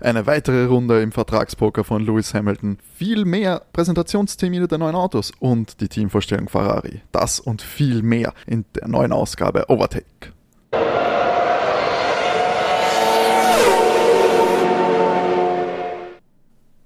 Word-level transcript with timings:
Eine 0.00 0.28
weitere 0.28 0.66
Runde 0.66 1.02
im 1.02 1.10
Vertragspoker 1.10 1.82
von 1.82 2.06
Lewis 2.06 2.32
Hamilton. 2.32 2.78
Viel 2.94 3.24
mehr 3.24 3.62
Präsentationstermine 3.72 4.68
der 4.68 4.78
neuen 4.78 4.94
Autos 4.94 5.32
und 5.40 5.80
die 5.80 5.88
Teamvorstellung 5.88 6.48
Ferrari. 6.48 7.00
Das 7.10 7.40
und 7.40 7.62
viel 7.62 8.02
mehr 8.02 8.32
in 8.46 8.64
der 8.76 8.86
neuen 8.86 9.10
Ausgabe 9.10 9.68
Overtake. 9.68 10.04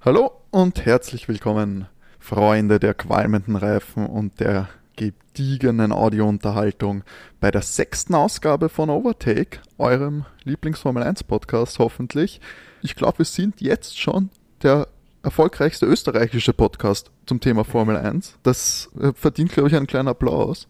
Hallo 0.01 0.33
und 0.51 0.87
herzlich 0.87 1.29
willkommen, 1.29 1.89
Freunde 2.19 2.81
der 2.81 2.95
qualmenden 2.95 3.57
Reifen 3.57 4.07
und 4.07 4.41
der 4.41 4.71
gediegenen 4.97 5.93
Audiounterhaltung 5.93 7.05
bei 7.41 7.51
der 7.51 7.61
sechsten 7.61 8.15
Ausgabe 8.15 8.71
von 8.71 8.89
Overtake, 8.89 9.59
eurem 9.77 10.25
Lieblingsformel 10.45 11.03
1 11.03 11.25
Podcast 11.25 11.79
hoffentlich. 11.79 12.41
Ich 12.85 12.97
glaube, 12.97 13.19
wir 13.19 13.25
sind 13.25 13.61
jetzt 13.61 13.97
schon 13.97 14.31
der 14.65 14.89
erfolgreichste 15.23 15.87
österreichische 15.87 16.53
Podcast 16.53 17.13
zum 17.27 17.39
Thema 17.39 17.65
Formel 17.65 17.97
1. 17.97 18.39
Das 18.43 18.91
äh, 19.01 19.13
verdient, 19.15 19.53
glaube 19.53 19.69
ich, 19.69 19.77
einen 19.77 19.87
kleinen 19.87 20.09
Applaus. 20.09 20.67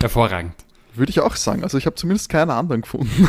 Hervorragend. 0.00 0.54
Würde 0.96 1.10
ich 1.10 1.20
auch 1.20 1.36
sagen. 1.36 1.62
Also 1.62 1.78
ich 1.78 1.86
habe 1.86 1.94
zumindest 1.94 2.28
keine 2.30 2.54
anderen 2.54 2.82
gefunden. 2.82 3.08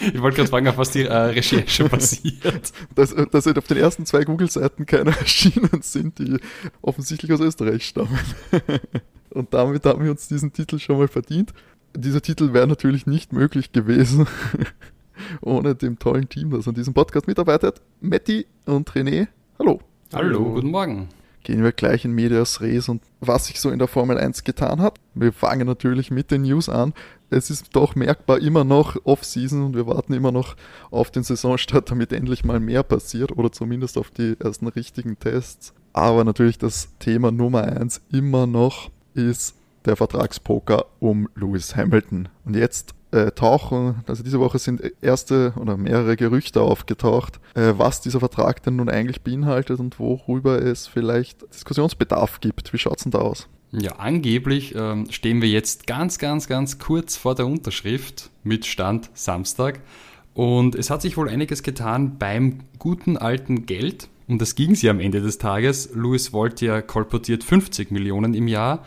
ich 0.00 0.20
wollte 0.20 0.38
gerade 0.38 0.48
fragen, 0.48 0.66
auf 0.66 0.76
was 0.76 0.90
die 0.90 1.04
äh, 1.04 1.14
Recherche 1.14 1.84
basiert. 1.88 2.72
Dass, 2.96 3.12
äh, 3.12 3.26
dass 3.28 3.46
auf 3.46 3.66
den 3.68 3.76
ersten 3.76 4.06
zwei 4.06 4.24
Google-Seiten 4.24 4.86
keine 4.86 5.16
erschienen 5.16 5.82
sind, 5.82 6.18
die 6.18 6.36
offensichtlich 6.82 7.32
aus 7.32 7.40
Österreich 7.40 7.86
stammen. 7.86 8.18
Und 9.30 9.54
damit 9.54 9.84
haben 9.84 10.02
wir 10.02 10.10
uns 10.10 10.26
diesen 10.26 10.52
Titel 10.52 10.80
schon 10.80 10.98
mal 10.98 11.06
verdient 11.06 11.52
dieser 12.00 12.22
Titel 12.22 12.52
wäre 12.52 12.66
natürlich 12.66 13.06
nicht 13.06 13.32
möglich 13.32 13.72
gewesen 13.72 14.26
ohne 15.40 15.74
dem 15.74 15.98
tollen 15.98 16.28
Team, 16.28 16.50
das 16.50 16.68
an 16.68 16.74
diesem 16.74 16.94
Podcast 16.94 17.26
mitarbeitet. 17.26 17.80
Matti 18.00 18.46
und 18.66 18.90
René, 18.90 19.28
hallo. 19.58 19.80
Hallo, 20.12 20.54
guten 20.54 20.70
Morgen. 20.70 21.08
Gehen 21.42 21.62
wir 21.62 21.72
gleich 21.72 22.04
in 22.04 22.12
Medias 22.12 22.60
Res 22.60 22.88
und 22.88 23.02
was 23.20 23.46
sich 23.46 23.60
so 23.60 23.70
in 23.70 23.78
der 23.78 23.88
Formel 23.88 24.18
1 24.18 24.44
getan 24.44 24.80
hat. 24.80 24.98
Wir 25.14 25.32
fangen 25.32 25.66
natürlich 25.66 26.10
mit 26.10 26.30
den 26.30 26.42
News 26.42 26.68
an. 26.68 26.94
Es 27.30 27.50
ist 27.50 27.74
doch 27.74 27.94
merkbar 27.94 28.38
immer 28.38 28.64
noch 28.64 28.96
Off-Season 29.04 29.64
und 29.64 29.76
wir 29.76 29.86
warten 29.86 30.12
immer 30.12 30.32
noch 30.32 30.56
auf 30.90 31.10
den 31.10 31.24
Saisonstart, 31.24 31.90
damit 31.90 32.12
endlich 32.12 32.44
mal 32.44 32.60
mehr 32.60 32.82
passiert 32.82 33.32
oder 33.36 33.50
zumindest 33.52 33.98
auf 33.98 34.10
die 34.10 34.36
ersten 34.38 34.68
richtigen 34.68 35.18
Tests. 35.18 35.74
Aber 35.92 36.24
natürlich 36.24 36.58
das 36.58 36.96
Thema 36.98 37.30
Nummer 37.30 37.64
1 37.64 38.02
immer 38.12 38.46
noch 38.46 38.90
ist 39.14 39.57
der 39.88 39.96
Vertragspoker 39.96 40.86
um 41.00 41.28
Lewis 41.34 41.74
Hamilton. 41.74 42.28
Und 42.44 42.54
jetzt 42.56 42.94
äh, 43.10 43.32
tauchen, 43.32 44.04
also 44.06 44.22
diese 44.22 44.38
Woche 44.38 44.58
sind 44.58 44.82
erste 45.00 45.54
oder 45.56 45.76
mehrere 45.76 46.16
Gerüchte 46.16 46.60
aufgetaucht, 46.60 47.40
äh, 47.54 47.72
was 47.76 48.00
dieser 48.00 48.20
Vertrag 48.20 48.62
denn 48.62 48.76
nun 48.76 48.88
eigentlich 48.88 49.22
beinhaltet 49.22 49.80
und 49.80 49.98
worüber 49.98 50.60
es 50.60 50.86
vielleicht 50.86 51.42
Diskussionsbedarf 51.54 52.40
gibt. 52.40 52.72
Wie 52.72 52.78
schaut 52.78 52.98
es 52.98 53.04
denn 53.04 53.12
da 53.12 53.18
aus? 53.18 53.48
Ja, 53.70 53.92
angeblich 53.96 54.74
ähm, 54.74 55.06
stehen 55.10 55.42
wir 55.42 55.48
jetzt 55.48 55.86
ganz, 55.86 56.18
ganz, 56.18 56.48
ganz 56.48 56.78
kurz 56.78 57.16
vor 57.16 57.34
der 57.34 57.46
Unterschrift 57.46 58.30
mit 58.42 58.64
Stand 58.64 59.10
Samstag. 59.14 59.80
Und 60.34 60.74
es 60.74 60.88
hat 60.88 61.02
sich 61.02 61.16
wohl 61.16 61.28
einiges 61.28 61.62
getan 61.62 62.16
beim 62.18 62.60
guten 62.78 63.16
alten 63.16 63.66
Geld. 63.66 64.08
Und 64.26 64.40
das 64.40 64.54
ging 64.54 64.74
sie 64.74 64.88
am 64.88 65.00
Ende 65.00 65.20
des 65.20 65.38
Tages. 65.38 65.90
Lewis 65.94 66.32
wollte 66.32 66.66
ja 66.66 66.82
kolportiert 66.82 67.42
50 67.42 67.90
Millionen 67.90 68.34
im 68.34 68.48
Jahr. 68.48 68.84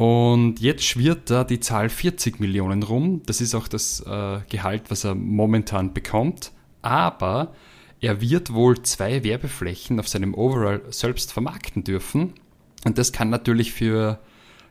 Und 0.00 0.60
jetzt 0.60 0.84
schwirrt 0.84 1.28
da 1.28 1.44
die 1.44 1.60
Zahl 1.60 1.90
40 1.90 2.40
Millionen 2.40 2.82
rum. 2.82 3.20
Das 3.26 3.42
ist 3.42 3.54
auch 3.54 3.68
das 3.68 4.00
äh, 4.00 4.38
Gehalt, 4.48 4.84
was 4.88 5.04
er 5.04 5.14
momentan 5.14 5.92
bekommt. 5.92 6.52
Aber 6.80 7.52
er 8.00 8.22
wird 8.22 8.54
wohl 8.54 8.80
zwei 8.80 9.22
Werbeflächen 9.24 10.00
auf 10.00 10.08
seinem 10.08 10.32
Overall 10.32 10.80
selbst 10.88 11.34
vermarkten 11.34 11.84
dürfen. 11.84 12.32
Und 12.86 12.96
das 12.96 13.12
kann 13.12 13.28
natürlich 13.28 13.72
für 13.72 14.18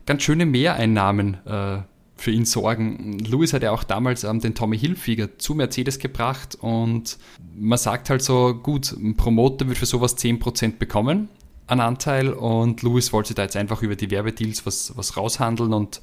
ganz 0.08 0.24
schöne 0.24 0.48
Mehreinnahmen 0.48 1.36
äh, 1.46 1.84
für 2.16 2.32
ihn 2.32 2.46
sorgen. 2.46 3.20
Lewis 3.20 3.54
hat 3.54 3.62
ja 3.62 3.70
auch 3.70 3.84
damals 3.84 4.24
ähm, 4.24 4.40
den 4.40 4.56
Tommy 4.56 4.80
Hilfiger 4.80 5.38
zu 5.38 5.54
Mercedes 5.54 6.00
gebracht 6.00 6.58
und 6.60 7.20
man 7.56 7.78
sagt 7.78 8.10
halt 8.10 8.24
so, 8.24 8.56
gut, 8.56 8.94
ein 8.94 9.16
Promoter 9.16 9.68
wird 9.68 9.78
für 9.78 9.86
sowas 9.86 10.18
10% 10.18 10.80
bekommen 10.80 11.30
einen 11.72 11.82
Anteil 11.82 12.30
und 12.30 12.82
Lewis 12.84 13.14
wollte 13.14 13.34
da 13.34 13.44
jetzt 13.44 13.56
einfach 13.56 13.82
über 13.82 13.96
die 13.96 14.12
Werbedeals 14.12 14.66
was, 14.66 14.94
was 14.96 15.18
raushandeln 15.18 15.74
und 15.74 16.02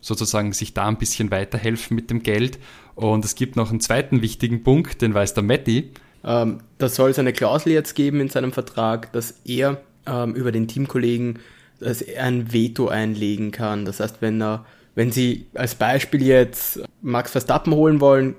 sozusagen 0.00 0.52
sich 0.52 0.74
da 0.74 0.86
ein 0.86 0.98
bisschen 0.98 1.30
weiterhelfen 1.30 1.94
mit 1.94 2.10
dem 2.10 2.22
Geld. 2.22 2.58
Und 2.94 3.24
es 3.24 3.34
gibt 3.34 3.56
noch 3.56 3.70
einen 3.70 3.80
zweiten 3.80 4.22
wichtigen 4.22 4.62
Punkt, 4.62 5.02
den 5.02 5.14
weiß 5.14 5.34
der 5.34 5.42
Matti. 5.42 5.90
Ähm, 6.24 6.60
da 6.78 6.88
soll 6.88 7.10
es 7.10 7.18
eine 7.18 7.32
Klausel 7.32 7.72
jetzt 7.72 7.94
geben 7.94 8.20
in 8.20 8.28
seinem 8.28 8.52
Vertrag, 8.52 9.12
dass 9.12 9.40
er 9.44 9.80
ähm, 10.06 10.34
über 10.34 10.52
den 10.52 10.68
Teamkollegen 10.68 11.38
dass 11.78 12.02
er 12.02 12.24
ein 12.24 12.52
Veto 12.52 12.88
einlegen 12.88 13.50
kann. 13.50 13.84
Das 13.84 14.00
heißt, 14.00 14.20
wenn 14.20 14.40
er, 14.40 14.64
wenn 14.94 15.12
sie 15.12 15.46
als 15.54 15.74
Beispiel 15.74 16.22
jetzt 16.22 16.80
Max 17.02 17.32
Verstappen 17.32 17.74
holen 17.74 18.00
wollen, 18.00 18.34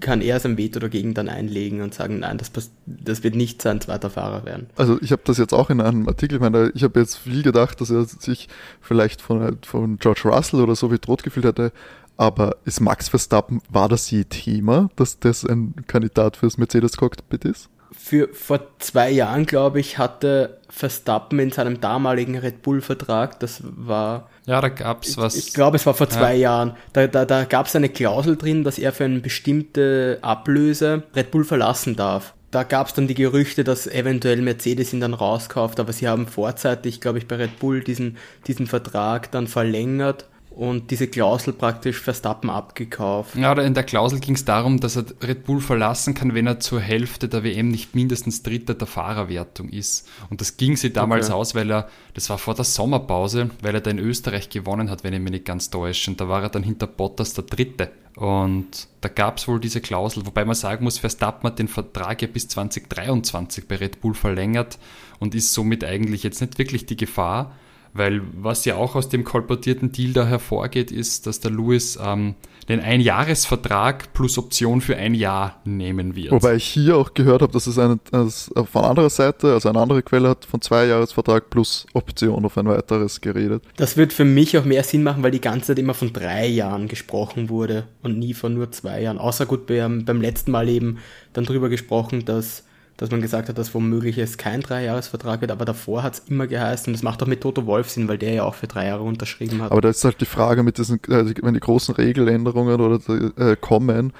kann 0.00 0.20
er 0.20 0.38
sein 0.40 0.56
Veto 0.56 0.78
dagegen 0.78 1.14
dann 1.14 1.28
einlegen 1.28 1.80
und 1.80 1.94
sagen, 1.94 2.20
nein, 2.20 2.38
das, 2.38 2.52
das 2.86 3.22
wird 3.22 3.34
nicht 3.34 3.62
sein 3.62 3.80
zweiter 3.80 4.10
Fahrer 4.10 4.44
werden. 4.44 4.68
Also 4.76 4.98
ich 5.00 5.12
habe 5.12 5.22
das 5.24 5.38
jetzt 5.38 5.52
auch 5.52 5.70
in 5.70 5.80
einem 5.80 6.08
Artikel, 6.08 6.36
ich, 6.36 6.40
meine, 6.40 6.70
ich 6.74 6.84
habe 6.84 7.00
jetzt 7.00 7.16
viel 7.16 7.42
gedacht, 7.42 7.80
dass 7.80 7.90
er 7.90 8.04
sich 8.04 8.48
vielleicht 8.80 9.20
von, 9.20 9.58
von 9.62 9.98
George 9.98 10.22
Russell 10.24 10.60
oder 10.60 10.76
so 10.76 10.88
bedroht 10.88 11.22
gefühlt 11.22 11.46
hätte, 11.46 11.72
aber 12.16 12.56
ist 12.64 12.80
Max 12.80 13.08
Verstappen, 13.08 13.62
war 13.70 13.88
das 13.88 14.10
je 14.10 14.24
Thema, 14.24 14.90
dass 14.96 15.20
das 15.20 15.44
ein 15.44 15.74
Kandidat 15.86 16.36
fürs 16.36 16.58
Mercedes-Cockpit 16.58 17.44
ist? 17.44 17.68
Für 17.92 18.28
vor 18.32 18.60
zwei 18.80 19.10
Jahren, 19.10 19.46
glaube 19.46 19.80
ich, 19.80 19.98
hatte 19.98 20.58
Verstappen 20.68 21.38
in 21.38 21.52
seinem 21.52 21.80
damaligen 21.80 22.36
Red 22.36 22.62
Bull-Vertrag, 22.62 23.40
das 23.40 23.62
war 23.64 24.28
ja, 24.48 24.62
da 24.62 24.70
gab 24.70 25.04
es 25.04 25.18
was. 25.18 25.36
Ich, 25.36 25.48
ich 25.48 25.52
glaube, 25.52 25.76
es 25.76 25.84
war 25.84 25.92
vor 25.92 26.08
zwei 26.08 26.32
ja. 26.34 26.40
Jahren. 26.40 26.76
Da, 26.94 27.06
da, 27.06 27.26
da 27.26 27.44
gab 27.44 27.66
es 27.66 27.76
eine 27.76 27.90
Klausel 27.90 28.36
drin, 28.36 28.64
dass 28.64 28.78
er 28.78 28.92
für 28.94 29.04
eine 29.04 29.20
bestimmte 29.20 30.18
Ablöse 30.22 31.02
Red 31.14 31.30
Bull 31.30 31.44
verlassen 31.44 31.96
darf. 31.96 32.32
Da 32.50 32.62
gab 32.62 32.86
es 32.86 32.94
dann 32.94 33.06
die 33.06 33.14
Gerüchte, 33.14 33.62
dass 33.62 33.86
eventuell 33.86 34.40
Mercedes 34.40 34.94
ihn 34.94 35.00
dann 35.00 35.12
rauskauft, 35.12 35.78
aber 35.80 35.92
sie 35.92 36.08
haben 36.08 36.26
vorzeitig, 36.26 37.02
glaube 37.02 37.18
ich, 37.18 37.28
bei 37.28 37.36
Red 37.36 37.58
Bull 37.58 37.84
diesen, 37.84 38.16
diesen 38.46 38.66
Vertrag 38.66 39.30
dann 39.30 39.48
verlängert 39.48 40.24
und 40.58 40.90
diese 40.90 41.06
Klausel 41.06 41.52
praktisch 41.52 42.00
Verstappen 42.00 42.50
abgekauft. 42.50 43.36
Ja, 43.36 43.52
in 43.52 43.74
der 43.74 43.84
Klausel 43.84 44.18
ging 44.18 44.34
es 44.34 44.44
darum, 44.44 44.80
dass 44.80 44.96
er 44.96 45.04
Red 45.22 45.44
Bull 45.44 45.60
verlassen 45.60 46.14
kann, 46.14 46.34
wenn 46.34 46.48
er 46.48 46.58
zur 46.58 46.80
Hälfte 46.80 47.28
der 47.28 47.44
WM 47.44 47.68
nicht 47.68 47.94
mindestens 47.94 48.42
Dritter 48.42 48.74
der 48.74 48.88
Fahrerwertung 48.88 49.68
ist. 49.68 50.08
Und 50.30 50.40
das 50.40 50.56
ging 50.56 50.76
sie 50.76 50.92
damals 50.92 51.26
okay. 51.26 51.36
aus, 51.36 51.54
weil 51.54 51.70
er, 51.70 51.88
das 52.14 52.28
war 52.28 52.38
vor 52.38 52.56
der 52.56 52.64
Sommerpause, 52.64 53.50
weil 53.62 53.76
er 53.76 53.80
da 53.80 53.92
in 53.92 54.00
Österreich 54.00 54.50
gewonnen 54.50 54.90
hat, 54.90 55.04
wenn 55.04 55.14
ich 55.14 55.20
mich 55.20 55.30
nicht 55.30 55.44
ganz 55.44 55.70
täusche. 55.70 56.10
Und 56.10 56.20
da 56.20 56.28
war 56.28 56.42
er 56.42 56.48
dann 56.48 56.64
hinter 56.64 56.88
Bottas 56.88 57.34
der 57.34 57.44
Dritte. 57.44 57.92
Und 58.16 58.88
da 59.00 59.08
gab 59.08 59.38
es 59.38 59.46
wohl 59.46 59.60
diese 59.60 59.80
Klausel, 59.80 60.26
wobei 60.26 60.44
man 60.44 60.56
sagen 60.56 60.82
muss, 60.82 60.98
Verstappen 60.98 61.46
hat 61.46 61.60
den 61.60 61.68
Vertrag 61.68 62.20
ja 62.20 62.26
bis 62.26 62.48
2023 62.48 63.68
bei 63.68 63.76
Red 63.76 64.00
Bull 64.00 64.14
verlängert 64.14 64.80
und 65.20 65.36
ist 65.36 65.54
somit 65.54 65.84
eigentlich 65.84 66.24
jetzt 66.24 66.40
nicht 66.40 66.58
wirklich 66.58 66.84
die 66.84 66.96
Gefahr. 66.96 67.52
Weil 67.94 68.22
was 68.34 68.64
ja 68.64 68.76
auch 68.76 68.94
aus 68.94 69.08
dem 69.08 69.24
kolportierten 69.24 69.92
Deal 69.92 70.12
da 70.12 70.26
hervorgeht, 70.26 70.90
ist, 70.90 71.26
dass 71.26 71.40
der 71.40 71.50
Lewis 71.50 71.98
ähm, 72.02 72.34
den 72.68 72.80
Einjahresvertrag 72.80 74.12
plus 74.12 74.36
Option 74.36 74.80
für 74.80 74.96
ein 74.96 75.14
Jahr 75.14 75.60
nehmen 75.64 76.14
wird. 76.14 76.32
Wobei 76.32 76.56
ich 76.56 76.64
hier 76.64 76.96
auch 76.96 77.14
gehört 77.14 77.42
habe, 77.42 77.52
dass 77.52 77.66
es 77.66 77.78
eine, 77.78 77.98
dass 78.10 78.50
von 78.70 78.84
anderer 78.84 79.10
Seite, 79.10 79.54
also 79.54 79.68
eine 79.70 79.80
andere 79.80 80.02
Quelle 80.02 80.28
hat 80.28 80.44
von 80.44 80.60
zwei 80.60 80.86
Jahresvertrag 80.86 81.48
plus 81.48 81.86
Option 81.94 82.44
auf 82.44 82.58
ein 82.58 82.66
weiteres 82.66 83.20
geredet. 83.20 83.64
Das 83.76 83.96
wird 83.96 84.12
für 84.12 84.26
mich 84.26 84.56
auch 84.58 84.64
mehr 84.64 84.84
Sinn 84.84 85.02
machen, 85.02 85.22
weil 85.22 85.30
die 85.30 85.40
ganze 85.40 85.68
Zeit 85.68 85.78
immer 85.78 85.94
von 85.94 86.12
drei 86.12 86.46
Jahren 86.46 86.88
gesprochen 86.88 87.48
wurde 87.48 87.88
und 88.02 88.18
nie 88.18 88.34
von 88.34 88.54
nur 88.54 88.70
zwei 88.70 89.02
Jahren. 89.02 89.18
Außer 89.18 89.46
gut, 89.46 89.68
wir 89.68 89.84
haben 89.84 90.04
beim 90.04 90.20
letzten 90.20 90.50
Mal 90.50 90.68
eben 90.68 90.98
dann 91.32 91.44
drüber 91.44 91.70
gesprochen, 91.70 92.24
dass 92.26 92.64
dass 92.98 93.10
man 93.10 93.22
gesagt 93.22 93.48
hat, 93.48 93.56
dass 93.56 93.72
womöglich 93.74 94.18
es 94.18 94.36
kein 94.36 94.60
Dreijahresvertrag 94.60 95.40
wird, 95.40 95.50
aber 95.50 95.64
davor 95.64 96.02
hat 96.02 96.14
es 96.14 96.18
immer 96.28 96.46
geheißen, 96.46 96.88
und 96.88 96.92
das 96.92 97.02
macht 97.02 97.22
auch 97.22 97.26
mit 97.26 97.40
Toto 97.40 97.64
Wolf 97.64 97.88
Sinn, 97.88 98.08
weil 98.08 98.18
der 98.18 98.34
ja 98.34 98.44
auch 98.44 98.56
für 98.56 98.66
drei 98.66 98.88
Jahre 98.88 99.04
unterschrieben 99.04 99.62
hat. 99.62 99.70
Aber 99.70 99.80
da 99.80 99.88
ist 99.88 100.04
halt 100.04 100.20
die 100.20 100.26
Frage 100.26 100.62
mit 100.62 100.78
diesen, 100.78 101.00
also 101.08 101.32
wenn 101.40 101.54
die 101.54 101.60
großen 101.60 101.94
Regeländerungen 101.94 102.80
oder 102.80 103.00
äh, 103.38 103.56
kommen, 103.56 104.12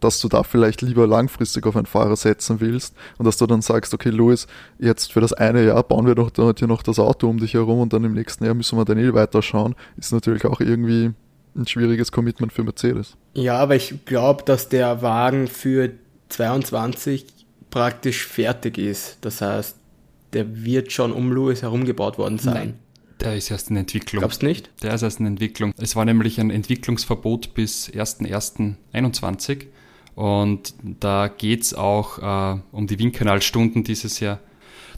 dass 0.00 0.20
du 0.20 0.28
da 0.28 0.44
vielleicht 0.44 0.82
lieber 0.82 1.08
langfristig 1.08 1.66
auf 1.66 1.76
einen 1.76 1.86
Fahrer 1.86 2.14
setzen 2.14 2.60
willst 2.60 2.94
und 3.18 3.26
dass 3.26 3.36
du 3.36 3.46
dann 3.46 3.60
sagst, 3.60 3.92
okay, 3.92 4.10
Louis, 4.10 4.46
jetzt 4.78 5.12
für 5.12 5.20
das 5.20 5.32
eine 5.32 5.64
Jahr 5.64 5.82
bauen 5.82 6.06
wir 6.06 6.14
doch 6.14 6.30
hier 6.56 6.68
noch 6.68 6.84
das 6.84 7.00
Auto 7.00 7.28
um 7.28 7.38
dich 7.38 7.54
herum 7.54 7.80
und 7.80 7.92
dann 7.92 8.04
im 8.04 8.14
nächsten 8.14 8.44
Jahr 8.44 8.54
müssen 8.54 8.78
wir 8.78 8.84
dann 8.84 8.98
eh 8.98 9.12
weiterschauen, 9.12 9.74
ist 9.96 10.12
natürlich 10.12 10.44
auch 10.46 10.60
irgendwie 10.60 11.10
ein 11.56 11.66
schwieriges 11.66 12.12
Commitment 12.12 12.52
für 12.52 12.62
Mercedes. 12.62 13.16
Ja, 13.34 13.56
aber 13.56 13.74
ich 13.74 14.04
glaube, 14.04 14.44
dass 14.44 14.68
der 14.68 15.02
Wagen 15.02 15.48
für 15.48 15.90
22 16.28 17.41
praktisch 17.72 18.24
fertig 18.24 18.78
ist. 18.78 19.18
Das 19.22 19.40
heißt, 19.40 19.76
der 20.32 20.64
wird 20.64 20.92
schon 20.92 21.12
um 21.12 21.32
Lewis 21.32 21.62
herumgebaut 21.62 22.18
worden 22.18 22.38
sein. 22.38 22.54
Nein. 22.54 22.74
Der 23.20 23.36
ist 23.36 23.50
erst 23.50 23.70
in 23.70 23.76
Entwicklung. 23.76 24.20
Glaubst 24.20 24.42
du 24.42 24.46
nicht? 24.46 24.70
Der 24.82 24.94
ist 24.94 25.02
erst 25.02 25.20
in 25.20 25.26
Entwicklung. 25.26 25.72
Es 25.78 25.96
war 25.96 26.04
nämlich 26.04 26.38
ein 26.40 26.50
Entwicklungsverbot 26.50 27.54
bis 27.54 27.88
1.1.21 27.90 29.66
Und 30.14 30.74
da 30.82 31.28
geht 31.28 31.62
es 31.62 31.74
auch 31.74 32.18
äh, 32.18 32.60
um 32.72 32.86
die 32.86 32.98
Windkanalstunden 32.98 33.84
dieses 33.84 34.20
Jahr. 34.20 34.40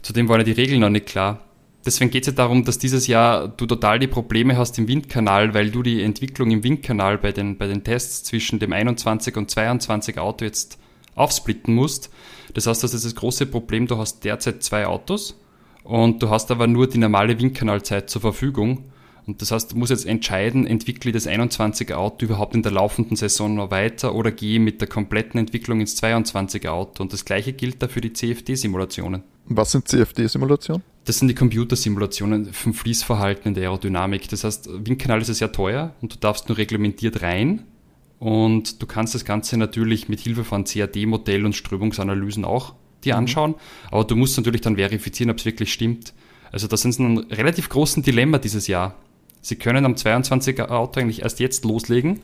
Zudem 0.01 0.27
waren 0.27 0.39
ja 0.39 0.43
die 0.43 0.51
Regeln 0.51 0.81
noch 0.81 0.89
nicht 0.89 1.05
klar. 1.05 1.41
Deswegen 1.85 2.09
geht 2.09 2.23
es 2.23 2.27
ja 2.27 2.33
darum, 2.33 2.65
dass 2.65 2.79
dieses 2.79 3.05
Jahr 3.05 3.47
du 3.47 3.67
total 3.67 3.99
die 3.99 4.07
Probleme 4.07 4.57
hast 4.57 4.77
im 4.79 4.87
Windkanal, 4.87 5.53
weil 5.53 5.69
du 5.69 5.83
die 5.83 6.01
Entwicklung 6.01 6.49
im 6.49 6.63
Windkanal 6.63 7.19
bei 7.19 7.31
den, 7.31 7.57
bei 7.57 7.67
den 7.67 7.83
Tests 7.83 8.23
zwischen 8.23 8.57
dem 8.57 8.73
21 8.73 9.37
und 9.37 9.51
22 9.51 10.17
Auto 10.17 10.45
jetzt 10.45 10.79
aufsplitten 11.13 11.75
musst. 11.75 12.09
Das 12.53 12.67
heißt, 12.67 12.83
das 12.83 12.93
ist 12.93 13.05
das 13.05 13.15
große 13.15 13.45
Problem, 13.47 13.87
du 13.87 13.97
hast 13.97 14.23
derzeit 14.23 14.63
zwei 14.63 14.85
Autos 14.85 15.35
und 15.83 16.21
du 16.21 16.29
hast 16.29 16.51
aber 16.51 16.67
nur 16.67 16.87
die 16.87 16.97
normale 16.97 17.39
Windkanalzeit 17.39 18.09
zur 18.09 18.21
Verfügung. 18.21 18.85
Und 19.27 19.41
das 19.41 19.51
heißt, 19.51 19.71
du 19.71 19.77
musst 19.77 19.89
jetzt 19.89 20.05
entscheiden, 20.05 20.67
entwickle 20.67 21.09
ich 21.09 21.15
das 21.15 21.27
21er 21.27 21.95
Auto 21.95 22.25
überhaupt 22.25 22.53
in 22.53 22.61
der 22.61 22.71
laufenden 22.71 23.15
Saison 23.15 23.55
noch 23.55 23.71
weiter 23.71 24.13
oder 24.13 24.31
gehe 24.31 24.59
mit 24.59 24.81
der 24.81 24.87
kompletten 24.87 25.39
Entwicklung 25.39 25.81
ins 25.81 26.01
22er 26.01 26.69
Auto. 26.69 27.01
Und 27.01 27.11
das 27.11 27.25
gleiche 27.25 27.53
gilt 27.53 27.81
da 27.81 27.87
für 27.87 28.01
die 28.01 28.13
CFD-Simulationen. 28.13 29.23
Was 29.47 29.71
sind 29.71 29.87
CFD-Simulationen? 29.87 30.83
Das 31.05 31.19
sind 31.19 31.27
die 31.27 31.35
Computersimulationen 31.35 32.53
vom 32.53 32.73
Fließverhalten 32.73 33.49
in 33.49 33.53
der 33.53 33.63
Aerodynamik. 33.63 34.27
Das 34.29 34.43
heißt, 34.43 34.69
Windkanal 34.85 35.21
ist 35.21 35.27
ja 35.27 35.33
sehr 35.35 35.51
teuer 35.51 35.93
und 36.01 36.13
du 36.13 36.17
darfst 36.19 36.49
nur 36.49 36.57
reglementiert 36.57 37.21
rein. 37.21 37.63
Und 38.25 38.81
du 38.81 38.87
kannst 38.87 39.13
das 39.13 39.23
Ganze 39.23 39.55
natürlich 39.55 40.09
mit 40.09 40.19
Hilfe 40.19 40.43
von 40.43 40.63
CAD-Modell 40.63 41.45
und 41.45 41.53
Strömungsanalysen 41.53 42.43
auch 42.43 42.73
dir 43.03 43.13
mhm. 43.13 43.19
anschauen. 43.19 43.51
Mhm. 43.51 43.55
Aber 43.91 44.03
du 44.03 44.15
musst 44.15 44.35
natürlich 44.35 44.61
dann 44.61 44.77
verifizieren, 44.77 45.29
ob 45.29 45.37
es 45.37 45.45
wirklich 45.45 45.71
stimmt. 45.71 46.11
Also 46.51 46.65
das 46.67 46.85
ist 46.85 46.97
ein 46.97 47.19
relativ 47.19 47.69
großen 47.69 48.01
Dilemma 48.01 48.39
dieses 48.39 48.65
Jahr. 48.65 48.95
Sie 49.41 49.57
können 49.57 49.85
am 49.85 49.93
22er 49.93 50.69
Auto 50.69 50.99
eigentlich 50.99 51.21
erst 51.21 51.39
jetzt 51.39 51.65
loslegen 51.65 52.21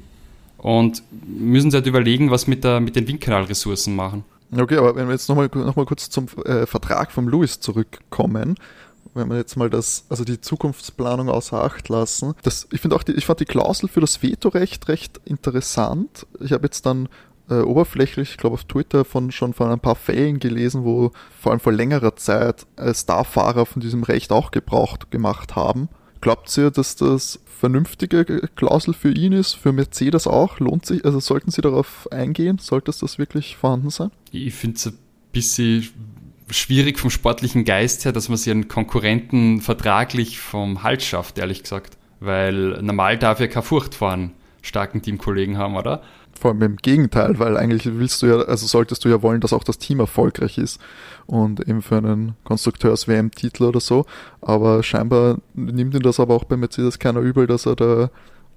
und 0.58 1.04
müssen 1.28 1.70
sich 1.70 1.78
halt 1.78 1.86
überlegen, 1.86 2.32
was 2.32 2.48
mit, 2.48 2.64
der, 2.64 2.80
mit 2.80 2.96
den 2.96 3.08
Windkanalressourcen 3.08 3.96
machen. 3.96 4.24
Okay, 4.52 4.78
aber 4.78 4.96
wenn 4.96 5.06
wir 5.06 5.12
jetzt 5.12 5.30
nochmal 5.30 5.52
noch 5.54 5.76
mal 5.76 5.86
kurz 5.86 6.10
zum 6.10 6.26
äh, 6.46 6.66
Vertrag 6.66 7.12
vom 7.12 7.30
Lewis 7.30 7.60
zurückkommen, 7.60 8.56
wenn 9.14 9.30
wir 9.30 9.38
jetzt 9.38 9.58
mal 9.58 9.70
das, 9.70 10.06
also 10.10 10.24
die 10.24 10.42
Zukunftsplanung 10.42 11.30
außer 11.30 11.64
Acht 11.64 11.90
lassen. 11.90 12.34
Das, 12.44 12.68
ich 12.72 12.82
finde 12.82 12.96
auch 12.96 13.04
die, 13.04 13.14
ich 13.14 13.26
fand 13.26 13.40
die 13.40 13.46
Klausel 13.46 13.90
für 13.90 14.02
das 14.02 14.22
Vetorecht 14.22 14.88
recht 14.88 15.20
interessant. 15.26 16.26
Ich 16.40 16.52
habe 16.54 16.66
jetzt 16.66 16.86
dann 16.86 17.10
äh, 17.50 17.62
oberflächlich, 17.62 18.32
ich 18.32 18.38
glaube 18.38 18.54
auf 18.54 18.64
Twitter 18.64 19.06
von 19.06 19.32
schon 19.32 19.54
von 19.54 19.70
ein 19.70 19.80
paar 19.80 19.96
Fällen 19.96 20.40
gelesen, 20.40 20.84
wo 20.84 21.12
vor 21.40 21.52
allem 21.52 21.60
vor 21.60 21.74
längerer 21.74 22.16
Zeit 22.16 22.66
äh, 22.78 22.94
Starfahrer 22.94 23.66
von 23.66 23.82
diesem 23.82 24.04
Recht 24.04 24.32
auch 24.32 24.52
Gebrauch 24.52 24.98
gemacht 25.10 25.56
haben. 25.56 25.90
Glaubt 26.22 26.56
ihr, 26.58 26.72
dass 26.72 26.96
das 26.96 27.40
vernünftige 27.46 28.48
Klausel 28.56 28.94
für 28.94 29.12
ihn 29.12 29.34
ist, 29.34 29.54
für 29.54 29.72
Mercedes 29.72 30.28
auch? 30.28 30.60
Lohnt 30.60 30.86
sich, 30.86 31.04
also 31.04 31.20
sollten 31.20 31.52
sie 31.52 31.62
darauf 31.62 32.12
eingehen? 32.12 32.58
Sollte 32.60 32.92
das 33.00 33.18
wirklich 33.18 33.58
vorhanden 33.58 33.90
sein? 33.90 34.12
Ich 34.32 34.54
finde 34.54 34.78
es 34.78 34.86
ein 34.88 34.98
bisschen 35.32 35.90
schwierig 36.52 37.00
vom 37.00 37.10
sportlichen 37.10 37.66
Geist 37.66 38.06
her, 38.06 38.12
dass 38.12 38.30
man 38.30 38.38
sich 38.38 38.52
einen 38.52 38.68
Konkurrenten 38.68 39.62
vertraglich 39.62 40.40
vom 40.40 40.84
Hals 40.84 41.06
schafft, 41.06 41.38
ehrlich 41.38 41.64
gesagt. 41.64 41.98
Weil 42.20 42.82
normal 42.82 43.18
darf 43.18 43.40
ja 43.40 43.48
keine 43.48 43.64
Furcht 43.64 43.96
vor 43.96 44.12
einem 44.12 44.32
starken 44.62 45.02
Teamkollegen 45.02 45.58
haben, 45.58 45.76
oder? 45.76 46.04
Vor 46.40 46.52
allem 46.52 46.62
im 46.62 46.76
Gegenteil, 46.78 47.40
weil 47.40 47.58
eigentlich 47.58 47.86
willst 47.86 48.22
du 48.22 48.28
ja, 48.28 48.36
also 48.42 48.66
solltest 48.66 49.04
du 49.06 49.10
ja 49.10 49.22
wollen, 49.22 49.42
dass 49.42 49.54
auch 49.54 49.64
das 49.64 49.78
Team 49.78 50.00
erfolgreich 50.00 50.58
ist 50.58 50.80
und 51.26 51.60
eben 51.68 51.82
für 51.82 51.98
einen 51.98 52.36
Konstrukteurs-WM-Titel 52.44 53.64
oder 53.64 53.80
so. 53.80 54.06
Aber 54.42 54.82
scheinbar 54.84 55.40
nimmt 55.54 55.94
ihn 55.94 56.02
das 56.02 56.20
aber 56.20 56.36
auch 56.36 56.44
bei 56.44 56.58
Mercedes 56.58 57.00
keiner 57.00 57.20
übel, 57.20 57.48
dass 57.48 57.66
er 57.66 57.76
da 57.76 58.10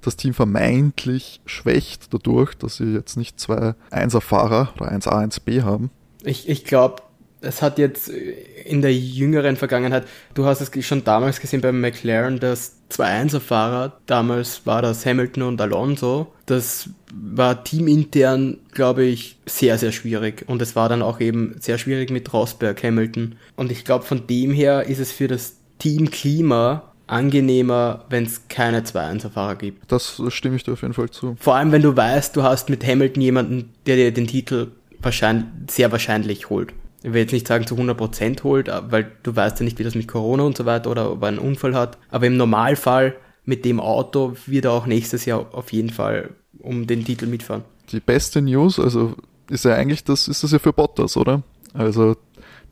das 0.03 0.17
Team 0.17 0.35
vermeintlich 0.35 1.41
schwächt 1.47 2.13
dadurch, 2.13 2.55
dass 2.55 2.77
sie 2.77 2.93
jetzt 2.93 3.17
nicht 3.17 3.41
zwei 3.41 3.75
1er-Fahrer 3.91 4.75
oder 4.77 4.93
1A, 4.93 5.25
1B 5.25 5.63
haben. 5.63 5.91
Ich, 6.23 6.49
ich 6.49 6.65
glaube, 6.65 7.03
es 7.45 7.63
hat 7.63 7.79
jetzt 7.79 8.09
in 8.09 8.83
der 8.83 8.95
jüngeren 8.95 9.57
Vergangenheit, 9.57 10.05
du 10.35 10.47
hast 10.47 10.61
es 10.61 10.87
schon 10.87 11.05
damals 11.05 11.41
gesehen 11.41 11.61
beim 11.61 11.81
McLaren, 11.81 12.41
dass 12.41 12.77
zwei 12.89 13.07
Einserfahrer, 13.07 13.99
damals 14.07 14.67
war 14.67 14.83
das 14.83 15.05
Hamilton 15.05 15.43
und 15.45 15.61
Alonso, 15.61 16.33
das 16.47 16.91
war 17.13 17.65
teamintern, 17.65 18.59
glaube 18.73 19.05
ich, 19.05 19.37
sehr, 19.47 19.79
sehr 19.79 19.93
schwierig. 19.93 20.45
Und 20.47 20.63
es 20.63 20.77
war 20.77 20.89
dann 20.89 21.03
auch 21.03 21.21
eben 21.21 21.57
sehr 21.61 21.79
schwierig 21.79 22.11
mit 22.11 22.33
Rosberg, 22.33 22.83
Hamilton. 22.83 23.37
Und 23.57 23.71
ich 23.71 23.85
glaube, 23.85 24.05
von 24.05 24.27
dem 24.27 24.53
her 24.53 24.85
ist 24.85 24.99
es 24.99 25.13
für 25.13 25.29
das 25.29 25.57
Teamklima 25.79 26.83
angenehmer, 27.07 28.05
wenn 28.09 28.25
es 28.25 28.49
keine 28.49 28.83
zwei 28.85 29.03
Einserfahrer 29.03 29.57
gibt. 29.57 29.93
Das 29.93 30.23
stimme 30.29 30.57
ich 30.57 30.65
dir 30.65 30.73
auf 30.73 30.83
jeden 30.83 30.95
Fall 30.95 31.11
zu. 31.11 31.37
Vor 31.39 31.55
allem, 31.55 31.71
wenn 31.71 31.83
du 31.83 31.95
weißt, 31.95 32.35
du 32.35 32.43
hast 32.43 32.71
mit 32.71 32.85
Hamilton 32.87 33.23
jemanden, 33.23 33.71
der 33.87 33.97
dir 33.97 34.13
den 34.13 34.27
Titel 34.27 34.69
wahrscheinlich, 35.01 35.47
sehr 35.71 35.93
wahrscheinlich 35.93 36.49
holt 36.49 36.73
ich 37.05 37.13
will 37.13 37.21
jetzt 37.21 37.33
nicht 37.33 37.47
sagen 37.47 37.67
zu 37.67 37.77
100% 37.77 38.43
holt, 38.45 38.71
weil 38.89 39.13
du 39.23 39.37
weißt 39.37 39.61
ja 39.61 39.65
nicht, 39.65 39.79
wie 39.79 39.85
das 39.85 39.95
mit 39.95 40.09
Corona 40.09 40.43
und 40.43 40.57
so 40.57 40.65
weiter 40.65 40.91
oder 40.91 41.13
ob 41.13 41.23
er 41.23 41.29
einen 41.29 41.39
Unfall 41.39 41.75
hat. 41.75 41.99
Aber 42.11 42.27
im 42.27 42.39
Normalfall 42.39 43.15
mit 43.45 43.67
dem 43.67 43.79
Auto 43.79 44.35
wird 44.47 44.65
er 44.65 44.73
auch 44.73 44.87
nächstes 44.87 45.27
Jahr 45.27 45.47
auf 45.53 45.71
jeden 45.75 45.91
Fall 45.91 46.31
um 46.61 46.87
den 46.87 47.05
Titel 47.05 47.27
mitfahren. 47.27 47.63
Die 47.93 48.01
beste 48.01 48.41
News, 48.41 48.81
also 48.81 49.17
ist 49.51 49.67
ja 49.67 49.75
eigentlich 49.75 50.05
das, 50.05 50.29
ist 50.29 50.45
das 50.45 50.53
ja 50.53 50.59
für 50.59 50.73
Bottas, 50.73 51.19
oder? 51.19 51.43
Also 51.75 52.17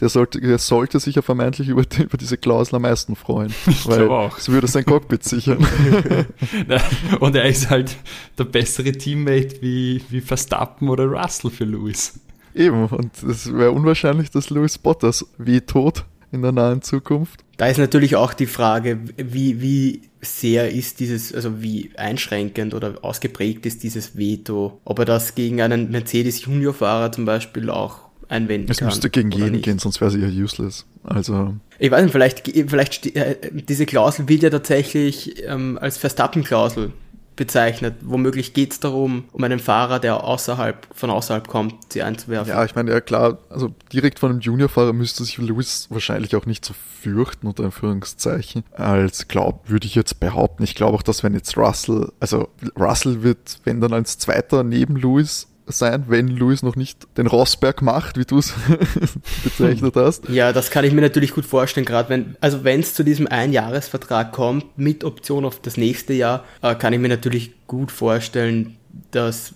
der 0.00 0.08
sollte, 0.08 0.40
der 0.40 0.56
sollte 0.56 0.98
sich 0.98 1.16
ja 1.16 1.20
vermeintlich 1.20 1.68
über, 1.68 1.84
die, 1.84 2.04
über 2.04 2.16
diese 2.16 2.38
Klausel 2.38 2.76
am 2.76 2.82
meisten 2.82 3.16
freuen. 3.16 3.52
Ich 3.66 3.86
weil 3.86 4.08
auch. 4.08 4.38
es 4.38 4.48
würde 4.48 4.66
sein 4.66 4.86
Cockpit 4.86 5.24
sichern. 5.24 5.58
und 7.20 7.36
er 7.36 7.44
ist 7.44 7.68
halt 7.68 7.96
der 8.38 8.44
bessere 8.44 8.92
Teammate 8.92 9.60
wie, 9.60 10.02
wie 10.08 10.22
Verstappen 10.22 10.88
oder 10.88 11.04
Russell 11.04 11.50
für 11.50 11.64
Lewis. 11.64 12.18
Eben, 12.54 12.86
und 12.86 13.22
es 13.22 13.52
wäre 13.52 13.72
unwahrscheinlich, 13.72 14.30
dass 14.30 14.50
Louis 14.50 14.78
Bottas 14.78 15.26
wie 15.38 15.60
tot 15.60 16.04
in 16.32 16.42
der 16.42 16.52
nahen 16.52 16.82
Zukunft. 16.82 17.44
Da 17.58 17.66
ist 17.66 17.78
natürlich 17.78 18.16
auch 18.16 18.34
die 18.34 18.46
Frage, 18.46 18.98
wie, 19.16 19.60
wie 19.60 20.02
sehr 20.20 20.70
ist 20.70 21.00
dieses, 21.00 21.34
also 21.34 21.62
wie 21.62 21.90
einschränkend 21.96 22.74
oder 22.74 22.94
ausgeprägt 23.02 23.66
ist 23.66 23.82
dieses 23.82 24.16
Veto, 24.16 24.80
ob 24.84 24.98
er 24.98 25.04
das 25.04 25.34
gegen 25.34 25.60
einen 25.60 25.90
Mercedes 25.90 26.44
Junior-Fahrer 26.44 27.12
zum 27.12 27.24
Beispiel 27.24 27.70
auch 27.70 28.00
einwenden 28.28 28.70
es 28.70 28.78
kann. 28.78 28.88
Es 28.88 28.94
müsste 28.94 29.10
gegen 29.10 29.30
jeden 29.30 29.52
nicht. 29.52 29.64
gehen, 29.64 29.78
sonst 29.78 30.00
wäre 30.00 30.10
sie 30.10 30.20
ja 30.20 30.28
useless. 30.28 30.86
Also. 31.04 31.54
Ich 31.78 31.90
weiß 31.90 32.02
nicht, 32.02 32.12
vielleicht, 32.12 32.48
vielleicht 32.68 33.14
äh, 33.14 33.36
diese 33.52 33.86
Klausel 33.86 34.28
wird 34.28 34.42
ja 34.42 34.50
tatsächlich 34.50 35.42
ähm, 35.46 35.78
als 35.80 35.98
Verstappen-Klausel 35.98 36.92
bezeichnet. 37.36 37.96
Womöglich 38.02 38.54
geht 38.54 38.72
es 38.72 38.80
darum, 38.80 39.24
um 39.32 39.44
einen 39.44 39.58
Fahrer, 39.58 39.98
der 39.98 40.24
außerhalb, 40.24 40.86
von 40.94 41.10
außerhalb 41.10 41.48
kommt, 41.48 41.92
sie 41.92 42.02
einzuwerfen. 42.02 42.52
Ja, 42.52 42.64
ich 42.64 42.74
meine, 42.74 42.90
ja 42.90 43.00
klar, 43.00 43.38
also 43.50 43.74
direkt 43.92 44.18
von 44.18 44.30
einem 44.30 44.40
Juniorfahrer 44.40 44.92
müsste 44.92 45.24
sich 45.24 45.38
Lewis 45.38 45.86
wahrscheinlich 45.90 46.36
auch 46.36 46.46
nicht 46.46 46.64
so 46.64 46.74
fürchten, 46.74 47.46
unter 47.46 47.64
Anführungszeichen, 47.64 48.64
als 48.72 49.28
glaub, 49.28 49.68
würde 49.68 49.86
ich 49.86 49.94
jetzt 49.94 50.20
behaupten. 50.20 50.62
Ich 50.62 50.74
glaube 50.74 50.96
auch, 50.96 51.02
dass 51.02 51.22
wenn 51.22 51.34
jetzt 51.34 51.56
Russell, 51.56 52.12
also 52.20 52.48
Russell 52.78 53.22
wird, 53.22 53.60
wenn 53.64 53.80
dann 53.80 53.92
als 53.92 54.18
Zweiter 54.18 54.62
neben 54.62 54.96
Lewis 54.96 55.48
sein, 55.66 56.04
wenn 56.08 56.28
Luis 56.28 56.62
noch 56.62 56.76
nicht 56.76 57.06
den 57.16 57.26
Rosberg 57.26 57.82
macht, 57.82 58.18
wie 58.18 58.24
du 58.24 58.38
es 58.38 58.54
bezeichnet 59.44 59.94
hast. 59.96 60.28
Ja, 60.28 60.52
das 60.52 60.70
kann 60.70 60.84
ich 60.84 60.92
mir 60.92 61.00
natürlich 61.00 61.32
gut 61.32 61.46
vorstellen, 61.46 61.86
gerade 61.86 62.08
wenn, 62.08 62.36
also 62.40 62.64
wenn 62.64 62.80
es 62.80 62.94
zu 62.94 63.04
diesem 63.04 63.26
Einjahresvertrag 63.26 64.32
kommt, 64.32 64.78
mit 64.78 65.04
Option 65.04 65.44
auf 65.44 65.60
das 65.60 65.76
nächste 65.76 66.12
Jahr, 66.12 66.44
äh, 66.62 66.74
kann 66.74 66.92
ich 66.92 67.00
mir 67.00 67.08
natürlich 67.08 67.52
gut 67.66 67.92
vorstellen, 67.92 68.76
dass 69.10 69.54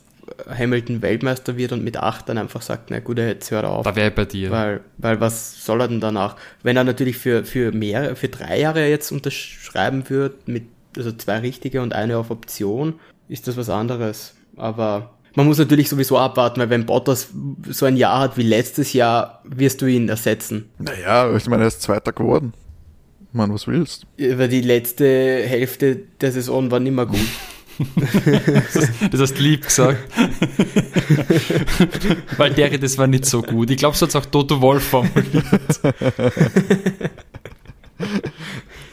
Hamilton 0.49 1.03
Weltmeister 1.03 1.57
wird 1.57 1.73
und 1.73 1.85
mit 1.85 1.97
8 1.97 2.29
dann 2.29 2.39
einfach 2.39 2.63
sagt, 2.63 2.91
na 2.91 3.01
gut, 3.01 3.19
jetzt 3.19 3.51
hört 3.51 3.65
er 3.65 3.71
auf. 3.71 3.85
Da 3.85 3.97
wäre 3.97 4.11
bei 4.11 4.25
dir. 4.25 4.51
Weil, 4.51 4.81
weil 4.99 5.21
was 5.21 5.65
soll 5.65 5.81
er 5.81 5.89
denn 5.89 6.01
danach? 6.01 6.37
Wenn 6.63 6.77
er 6.77 6.85
natürlich 6.85 7.17
für, 7.17 7.45
für 7.45 7.73
mehrere, 7.73 8.17
für 8.17 8.29
drei 8.29 8.61
Jahre 8.61 8.89
jetzt 8.89 9.13
unterschreiben 9.13 10.09
wird, 10.09 10.49
mit 10.49 10.65
also 10.97 11.13
zwei 11.13 11.39
richtige 11.39 11.83
und 11.83 11.95
eine 11.95 12.17
auf 12.19 12.31
Option, 12.31 12.95
ist 13.29 13.49
das 13.49 13.57
was 13.57 13.71
anderes. 13.71 14.35
Aber 14.57 15.16
man 15.37 15.47
muss 15.47 15.59
natürlich 15.59 15.89
sowieso 15.89 16.19
abwarten, 16.19 16.61
weil 16.61 16.71
wenn 16.71 16.87
Bottas 16.87 17.29
so 17.69 17.87
ein 17.87 17.97
Jahr 17.97 18.19
hat 18.21 18.37
wie 18.37 18.43
letztes 18.43 18.93
Jahr, 18.93 19.43
wirst 19.45 19.81
du 19.83 19.87
ihn 19.87 20.09
ersetzen. 20.09 20.71
Naja, 20.79 21.35
ich 21.37 21.47
meine, 21.47 21.65
er 21.65 21.69
ist 21.69 21.83
Zweiter 21.83 22.13
geworden. 22.13 22.53
Mann, 23.33 23.53
was 23.53 23.67
willst? 23.67 24.07
Über 24.17 24.49
die 24.49 24.63
letzte 24.63 25.05
Hälfte 25.05 25.97
der 26.21 26.33
Saison 26.33 26.71
war 26.71 26.81
nicht 26.81 26.95
mehr 26.95 27.05
gut. 27.07 27.21
das 29.11 29.21
hast 29.21 29.35
du 29.35 29.43
lieb 29.43 29.67
gesagt. 29.67 29.99
Weil 32.39 32.55
der, 32.55 32.79
das 32.79 32.97
war 32.97 33.07
nicht 33.07 33.27
so 33.27 33.43
gut. 33.43 33.71
Ich 33.71 33.77
glaube, 33.77 33.95
so 33.95 34.07
hat 34.07 34.11
es 34.11 34.17
auch 34.17 34.25
Toto 34.25 34.63
Wolf 34.63 34.85
formuliert. 34.85 35.45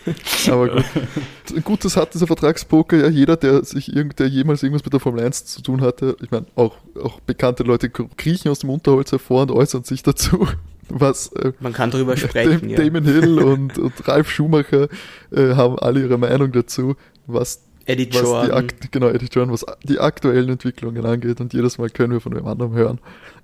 Aber 0.50 0.70
gut. 0.70 1.64
gut, 1.64 1.86
das 1.86 1.96
hat 1.98 2.14
dieser 2.14 2.28
Vertragspoker 2.28 2.98
ja 2.98 3.08
jeder, 3.10 3.38
der 3.38 3.64
sich 3.64 3.96
irgend, 3.96 4.20
der 4.20 4.28
jemals 4.28 4.64
irgendwas 4.64 4.84
mit 4.84 4.94
der 4.94 5.00
Formel 5.00 5.24
1 5.24 5.46
zu 5.46 5.62
tun 5.62 5.82
hatte. 5.82 6.18
Ich 6.22 6.32
meine, 6.32 6.46
auch, 6.56 6.76
auch 7.02 7.20
bekannte 7.22 7.64
Leute 7.64 7.90
kriechen 7.90 8.50
aus 8.50 8.60
dem 8.60 8.70
Unterholz 8.70 9.12
hervor 9.12 9.44
und 9.44 9.52
äußern 9.52 9.84
sich 9.84 10.04
dazu. 10.04 10.48
Was, 10.90 11.32
äh, 11.34 11.54
Man 11.60 11.74
kann 11.74 11.92
darüber 11.92 12.18
sprechen. 12.18 12.70
Ja. 12.70 12.78
Damon 12.78 13.06
Hill 13.06 13.40
und, 13.44 13.78
und 13.78 14.08
Ralf 14.08 14.30
Schumacher 14.30 14.90
äh, 15.32 15.56
haben 15.56 15.80
alle 15.80 16.02
ihre 16.02 16.18
Meinung 16.18 16.52
dazu, 16.52 16.96
was 17.26 17.64
Eddie 17.86 18.10
was 18.14 18.22
Jordan. 18.22 18.68
die 18.68 18.92
genau, 18.92 19.08
Eddie 19.08 19.28
Jordan, 19.32 19.54
was 19.54 19.66
die 19.84 20.00
aktuellen 20.00 20.50
Entwicklungen 20.50 21.06
angeht. 21.06 21.40
Und 21.42 21.54
jedes 21.54 21.78
Mal 21.78 21.90
können 21.90 22.14
wir 22.14 22.22
von 22.22 22.34
dem 22.34 22.46
anderen 22.46 22.74
hören, 22.74 23.00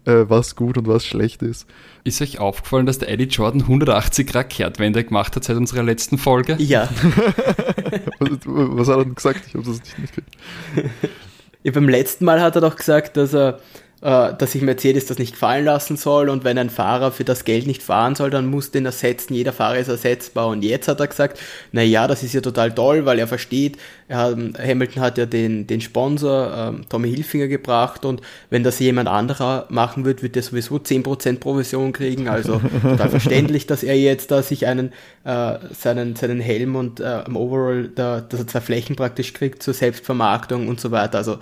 äh, 0.06 0.25
was 0.27 0.56
gut 0.56 0.77
und 0.77 0.88
was 0.88 1.06
schlecht 1.06 1.41
ist. 1.41 1.68
Ist 2.03 2.22
euch 2.22 2.39
aufgefallen, 2.39 2.86
dass 2.86 3.00
der 3.00 3.10
Eddie 3.10 3.25
Jordan 3.25 3.62
180 3.62 4.27
Grad 4.27 4.50
Kehrtwende 4.50 5.03
gemacht 5.03 5.36
hat 5.36 5.44
seit 5.44 5.58
unserer 5.58 5.84
letzten 5.84 6.18
Folge? 6.18 6.56
Ja. 6.60 6.89
was, 8.20 8.29
was 8.46 8.88
hat 8.88 8.98
er 8.98 9.03
denn 9.06 9.15
gesagt? 9.15 9.41
Ich 9.48 9.53
habe 9.53 9.65
das 9.65 9.79
nicht 9.79 10.00
mitgekriegt. 10.00 10.38
ja. 11.63 11.72
Beim 11.72 11.89
letzten 11.89 12.25
Mal 12.25 12.41
hat 12.41 12.56
er 12.56 12.62
doch 12.62 12.75
gesagt, 12.75 13.18
dass 13.18 13.34
er 13.34 13.60
dass 14.01 14.53
sich 14.53 14.62
Mercedes 14.62 15.08
das 15.08 15.20
nicht 15.20 15.34
gefallen 15.34 15.65
lassen 15.65 15.98
soll. 15.98 16.29
Und 16.29 16.46
wenn 16.46 16.58
ein 16.58 16.70
Fahrer 16.70 17.12
für 17.12 17.25
das 17.25 17.44
Geld 17.44 17.68
nicht 17.68 17.84
fahren 17.84 18.15
soll, 18.15 18.29
dann 18.29 18.48
muss 18.48 18.72
den 18.72 18.86
ersetzen, 18.86 19.34
jeder 19.34 19.51
Fahrer 19.51 19.77
ist 19.77 19.89
ersetzbar. 19.89 20.48
Und 20.48 20.63
jetzt 20.63 20.88
hat 20.88 21.00
er 21.01 21.08
gesagt, 21.08 21.39
na 21.74 21.82
ja, 21.82 22.08
das 22.08 22.24
ist 22.24 22.34
ja 22.34 22.39
total 22.39 22.74
toll, 22.74 23.06
weil 23.06 23.20
er 23.20 23.27
versteht, 23.27 23.77
er 24.08 24.36
Hamilton 24.58 25.01
hat 25.01 25.18
ja 25.18 25.25
den, 25.25 25.68
den 25.68 25.82
Sponsor 25.82 26.51
ähm, 26.56 26.86
Tommy 26.88 27.10
Hilfinger 27.10 27.48
gebracht. 27.48 28.06
Und 28.06 28.22
wenn 28.50 28.63
das 28.63 28.79
jemand 28.79 29.10
anderer 29.10 29.65
machen 29.70 30.06
wird, 30.06 30.24
wird 30.24 30.38
er 30.38 30.44
sowieso 30.44 30.77
10% 30.77 31.39
Provision 31.39 31.91
kriegen, 31.91 32.29
also 32.29 32.62
total 32.82 33.10
verständlich, 33.10 33.68
dass 33.68 33.84
er 33.84 33.98
jetzt 34.00 34.32
da 34.32 34.41
sich 34.41 34.65
einen, 34.65 34.94
äh, 35.25 35.56
seinen, 35.77 36.15
seinen 36.15 36.39
Helm 36.39 36.75
und 36.75 37.01
äh, 37.01 37.24
im 37.25 37.36
Overall, 37.36 37.89
da, 37.94 38.22
dass 38.22 38.39
er 38.39 38.48
zwei 38.48 38.62
Flächen 38.62 38.96
praktisch 38.96 39.34
kriegt 39.34 39.62
zur 39.62 39.74
Selbstvermarktung 39.74 40.70
und 40.70 40.79
so 40.79 40.91
weiter, 40.91 41.18
also 41.18 41.39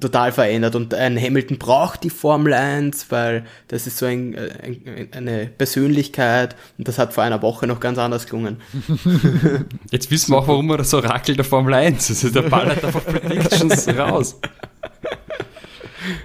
total 0.00 0.32
verändert. 0.32 0.74
Und 0.76 0.94
ein 0.94 1.20
Hamilton 1.20 1.58
braucht 1.58 2.04
die 2.04 2.10
Formel 2.10 2.52
1, 2.52 3.10
weil 3.10 3.44
das 3.68 3.86
ist 3.86 3.98
so 3.98 4.06
ein, 4.06 4.36
ein, 4.36 5.08
eine 5.12 5.46
Persönlichkeit 5.46 6.56
und 6.78 6.88
das 6.88 6.98
hat 6.98 7.12
vor 7.12 7.24
einer 7.24 7.42
Woche 7.42 7.66
noch 7.66 7.80
ganz 7.80 7.98
anders 7.98 8.26
gelungen. 8.26 8.60
Jetzt 9.90 10.10
wissen 10.10 10.32
wir 10.32 10.38
auch, 10.38 10.48
warum 10.48 10.70
er 10.70 10.78
das 10.78 10.94
Orakel 10.94 11.36
der 11.36 11.44
Formel 11.44 11.74
1 11.74 12.10
ist. 12.10 12.24
Also 12.24 12.40
der 12.40 12.48
ballert 12.48 12.84
einfach 12.84 13.04
Predictions 13.04 13.88
raus. 13.88 14.40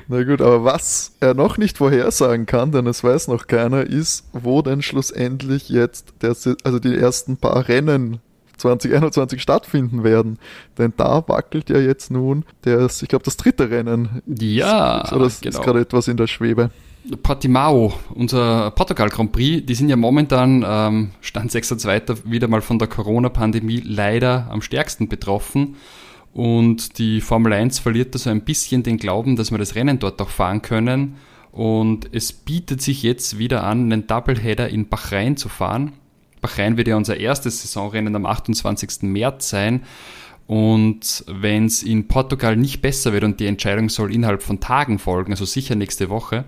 Na 0.07 0.23
gut, 0.23 0.41
aber 0.41 0.63
was 0.63 1.13
er 1.19 1.33
noch 1.33 1.57
nicht 1.57 1.77
vorhersagen 1.77 2.45
kann, 2.45 2.71
denn 2.71 2.87
es 2.87 3.03
weiß 3.03 3.27
noch 3.27 3.47
keiner, 3.47 3.83
ist, 3.83 4.25
wo 4.33 4.61
denn 4.61 4.81
schlussendlich 4.81 5.69
jetzt 5.69 6.13
der, 6.21 6.35
also 6.63 6.79
die 6.79 6.95
ersten 6.95 7.37
paar 7.37 7.67
Rennen 7.67 8.19
2021 8.59 9.41
stattfinden 9.41 10.03
werden. 10.03 10.37
Denn 10.77 10.93
da 10.97 11.23
wackelt 11.27 11.69
ja 11.69 11.79
jetzt 11.79 12.11
nun 12.11 12.45
das, 12.61 13.01
ich 13.01 13.09
glaube, 13.09 13.25
das 13.25 13.37
dritte 13.37 13.69
Rennen. 13.69 14.21
Ja, 14.27 15.01
ist, 15.01 15.13
oder 15.13 15.25
ist, 15.25 15.41
genau. 15.41 15.57
ist 15.57 15.65
gerade 15.65 15.79
etwas 15.81 16.07
in 16.07 16.17
der 16.17 16.27
Schwebe. 16.27 16.69
Portimao, 17.23 17.93
unser 18.13 18.71
Portugal 18.71 19.09
Grand 19.09 19.31
Prix, 19.31 19.65
die 19.65 19.73
sind 19.73 19.89
ja 19.89 19.95
momentan, 19.95 20.65
ähm, 20.67 21.11
Stand 21.21 21.51
6.2. 21.51 22.29
wieder 22.29 22.47
mal 22.47 22.61
von 22.61 22.77
der 22.77 22.87
Corona-Pandemie 22.87 23.81
leider 23.83 24.47
am 24.51 24.61
stärksten 24.61 25.07
betroffen. 25.07 25.75
Und 26.33 26.99
die 26.99 27.21
Formel 27.21 27.53
1 27.53 27.79
verliert 27.79 28.13
da 28.13 28.19
so 28.19 28.29
ein 28.29 28.41
bisschen 28.41 28.83
den 28.83 28.97
Glauben, 28.97 29.35
dass 29.35 29.51
wir 29.51 29.57
das 29.57 29.75
Rennen 29.75 29.99
dort 29.99 30.21
auch 30.21 30.29
fahren 30.29 30.61
können. 30.61 31.15
Und 31.51 32.09
es 32.13 32.31
bietet 32.31 32.81
sich 32.81 33.01
jetzt 33.01 33.39
wieder 33.39 33.63
an, 33.63 33.91
einen 33.91 34.05
Doubleheader 34.05 34.69
in 34.69 34.87
Bahrain 34.87 35.35
zu 35.37 35.49
fahren. 35.49 35.93
Bahrain 36.41 36.77
wird 36.77 36.88
ja 36.88 36.98
unser 36.98 37.17
erstes 37.17 37.62
Saisonrennen 37.62 38.15
am 38.15 38.25
28. 38.25 39.03
März 39.03 39.50
sein. 39.50 39.84
Und 40.48 41.24
wenn 41.27 41.65
es 41.65 41.84
in 41.84 42.08
Portugal 42.08 42.55
nicht 42.55 42.81
besser 42.81 43.13
wird 43.13 43.24
und 43.24 43.39
die 43.39 43.46
Entscheidung 43.46 43.89
soll 43.89 44.13
innerhalb 44.13 44.41
von 44.41 44.60
Tagen 44.60 44.98
folgen, 44.98 45.31
also 45.31 45.46
sicher 45.46 45.75
nächste 45.75 46.10
Woche, 46.10 46.46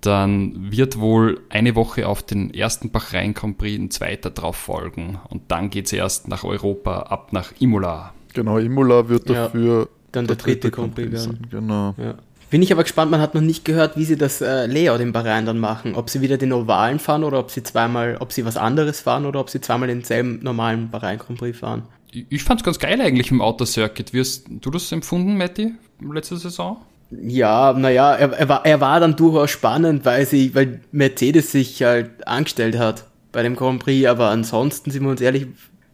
dann 0.00 0.72
wird 0.72 0.98
wohl 0.98 1.40
eine 1.48 1.76
Woche 1.76 2.08
auf 2.08 2.24
den 2.24 2.52
ersten 2.52 2.90
Bahrain 2.90 3.34
Grand 3.34 3.58
Prix 3.58 3.78
ein 3.78 3.90
zweiter 3.90 4.30
drauf 4.30 4.56
folgen. 4.56 5.20
Und 5.28 5.42
dann 5.52 5.70
geht 5.70 5.86
es 5.86 5.92
erst 5.92 6.26
nach 6.26 6.42
Europa 6.42 7.02
ab 7.02 7.32
nach 7.32 7.52
Imola. 7.60 8.12
Genau, 8.34 8.58
Imola 8.58 9.08
wird 9.08 9.30
dafür 9.30 9.80
ja, 9.82 9.88
dann 10.10 10.26
der, 10.26 10.36
der 10.36 10.44
dritte, 10.44 10.60
dritte 10.60 10.70
Grand 10.72 10.94
Prix 10.96 11.12
werden. 11.12 11.46
Genau. 11.48 11.94
Ja. 11.98 12.14
Bin 12.52 12.60
ich 12.60 12.70
aber 12.70 12.82
gespannt, 12.82 13.10
man 13.10 13.22
hat 13.22 13.34
noch 13.34 13.40
nicht 13.40 13.64
gehört, 13.64 13.96
wie 13.96 14.04
sie 14.04 14.18
das 14.18 14.42
äh, 14.42 14.66
Layout 14.66 15.00
im 15.00 15.12
Bahrain 15.12 15.46
dann 15.46 15.58
machen. 15.58 15.94
Ob 15.94 16.10
sie 16.10 16.20
wieder 16.20 16.36
den 16.36 16.52
Ovalen 16.52 16.98
fahren 16.98 17.24
oder 17.24 17.38
ob 17.38 17.50
sie 17.50 17.62
zweimal, 17.62 18.18
ob 18.20 18.30
sie 18.30 18.44
was 18.44 18.58
anderes 18.58 19.00
fahren 19.00 19.24
oder 19.24 19.40
ob 19.40 19.48
sie 19.48 19.62
zweimal 19.62 19.88
denselben 19.88 20.38
normalen 20.42 20.90
Bahrain 20.90 21.16
Grand 21.16 21.38
Prix 21.38 21.58
fahren. 21.58 21.84
Ich 22.10 22.44
fand's 22.44 22.62
ganz 22.62 22.78
geil 22.78 23.00
eigentlich 23.00 23.30
im 23.30 23.40
Autocircuit. 23.40 24.12
Wie 24.12 24.20
hast 24.20 24.44
du 24.50 24.70
das 24.70 24.92
empfunden, 24.92 25.38
Matti, 25.38 25.72
letzte 26.12 26.36
Saison? 26.36 26.76
Ja, 27.10 27.72
naja, 27.72 28.16
er, 28.16 28.32
er, 28.34 28.48
war, 28.50 28.66
er 28.66 28.80
war 28.82 29.00
dann 29.00 29.16
durchaus 29.16 29.48
spannend, 29.48 30.04
weil, 30.04 30.26
sie, 30.26 30.54
weil 30.54 30.82
Mercedes 30.92 31.52
sich 31.52 31.82
halt 31.82 32.28
angestellt 32.28 32.78
hat 32.78 33.04
bei 33.32 33.42
dem 33.42 33.56
Grand 33.56 33.82
Prix, 33.82 34.06
aber 34.06 34.28
ansonsten, 34.28 34.90
sind 34.90 35.04
wir 35.04 35.10
uns 35.10 35.22
ehrlich, 35.22 35.46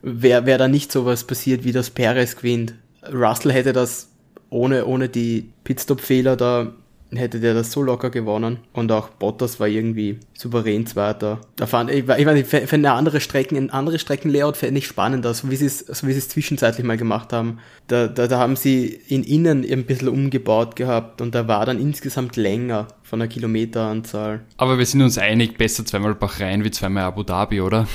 wäre 0.02 0.44
wär 0.44 0.58
da 0.58 0.66
nicht 0.66 0.90
sowas 0.90 1.22
passiert, 1.22 1.62
wie 1.62 1.70
das 1.70 1.90
Perez 1.90 2.34
gewinnt. 2.34 2.74
Russell 3.12 3.52
hätte 3.52 3.72
das 3.72 4.08
ohne, 4.50 4.86
ohne 4.86 5.08
die 5.08 5.50
Pitstop-Fehler 5.64 6.36
da 6.36 6.72
hätte 7.14 7.40
der 7.40 7.54
das 7.54 7.72
so 7.72 7.82
locker 7.82 8.10
gewonnen. 8.10 8.58
Und 8.72 8.92
auch 8.92 9.08
Bottas 9.08 9.60
war 9.60 9.68
irgendwie 9.68 10.18
souverän 10.34 10.86
Zweiter. 10.86 11.40
Da 11.56 11.66
fand 11.66 11.90
ich, 11.90 12.00
ich 12.00 12.26
weiß 12.26 12.46
für, 12.46 12.66
für 12.66 12.76
eine 12.76 12.92
andere 12.92 13.20
Strecken, 13.20 13.56
ein 13.56 13.70
anderes 13.70 14.00
Streckenlayout 14.00 14.56
fände 14.56 14.78
ich 14.78 14.86
spannender, 14.86 15.32
so 15.32 15.50
wie 15.50 15.56
sie 15.56 15.66
es, 15.66 15.78
so 15.78 16.06
wie 16.06 16.12
sie 16.12 16.18
es 16.18 16.28
zwischenzeitlich 16.28 16.86
mal 16.86 16.96
gemacht 16.96 17.32
haben. 17.32 17.58
Da, 17.86 18.08
da, 18.08 18.26
da 18.26 18.38
haben 18.38 18.56
sie 18.56 18.86
in 19.08 19.24
innen 19.24 19.64
ein 19.68 19.84
bisschen 19.84 20.08
umgebaut 20.08 20.76
gehabt 20.76 21.20
und 21.20 21.34
da 21.34 21.48
war 21.48 21.64
dann 21.64 21.80
insgesamt 21.80 22.36
länger 22.36 22.88
von 23.02 23.18
der 23.18 23.28
Kilometeranzahl. 23.28 24.40
Aber 24.58 24.78
wir 24.78 24.86
sind 24.86 25.02
uns 25.02 25.18
einig, 25.18 25.56
besser 25.56 25.84
zweimal 25.86 26.14
Bahrain 26.14 26.64
wie 26.64 26.70
zweimal 26.70 27.04
Abu 27.04 27.22
Dhabi, 27.22 27.60
oder? 27.60 27.86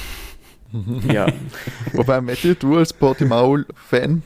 ja. 1.12 1.28
Wobei, 1.94 2.20
Matthew, 2.20 2.56
du 2.56 2.78
als 2.78 2.92
Portimao-Fan, 2.94 4.24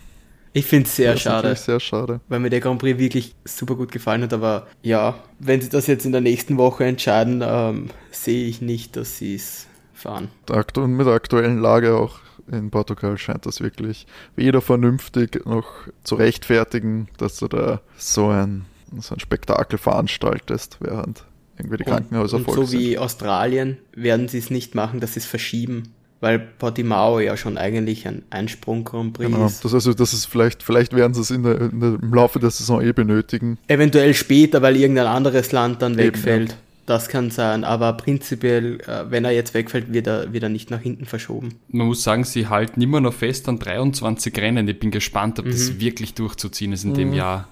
ich 0.58 0.66
finde 0.66 0.88
es 0.88 0.96
sehr 0.96 1.14
das 1.14 1.22
schade. 1.22 1.56
sehr 1.56 1.80
schade. 1.80 2.22
Weil 2.28 2.40
mir 2.40 2.50
der 2.50 2.60
Grand 2.60 2.80
Prix 2.80 2.98
wirklich 2.98 3.36
super 3.46 3.76
gut 3.76 3.92
gefallen 3.92 4.24
hat. 4.24 4.34
Aber 4.34 4.68
ja, 4.82 5.16
wenn 5.40 5.62
sie 5.62 5.70
das 5.70 5.88
jetzt 5.88 6.06
in 6.06 6.12
der 6.12 6.22
nächsten 6.22 6.58
Woche 6.58 6.86
entscheiden, 6.86 7.44
ähm, 7.46 7.90
sehe 8.12 8.48
ich 8.48 8.62
nicht, 8.62 8.96
dass 8.96 9.18
sie 9.18 9.36
es 9.36 9.68
fahren. 9.94 10.30
Und 10.50 10.92
mit 10.94 11.06
der 11.06 11.14
aktuellen 11.14 11.60
Lage 11.60 11.96
auch 11.96 12.20
in 12.52 12.72
Portugal 12.72 13.18
scheint 13.18 13.46
das 13.46 13.62
wirklich 13.62 14.08
weder 14.36 14.62
vernünftig 14.62 15.46
noch 15.46 15.68
zu 16.04 16.16
rechtfertigen, 16.16 17.10
dass 17.18 17.38
du 17.38 17.48
da 17.48 17.82
so 17.98 18.30
ein, 18.30 18.66
so 19.00 19.16
ein 19.16 19.20
Spektakel 19.20 19.78
veranstaltest, 19.78 20.78
während 20.80 21.26
irgendwie 21.58 21.78
die 21.78 21.84
Krankenhäuser 21.84 22.38
und, 22.38 22.48
und 22.48 22.56
so 22.56 22.72
wie 22.72 22.98
Australien 22.98 23.78
werden 23.94 24.28
sie 24.28 24.38
es 24.38 24.50
nicht 24.50 24.76
machen, 24.76 25.00
dass 25.00 25.16
sie 25.16 25.20
es 25.20 25.26
verschieben 25.26 25.94
weil 26.20 26.40
Portimao 26.40 27.20
ja 27.20 27.38
schon 27.38 27.58
eigentlich 27.58 28.08
ein 28.08 28.24
Einsprung 28.30 28.84
Grand 28.84 29.14
Prix 29.14 29.32
genau. 29.32 29.46
ist. 29.46 29.64
Das 29.64 29.74
also, 29.74 29.94
das 29.94 30.14
ist 30.14 30.26
vielleicht, 30.26 30.64
vielleicht 30.64 30.94
werden 30.96 31.14
sie 31.14 31.22
es 31.22 31.32
in 31.32 31.44
der, 31.44 31.62
in 31.62 31.80
der, 31.80 32.00
im 32.02 32.14
Laufe 32.14 32.40
der 32.40 32.50
Saison 32.50 32.82
eh 32.82 32.92
benötigen. 32.92 33.58
Eventuell 33.68 34.14
später, 34.14 34.62
weil 34.62 34.76
irgendein 34.76 35.08
anderes 35.08 35.52
Land 35.52 35.82
dann 35.82 35.98
wegfällt. 35.98 36.50
Eben, 36.50 36.52
ja. 36.52 36.58
Das 36.88 37.10
kann 37.10 37.32
sein, 37.32 37.66
aber 37.66 37.92
prinzipiell, 37.94 38.80
äh, 38.88 39.12
wenn 39.12 39.26
er 39.26 39.32
jetzt 39.32 39.54
wegfällt, 39.54 39.92
wird 39.92 40.08
er, 40.08 40.32
wird 40.32 40.44
er 40.44 40.50
nicht 40.50 40.72
nach 40.72 40.80
hinten 40.80 41.06
verschoben. 41.06 41.56
Man 41.68 41.88
muss 41.88 42.02
sagen, 42.02 42.24
sie 42.24 42.48
halten 42.48 42.82
immer 42.82 43.02
noch 43.02 43.14
fest 43.14 43.50
an 43.50 43.60
23 43.60 44.36
Rennen. 44.38 44.70
Ich 44.70 44.80
bin 44.80 44.90
gespannt, 44.90 45.38
ob 45.38 45.46
mhm. 45.46 45.52
das 45.52 45.82
wirklich 45.82 46.14
durchzuziehen 46.14 46.72
ist 46.72 46.86
in 46.86 46.92
mhm. 46.92 46.96
dem 46.96 47.14
Jahr. 47.14 47.50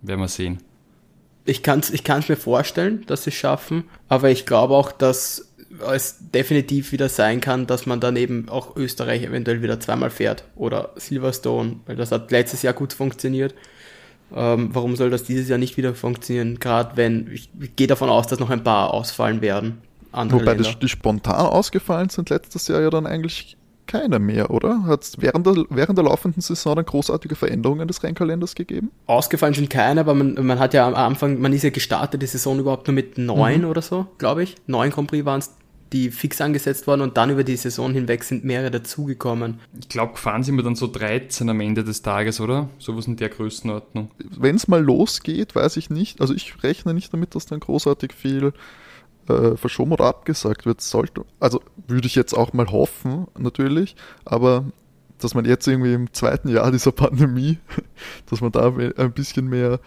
Werden 0.00 0.20
wir 0.20 0.28
sehen. 0.28 0.58
Ich 1.44 1.62
kann 1.62 1.80
es 1.80 1.90
ich 1.90 2.02
kann's 2.02 2.30
mir 2.30 2.36
vorstellen, 2.36 3.04
dass 3.06 3.24
sie 3.24 3.30
es 3.30 3.36
schaffen, 3.36 3.84
aber 4.08 4.30
ich 4.30 4.46
glaube 4.46 4.74
auch, 4.74 4.90
dass 4.90 5.51
es 5.92 6.16
definitiv 6.32 6.92
wieder 6.92 7.08
sein 7.08 7.40
kann, 7.40 7.66
dass 7.66 7.86
man 7.86 8.00
dann 8.00 8.16
eben 8.16 8.48
auch 8.48 8.76
Österreich 8.76 9.22
eventuell 9.22 9.62
wieder 9.62 9.80
zweimal 9.80 10.10
fährt 10.10 10.44
oder 10.56 10.90
Silverstone, 10.96 11.76
weil 11.86 11.96
das 11.96 12.12
hat 12.12 12.30
letztes 12.30 12.62
Jahr 12.62 12.74
gut 12.74 12.92
funktioniert. 12.92 13.54
Ähm, 14.34 14.70
warum 14.72 14.96
soll 14.96 15.10
das 15.10 15.24
dieses 15.24 15.48
Jahr 15.48 15.58
nicht 15.58 15.76
wieder 15.76 15.94
funktionieren? 15.94 16.58
Gerade 16.58 16.96
wenn, 16.96 17.30
ich, 17.32 17.50
ich 17.60 17.76
gehe 17.76 17.86
davon 17.86 18.08
aus, 18.08 18.26
dass 18.26 18.38
noch 18.38 18.50
ein 18.50 18.64
paar 18.64 18.94
ausfallen 18.94 19.40
werden. 19.40 19.78
Wobei 20.12 20.54
die, 20.54 20.74
die 20.80 20.88
spontan 20.88 21.46
ausgefallen 21.46 22.10
sind 22.10 22.28
letztes 22.28 22.68
Jahr 22.68 22.82
ja 22.82 22.90
dann 22.90 23.06
eigentlich 23.06 23.56
keine 23.86 24.18
mehr, 24.18 24.50
oder? 24.50 24.84
Hat 24.84 25.02
es 25.02 25.20
während 25.20 25.46
der, 25.46 25.64
während 25.68 25.98
der 25.98 26.04
laufenden 26.04 26.40
Saison 26.40 26.76
dann 26.76 26.84
großartige 26.84 27.34
Veränderungen 27.34 27.88
des 27.88 28.02
Rennkalenders 28.02 28.54
gegeben? 28.54 28.90
Ausgefallen 29.06 29.54
sind 29.54 29.70
keine, 29.70 30.00
aber 30.00 30.14
man, 30.14 30.34
man 30.34 30.58
hat 30.58 30.72
ja 30.72 30.86
am 30.86 30.94
Anfang, 30.94 31.40
man 31.40 31.52
ist 31.52 31.62
ja 31.62 31.70
gestartet, 31.70 32.22
die 32.22 32.26
Saison 32.26 32.58
überhaupt 32.58 32.86
nur 32.86 32.94
mit 32.94 33.18
neun 33.18 33.62
mhm. 33.62 33.68
oder 33.68 33.82
so, 33.82 34.06
glaube 34.18 34.44
ich. 34.44 34.54
Neun 34.66 34.90
Grand 34.90 35.08
Prix 35.08 35.24
waren 35.24 35.40
es 35.40 35.54
die 35.92 36.10
fix 36.10 36.40
angesetzt 36.40 36.86
worden 36.86 37.02
und 37.02 37.16
dann 37.16 37.30
über 37.30 37.44
die 37.44 37.56
Saison 37.56 37.92
hinweg 37.92 38.24
sind 38.24 38.44
mehrere 38.44 38.70
dazugekommen. 38.70 39.60
Ich 39.78 39.88
glaube, 39.88 40.12
gefahren 40.12 40.42
sind 40.42 40.56
wir 40.56 40.64
dann 40.64 40.74
so 40.74 40.86
13 40.86 41.48
am 41.48 41.60
Ende 41.60 41.84
des 41.84 42.02
Tages, 42.02 42.40
oder? 42.40 42.68
Sowas 42.78 43.06
in 43.06 43.16
der 43.16 43.28
Größenordnung. 43.28 44.10
Wenn 44.18 44.56
es 44.56 44.68
mal 44.68 44.82
losgeht, 44.82 45.54
weiß 45.54 45.76
ich 45.76 45.90
nicht. 45.90 46.20
Also 46.20 46.34
ich 46.34 46.62
rechne 46.62 46.94
nicht 46.94 47.12
damit, 47.12 47.34
dass 47.34 47.46
dann 47.46 47.60
großartig 47.60 48.12
viel 48.12 48.52
äh, 49.28 49.56
verschoben 49.56 49.92
oder 49.92 50.06
abgesagt 50.06 50.66
wird. 50.66 50.80
Sollte, 50.80 51.24
also 51.40 51.60
würde 51.86 52.06
ich 52.06 52.14
jetzt 52.14 52.32
auch 52.34 52.52
mal 52.52 52.70
hoffen, 52.70 53.26
natürlich, 53.38 53.96
aber 54.24 54.64
dass 55.18 55.34
man 55.34 55.44
jetzt 55.44 55.66
irgendwie 55.68 55.94
im 55.94 56.12
zweiten 56.12 56.48
Jahr 56.48 56.70
dieser 56.72 56.92
Pandemie, 56.92 57.58
dass 58.30 58.40
man 58.40 58.52
da 58.52 58.72
ein 58.74 59.12
bisschen 59.12 59.48
mehr 59.48 59.78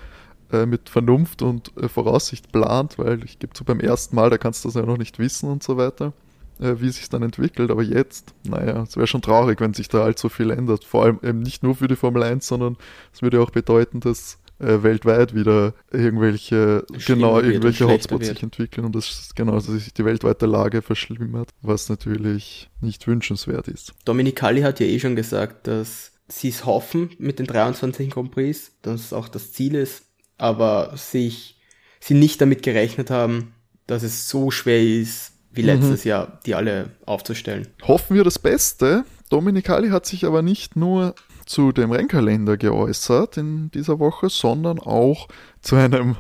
äh, 0.52 0.66
mit 0.66 0.90
Vernunft 0.90 1.42
und 1.42 1.72
äh, 1.78 1.88
Voraussicht 1.88 2.52
plant, 2.52 2.98
weil 2.98 3.24
ich 3.24 3.40
gebe 3.40 3.54
so 3.56 3.64
beim 3.64 3.80
ersten 3.80 4.16
Mal, 4.16 4.30
da 4.30 4.38
kannst 4.38 4.64
du 4.64 4.70
das 4.70 4.76
ja 4.76 4.84
noch 4.84 4.98
nicht 4.98 5.20
wissen 5.20 5.50
und 5.50 5.64
so 5.64 5.78
weiter. 5.78 6.14
äh, 6.60 6.76
wie 6.80 6.90
sich 6.90 7.10
dann 7.10 7.24
entwickelt. 7.24 7.72
Aber 7.72 7.84
jetzt, 7.84 8.34
naja, 8.44 8.84
es 8.84 8.96
wäre 8.96 9.08
schon 9.08 9.22
traurig, 9.22 9.60
wenn 9.60 9.74
sich 9.74 9.90
da 9.90 10.04
allzu 10.04 10.30
viel 10.30 10.52
ändert. 10.52 10.84
Vor 10.84 11.04
allem 11.04 11.20
eben 11.24 11.40
nicht 11.40 11.64
nur 11.64 11.76
für 11.76 11.88
die 11.88 11.96
Formel 11.96 12.24
1, 12.24 12.48
sondern 12.48 12.78
es 13.14 13.22
würde 13.22 13.42
auch 13.42 13.52
bedeuten, 13.52 14.00
dass 14.00 14.40
äh, 14.60 14.84
weltweit 14.84 15.36
wieder 15.36 15.74
irgendwelche, 15.92 16.86
genau, 17.06 17.40
irgendwelche 17.42 17.88
Hotspots 17.88 18.28
sich 18.28 18.42
entwickeln 18.42 18.86
und 18.86 18.96
das 18.96 19.32
genau, 19.36 19.54
dass 19.54 19.66
sich 19.66 19.94
die 19.94 20.06
weltweite 20.06 20.46
Lage 20.46 20.82
verschlimmert, 20.82 21.50
was 21.62 21.90
natürlich 21.90 22.70
nicht 22.80 23.06
wünschenswert 23.06 23.68
ist. 23.68 23.94
Dominicali 24.06 24.62
hat 24.62 24.80
ja 24.80 24.86
eh 24.86 25.00
schon 25.00 25.18
gesagt, 25.18 25.68
dass 25.68 26.14
sie 26.30 26.50
es 26.50 26.66
hoffen 26.66 27.10
mit 27.20 27.40
den 27.40 27.48
23 27.48 28.10
Grand 28.10 28.32
Prix, 28.32 28.72
dass 28.82 29.02
es 29.02 29.14
auch 29.14 29.28
das 29.28 29.52
Ziel 29.52 29.76
ist, 29.76 30.05
aber 30.38 30.96
sich 30.96 31.60
sie 32.00 32.14
nicht 32.14 32.42
damit 32.42 32.64
gerechnet 32.64 33.10
haben, 33.10 33.54
dass 33.88 34.04
es 34.04 34.30
so 34.30 34.52
schwer 34.52 34.82
ist, 34.82 35.34
wie 35.52 35.62
mhm. 35.62 35.68
letztes 35.68 36.06
mhm. 36.06 36.10
Jahr, 36.10 36.40
die 36.46 36.56
alle 36.56 36.92
aufzustellen. 37.06 37.68
Hoffen 37.84 38.16
wir 38.16 38.24
das 38.24 38.40
Beste. 38.40 39.06
Dominicali 39.30 39.90
hat 39.90 40.06
sich 40.06 40.26
aber 40.26 40.42
nicht 40.42 40.76
nur 40.76 41.16
zu 41.46 41.72
dem 41.72 41.92
Rennkalender 41.92 42.58
geäußert 42.58 43.38
in 43.38 43.70
dieser 43.72 44.00
Woche, 44.00 44.30
sondern 44.30 44.80
auch 44.80 45.28
zu 45.62 45.76
einem, 45.76 46.16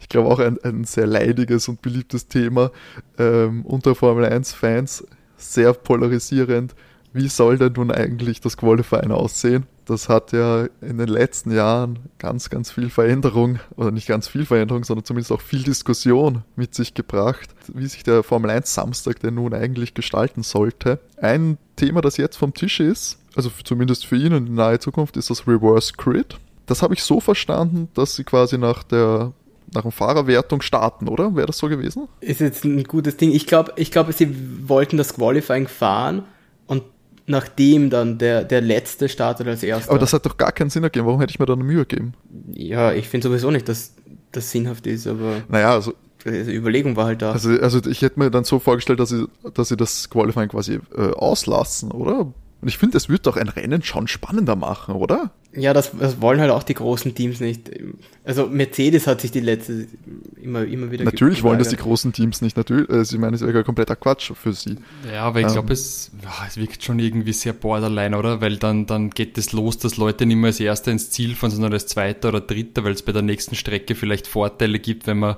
ich 0.00 0.08
glaube 0.08 0.28
auch 0.28 0.38
ein, 0.38 0.58
ein 0.62 0.84
sehr 0.84 1.06
leidiges 1.06 1.68
und 1.68 1.82
beliebtes 1.82 2.28
Thema 2.28 2.70
ähm, 3.18 3.64
unter 3.64 3.94
Formel 3.94 4.24
1-Fans, 4.24 5.04
sehr 5.36 5.72
polarisierend. 5.72 6.74
Wie 7.12 7.28
soll 7.28 7.58
denn 7.58 7.72
nun 7.72 7.90
eigentlich 7.90 8.40
das 8.40 8.56
Qualifying 8.56 9.10
aussehen? 9.10 9.66
Das 9.88 10.10
hat 10.10 10.32
ja 10.32 10.66
in 10.82 10.98
den 10.98 11.08
letzten 11.08 11.50
Jahren 11.50 11.98
ganz, 12.18 12.50
ganz 12.50 12.70
viel 12.70 12.90
Veränderung, 12.90 13.58
oder 13.74 13.90
nicht 13.90 14.06
ganz 14.06 14.28
viel 14.28 14.44
Veränderung, 14.44 14.84
sondern 14.84 15.06
zumindest 15.06 15.32
auch 15.32 15.40
viel 15.40 15.62
Diskussion 15.62 16.42
mit 16.56 16.74
sich 16.74 16.92
gebracht, 16.92 17.48
wie 17.72 17.86
sich 17.86 18.02
der 18.02 18.22
Formel 18.22 18.50
1 18.50 18.74
Samstag 18.74 19.18
denn 19.20 19.36
nun 19.36 19.54
eigentlich 19.54 19.94
gestalten 19.94 20.42
sollte. 20.42 21.00
Ein 21.16 21.56
Thema, 21.76 22.02
das 22.02 22.18
jetzt 22.18 22.36
vom 22.36 22.52
Tisch 22.52 22.80
ist, 22.80 23.16
also 23.34 23.50
zumindest 23.64 24.04
für 24.04 24.16
ihn 24.16 24.32
in 24.32 24.54
naher 24.54 24.78
Zukunft, 24.78 25.16
ist 25.16 25.30
das 25.30 25.48
Reverse 25.48 25.94
Grid. 25.96 26.38
Das 26.66 26.82
habe 26.82 26.92
ich 26.92 27.02
so 27.02 27.18
verstanden, 27.18 27.88
dass 27.94 28.14
sie 28.14 28.24
quasi 28.24 28.58
nach 28.58 28.82
der 28.82 29.32
nach 29.72 29.82
der 29.82 29.92
Fahrerwertung 29.92 30.62
starten, 30.62 31.08
oder? 31.08 31.34
Wäre 31.34 31.46
das 31.46 31.58
so 31.58 31.68
gewesen? 31.68 32.08
Ist 32.20 32.40
jetzt 32.40 32.64
ein 32.64 32.84
gutes 32.84 33.18
Ding. 33.18 33.32
Ich 33.32 33.46
glaube, 33.46 33.72
ich 33.76 33.90
glaube, 33.90 34.12
sie 34.14 34.34
wollten 34.66 34.96
das 34.96 35.14
Qualifying 35.14 35.68
fahren 35.68 36.24
nachdem 37.28 37.90
dann 37.90 38.18
der, 38.18 38.44
der 38.44 38.60
letzte 38.60 39.08
startet 39.08 39.46
als 39.46 39.62
erster. 39.62 39.90
Aber 39.90 39.98
das 39.98 40.12
hat 40.12 40.26
doch 40.26 40.36
gar 40.36 40.52
keinen 40.52 40.70
Sinn 40.70 40.82
ergeben. 40.82 41.06
Warum 41.06 41.20
hätte 41.20 41.30
ich 41.30 41.38
mir 41.38 41.46
da 41.46 41.52
eine 41.52 41.64
Mühe 41.64 41.84
gegeben? 41.84 42.14
Ja, 42.52 42.92
ich 42.92 43.08
finde 43.08 43.28
sowieso 43.28 43.50
nicht, 43.50 43.68
dass 43.68 43.94
das 44.32 44.50
sinnhaft 44.50 44.86
ist, 44.86 45.06
aber. 45.06 45.42
Naja, 45.48 45.72
also 45.72 45.94
die 46.24 46.54
Überlegung 46.54 46.96
war 46.96 47.06
halt 47.06 47.22
da. 47.22 47.32
Also, 47.32 47.50
also 47.50 47.80
ich 47.88 48.02
hätte 48.02 48.18
mir 48.18 48.30
dann 48.30 48.44
so 48.44 48.58
vorgestellt, 48.58 49.00
dass 49.00 49.10
sie, 49.10 49.26
dass 49.54 49.68
sie 49.68 49.76
das 49.76 50.10
Qualifying 50.10 50.48
quasi 50.48 50.80
äh, 50.96 51.12
auslassen, 51.12 51.92
oder? 51.92 52.32
Und 52.60 52.66
ich 52.66 52.76
finde, 52.76 52.96
es 52.96 53.08
wird 53.08 53.26
doch 53.26 53.36
ein 53.36 53.48
Rennen 53.48 53.84
schon 53.84 54.08
spannender 54.08 54.56
machen, 54.56 54.96
oder? 54.96 55.30
Ja, 55.52 55.72
das, 55.72 55.92
das, 55.96 56.20
wollen 56.20 56.40
halt 56.40 56.50
auch 56.50 56.64
die 56.64 56.74
großen 56.74 57.14
Teams 57.14 57.38
nicht. 57.38 57.70
Also 58.24 58.48
Mercedes 58.48 59.06
hat 59.06 59.20
sich 59.20 59.30
die 59.30 59.40
letzte 59.40 59.86
immer, 60.42 60.64
immer 60.64 60.90
wieder. 60.90 61.04
Natürlich 61.04 61.44
wollen 61.44 61.60
das 61.60 61.68
die 61.68 61.76
großen 61.76 62.12
Teams 62.12 62.42
nicht. 62.42 62.56
Natürlich, 62.56 62.90
also 62.90 63.14
ich 63.14 63.20
meine, 63.20 63.36
es 63.36 63.42
wäre 63.42 63.58
ja 63.58 63.62
kompletter 63.62 63.94
Quatsch 63.94 64.32
für 64.34 64.52
sie. 64.52 64.76
Ja, 65.12 65.22
aber 65.22 65.38
ich 65.38 65.46
ähm, 65.46 65.52
glaube, 65.52 65.72
es, 65.72 66.10
es 66.48 66.56
wirkt 66.56 66.82
schon 66.82 66.98
irgendwie 66.98 67.32
sehr 67.32 67.52
borderline, 67.52 68.18
oder? 68.18 68.40
Weil 68.40 68.56
dann, 68.56 68.86
dann 68.86 69.10
geht 69.10 69.38
es 69.38 69.52
los, 69.52 69.78
dass 69.78 69.96
Leute 69.96 70.26
nicht 70.26 70.36
mehr 70.36 70.48
als 70.48 70.58
Erster 70.58 70.90
ins 70.90 71.10
Ziel 71.10 71.36
fahren, 71.36 71.52
sondern 71.52 71.72
als 71.72 71.86
Zweiter 71.86 72.30
oder 72.30 72.40
Dritter, 72.40 72.82
weil 72.82 72.92
es 72.92 73.02
bei 73.02 73.12
der 73.12 73.22
nächsten 73.22 73.54
Strecke 73.54 73.94
vielleicht 73.94 74.26
Vorteile 74.26 74.80
gibt, 74.80 75.06
wenn 75.06 75.20
man 75.20 75.36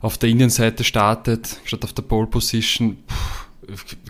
auf 0.00 0.16
der 0.16 0.28
Innenseite 0.28 0.84
startet, 0.84 1.60
statt 1.64 1.82
auf 1.82 1.92
der 1.92 2.02
Pole 2.02 2.28
Position. 2.28 2.98
Puh 3.06 3.45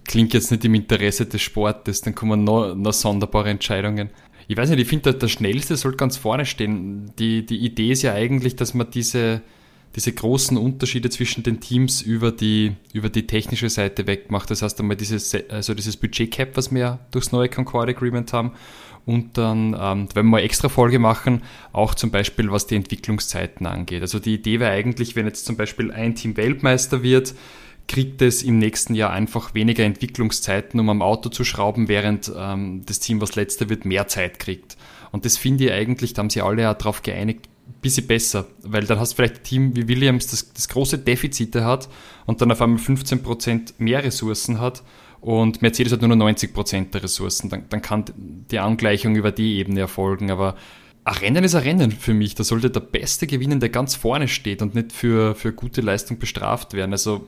klingt 0.06 0.34
jetzt 0.34 0.50
nicht 0.50 0.64
im 0.64 0.74
Interesse 0.74 1.26
des 1.26 1.42
Sportes, 1.42 2.00
dann 2.02 2.14
kommen 2.14 2.44
noch, 2.44 2.74
noch 2.74 2.92
sonderbare 2.92 3.50
Entscheidungen. 3.50 4.10
Ich 4.48 4.56
weiß 4.56 4.70
nicht, 4.70 4.80
ich 4.80 4.88
finde, 4.88 5.14
der 5.14 5.28
Schnellste 5.28 5.76
soll 5.76 5.96
ganz 5.96 6.16
vorne 6.16 6.46
stehen. 6.46 7.12
Die, 7.18 7.44
die 7.44 7.58
Idee 7.58 7.90
ist 7.92 8.02
ja 8.02 8.14
eigentlich, 8.14 8.54
dass 8.54 8.74
man 8.74 8.90
diese, 8.90 9.42
diese 9.96 10.12
großen 10.12 10.56
Unterschiede 10.56 11.10
zwischen 11.10 11.42
den 11.42 11.58
Teams 11.58 12.00
über 12.00 12.30
die, 12.30 12.76
über 12.92 13.08
die 13.08 13.26
technische 13.26 13.68
Seite 13.68 14.06
wegmacht. 14.06 14.50
Das 14.50 14.62
heißt 14.62 14.78
einmal 14.78 14.96
dieses, 14.96 15.34
also 15.48 15.74
dieses 15.74 15.96
Budget-Cap, 15.96 16.56
was 16.56 16.72
wir 16.72 17.00
durchs 17.10 17.32
neue 17.32 17.48
Concord 17.48 17.88
Agreement 17.88 18.32
haben. 18.32 18.52
Und 19.04 19.38
dann, 19.38 19.76
ähm, 19.80 20.08
wenn 20.14 20.26
wir 20.26 20.42
extra 20.42 20.68
Folge 20.68 20.98
machen, 20.98 21.42
auch 21.72 21.94
zum 21.94 22.10
Beispiel, 22.10 22.50
was 22.50 22.66
die 22.66 22.74
Entwicklungszeiten 22.74 23.64
angeht. 23.66 24.02
Also 24.02 24.18
die 24.18 24.34
Idee 24.34 24.58
wäre 24.58 24.72
eigentlich, 24.72 25.14
wenn 25.14 25.26
jetzt 25.26 25.46
zum 25.46 25.56
Beispiel 25.56 25.92
ein 25.92 26.16
Team 26.16 26.36
Weltmeister 26.36 27.04
wird, 27.04 27.34
kriegt 27.88 28.20
es 28.22 28.42
im 28.42 28.58
nächsten 28.58 28.94
Jahr 28.94 29.10
einfach 29.10 29.54
weniger 29.54 29.84
Entwicklungszeiten, 29.84 30.80
um 30.80 30.90
am 30.90 31.02
Auto 31.02 31.28
zu 31.28 31.44
schrauben, 31.44 31.88
während 31.88 32.30
ähm, 32.36 32.82
das 32.86 33.00
Team, 33.00 33.20
was 33.20 33.36
letzter 33.36 33.68
wird, 33.68 33.84
mehr 33.84 34.08
Zeit 34.08 34.38
kriegt. 34.38 34.76
Und 35.12 35.24
das 35.24 35.36
finde 35.36 35.66
ich 35.66 35.72
eigentlich, 35.72 36.12
da 36.12 36.20
haben 36.20 36.30
sie 36.30 36.42
alle 36.42 36.62
ja 36.62 36.74
darauf 36.74 37.02
geeinigt, 37.02 37.48
ein 37.66 37.80
bisschen 37.80 38.06
besser, 38.06 38.46
weil 38.62 38.84
dann 38.84 38.98
hast 38.98 39.12
du 39.12 39.16
vielleicht 39.16 39.36
ein 39.36 39.42
Team 39.44 39.76
wie 39.76 39.88
Williams, 39.88 40.26
das, 40.28 40.52
das 40.52 40.68
große 40.68 40.98
Defizite 40.98 41.64
hat 41.64 41.88
und 42.26 42.40
dann 42.40 42.52
auf 42.52 42.60
einmal 42.60 42.80
15% 42.80 43.74
mehr 43.78 44.04
Ressourcen 44.04 44.60
hat 44.60 44.82
und 45.20 45.62
Mercedes 45.62 45.92
hat 45.92 46.02
nur 46.02 46.14
noch 46.14 46.26
90% 46.26 46.90
der 46.90 47.02
Ressourcen. 47.02 47.48
Dann, 47.48 47.64
dann 47.68 47.82
kann 47.82 48.04
die 48.16 48.58
Angleichung 48.58 49.16
über 49.16 49.32
die 49.32 49.56
Ebene 49.56 49.80
erfolgen, 49.80 50.30
aber 50.30 50.56
ein 51.06 51.14
Rennen 51.14 51.44
ist 51.44 51.54
ein 51.54 51.62
Rennen 51.62 51.92
für 51.92 52.14
mich. 52.14 52.34
Da 52.34 52.42
sollte 52.42 52.68
der 52.68 52.80
Beste 52.80 53.28
gewinnen, 53.28 53.60
der 53.60 53.68
ganz 53.68 53.94
vorne 53.94 54.26
steht 54.26 54.60
und 54.60 54.74
nicht 54.74 54.92
für, 54.92 55.36
für 55.36 55.52
gute 55.52 55.80
Leistung 55.80 56.18
bestraft 56.18 56.74
werden. 56.74 56.92
Also 56.92 57.26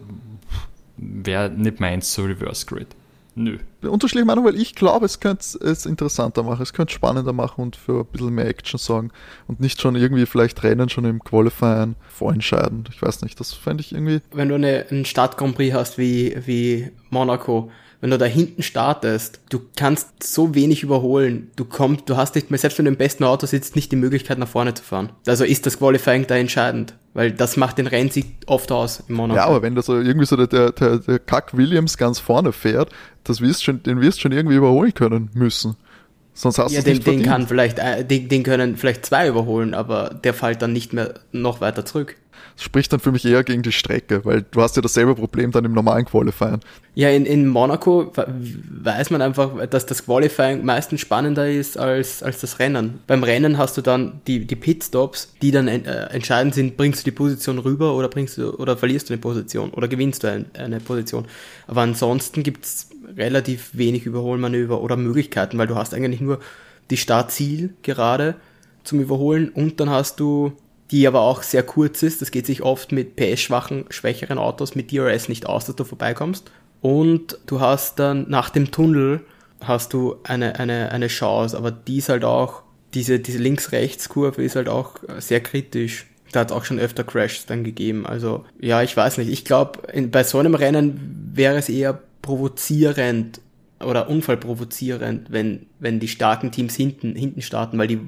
wäre 0.96 1.48
nicht 1.50 1.78
meins, 1.78 2.12
so 2.12 2.24
Reverse 2.24 2.66
Grid. 2.66 2.88
Nö. 3.36 3.58
Unterschiedliche 3.82 4.26
Meinung, 4.26 4.44
weil 4.44 4.56
ich 4.56 4.74
glaube, 4.74 5.06
es 5.06 5.20
könnte 5.20 5.58
es 5.64 5.86
interessanter 5.86 6.42
machen, 6.42 6.60
es 6.60 6.72
könnte 6.72 6.92
spannender 6.92 7.32
machen 7.32 7.62
und 7.62 7.76
für 7.76 8.00
ein 8.00 8.06
bisschen 8.06 8.34
mehr 8.34 8.48
Action 8.48 8.78
sorgen 8.78 9.12
und 9.46 9.60
nicht 9.60 9.80
schon 9.80 9.94
irgendwie 9.94 10.26
vielleicht 10.26 10.60
Rennen 10.64 10.88
schon 10.88 11.04
im 11.04 11.22
Qualifying 11.22 11.94
vorentscheiden. 12.08 12.84
Ich 12.90 13.00
weiß 13.00 13.22
nicht, 13.22 13.38
das 13.38 13.52
fände 13.52 13.82
ich 13.82 13.92
irgendwie. 13.92 14.22
Wenn 14.32 14.48
du 14.48 14.56
eine, 14.56 14.86
einen 14.90 15.04
Start 15.04 15.36
Grand 15.36 15.54
Prix 15.54 15.72
hast 15.72 15.98
wie, 15.98 16.36
wie 16.46 16.90
Monaco, 17.10 17.70
wenn 18.00 18.10
du 18.10 18.18
da 18.18 18.26
hinten 18.26 18.62
startest, 18.62 19.40
du 19.50 19.60
kannst 19.76 20.22
so 20.22 20.54
wenig 20.54 20.82
überholen. 20.82 21.50
Du 21.56 21.64
kommst, 21.64 22.08
du 22.08 22.16
hast 22.16 22.34
nicht 22.34 22.50
mehr, 22.50 22.58
selbst 22.58 22.78
wenn 22.78 22.84
du 22.84 22.92
im 22.92 22.96
besten 22.96 23.24
Auto 23.24 23.46
sitzt, 23.46 23.74
nicht 23.74 23.90
die 23.90 23.96
Möglichkeit 23.96 24.38
nach 24.38 24.48
vorne 24.48 24.74
zu 24.74 24.84
fahren. 24.84 25.10
Also 25.26 25.44
ist 25.44 25.66
das 25.66 25.78
Qualifying 25.78 26.26
da 26.26 26.36
entscheidend. 26.36 26.94
Weil 27.14 27.32
das 27.32 27.56
macht 27.56 27.78
den 27.78 27.88
Rennsieg 27.88 28.36
oft 28.46 28.70
aus 28.70 29.02
im 29.08 29.16
Monaco. 29.16 29.38
Ja, 29.38 29.46
aber 29.46 29.62
wenn 29.62 29.74
da 29.74 29.82
so 29.82 29.98
irgendwie 29.98 30.26
so 30.26 30.36
der, 30.36 30.70
der, 30.70 30.98
der 30.98 31.18
Kack 31.18 31.56
Williams 31.56 31.96
ganz 31.96 32.20
vorne 32.20 32.52
fährt, 32.52 32.90
das 33.24 33.40
wirst 33.40 33.64
schon, 33.64 33.82
den 33.82 34.00
wirst 34.00 34.18
du 34.18 34.22
schon 34.22 34.32
irgendwie 34.32 34.56
überholen 34.56 34.94
können 34.94 35.30
müssen. 35.34 35.76
Sonst 36.38 36.58
hast 36.58 36.72
ja, 36.72 36.82
den, 36.82 37.00
den 37.00 37.24
kann 37.24 37.48
vielleicht, 37.48 37.80
äh, 37.80 38.04
den, 38.04 38.28
den 38.28 38.44
können 38.44 38.76
vielleicht 38.76 39.04
zwei 39.04 39.26
überholen, 39.26 39.74
aber 39.74 40.10
der 40.22 40.34
fällt 40.34 40.62
dann 40.62 40.72
nicht 40.72 40.92
mehr 40.92 41.14
noch 41.32 41.60
weiter 41.60 41.84
zurück 41.84 42.14
spricht 42.60 42.92
dann 42.92 43.00
für 43.00 43.12
mich 43.12 43.24
eher 43.24 43.44
gegen 43.44 43.62
die 43.62 43.72
Strecke, 43.72 44.24
weil 44.24 44.44
du 44.50 44.60
hast 44.60 44.76
ja 44.76 44.82
dasselbe 44.82 45.14
Problem 45.14 45.52
dann 45.52 45.64
im 45.64 45.72
normalen 45.72 46.04
Qualifying. 46.04 46.60
Ja, 46.94 47.08
in, 47.10 47.24
in 47.24 47.46
Monaco 47.46 48.12
weiß 48.14 49.10
man 49.10 49.22
einfach, 49.22 49.66
dass 49.68 49.86
das 49.86 50.04
Qualifying 50.04 50.64
meistens 50.64 51.00
spannender 51.00 51.48
ist 51.48 51.78
als, 51.78 52.22
als 52.22 52.40
das 52.40 52.58
Rennen. 52.58 53.00
Beim 53.06 53.22
Rennen 53.22 53.58
hast 53.58 53.76
du 53.76 53.82
dann 53.82 54.20
die, 54.26 54.44
die 54.44 54.56
Pitstops, 54.56 55.34
die 55.40 55.52
dann 55.52 55.68
äh, 55.68 55.78
entscheidend 56.10 56.54
sind, 56.54 56.76
bringst 56.76 57.00
du 57.00 57.04
die 57.04 57.16
Position 57.16 57.58
rüber 57.58 57.94
oder 57.94 58.08
bringst 58.08 58.38
du 58.38 58.52
oder 58.54 58.76
verlierst 58.76 59.08
du 59.08 59.14
eine 59.14 59.20
Position 59.20 59.70
oder 59.70 59.86
gewinnst 59.86 60.24
du 60.24 60.30
ein, 60.30 60.46
eine 60.54 60.80
Position. 60.80 61.26
Aber 61.68 61.82
ansonsten 61.82 62.42
gibt 62.42 62.64
es 62.64 62.88
relativ 63.16 63.70
wenig 63.72 64.06
Überholmanöver 64.06 64.80
oder 64.80 64.96
Möglichkeiten, 64.96 65.58
weil 65.58 65.66
du 65.66 65.74
hast 65.74 65.94
eigentlich 65.94 66.20
nur 66.20 66.40
die 66.90 66.96
Startziel 66.96 67.74
gerade 67.82 68.34
zum 68.84 69.00
Überholen 69.00 69.48
und 69.50 69.80
dann 69.80 69.90
hast 69.90 70.20
du 70.20 70.52
die 70.90 71.06
aber 71.06 71.20
auch 71.20 71.42
sehr 71.42 71.62
kurz 71.62 72.02
ist. 72.02 72.22
Das 72.22 72.30
geht 72.30 72.46
sich 72.46 72.62
oft 72.62 72.92
mit 72.92 73.16
PS-schwachen, 73.16 73.86
schwächeren 73.90 74.38
Autos 74.38 74.74
mit 74.74 74.90
DRS 74.90 75.28
nicht 75.28 75.46
aus, 75.46 75.66
dass 75.66 75.76
du 75.76 75.84
vorbeikommst. 75.84 76.50
Und 76.80 77.38
du 77.46 77.60
hast 77.60 77.98
dann 77.98 78.26
nach 78.28 78.50
dem 78.50 78.70
Tunnel 78.70 79.20
hast 79.60 79.92
du 79.92 80.16
eine, 80.24 80.58
eine, 80.58 80.92
eine 80.92 81.08
Chance, 81.08 81.56
aber 81.56 81.70
die 81.70 81.98
ist 81.98 82.08
halt 82.08 82.24
auch, 82.24 82.62
diese, 82.94 83.18
diese 83.18 83.38
Links-Rechts-Kurve 83.38 84.42
ist 84.42 84.56
halt 84.56 84.68
auch 84.68 84.96
sehr 85.18 85.40
kritisch. 85.40 86.06
Da 86.32 86.40
hat 86.40 86.50
es 86.50 86.56
auch 86.56 86.64
schon 86.64 86.78
öfter 86.78 87.04
Crashs 87.04 87.46
dann 87.46 87.64
gegeben. 87.64 88.06
Also, 88.06 88.44
ja, 88.60 88.82
ich 88.82 88.96
weiß 88.96 89.18
nicht. 89.18 89.28
Ich 89.28 89.44
glaube, 89.44 89.80
bei 90.08 90.24
so 90.24 90.38
einem 90.38 90.54
Rennen 90.54 91.30
wäre 91.34 91.56
es 91.56 91.68
eher 91.68 92.00
provozierend 92.22 93.40
oder 93.80 94.08
unfallprovozierend, 94.08 95.30
wenn, 95.30 95.66
wenn 95.78 96.00
die 96.00 96.08
starken 96.08 96.50
Teams 96.50 96.74
hinten, 96.74 97.14
hinten 97.14 97.42
starten, 97.42 97.78
weil 97.78 97.86
die, 97.86 98.00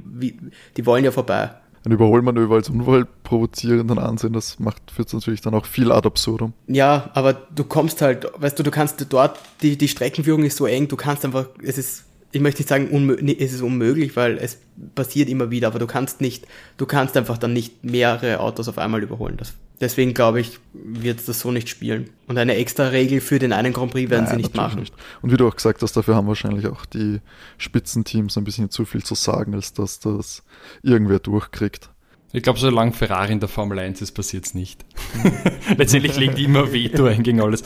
die 0.77 0.87
wollen 0.87 1.05
ja 1.05 1.13
vorbei 1.13 1.51
ein 1.85 1.93
Überholmanöver 1.93 2.57
als 2.57 2.69
unfallprovozierend 2.69 3.99
ansehen, 3.99 4.33
das 4.33 4.59
macht, 4.59 4.91
führt 4.91 5.13
natürlich 5.13 5.41
dann 5.41 5.55
auch 5.55 5.65
viel 5.65 5.93
ad 5.93 6.07
absurdum. 6.07 6.53
Ja, 6.67 7.11
aber 7.15 7.33
du 7.33 7.65
kommst 7.65 8.03
halt, 8.03 8.27
weißt 8.37 8.59
du, 8.59 8.63
du 8.63 8.71
kannst 8.71 9.05
dort, 9.09 9.39
die, 9.63 9.79
die 9.79 9.89
Streckenführung 9.89 10.45
ist 10.45 10.59
so 10.59 10.67
eng, 10.67 10.89
du 10.89 10.97
kannst 10.97 11.25
einfach, 11.25 11.47
es 11.63 11.79
ist, 11.79 12.05
ich 12.33 12.41
möchte 12.41 12.61
nicht 12.61 12.69
sagen, 12.69 13.17
es 13.39 13.53
ist 13.53 13.63
unmöglich, 13.63 14.15
weil 14.15 14.37
es 14.39 14.59
passiert 14.95 15.29
immer 15.29 15.51
wieder, 15.51 15.69
aber 15.69 15.79
du 15.79 15.87
kannst 15.87 16.21
nicht, 16.21 16.47
du 16.77 16.85
kannst 16.85 17.17
einfach 17.17 17.39
dann 17.39 17.55
nicht 17.55 17.83
mehrere 17.83 18.41
Autos 18.41 18.69
auf 18.69 18.79
einmal 18.79 19.03
überholen. 19.03 19.37
Das 19.39 19.55
Deswegen 19.81 20.13
glaube 20.13 20.41
ich, 20.41 20.59
wird 20.75 21.27
das 21.27 21.41
so 21.41 21.51
nicht 21.51 21.71
spielen. 21.71 22.11
Und 22.27 22.37
eine 22.37 22.57
extra 22.57 22.89
Regel 22.89 23.23
für 23.23 23.39
den 23.39 23.53
einen 23.55 23.73
Grand 23.73 23.93
Prix 23.93 24.11
werden 24.11 24.25
Nein, 24.25 24.37
sie 24.37 24.43
nicht 24.43 24.55
machen. 24.55 24.81
Nicht. 24.81 24.95
Und 25.23 25.33
wie 25.33 25.39
du 25.39 25.49
auch 25.49 25.57
gesagt 25.57 25.81
hast, 25.83 25.97
dafür 25.97 26.17
haben 26.17 26.27
wahrscheinlich 26.27 26.67
auch 26.67 26.85
die 26.85 27.21
Spitzenteams 27.57 28.37
ein 28.37 28.45
bisschen 28.45 28.71
zu 28.71 28.85
viel 28.85 29.03
zu 29.03 29.15
sagen, 29.15 29.55
als 29.55 29.73
dass 29.73 29.99
das 29.99 30.43
irgendwer 30.83 31.19
durchkriegt. 31.19 31.89
Ich 32.33 32.43
glaube, 32.43 32.59
solange 32.59 32.93
Ferrari 32.93 33.33
in 33.33 33.41
der 33.41 33.49
Formel 33.49 33.79
1 33.79 34.03
ist, 34.03 34.13
passiert 34.13 34.45
es 34.45 34.55
nicht. 34.55 34.85
Letztendlich 35.77 36.17
legt 36.17 36.39
immer 36.39 36.73
Veto 36.73 37.07
ein 37.07 37.23
gegen 37.23 37.41
alles. 37.41 37.63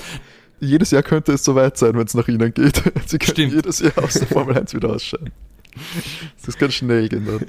Jedes 0.60 0.92
Jahr 0.92 1.02
könnte 1.02 1.32
es 1.32 1.44
soweit 1.44 1.76
sein, 1.76 1.94
wenn 1.94 2.06
es 2.06 2.14
nach 2.14 2.28
ihnen 2.28 2.54
geht. 2.54 2.76
Sie 3.06 3.18
können 3.18 3.32
Stimmt. 3.32 3.52
jedes 3.54 3.80
Jahr 3.80 3.98
aus 3.98 4.14
der 4.14 4.28
Formel 4.28 4.56
1 4.56 4.72
wieder 4.72 4.90
ausscheiden. 4.94 5.32
Das 6.44 6.56
kann 6.58 6.70
schnell 6.70 7.08
gehen 7.08 7.26
dann. 7.26 7.46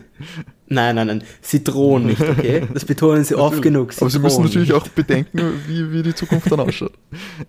Nein, 0.68 0.96
nein, 0.96 1.08
nein. 1.08 1.24
Sie 1.42 1.64
drohen 1.64 2.06
nicht, 2.06 2.22
okay? 2.22 2.68
Das 2.74 2.86
betonen 2.86 3.24
sie 3.24 3.36
oft 3.36 3.62
genug. 3.62 3.94
Sie 3.94 4.02
Aber 4.02 4.10
sie 4.10 4.20
müssen 4.20 4.44
natürlich 4.44 4.70
nicht. 4.70 4.78
auch 4.78 4.88
bedenken, 4.88 5.62
wie, 5.68 5.92
wie 5.92 6.02
die 6.04 6.16
Zukunft 6.16 6.52
dann 6.52 6.62
ausschaut. 6.62 6.94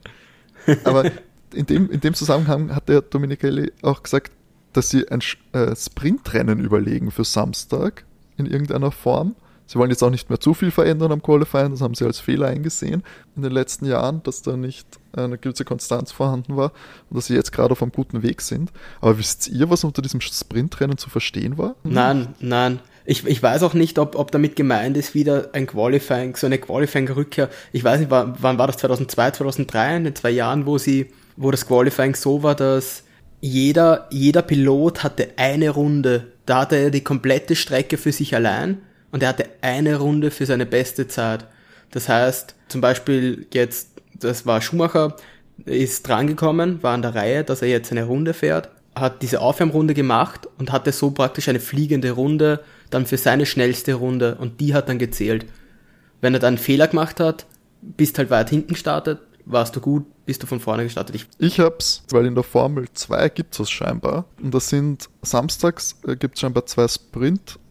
Aber 0.84 1.10
in 1.54 1.66
dem, 1.66 1.90
in 1.90 2.00
dem 2.00 2.14
Zusammenhang 2.14 2.74
hat 2.74 2.88
der 2.88 3.00
Dominichelli 3.02 3.72
auch 3.82 4.02
gesagt, 4.02 4.32
dass 4.72 4.90
sie 4.90 5.08
ein 5.08 5.20
äh, 5.52 5.74
Sprintrennen 5.74 6.60
überlegen 6.60 7.10
für 7.10 7.24
Samstag 7.24 8.04
in 8.36 8.46
irgendeiner 8.46 8.90
Form. 8.92 9.34
Sie 9.66 9.78
wollen 9.78 9.90
jetzt 9.90 10.02
auch 10.02 10.10
nicht 10.10 10.28
mehr 10.30 10.38
zu 10.38 10.54
viel 10.54 10.70
verändern 10.70 11.10
am 11.10 11.22
Qualifying, 11.22 11.72
das 11.72 11.80
haben 11.80 11.94
sie 11.94 12.04
als 12.04 12.20
Fehler 12.20 12.46
eingesehen 12.46 13.02
in 13.34 13.42
den 13.42 13.52
letzten 13.52 13.86
Jahren, 13.86 14.22
dass 14.22 14.42
da 14.42 14.56
nicht 14.56 14.86
eine 15.12 15.38
gewisse 15.38 15.64
Konstanz 15.64 16.12
vorhanden 16.12 16.56
war 16.56 16.72
und 17.10 17.16
dass 17.16 17.26
sie 17.26 17.34
jetzt 17.34 17.52
gerade 17.52 17.72
auf 17.72 17.82
einem 17.82 17.90
guten 17.90 18.22
Weg 18.22 18.42
sind. 18.42 18.70
Aber 19.00 19.18
wisst 19.18 19.48
ihr, 19.48 19.68
was 19.68 19.82
unter 19.82 20.02
diesem 20.02 20.20
Sprintrennen 20.20 20.98
zu 20.98 21.10
verstehen 21.10 21.58
war? 21.58 21.74
Nein, 21.82 22.28
nein. 22.38 22.78
Ich, 23.04 23.24
ich 23.26 23.42
weiß 23.42 23.62
auch 23.62 23.74
nicht, 23.74 23.98
ob, 23.98 24.16
ob 24.16 24.30
damit 24.30 24.56
gemeint 24.56 24.96
ist, 24.96 25.14
wieder 25.14 25.50
ein 25.52 25.66
Qualifying, 25.66 26.36
so 26.36 26.46
eine 26.46 26.58
Qualifying-Rückkehr. 26.58 27.48
Ich 27.72 27.84
weiß 27.84 28.00
nicht, 28.00 28.10
wann, 28.10 28.34
wann 28.40 28.58
war 28.58 28.66
das 28.66 28.78
2002, 28.78 29.30
2003, 29.32 29.96
in 29.96 30.04
den 30.04 30.14
zwei 30.14 30.30
Jahren, 30.30 30.66
wo 30.66 30.78
sie, 30.78 31.10
wo 31.36 31.50
das 31.50 31.66
Qualifying 31.66 32.14
so 32.14 32.42
war, 32.42 32.54
dass 32.56 33.04
jeder, 33.40 34.08
jeder 34.10 34.42
Pilot 34.42 35.04
hatte 35.04 35.30
eine 35.36 35.70
Runde. 35.70 36.32
Da 36.46 36.62
hatte 36.62 36.76
er 36.76 36.90
die 36.90 37.04
komplette 37.04 37.54
Strecke 37.54 37.96
für 37.96 38.12
sich 38.12 38.34
allein 38.34 38.78
und 39.12 39.22
er 39.22 39.30
hatte 39.30 39.48
eine 39.62 39.96
Runde 39.96 40.30
für 40.30 40.46
seine 40.46 40.66
beste 40.66 41.08
Zeit. 41.08 41.46
Das 41.90 42.08
heißt, 42.08 42.54
zum 42.68 42.80
Beispiel 42.80 43.46
jetzt, 43.52 43.90
das 44.14 44.46
war 44.46 44.60
Schumacher, 44.60 45.16
ist 45.64 46.06
drangekommen, 46.06 46.82
war 46.82 46.94
an 46.94 47.02
der 47.02 47.14
Reihe, 47.14 47.44
dass 47.44 47.62
er 47.62 47.68
jetzt 47.68 47.92
eine 47.92 48.04
Runde 48.04 48.34
fährt, 48.34 48.68
hat 48.94 49.22
diese 49.22 49.40
Aufwärmrunde 49.40 49.94
gemacht 49.94 50.48
und 50.58 50.72
hatte 50.72 50.92
so 50.92 51.10
praktisch 51.10 51.48
eine 51.48 51.60
fliegende 51.60 52.12
Runde 52.12 52.60
dann 52.90 53.06
für 53.06 53.18
seine 53.18 53.46
schnellste 53.46 53.94
Runde 53.94 54.36
und 54.36 54.60
die 54.60 54.74
hat 54.74 54.88
dann 54.88 54.98
gezählt. 54.98 55.46
Wenn 56.20 56.34
er 56.34 56.40
dann 56.40 56.54
einen 56.54 56.58
Fehler 56.58 56.88
gemacht 56.88 57.20
hat, 57.20 57.46
bist 57.80 58.18
halt 58.18 58.30
weit 58.30 58.50
hinten 58.50 58.72
gestartet, 58.72 59.20
warst 59.44 59.76
du 59.76 59.80
gut, 59.80 60.04
bist 60.24 60.42
du 60.42 60.46
von 60.46 60.60
vorne 60.60 60.84
gestartet. 60.84 61.14
Ich, 61.14 61.26
ich 61.38 61.60
hab's, 61.60 62.02
weil 62.10 62.26
in 62.26 62.34
der 62.34 62.44
Formel 62.44 62.86
2 62.92 63.28
gibt's 63.30 63.58
das 63.58 63.70
scheinbar. 63.70 64.24
Und 64.42 64.52
das 64.52 64.68
sind 64.68 65.08
samstags 65.22 65.96
äh, 66.06 66.16
gibt's 66.16 66.40
scheinbar 66.40 66.66
zwei 66.66 66.88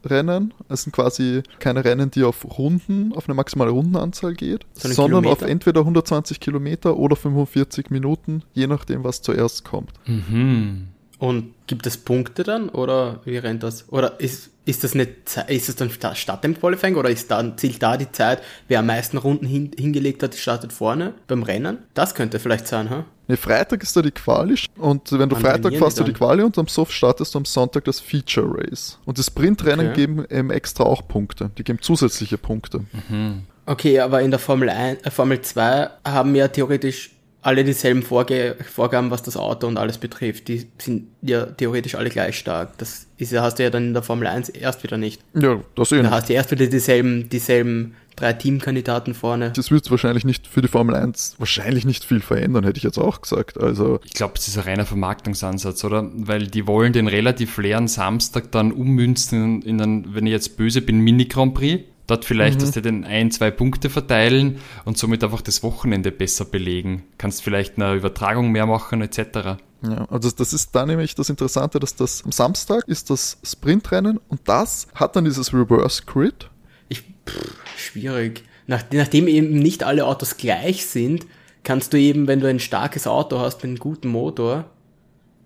Sprintrennen. 0.06 0.54
Es 0.70 0.84
sind 0.84 0.94
quasi 0.94 1.44
keine 1.60 1.84
Rennen, 1.84 2.12
die 2.12 2.24
auf 2.24 2.46
Runden, 2.58 3.14
auf 3.14 3.28
eine 3.28 3.36
maximale 3.36 3.72
Rundenanzahl 3.72 4.34
geht, 4.34 4.66
so 4.74 4.88
sondern 4.90 5.24
Kilometer? 5.24 5.44
auf 5.44 5.50
entweder 5.50 5.80
120 5.82 6.40
Kilometer 6.40 6.98
oder 6.98 7.16
45 7.16 7.90
Minuten, 7.90 8.44
je 8.54 8.68
nachdem, 8.68 9.04
was 9.04 9.22
zuerst 9.22 9.66
kommt. 9.66 9.92
Mhm. 10.06 10.88
Und 11.18 11.54
gibt 11.68 11.88
es 11.88 11.98
Punkte 11.98 12.44
dann 12.44 12.70
oder 12.70 13.22
wie 13.26 13.38
rennt 13.38 13.64
das? 13.64 13.92
Oder 13.92 14.20
ist, 14.20 14.52
ist 14.66 14.84
das 14.84 14.94
eine 14.94 15.08
ist 15.48 15.70
das 15.70 15.76
dann 15.76 15.92
statt 16.16 16.44
dem 16.44 16.60
Qualifying 16.60 16.96
oder 16.96 17.10
ist 17.10 17.30
dann 17.30 17.58
zählt 17.58 17.82
da 17.82 17.98
die 17.98 18.12
Zeit, 18.12 18.42
wer 18.68 18.80
am 18.80 18.88
meisten 18.88 19.18
Runden 19.18 19.46
hin, 19.46 19.72
hingelegt 19.78 20.24
hat, 20.24 20.36
startet 20.36 20.74
vorne 20.74 21.14
beim 21.28 21.44
Rennen? 21.44 21.80
Das 21.94 22.16
könnte 22.16 22.40
vielleicht 22.40 22.68
sein, 22.68 22.90
ha? 22.90 23.06
Ne, 23.28 23.38
Freitag 23.38 23.82
ist 23.82 23.96
da 23.96 24.02
die 24.02 24.12
Quali 24.12 24.56
und 24.78 25.12
wenn 25.12 25.30
du 25.30 25.36
Man 25.36 25.44
Freitag 25.44 25.76
fährst 25.76 26.00
du 26.00 26.04
die 26.04 26.14
Quali 26.14 26.44
und 26.44 26.58
am 26.58 26.68
Soft 26.68 26.92
startest 26.92 27.34
du 27.34 27.40
am 27.40 27.46
Sonntag 27.46 27.86
das 27.86 28.00
Feature 28.00 28.48
Race. 28.58 29.00
Und 29.06 29.18
die 29.18 29.24
Sprintrennen 29.24 29.88
okay. 29.88 29.96
geben 29.96 30.26
eben 30.30 30.52
extra 30.52 30.84
auch 30.84 31.08
Punkte. 31.08 31.50
Die 31.58 31.64
geben 31.64 31.80
zusätzliche 31.82 32.38
Punkte. 32.38 32.82
Mhm. 33.10 33.44
Okay, 33.66 34.00
aber 34.00 34.22
in 34.22 34.30
der 34.30 34.40
Formel 34.40 34.70
1, 34.70 35.02
äh, 35.04 35.12
Formel 35.12 35.42
2 35.42 35.90
haben 36.06 36.36
ja 36.36 36.48
theoretisch 36.48 37.15
alle 37.46 37.64
dieselben 37.64 38.02
Vorge 38.02 38.56
Vorgaben, 38.74 39.12
was 39.12 39.22
das 39.22 39.38
Auto 39.38 39.68
und 39.68 39.78
alles 39.78 40.00
betrifft. 40.00 40.48
Die 40.48 40.66
sind 40.80 41.10
ja 41.22 41.46
theoretisch 41.46 41.94
alle 41.94 42.10
gleich 42.10 42.40
stark. 42.40 42.76
Das 42.80 43.06
ist, 43.18 43.38
hast 43.38 43.60
du 43.60 43.64
ja 43.64 43.70
dann 43.70 43.88
in 43.88 43.94
der 43.94 44.02
Formel 44.02 44.26
1 44.26 44.50
erst 44.50 44.82
wieder 44.84 44.98
nicht. 44.98 45.22
Ja, 45.36 45.62
das 45.76 45.92
eh 45.92 46.02
Da 46.02 46.10
hast 46.10 46.28
du 46.28 46.34
erst 46.34 46.50
wieder 46.50 46.66
dieselben, 46.66 47.30
dieselben 47.30 47.96
drei 48.16 48.34
Teamkandidaten 48.34 49.14
vorne. 49.14 49.52
Das 49.56 49.70
wird 49.70 49.92
wahrscheinlich 49.92 50.26
nicht 50.26 50.48
für 50.48 50.64
die 50.64 50.68
Formel 50.68 50.96
1 50.96 51.36
wahrscheinlich 51.38 51.86
nicht 51.86 52.04
viel 52.04 52.20
verändern, 52.20 52.64
hätte 52.64 52.78
ich 52.78 52.84
jetzt 52.84 52.98
auch 52.98 53.22
gesagt. 53.22 53.60
Also 53.60 54.00
ich 54.04 54.14
glaube, 54.14 54.34
es 54.38 54.48
ist 54.48 54.58
ein 54.58 54.64
reiner 54.64 54.88
Vermarktungsansatz, 54.88 55.84
oder? 55.84 56.10
Weil 56.16 56.48
die 56.48 56.66
wollen 56.66 56.94
den 56.94 57.08
relativ 57.08 57.58
leeren 57.58 57.88
Samstag 57.88 58.52
dann 58.52 58.72
ummünzen 58.72 59.62
in 59.62 59.80
einen, 59.80 60.16
wenn 60.16 60.26
ich 60.26 60.32
jetzt 60.32 60.58
böse 60.58 60.82
bin, 60.82 61.00
Mini 61.00 61.26
Grand 61.26 61.54
Prix 61.54 61.84
Dort 62.08 62.24
vielleicht, 62.26 62.58
mhm. 62.58 62.62
dass 62.62 62.72
die 62.72 62.82
den 62.82 63.04
ein, 63.04 63.32
zwei 63.32 63.50
Punkte 63.50 63.90
verteilen 63.90 64.60
und 64.86 64.98
somit 64.98 65.24
einfach 65.24 65.42
das 65.42 65.64
Wochenende 65.64 66.12
besser 66.12 66.46
belegen. 66.46 67.04
Kannst 67.18 67.42
vielleicht 67.42 67.78
eine 67.78 67.96
Übertragung 67.96 68.52
mehr 68.52 68.68
machen, 68.68 69.02
etc. 69.02 69.58
Ja, 69.82 70.06
also 70.10 70.30
das 70.30 70.54
ist 70.54 70.76
da 70.76 70.86
nämlich 70.86 71.16
das 71.16 71.30
Interessante, 71.30 71.80
dass 71.80 71.96
das 71.96 72.24
am 72.24 72.32
Samstag 72.32 72.88
ist 72.88 73.10
das 73.10 73.38
Sprintrennen 73.44 74.20
und 74.30 74.42
das 74.46 74.88
hat 74.94 75.16
dann 75.16 75.26
dieses 75.26 75.54
Reverse 75.54 76.04
Grid. 76.06 76.50
Ich, 76.90 77.02
pff, 77.28 77.56
schwierig. 77.78 78.44
Nach, 78.68 78.84
nachdem 78.92 79.28
eben 79.28 79.60
nicht 79.60 79.84
alle 79.84 80.06
Autos 80.06 80.38
gleich 80.38 80.86
sind, 80.86 81.26
kannst 81.64 81.94
du 81.94 81.98
eben, 81.98 82.28
wenn 82.28 82.40
du 82.40 82.48
ein 82.48 82.60
starkes 82.60 83.08
Auto 83.08 83.40
hast 83.40 83.58
mit 83.58 83.66
einem 83.66 83.80
guten 83.80 84.10
Motor, 84.10 84.66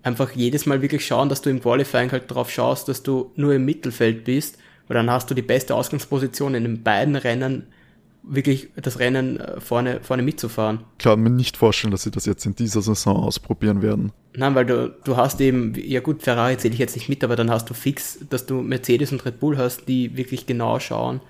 einfach 0.02 0.32
jedes 0.32 0.66
Mal 0.66 0.82
wirklich 0.82 1.06
schauen, 1.06 1.28
dass 1.28 1.42
du 1.42 1.50
im 1.50 1.60
Qualifying 1.60 2.12
halt 2.12 2.30
drauf 2.30 2.50
schaust, 2.50 2.88
dass 2.88 3.02
du 3.02 3.32
nur 3.36 3.54
im 3.54 3.64
Mittelfeld 3.64 4.24
bist 4.24 4.58
weil 4.90 4.96
dann 4.96 5.08
hast 5.08 5.30
du 5.30 5.36
die 5.36 5.42
beste 5.42 5.76
Ausgangsposition 5.76 6.52
in 6.56 6.64
den 6.64 6.82
beiden 6.82 7.14
Rennen, 7.14 7.68
wirklich 8.24 8.70
das 8.74 8.98
Rennen 8.98 9.38
äh, 9.38 9.60
vorne, 9.60 10.00
vorne 10.02 10.24
mitzufahren. 10.24 10.80
Ich 10.98 11.04
kann 11.04 11.20
mir 11.20 11.30
nicht 11.30 11.56
vorstellen, 11.56 11.92
dass 11.92 12.02
sie 12.02 12.10
das 12.10 12.26
jetzt 12.26 12.44
in 12.44 12.56
dieser 12.56 12.82
Saison 12.82 13.18
ausprobieren 13.18 13.82
werden. 13.82 14.10
Nein, 14.34 14.56
weil 14.56 14.66
du, 14.66 14.92
du 15.04 15.16
hast 15.16 15.40
eben, 15.40 15.74
ja 15.76 16.00
gut, 16.00 16.24
Ferrari 16.24 16.58
zähle 16.58 16.74
ich 16.74 16.80
jetzt 16.80 16.96
nicht 16.96 17.08
mit, 17.08 17.22
aber 17.22 17.36
dann 17.36 17.52
hast 17.52 17.70
du 17.70 17.74
fix, 17.74 18.18
dass 18.30 18.46
du 18.46 18.62
Mercedes 18.62 19.12
und 19.12 19.24
Red 19.24 19.38
Bull 19.38 19.56
hast, 19.56 19.86
die 19.86 20.16
wirklich 20.16 20.46
genau 20.46 20.80
schauen, 20.80 21.20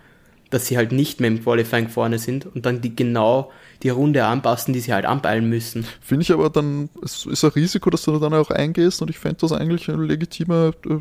dass 0.49 0.66
sie 0.66 0.79
halt 0.79 0.90
nicht 0.90 1.20
mehr 1.20 1.29
im 1.29 1.42
Qualifying 1.42 1.90
vorne 1.90 2.18
sind 2.18 2.46
und 2.46 2.64
dann 2.64 2.81
die 2.81 2.96
genau 2.96 3.53
die 3.83 3.90
Runde 3.90 4.25
anpassen, 4.25 4.73
die 4.73 4.81
sie 4.81 4.94
halt 4.94 5.05
anpeilen 5.05 5.51
müssen. 5.51 5.85
Finde 6.01 6.23
ich 6.23 6.33
aber 6.33 6.49
dann, 6.49 6.88
es 7.05 7.27
ist 7.27 7.44
ein 7.44 7.51
Risiko, 7.51 7.90
dass 7.90 8.05
du 8.05 8.12
da 8.12 8.20
dann 8.20 8.33
auch 8.33 8.51
eingehst 8.51 9.03
und 9.03 9.11
ich 9.11 9.18
fände 9.18 9.37
das 9.42 9.53
eigentlich 9.53 9.90
eine 9.90 10.03
legitime 10.03 10.73
äh, 10.88 11.01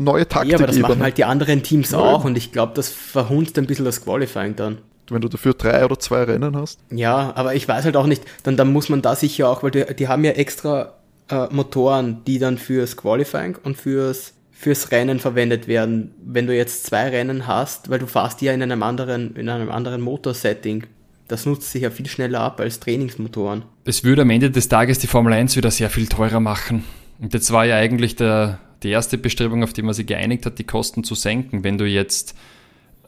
neue 0.00 0.26
Taktik. 0.26 0.52
Ja, 0.52 0.58
aber 0.58 0.66
das 0.66 0.76
eben. 0.76 0.82
machen 0.82 1.02
halt 1.02 1.18
die 1.18 1.24
anderen 1.24 1.62
Teams 1.62 1.90
ja. 1.90 1.98
auch 1.98 2.24
und 2.24 2.36
ich 2.36 2.52
glaube, 2.52 2.72
das 2.74 2.88
verhunzt 2.88 3.58
ein 3.58 3.66
bisschen 3.66 3.84
das 3.84 4.04
Qualifying 4.04 4.56
dann. 4.56 4.78
Wenn 5.08 5.20
du 5.20 5.28
dafür 5.28 5.54
drei 5.54 5.84
oder 5.84 5.98
zwei 5.98 6.22
Rennen 6.22 6.56
hast. 6.56 6.78
Ja, 6.90 7.32
aber 7.34 7.54
ich 7.54 7.66
weiß 7.66 7.84
halt 7.84 7.96
auch 7.96 8.06
nicht, 8.06 8.22
dann, 8.44 8.56
dann 8.56 8.72
muss 8.72 8.88
man 8.88 9.02
da 9.02 9.16
sicher 9.16 9.48
auch, 9.48 9.62
weil 9.62 9.72
die, 9.72 9.84
die 9.94 10.06
haben 10.06 10.24
ja 10.24 10.32
extra 10.32 10.94
äh, 11.28 11.46
Motoren, 11.50 12.22
die 12.26 12.38
dann 12.38 12.58
fürs 12.58 12.96
Qualifying 12.96 13.56
und 13.62 13.76
fürs 13.76 14.34
fürs 14.60 14.90
Rennen 14.90 15.20
verwendet 15.20 15.68
werden, 15.68 16.12
wenn 16.22 16.46
du 16.46 16.54
jetzt 16.54 16.84
zwei 16.84 17.08
Rennen 17.08 17.46
hast, 17.46 17.88
weil 17.88 17.98
du 17.98 18.06
fährst 18.06 18.42
ja 18.42 18.52
in 18.52 18.62
einem 18.62 18.82
anderen, 18.82 19.34
in 19.34 19.48
einem 19.48 19.70
anderen 19.70 20.02
Motorsetting. 20.02 20.84
Das 21.28 21.46
nutzt 21.46 21.72
sich 21.72 21.82
ja 21.82 21.90
viel 21.90 22.06
schneller 22.06 22.40
ab 22.40 22.60
als 22.60 22.78
Trainingsmotoren. 22.78 23.62
Es 23.86 24.04
würde 24.04 24.20
am 24.20 24.28
Ende 24.28 24.50
des 24.50 24.68
Tages 24.68 24.98
die 24.98 25.06
Formel 25.06 25.32
1 25.32 25.56
wieder 25.56 25.70
sehr 25.70 25.88
viel 25.88 26.08
teurer 26.08 26.40
machen. 26.40 26.84
Und 27.20 27.32
jetzt 27.32 27.50
war 27.52 27.64
ja 27.64 27.76
eigentlich 27.76 28.16
der, 28.16 28.58
die 28.82 28.90
erste 28.90 29.18
Bestrebung, 29.18 29.62
auf 29.62 29.72
die 29.72 29.82
man 29.82 29.94
sich 29.94 30.06
geeinigt 30.06 30.46
hat, 30.46 30.58
die 30.58 30.64
Kosten 30.64 31.04
zu 31.04 31.14
senken. 31.14 31.64
Wenn 31.64 31.78
du 31.78 31.84
jetzt 31.84 32.34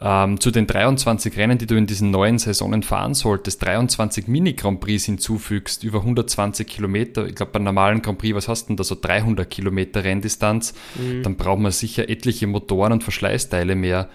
ähm, 0.00 0.40
zu 0.40 0.50
den 0.50 0.66
23 0.66 1.36
Rennen, 1.36 1.58
die 1.58 1.66
du 1.66 1.76
in 1.76 1.86
diesen 1.86 2.10
neuen 2.10 2.38
Saisonen 2.38 2.82
fahren 2.82 3.14
solltest, 3.14 3.64
23 3.64 4.26
Mini-Grand 4.26 4.80
Prix 4.80 5.04
hinzufügst, 5.04 5.84
über 5.84 6.00
120 6.00 6.66
Kilometer, 6.66 7.26
ich 7.26 7.36
glaube, 7.36 7.52
beim 7.52 7.62
normalen 7.62 8.02
Grand 8.02 8.18
Prix, 8.18 8.34
was 8.34 8.48
hast 8.48 8.64
du 8.64 8.68
denn 8.68 8.76
da 8.76 8.84
so 8.84 8.96
300 9.00 9.48
Kilometer 9.48 10.02
Renndistanz, 10.02 10.74
mhm. 10.96 11.22
dann 11.22 11.36
braucht 11.36 11.60
man 11.60 11.70
sicher 11.70 12.08
etliche 12.08 12.48
Motoren 12.48 12.92
und 12.92 13.04
Verschleißteile 13.04 13.76
mehr. 13.76 14.08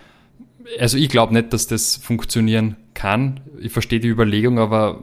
Also 0.77 0.97
ich 0.97 1.07
glaube 1.07 1.33
nicht, 1.33 1.53
dass 1.53 1.67
das 1.67 1.95
funktionieren 1.95 2.75
kann. 2.93 3.39
Ich 3.61 3.71
verstehe 3.71 4.01
die 4.01 4.09
Überlegung, 4.09 4.59
aber 4.59 4.99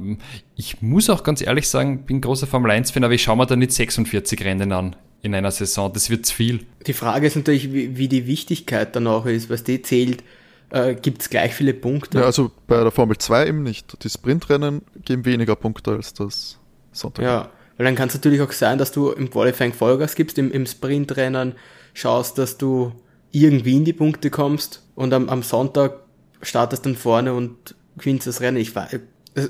ich 0.54 0.82
muss 0.82 1.08
auch 1.08 1.22
ganz 1.22 1.40
ehrlich 1.40 1.66
sagen, 1.66 2.04
bin 2.04 2.20
großer 2.20 2.46
Formel 2.46 2.70
1-Fan, 2.72 3.04
aber 3.04 3.14
ich 3.14 3.22
schaue 3.22 3.38
mir 3.38 3.46
da 3.46 3.56
nicht 3.56 3.72
46 3.72 4.44
Rennen 4.44 4.72
an 4.72 4.96
in 5.24 5.34
einer 5.34 5.50
Saison. 5.50 5.90
Das 5.92 6.10
wird 6.10 6.26
zu 6.26 6.34
viel. 6.34 6.66
Die 6.86 6.92
Frage 6.92 7.26
ist 7.26 7.34
natürlich, 7.34 7.72
wie, 7.72 7.96
wie 7.96 8.08
die 8.08 8.26
Wichtigkeit 8.26 8.94
dann 8.94 9.06
auch 9.06 9.24
ist, 9.24 9.48
was 9.48 9.64
die 9.64 9.80
zählt. 9.80 10.22
Äh, 10.68 10.94
Gibt 10.94 11.22
es 11.22 11.30
gleich 11.30 11.54
viele 11.54 11.72
Punkte? 11.72 12.18
Ja, 12.18 12.26
also 12.26 12.50
bei 12.66 12.82
der 12.82 12.90
Formel 12.90 13.16
2 13.16 13.46
eben 13.46 13.62
nicht. 13.62 14.04
Die 14.04 14.10
Sprintrennen 14.10 14.82
geben 15.02 15.24
weniger 15.24 15.56
Punkte 15.56 15.92
als 15.92 16.12
das 16.12 16.58
Sonntag. 16.92 17.24
Ja, 17.24 17.50
weil 17.78 17.86
dann 17.86 17.94
kann 17.94 18.08
es 18.08 18.14
natürlich 18.14 18.42
auch 18.42 18.52
sein, 18.52 18.76
dass 18.76 18.92
du 18.92 19.10
im 19.12 19.30
Qualifying 19.30 19.72
Vollgas 19.72 20.14
gibst, 20.14 20.36
im, 20.36 20.52
im 20.52 20.66
Sprintrennen 20.66 21.54
schaust, 21.94 22.36
dass 22.36 22.58
du 22.58 22.92
irgendwie 23.32 23.76
in 23.76 23.86
die 23.86 23.94
Punkte 23.94 24.28
kommst 24.28 24.82
und 24.94 25.14
am, 25.14 25.30
am 25.30 25.42
Sonntag 25.42 26.00
startest 26.42 26.84
dann 26.84 26.96
vorne 26.96 27.32
und 27.32 27.74
gewinnt 27.96 28.26
das 28.26 28.42
Rennen. 28.42 28.58
Ich 28.58 28.76
war 28.76 28.88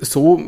so 0.02 0.40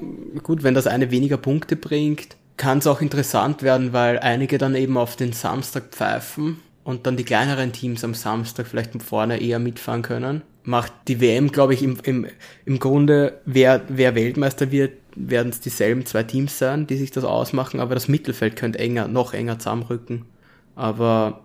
gut, 0.45 0.62
wenn 0.62 0.75
das 0.75 0.87
eine 0.87 1.11
weniger 1.11 1.37
Punkte 1.37 1.75
bringt, 1.75 2.37
kann 2.57 2.79
es 2.79 2.87
auch 2.87 3.01
interessant 3.01 3.62
werden, 3.62 3.92
weil 3.92 4.19
einige 4.19 4.59
dann 4.59 4.75
eben 4.75 4.97
auf 4.97 5.16
den 5.16 5.33
Samstag 5.33 5.90
pfeifen 5.90 6.59
und 6.85 7.07
dann 7.07 7.16
die 7.16 7.25
kleineren 7.25 7.73
Teams 7.73 8.05
am 8.05 8.14
Samstag 8.14 8.66
vielleicht 8.66 9.01
vorne 9.03 9.40
eher 9.40 9.59
mitfahren 9.59 10.03
können. 10.03 10.42
Macht 10.64 10.92
die 11.09 11.21
WM, 11.21 11.53
glaube 11.53 11.75
ich, 11.75 11.83
im, 11.83 11.99
im, 12.03 12.27
im 12.64 12.79
Grunde, 12.79 13.40
wer, 13.45 13.83
wer 13.88 14.14
Weltmeister 14.14 14.71
wird, 14.71 14.92
werden 15.14 15.51
es 15.51 15.61
dieselben 15.61 16.07
zwei 16.07 16.23
Teams 16.23 16.59
sein, 16.59 16.87
die 16.87 16.97
sich 16.97 17.11
das 17.11 17.25
ausmachen, 17.25 17.81
aber 17.81 17.95
das 17.95 18.09
Mittelfeld 18.09 18.57
könnte 18.57 18.79
enger, 18.79 19.09
noch 19.09 19.33
enger 19.33 19.59
zusammenrücken. 19.59 20.27
Aber 20.75 21.40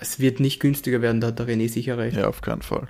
es 0.00 0.20
wird 0.20 0.40
nicht 0.40 0.60
günstiger 0.60 1.00
werden, 1.00 1.20
da 1.20 1.28
hat 1.28 1.38
der 1.38 1.48
René 1.48 1.68
sicher 1.68 1.96
recht. 1.98 2.16
Ja, 2.16 2.28
auf 2.28 2.42
keinen 2.42 2.62
Fall. 2.62 2.88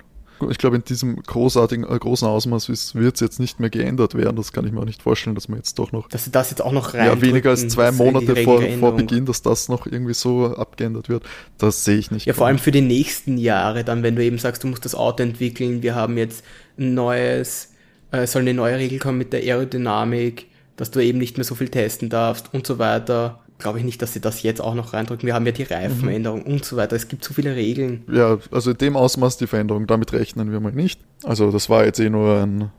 Ich 0.49 0.57
glaube, 0.57 0.75
in 0.75 0.83
diesem 0.83 1.21
großartigen, 1.21 1.83
äh, 1.83 1.97
großen 1.97 2.27
Ausmaß 2.27 2.69
wird 2.95 3.15
es 3.15 3.19
jetzt 3.19 3.39
nicht 3.39 3.59
mehr 3.59 3.69
geändert 3.69 4.15
werden. 4.15 4.35
Das 4.35 4.51
kann 4.51 4.65
ich 4.65 4.71
mir 4.71 4.81
auch 4.81 4.85
nicht 4.85 5.01
vorstellen, 5.01 5.35
dass 5.35 5.49
man 5.49 5.59
jetzt 5.59 5.79
doch 5.79 5.91
noch. 5.91 6.07
Dass 6.09 6.25
sie 6.25 6.31
das 6.31 6.49
jetzt 6.49 6.61
auch 6.61 6.71
noch 6.71 6.93
rein. 6.93 7.05
Ja, 7.05 7.21
weniger 7.21 7.49
als 7.51 7.67
zwei 7.67 7.91
Monate 7.91 8.35
vor, 8.43 8.61
vor 8.79 8.95
Beginn, 8.95 9.25
dass 9.25 9.41
das 9.41 9.69
noch 9.69 9.85
irgendwie 9.85 10.13
so 10.13 10.55
abgeändert 10.55 11.09
wird. 11.09 11.23
Das 11.57 11.83
sehe 11.83 11.97
ich 11.97 12.11
nicht. 12.11 12.25
Ja, 12.25 12.33
vor 12.33 12.47
allem 12.47 12.59
für 12.59 12.71
die 12.71 12.81
nächsten 12.81 13.37
Jahre, 13.37 13.83
dann, 13.83 14.03
wenn 14.03 14.15
du 14.15 14.23
eben 14.23 14.37
sagst, 14.37 14.63
du 14.63 14.67
musst 14.67 14.85
das 14.85 14.95
Auto 14.95 15.23
entwickeln, 15.23 15.81
wir 15.81 15.95
haben 15.95 16.17
jetzt 16.17 16.43
ein 16.77 16.93
neues, 16.93 17.73
äh, 18.11 18.27
soll 18.27 18.43
eine 18.43 18.53
neue 18.53 18.77
Regel 18.77 18.99
kommen 18.99 19.17
mit 19.17 19.33
der 19.33 19.41
Aerodynamik, 19.41 20.47
dass 20.75 20.91
du 20.91 20.99
eben 20.99 21.17
nicht 21.17 21.37
mehr 21.37 21.45
so 21.45 21.55
viel 21.55 21.69
testen 21.69 22.09
darfst 22.09 22.53
und 22.53 22.67
so 22.67 22.79
weiter 22.79 23.39
glaube 23.57 23.79
ich 23.79 23.85
nicht, 23.85 24.01
dass 24.01 24.13
sie 24.13 24.19
das 24.19 24.43
jetzt 24.43 24.61
auch 24.61 24.75
noch 24.75 24.93
reindrücken. 24.93 25.25
Wir 25.25 25.33
haben 25.33 25.45
ja 25.45 25.51
die 25.51 25.63
Reifenänderung 25.63 26.41
mhm. 26.41 26.53
und 26.53 26.65
so 26.65 26.77
weiter. 26.77 26.95
Es 26.95 27.07
gibt 27.07 27.23
so 27.23 27.33
viele 27.33 27.55
Regeln. 27.55 28.03
Ja, 28.11 28.37
also 28.51 28.71
in 28.71 28.77
dem 28.77 28.95
Ausmaß 28.95 29.37
die 29.37 29.47
Veränderung, 29.47 29.87
damit 29.87 30.13
rechnen 30.13 30.51
wir 30.51 30.59
mal 30.59 30.71
nicht. 30.71 30.99
Also 31.23 31.51
das 31.51 31.69
war 31.69 31.85
jetzt 31.85 31.99
eh 31.99 32.09
nur 32.09 32.41
ein, 32.41 32.71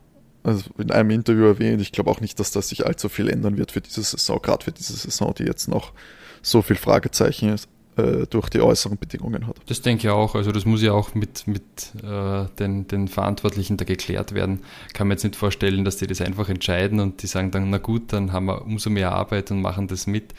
also 0.43 0.69
in 0.77 0.91
einem 0.91 1.09
Interview 1.11 1.45
erwähnt. 1.45 1.81
Ich 1.81 1.91
glaube 1.91 2.09
auch 2.09 2.21
nicht, 2.21 2.39
dass 2.39 2.51
das 2.51 2.69
sich 2.69 2.85
allzu 2.85 3.09
viel 3.09 3.29
ändern 3.29 3.57
wird 3.57 3.71
für 3.71 3.81
diese 3.81 4.03
Saison, 4.03 4.41
gerade 4.41 4.63
für 4.63 4.71
diese 4.71 4.93
Saison, 4.93 5.33
die 5.37 5.43
jetzt 5.43 5.67
noch 5.67 5.91
so 6.41 6.61
viel 6.61 6.77
Fragezeichen 6.77 7.57
äh, 7.99 8.27
durch 8.29 8.49
die 8.49 8.61
äußeren 8.61 8.97
Bedingungen 8.97 9.47
hat. 9.47 9.57
Das 9.67 9.81
denke 9.81 10.07
ich 10.07 10.09
auch. 10.09 10.35
Also 10.35 10.51
das 10.51 10.65
muss 10.65 10.81
ja 10.81 10.93
auch 10.93 11.15
mit, 11.15 11.47
mit 11.47 11.63
äh, 12.03 12.45
den, 12.57 12.87
den 12.87 13.07
Verantwortlichen 13.07 13.77
da 13.77 13.85
geklärt 13.85 14.33
werden. 14.33 14.61
Kann 14.93 15.07
man 15.07 15.15
jetzt 15.15 15.23
nicht 15.23 15.35
vorstellen, 15.35 15.83
dass 15.83 15.97
die 15.97 16.07
das 16.07 16.21
einfach 16.21 16.49
entscheiden 16.49 16.99
und 16.99 17.21
die 17.23 17.27
sagen 17.27 17.51
dann, 17.51 17.69
na 17.69 17.77
gut, 17.77 18.13
dann 18.13 18.31
haben 18.31 18.45
wir 18.45 18.65
umso 18.65 18.89
mehr 18.89 19.11
Arbeit 19.11 19.51
und 19.51 19.61
machen 19.61 19.87
das 19.87 20.07
mit. 20.07 20.33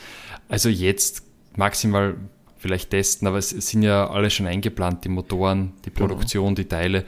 Also 0.50 0.68
jetzt 0.68 1.22
maximal 1.56 2.16
vielleicht 2.58 2.90
testen, 2.90 3.26
aber 3.26 3.38
es 3.38 3.50
sind 3.50 3.82
ja 3.82 4.10
alle 4.10 4.30
schon 4.30 4.46
eingeplant, 4.46 5.04
die 5.04 5.08
Motoren, 5.08 5.72
die 5.84 5.90
genau. 5.90 6.08
Produktion, 6.08 6.54
die 6.54 6.66
Teile. 6.66 7.04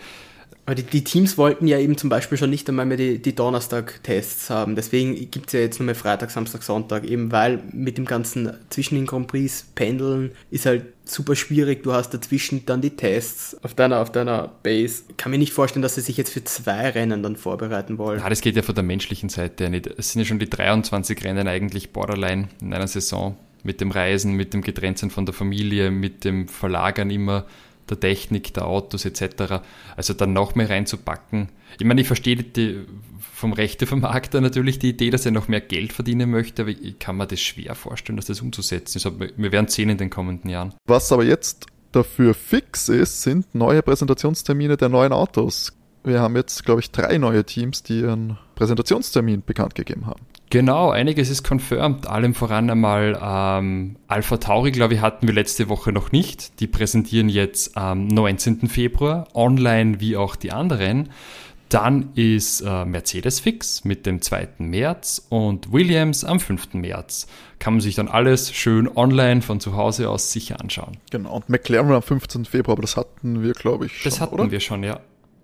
Aber 0.64 0.76
die, 0.76 0.84
die, 0.84 1.02
Teams 1.02 1.36
wollten 1.36 1.66
ja 1.66 1.78
eben 1.78 1.98
zum 1.98 2.08
Beispiel 2.08 2.38
schon 2.38 2.50
nicht 2.50 2.68
einmal 2.68 2.86
mehr 2.86 2.96
die, 2.96 3.20
die 3.20 3.34
Donnerstag-Tests 3.34 4.48
haben. 4.48 4.76
Deswegen 4.76 5.14
gibt 5.30 5.48
es 5.48 5.54
ja 5.54 5.60
jetzt 5.60 5.80
nur 5.80 5.86
mehr 5.86 5.96
Freitag, 5.96 6.30
Samstag, 6.30 6.62
Sonntag. 6.62 7.04
Eben 7.04 7.32
weil 7.32 7.60
mit 7.72 7.98
dem 7.98 8.04
ganzen 8.04 8.52
zwischen 8.70 8.94
den 8.94 9.06
Grand 9.06 9.26
Prix 9.26 9.66
pendeln 9.74 10.30
ist 10.52 10.64
halt 10.64 10.84
super 11.12 11.36
schwierig. 11.36 11.82
Du 11.82 11.92
hast 11.92 12.10
dazwischen 12.10 12.66
dann 12.66 12.80
die 12.80 12.90
Tests 12.90 13.56
auf 13.62 13.74
deiner, 13.74 14.00
auf 14.00 14.10
deiner 14.10 14.48
Base. 14.62 15.04
Ich 15.08 15.16
kann 15.16 15.30
mir 15.30 15.38
nicht 15.38 15.52
vorstellen, 15.52 15.82
dass 15.82 15.94
sie 15.94 16.00
sich 16.00 16.16
jetzt 16.16 16.32
für 16.32 16.44
zwei 16.44 16.90
Rennen 16.90 17.22
dann 17.22 17.36
vorbereiten 17.36 17.98
wollen. 17.98 18.20
Ja, 18.20 18.28
das 18.28 18.40
geht 18.40 18.56
ja 18.56 18.62
von 18.62 18.74
der 18.74 18.84
menschlichen 18.84 19.28
Seite 19.28 19.70
nicht. 19.70 19.86
Es 19.86 20.12
sind 20.12 20.20
ja 20.20 20.24
schon 20.24 20.38
die 20.38 20.50
23 20.50 21.22
Rennen 21.24 21.48
eigentlich 21.48 21.92
borderline 21.92 22.48
in 22.60 22.72
einer 22.72 22.88
Saison. 22.88 23.36
Mit 23.64 23.80
dem 23.80 23.92
Reisen, 23.92 24.32
mit 24.32 24.54
dem 24.54 24.62
Getrenntsein 24.62 25.10
von 25.10 25.24
der 25.24 25.34
Familie, 25.34 25.92
mit 25.92 26.24
dem 26.24 26.48
Verlagern 26.48 27.10
immer 27.10 27.46
der 27.94 28.00
Technik, 28.00 28.54
der 28.54 28.66
Autos 28.66 29.04
etc. 29.04 29.62
Also 29.96 30.14
dann 30.14 30.32
noch 30.32 30.54
mehr 30.54 30.70
reinzupacken. 30.70 31.48
Ich 31.78 31.86
meine, 31.86 32.00
ich 32.00 32.06
verstehe 32.06 32.36
die, 32.36 32.84
vom 33.18 33.52
Rechtevermarkter 33.52 34.40
natürlich 34.40 34.78
die 34.78 34.90
Idee, 34.90 35.10
dass 35.10 35.26
er 35.26 35.32
noch 35.32 35.48
mehr 35.48 35.60
Geld 35.60 35.92
verdienen 35.92 36.30
möchte, 36.30 36.62
aber 36.62 36.70
ich 36.70 36.98
kann 36.98 37.16
mir 37.16 37.26
das 37.26 37.40
schwer 37.40 37.74
vorstellen, 37.74 38.16
dass 38.16 38.26
das 38.26 38.40
umzusetzen 38.40 38.98
ist. 38.98 39.36
Wir 39.36 39.52
werden 39.52 39.68
sehen 39.68 39.88
in 39.88 39.98
den 39.98 40.10
kommenden 40.10 40.50
Jahren. 40.50 40.74
Was 40.86 41.12
aber 41.12 41.24
jetzt 41.24 41.66
dafür 41.92 42.34
fix 42.34 42.88
ist, 42.88 43.22
sind 43.22 43.54
neue 43.54 43.82
Präsentationstermine 43.82 44.76
der 44.76 44.88
neuen 44.88 45.12
Autos. 45.12 45.72
Wir 46.04 46.20
haben 46.20 46.36
jetzt, 46.36 46.64
glaube 46.64 46.80
ich, 46.80 46.90
drei 46.90 47.18
neue 47.18 47.44
Teams, 47.44 47.82
die 47.82 48.00
ihren 48.00 48.38
Präsentationstermin 48.54 49.42
bekannt 49.44 49.74
gegeben 49.74 50.06
haben. 50.06 50.22
Genau, 50.52 50.90
einiges 50.90 51.30
ist 51.30 51.48
confirmed. 51.48 52.06
Allem 52.06 52.34
voran 52.34 52.68
einmal 52.68 53.18
ähm, 53.24 53.96
Alpha 54.06 54.36
Tauri, 54.36 54.70
glaube 54.70 54.92
ich, 54.92 55.00
hatten 55.00 55.26
wir 55.26 55.32
letzte 55.32 55.70
Woche 55.70 55.92
noch 55.92 56.12
nicht. 56.12 56.60
Die 56.60 56.66
präsentieren 56.66 57.30
jetzt 57.30 57.74
am 57.74 58.06
19. 58.06 58.68
Februar, 58.68 59.28
online 59.32 59.98
wie 60.00 60.14
auch 60.14 60.36
die 60.36 60.52
anderen. 60.52 61.08
Dann 61.70 62.10
ist 62.16 62.60
äh, 62.60 62.84
Mercedes 62.84 63.40
fix 63.40 63.86
mit 63.86 64.04
dem 64.04 64.20
2. 64.20 64.48
März 64.58 65.26
und 65.30 65.72
Williams 65.72 66.22
am 66.22 66.38
5. 66.38 66.74
März. 66.74 67.28
Kann 67.58 67.72
man 67.72 67.80
sich 67.80 67.94
dann 67.94 68.08
alles 68.08 68.52
schön 68.52 68.94
online 68.94 69.40
von 69.40 69.58
zu 69.58 69.74
Hause 69.74 70.10
aus 70.10 70.32
sicher 70.32 70.60
anschauen. 70.60 70.98
Genau, 71.10 71.34
und 71.34 71.48
McLaren 71.48 71.90
am 71.92 72.02
15. 72.02 72.44
Februar, 72.44 72.74
aber 72.74 72.82
das 72.82 72.98
hatten 72.98 73.42
wir, 73.42 73.54
glaube 73.54 73.86
ich, 73.86 74.02
schon. 74.02 74.10
Das 74.10 74.20
hatten 74.20 74.34
oder? 74.34 74.50
wir 74.50 74.60
schon, 74.60 74.82
ja. 74.82 75.00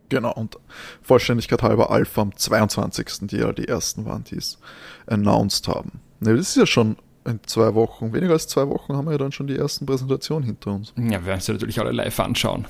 Genau, 0.08 0.32
und 0.32 0.58
Vollständigkeit 1.02 1.62
halber 1.62 1.90
Alpha 1.90 2.22
am 2.22 2.36
22., 2.36 3.28
die 3.28 3.38
ja 3.38 3.52
die 3.52 3.68
ersten 3.68 4.04
waren, 4.04 4.24
die 4.24 4.36
es 4.36 4.58
announced 5.06 5.68
haben. 5.68 6.00
Ne, 6.20 6.36
das 6.36 6.50
ist 6.50 6.56
ja 6.56 6.66
schon 6.66 6.96
in 7.28 7.40
zwei 7.44 7.74
Wochen, 7.74 8.12
weniger 8.12 8.32
als 8.32 8.48
zwei 8.48 8.68
Wochen 8.68 8.96
haben 8.96 9.06
wir 9.06 9.12
ja 9.12 9.18
dann 9.18 9.32
schon 9.32 9.46
die 9.46 9.56
ersten 9.56 9.84
Präsentationen 9.84 10.44
hinter 10.44 10.72
uns. 10.72 10.94
Ja, 10.96 11.20
wir 11.20 11.26
werden 11.26 11.40
sie 11.40 11.52
natürlich 11.52 11.78
alle 11.78 11.92
live 11.92 12.18
anschauen. 12.20 12.66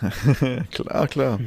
klar, 0.70 1.08
klar. 1.08 1.40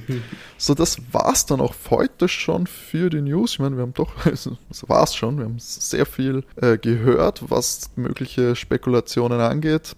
So, 0.57 0.73
das 0.73 0.97
war's 1.11 1.45
dann 1.45 1.61
auch 1.61 1.73
heute 1.89 2.27
schon 2.27 2.67
für 2.67 3.09
die 3.09 3.21
News. 3.21 3.53
Ich 3.53 3.59
meine, 3.59 3.77
wir 3.77 3.83
haben 3.83 3.93
doch, 3.93 4.11
das 4.25 4.49
war's 4.87 5.15
schon, 5.15 5.37
wir 5.37 5.45
haben 5.45 5.57
sehr 5.57 6.05
viel 6.05 6.43
äh, 6.57 6.77
gehört, 6.77 7.49
was 7.49 7.89
mögliche 7.95 8.55
Spekulationen 8.55 9.39
angeht. 9.39 9.95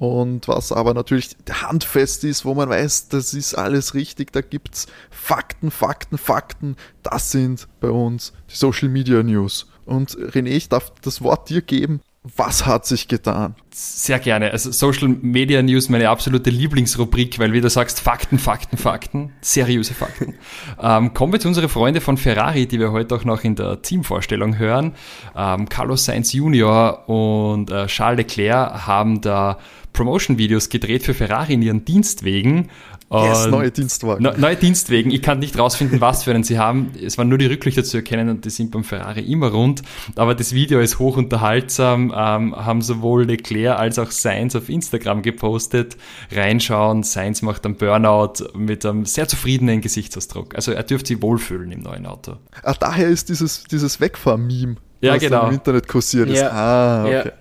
Und 0.00 0.48
was 0.48 0.72
aber 0.72 0.94
natürlich 0.94 1.36
handfest 1.50 2.24
ist, 2.24 2.46
wo 2.46 2.54
man 2.54 2.70
weiß, 2.70 3.08
das 3.10 3.34
ist 3.34 3.54
alles 3.54 3.92
richtig, 3.92 4.32
da 4.32 4.40
gibt's 4.40 4.86
Fakten, 5.10 5.70
Fakten, 5.70 6.16
Fakten. 6.16 6.76
Das 7.02 7.30
sind 7.32 7.68
bei 7.80 7.90
uns 7.90 8.32
die 8.50 8.56
Social 8.56 8.88
Media 8.88 9.22
News. 9.22 9.68
Und 9.84 10.16
René, 10.16 10.48
ich 10.48 10.70
darf 10.70 10.90
das 11.02 11.20
Wort 11.20 11.50
dir 11.50 11.60
geben. 11.60 12.00
Was 12.22 12.64
hat 12.64 12.86
sich 12.86 13.08
getan? 13.08 13.56
Sehr 13.70 14.18
gerne. 14.18 14.52
Also 14.52 14.72
Social 14.72 15.08
Media 15.08 15.62
News, 15.62 15.90
meine 15.90 16.08
absolute 16.08 16.48
Lieblingsrubrik, 16.48 17.38
weil 17.38 17.52
wie 17.52 17.60
du 17.60 17.68
sagst, 17.68 18.00
Fakten, 18.00 18.38
Fakten, 18.38 18.78
Fakten, 18.78 19.32
seriöse 19.42 19.92
Fakten. 19.92 20.34
ähm, 20.82 21.12
kommen 21.12 21.32
wir 21.34 21.40
zu 21.40 21.48
unseren 21.48 21.68
Freunden 21.68 22.00
von 22.00 22.16
Ferrari, 22.16 22.66
die 22.66 22.78
wir 22.78 22.92
heute 22.92 23.14
auch 23.16 23.24
noch 23.24 23.44
in 23.44 23.54
der 23.54 23.82
Teamvorstellung 23.82 24.58
hören. 24.58 24.94
Ähm, 25.36 25.68
Carlos 25.68 26.06
Sainz 26.06 26.32
Junior 26.32 27.06
und 27.08 27.70
äh, 27.70 27.86
Charles 27.86 28.18
Leclerc 28.18 28.86
haben 28.86 29.20
da 29.20 29.58
Promotion-Videos 29.92 30.68
gedreht 30.68 31.02
für 31.02 31.14
Ferrari 31.14 31.54
in 31.54 31.62
ihren 31.62 31.84
Dienstwegen 31.84 32.70
Yes, 33.12 33.48
neue 33.48 33.72
Dienstwagen. 33.72 34.22
Ne, 34.22 34.34
neue 34.38 34.54
Dienstwagen. 34.54 35.10
Ich 35.10 35.20
kann 35.20 35.40
nicht 35.40 35.58
rausfinden, 35.58 36.00
was 36.00 36.22
für 36.22 36.30
einen 36.30 36.44
sie 36.44 36.60
haben. 36.60 36.92
Es 37.04 37.18
waren 37.18 37.28
nur 37.28 37.38
die 37.38 37.46
Rücklichter 37.46 37.82
zu 37.82 37.96
erkennen 37.96 38.28
und 38.28 38.44
die 38.44 38.50
sind 38.50 38.70
beim 38.70 38.84
Ferrari 38.84 39.20
immer 39.20 39.48
rund. 39.48 39.82
Aber 40.14 40.36
das 40.36 40.54
Video 40.54 40.78
ist 40.78 41.00
hoch 41.00 41.16
unterhaltsam, 41.16 42.14
ähm, 42.16 42.54
haben 42.54 42.82
sowohl 42.82 43.24
Leclerc 43.24 43.76
als 43.76 43.98
auch 43.98 44.12
Sainz 44.12 44.54
auf 44.54 44.68
Instagram 44.68 45.22
gepostet. 45.22 45.96
Reinschauen, 46.30 47.02
Sainz 47.02 47.42
macht 47.42 47.66
einen 47.66 47.74
Burnout 47.74 48.34
mit 48.54 48.86
einem 48.86 49.04
sehr 49.04 49.26
zufriedenen 49.26 49.80
Gesichtsausdruck. 49.80 50.54
Also 50.54 50.70
er 50.70 50.84
dürfte 50.84 51.08
sich 51.08 51.20
wohlfühlen 51.20 51.72
im 51.72 51.80
neuen 51.80 52.06
Auto. 52.06 52.36
Ah, 52.62 52.74
daher 52.78 53.08
ist 53.08 53.28
dieses, 53.28 53.64
dieses 53.64 54.00
Wegfahr-Meme, 54.00 54.76
ja, 55.00 55.14
was 55.14 55.20
genau. 55.20 55.48
im 55.48 55.54
Internet 55.54 55.88
kursiert 55.88 56.28
ja. 56.28 56.34
ist. 56.34 56.42
Ah, 56.52 57.04
okay. 57.06 57.32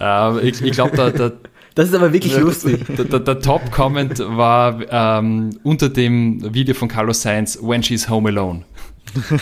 Ja. 0.00 0.36
Äh, 0.36 0.48
ich, 0.48 0.60
ich 0.60 0.72
glaube, 0.72 0.96
da, 0.96 1.10
da 1.10 1.30
das 1.74 1.88
ist 1.88 1.94
aber 1.94 2.12
wirklich 2.12 2.36
lustig. 2.36 2.84
Der, 2.96 3.04
der, 3.04 3.20
der 3.20 3.40
Top-Comment 3.40 4.18
war 4.18 4.80
ähm, 4.90 5.50
unter 5.62 5.88
dem 5.88 6.54
Video 6.54 6.74
von 6.74 6.88
Carlos 6.88 7.22
Sainz, 7.22 7.58
When 7.60 7.82
She's 7.82 8.08
Home 8.08 8.28
Alone. 8.28 8.64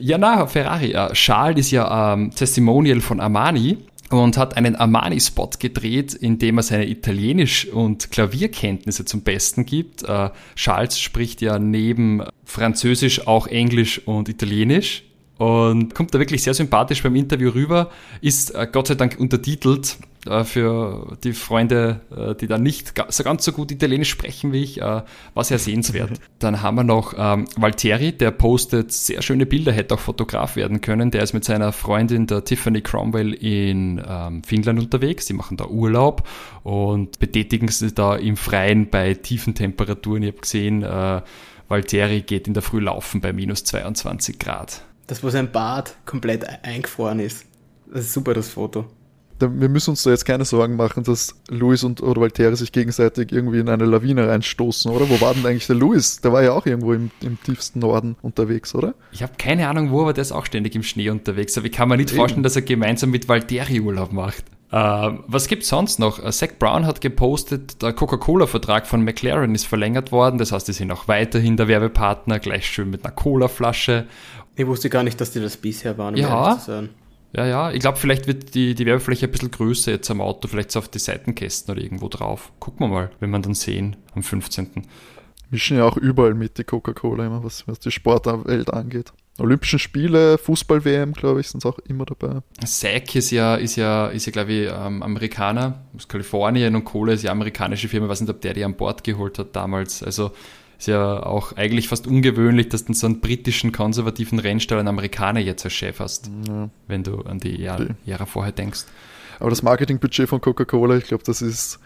ja, 0.00 0.18
na, 0.18 0.46
Ferrari. 0.46 0.94
Charles 1.12 1.66
ist 1.66 1.70
ja 1.70 2.14
ähm, 2.14 2.30
Testimonial 2.34 3.00
von 3.00 3.20
Armani 3.20 3.78
und 4.10 4.36
hat 4.36 4.56
einen 4.56 4.76
Armani-Spot 4.76 5.50
gedreht, 5.58 6.14
in 6.14 6.38
dem 6.38 6.58
er 6.58 6.62
seine 6.62 6.86
Italienisch- 6.86 7.66
und 7.66 8.10
Klavierkenntnisse 8.10 9.04
zum 9.04 9.22
Besten 9.22 9.66
gibt. 9.66 10.02
Äh, 10.04 10.30
Charles 10.56 10.98
spricht 11.00 11.40
ja 11.40 11.58
neben 11.58 12.22
Französisch 12.44 13.26
auch 13.26 13.46
Englisch 13.46 14.06
und 14.06 14.28
Italienisch 14.28 15.04
und 15.36 15.94
kommt 15.94 16.14
da 16.14 16.18
wirklich 16.18 16.42
sehr 16.42 16.54
sympathisch 16.54 17.02
beim 17.02 17.16
Interview 17.16 17.50
rüber, 17.50 17.90
ist 18.20 18.54
äh, 18.54 18.68
Gott 18.70 18.86
sei 18.86 18.94
Dank 18.94 19.16
untertitelt 19.18 19.96
äh, 20.26 20.44
für 20.44 21.16
die 21.24 21.32
Freunde, 21.32 22.00
äh, 22.16 22.36
die 22.36 22.46
da 22.46 22.56
nicht 22.56 22.94
so 23.08 23.24
ganz 23.24 23.44
so 23.44 23.50
gut 23.50 23.72
Italienisch 23.72 24.10
sprechen 24.10 24.52
wie 24.52 24.62
ich, 24.62 24.80
äh, 24.80 25.02
war 25.34 25.44
sehr 25.44 25.58
sehenswert. 25.58 26.12
Dann 26.38 26.62
haben 26.62 26.76
wir 26.76 26.84
noch 26.84 27.14
ähm, 27.18 27.46
Valtteri, 27.56 28.12
der 28.12 28.30
postet 28.30 28.92
sehr 28.92 29.22
schöne 29.22 29.44
Bilder, 29.44 29.72
hätte 29.72 29.94
auch 29.94 30.00
Fotograf 30.00 30.54
werden 30.54 30.80
können. 30.80 31.10
Der 31.10 31.24
ist 31.24 31.32
mit 31.32 31.44
seiner 31.44 31.72
Freundin, 31.72 32.28
der 32.28 32.44
Tiffany 32.44 32.80
Cromwell, 32.80 33.32
in 33.34 34.00
ähm, 34.06 34.44
Finnland 34.44 34.78
unterwegs. 34.78 35.26
Die 35.26 35.32
machen 35.32 35.56
da 35.56 35.66
Urlaub 35.66 36.28
und 36.62 37.18
betätigen 37.18 37.66
sich 37.68 37.92
da 37.92 38.14
im 38.14 38.36
Freien 38.36 38.88
bei 38.88 39.14
tiefen 39.14 39.56
Temperaturen. 39.56 40.22
Ich 40.22 40.28
habe 40.28 40.40
gesehen, 40.40 40.84
äh, 40.84 41.22
Valtteri 41.66 42.20
geht 42.20 42.46
in 42.46 42.54
der 42.54 42.62
Früh 42.62 42.78
laufen 42.78 43.20
bei 43.20 43.32
minus 43.32 43.64
22 43.64 44.38
Grad. 44.38 44.84
Das, 45.06 45.22
wo 45.22 45.30
sein 45.30 45.52
Bart 45.52 45.96
komplett 46.06 46.64
eingefroren 46.64 47.20
ist. 47.20 47.44
Das 47.86 48.06
ist 48.06 48.12
super, 48.12 48.34
das 48.34 48.48
Foto 48.48 48.86
wir 49.40 49.68
müssen 49.68 49.90
uns 49.90 50.02
da 50.02 50.10
jetzt 50.10 50.24
keine 50.24 50.44
Sorgen 50.44 50.76
machen, 50.76 51.02
dass 51.04 51.34
Luis 51.48 51.84
und 51.84 52.02
oder 52.02 52.20
Valtteri 52.20 52.56
sich 52.56 52.72
gegenseitig 52.72 53.32
irgendwie 53.32 53.60
in 53.60 53.68
eine 53.68 53.84
Lawine 53.84 54.28
reinstoßen, 54.28 54.90
oder? 54.90 55.08
Wo 55.08 55.20
war 55.20 55.34
denn 55.34 55.44
eigentlich 55.46 55.66
der 55.66 55.76
Luis? 55.76 56.20
Der 56.20 56.32
war 56.32 56.42
ja 56.42 56.52
auch 56.52 56.66
irgendwo 56.66 56.92
im, 56.92 57.10
im 57.20 57.40
tiefsten 57.42 57.80
Norden 57.80 58.16
unterwegs, 58.22 58.74
oder? 58.74 58.94
Ich 59.12 59.22
habe 59.22 59.32
keine 59.38 59.68
Ahnung, 59.68 59.90
wo, 59.90 60.02
aber 60.02 60.12
der 60.12 60.22
ist 60.22 60.32
auch 60.32 60.46
ständig 60.46 60.74
im 60.74 60.82
Schnee 60.82 61.10
unterwegs. 61.10 61.56
Aber 61.56 61.66
ich 61.66 61.72
kann 61.72 61.88
mir 61.88 61.96
nicht 61.96 62.10
Eben. 62.10 62.18
vorstellen, 62.18 62.42
dass 62.42 62.56
er 62.56 62.62
gemeinsam 62.62 63.10
mit 63.10 63.28
Valtteri 63.28 63.80
Urlaub 63.80 64.12
macht. 64.12 64.44
Uh, 64.72 65.18
was 65.28 65.46
gibt's 65.46 65.68
sonst 65.68 66.00
noch? 66.00 66.18
Uh, 66.18 66.30
Zach 66.30 66.48
Brown 66.58 66.84
hat 66.84 67.00
gepostet, 67.00 67.80
der 67.80 67.92
Coca-Cola-Vertrag 67.92 68.88
von 68.88 69.04
McLaren 69.04 69.54
ist 69.54 69.66
verlängert 69.66 70.10
worden. 70.10 70.38
Das 70.38 70.50
heißt, 70.50 70.66
die 70.66 70.72
sind 70.72 70.90
auch 70.90 71.06
weiterhin 71.06 71.56
der 71.56 71.68
Werbepartner, 71.68 72.40
gleich 72.40 72.66
schön 72.66 72.90
mit 72.90 73.04
einer 73.04 73.14
Cola-Flasche. 73.14 74.06
Ich 74.56 74.66
wusste 74.66 74.88
gar 74.88 75.02
nicht, 75.02 75.20
dass 75.20 75.32
die 75.32 75.40
das 75.40 75.56
bisher 75.56 75.98
waren. 75.98 76.14
Um 76.14 76.20
ja, 76.20 76.58
ja, 77.36 77.46
ja. 77.46 77.72
Ich 77.72 77.80
glaube, 77.80 77.98
vielleicht 77.98 78.26
wird 78.26 78.54
die, 78.54 78.74
die 78.74 78.86
Werbefläche 78.86 79.26
ein 79.26 79.32
bisschen 79.32 79.50
größer 79.50 79.90
jetzt 79.90 80.10
am 80.10 80.20
Auto, 80.20 80.46
vielleicht 80.46 80.70
so 80.70 80.78
auf 80.78 80.88
die 80.88 81.00
Seitenkästen 81.00 81.74
oder 81.74 81.82
irgendwo 81.82 82.08
drauf. 82.08 82.52
Gucken 82.60 82.86
wir 82.86 82.88
mal, 82.88 83.10
wenn 83.18 83.30
wir 83.30 83.40
dann 83.40 83.54
sehen 83.54 83.96
am 84.14 84.22
15. 84.22 84.86
Mischen 85.50 85.76
ja 85.76 85.84
auch 85.84 85.96
überall 85.96 86.34
mit 86.34 86.58
die 86.58 86.64
Coca-Cola 86.64 87.26
immer, 87.26 87.42
was, 87.42 87.66
was 87.66 87.80
die 87.80 87.90
Sportwelt 87.90 88.72
angeht. 88.72 89.12
Olympischen 89.38 89.80
Spiele, 89.80 90.38
Fußball-WM, 90.38 91.12
glaube 91.12 91.40
ich, 91.40 91.48
sind 91.48 91.66
auch 91.66 91.80
immer 91.80 92.04
dabei. 92.04 92.40
SAC 92.64 93.16
ist 93.16 93.32
ja, 93.32 93.56
ist 93.56 93.74
ja, 93.74 94.06
ist 94.06 94.26
ja 94.26 94.32
glaube 94.32 94.52
ich, 94.52 94.70
ähm, 94.70 95.02
Amerikaner 95.02 95.84
aus 95.96 96.06
Kalifornien 96.06 96.76
und 96.76 96.84
Cola 96.84 97.14
ist 97.14 97.24
ja 97.24 97.32
amerikanische 97.32 97.88
Firma. 97.88 98.06
Ich 98.06 98.10
weiß 98.10 98.20
nicht, 98.20 98.30
ob 98.30 98.40
der 98.42 98.54
die 98.54 98.64
an 98.64 98.76
Bord 98.76 99.02
geholt 99.02 99.40
hat 99.40 99.56
damals. 99.56 100.04
Also 100.04 100.30
ist 100.78 100.88
ja 100.88 101.22
auch 101.24 101.56
eigentlich 101.56 101.88
fast 101.88 102.06
ungewöhnlich, 102.06 102.68
dass 102.68 102.84
du 102.84 102.92
so 102.94 103.06
einen 103.06 103.20
britischen 103.20 103.72
konservativen 103.72 104.38
Rennstall 104.38 104.78
einen 104.78 104.88
Amerikaner 104.88 105.40
jetzt 105.40 105.64
als 105.64 105.74
Chef 105.74 106.00
hast, 106.00 106.30
ja. 106.48 106.68
wenn 106.88 107.02
du 107.02 107.20
an 107.22 107.38
die 107.38 107.60
Jahre, 107.60 107.96
Jahre 108.04 108.26
vorher 108.26 108.52
denkst. 108.52 108.84
Aber 109.40 109.50
das 109.50 109.62
Marketingbudget 109.62 110.28
von 110.28 110.40
Coca-Cola, 110.40 110.96
ich 110.96 111.04
glaube, 111.04 111.24
das 111.24 111.42
ist, 111.42 111.78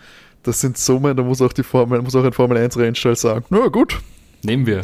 das 0.42 0.60
sind 0.60 0.78
Summen, 0.78 1.16
da 1.16 1.22
muss 1.22 1.40
auch 1.42 1.52
die 1.52 1.62
Formel, 1.62 2.02
muss 2.02 2.14
auch 2.14 2.24
ein 2.24 2.32
Formel 2.32 2.58
1 2.58 2.76
Rennstall 2.78 3.16
sagen, 3.16 3.44
na 3.50 3.68
gut. 3.68 4.00
Nehmen 4.42 4.66
wir. 4.66 4.82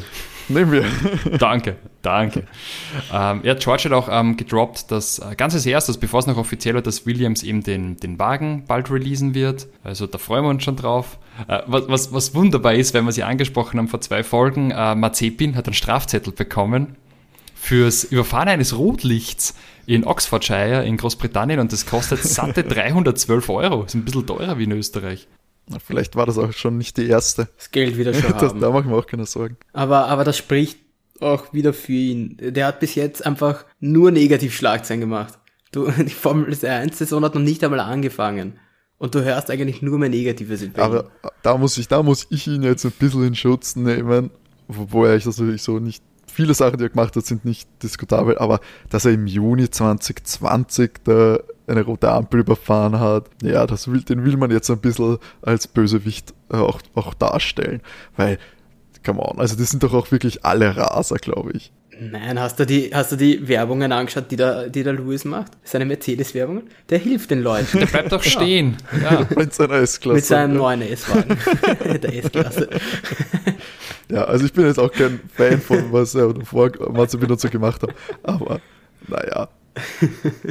Nehmen 0.48 0.72
wir. 0.72 0.84
danke, 1.38 1.76
danke. 2.02 2.44
Ähm, 3.12 3.40
ja, 3.44 3.54
George 3.54 3.84
hat 3.84 3.92
auch 3.92 4.08
ähm, 4.10 4.36
gedroppt, 4.36 4.90
dass 4.90 5.18
äh, 5.18 5.34
ganz 5.36 5.54
als 5.54 5.64
erstes, 5.64 5.96
bevor 5.96 6.20
es 6.20 6.26
noch 6.26 6.36
offiziell 6.36 6.74
war, 6.74 6.82
dass 6.82 7.06
Williams 7.06 7.42
eben 7.42 7.62
den, 7.62 7.96
den 7.96 8.18
Wagen 8.18 8.64
bald 8.66 8.90
releasen 8.90 9.34
wird. 9.34 9.68
Also 9.82 10.06
da 10.06 10.18
freuen 10.18 10.44
wir 10.44 10.50
uns 10.50 10.64
schon 10.64 10.76
drauf. 10.76 11.18
Äh, 11.48 11.62
was, 11.66 11.88
was, 11.88 12.12
was 12.12 12.34
wunderbar 12.34 12.74
ist, 12.74 12.94
wenn 12.94 13.04
wir 13.04 13.12
sie 13.12 13.22
angesprochen 13.22 13.78
haben 13.78 13.88
vor 13.88 14.00
zwei 14.00 14.22
Folgen, 14.22 14.70
äh, 14.70 14.94
Mazepin 14.94 15.56
hat 15.56 15.66
einen 15.66 15.74
Strafzettel 15.74 16.32
bekommen 16.32 16.96
fürs 17.54 18.04
Überfahren 18.04 18.48
eines 18.48 18.76
Rotlichts 18.76 19.54
in 19.86 20.04
Oxfordshire 20.04 20.84
in 20.84 20.96
Großbritannien 20.96 21.60
und 21.60 21.72
das 21.72 21.86
kostet 21.86 22.22
satte 22.22 22.62
312 22.64 23.48
Euro. 23.48 23.84
Ist 23.84 23.94
ein 23.94 24.04
bisschen 24.04 24.26
teurer 24.26 24.58
wie 24.58 24.64
in 24.64 24.72
Österreich. 24.72 25.28
Vielleicht 25.84 26.14
war 26.14 26.26
das 26.26 26.36
auch 26.36 26.52
schon 26.52 26.76
nicht 26.76 26.98
die 26.98 27.06
erste. 27.06 27.48
Das 27.56 27.70
Geld 27.70 27.96
wieder 27.96 28.12
schon 28.12 28.32
das, 28.38 28.50
haben. 28.50 28.60
Da 28.60 28.70
machen 28.70 28.90
wir 28.90 28.98
auch 28.98 29.06
keine 29.06 29.26
Sorgen. 29.26 29.56
Aber, 29.72 30.06
aber 30.08 30.24
das 30.24 30.36
spricht 30.36 30.78
auch 31.20 31.52
wieder 31.52 31.72
für 31.72 31.92
ihn. 31.92 32.36
Der 32.40 32.66
hat 32.66 32.80
bis 32.80 32.94
jetzt 32.94 33.24
einfach 33.24 33.64
nur 33.80 34.10
Negativschlagzeilen 34.10 35.00
gemacht. 35.00 35.38
Du, 35.72 35.90
die 35.98 36.10
Formel 36.10 36.54
1 36.64 36.98
Saison 36.98 37.24
hat 37.24 37.34
noch 37.34 37.42
nicht 37.42 37.64
einmal 37.64 37.80
angefangen. 37.80 38.58
Und 39.04 39.14
du 39.14 39.22
hörst 39.22 39.50
eigentlich 39.50 39.82
nur 39.82 39.98
mehr 39.98 40.08
Negatives 40.08 40.62
in 40.62 40.74
Aber 40.76 41.10
da 41.42 41.58
muss 41.58 41.76
ich, 41.76 41.88
da 41.88 42.02
muss 42.02 42.26
ich 42.30 42.46
ihn 42.46 42.62
jetzt 42.62 42.86
ein 42.86 42.92
bisschen 42.92 43.26
in 43.26 43.34
Schutz 43.34 43.76
nehmen, 43.76 44.30
wobei 44.66 45.16
ich 45.16 45.24
das 45.24 45.36
natürlich 45.36 45.62
so 45.62 45.78
nicht 45.78 46.02
viele 46.26 46.54
Sachen, 46.54 46.78
die 46.78 46.84
er 46.84 46.88
gemacht 46.88 47.14
hat, 47.14 47.26
sind 47.26 47.44
nicht 47.44 47.68
diskutabel, 47.82 48.38
aber 48.38 48.60
dass 48.88 49.04
er 49.04 49.12
im 49.12 49.26
Juni 49.26 49.68
2020 49.68 50.92
da 51.04 51.38
eine 51.66 51.82
rote 51.82 52.10
Ampel 52.10 52.40
überfahren 52.40 52.98
hat, 52.98 53.26
ja, 53.42 53.66
das 53.66 53.88
will, 53.88 54.00
den 54.00 54.24
will 54.24 54.38
man 54.38 54.50
jetzt 54.50 54.70
ein 54.70 54.78
bisschen 54.78 55.18
als 55.42 55.68
Bösewicht 55.68 56.32
äh, 56.50 56.56
auch, 56.56 56.80
auch 56.94 57.12
darstellen, 57.12 57.82
weil, 58.16 58.38
come 59.04 59.20
on, 59.20 59.38
also 59.38 59.54
das 59.54 59.68
sind 59.68 59.82
doch 59.82 59.92
auch 59.92 60.12
wirklich 60.12 60.46
alle 60.46 60.78
Raser, 60.78 61.16
glaube 61.16 61.52
ich. 61.52 61.72
Nein, 62.00 62.40
hast 62.40 62.58
du 62.58 62.66
die, 62.66 62.90
hast 62.92 63.12
du 63.12 63.16
die 63.16 63.46
Werbungen 63.46 63.92
angeschaut, 63.92 64.30
die 64.30 64.36
der, 64.36 64.68
die 64.68 64.82
der 64.82 64.94
Lewis 64.94 65.24
macht? 65.24 65.52
Seine 65.62 65.84
Mercedes-Werbungen? 65.84 66.64
Der 66.90 66.98
hilft 66.98 67.30
den 67.30 67.42
Leuten. 67.42 67.78
Der 67.78 67.86
bleibt 67.86 68.12
doch 68.12 68.22
stehen. 68.22 68.76
Ja. 69.02 69.26
Mit 69.36 69.54
seiner 69.54 69.74
S-Klasse. 69.74 70.16
Mit 70.16 70.24
seinem 70.24 70.56
neuen 70.56 70.82
S-Wagen. 70.82 71.38
der 72.00 72.24
S-Klasse. 72.24 72.68
Ja, 74.10 74.24
also 74.24 74.44
ich 74.44 74.52
bin 74.52 74.66
jetzt 74.66 74.78
auch 74.78 74.92
kein 74.92 75.18
Fan 75.32 75.62
von, 75.62 75.90
was 75.90 76.14
er 76.14 76.28
und 76.28 77.40
so 77.40 77.48
gemacht 77.48 77.82
hat. 77.82 77.90
Aber 78.22 78.60
naja, 79.08 79.48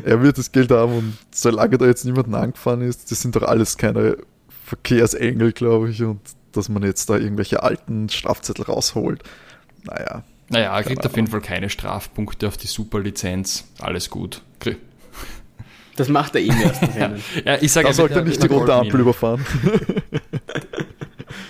er 0.04 0.22
wird 0.24 0.40
das 0.40 0.52
Geld 0.52 0.72
haben 0.72 0.98
und 0.98 1.18
solange 1.32 1.78
da 1.78 1.86
jetzt 1.86 2.04
niemanden 2.04 2.34
angefahren 2.34 2.82
ist, 2.82 3.12
das 3.12 3.22
sind 3.22 3.36
doch 3.36 3.44
alles 3.44 3.78
keine 3.78 4.18
Verkehrsengel, 4.66 5.52
glaube 5.52 5.92
ich, 5.92 6.02
und 6.02 6.20
dass 6.52 6.68
man 6.68 6.82
jetzt 6.82 7.12
da 7.12 7.18
irgendwelche 7.18 7.62
alten 7.62 8.10
Strafzettel 8.10 8.66
rausholt. 8.66 9.22
Naja. 9.84 10.24
Naja, 10.54 10.78
er 10.78 10.84
kriegt 10.84 11.04
auf 11.04 11.16
jeden 11.16 11.28
Fall 11.28 11.42
keine 11.42 11.68
Strafpunkte 11.70 12.48
auf 12.48 12.58
die 12.58 12.68
Superlizenz. 12.68 13.66
Alles 13.80 14.12
gut. 14.12 14.42
Das 15.96 16.10
macht 16.10 16.36
er 16.36 16.42
ihm 16.42 16.56
erst. 16.62 16.82
ja, 17.00 17.12
ja, 17.44 17.58
ich 17.60 17.72
sage, 17.72 17.88
da 17.88 17.94
sollte 17.94 18.16
er 18.16 18.24
nicht 18.24 18.42
die 18.42 18.48
rote 18.48 18.74
Ampel 18.74 19.00
überfahren. 19.00 19.46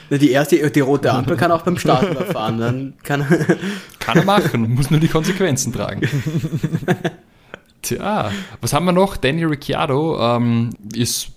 Die 0.10 0.30
erste, 0.30 0.70
die 0.70 0.80
rote 0.80 1.12
Ampel 1.12 1.36
kann 1.36 1.52
auch 1.52 1.63
beim 1.63 1.78
Start 1.78 2.12
überfahren. 2.12 2.60
Dann 2.60 2.94
kann, 3.02 3.26
kann 4.00 4.18
er 4.18 4.26
machen, 4.26 4.76
muss 4.76 4.92
nur 4.92 5.00
die 5.00 5.08
Konsequenzen 5.08 5.74
tragen. 5.74 6.08
Tja, 7.82 8.32
was 8.62 8.74
haben 8.74 8.86
wir 8.86 8.92
noch? 8.92 9.18
Danny 9.18 9.44
Ricciardo 9.44 10.20
ähm, 10.20 10.70
ist 10.94 11.32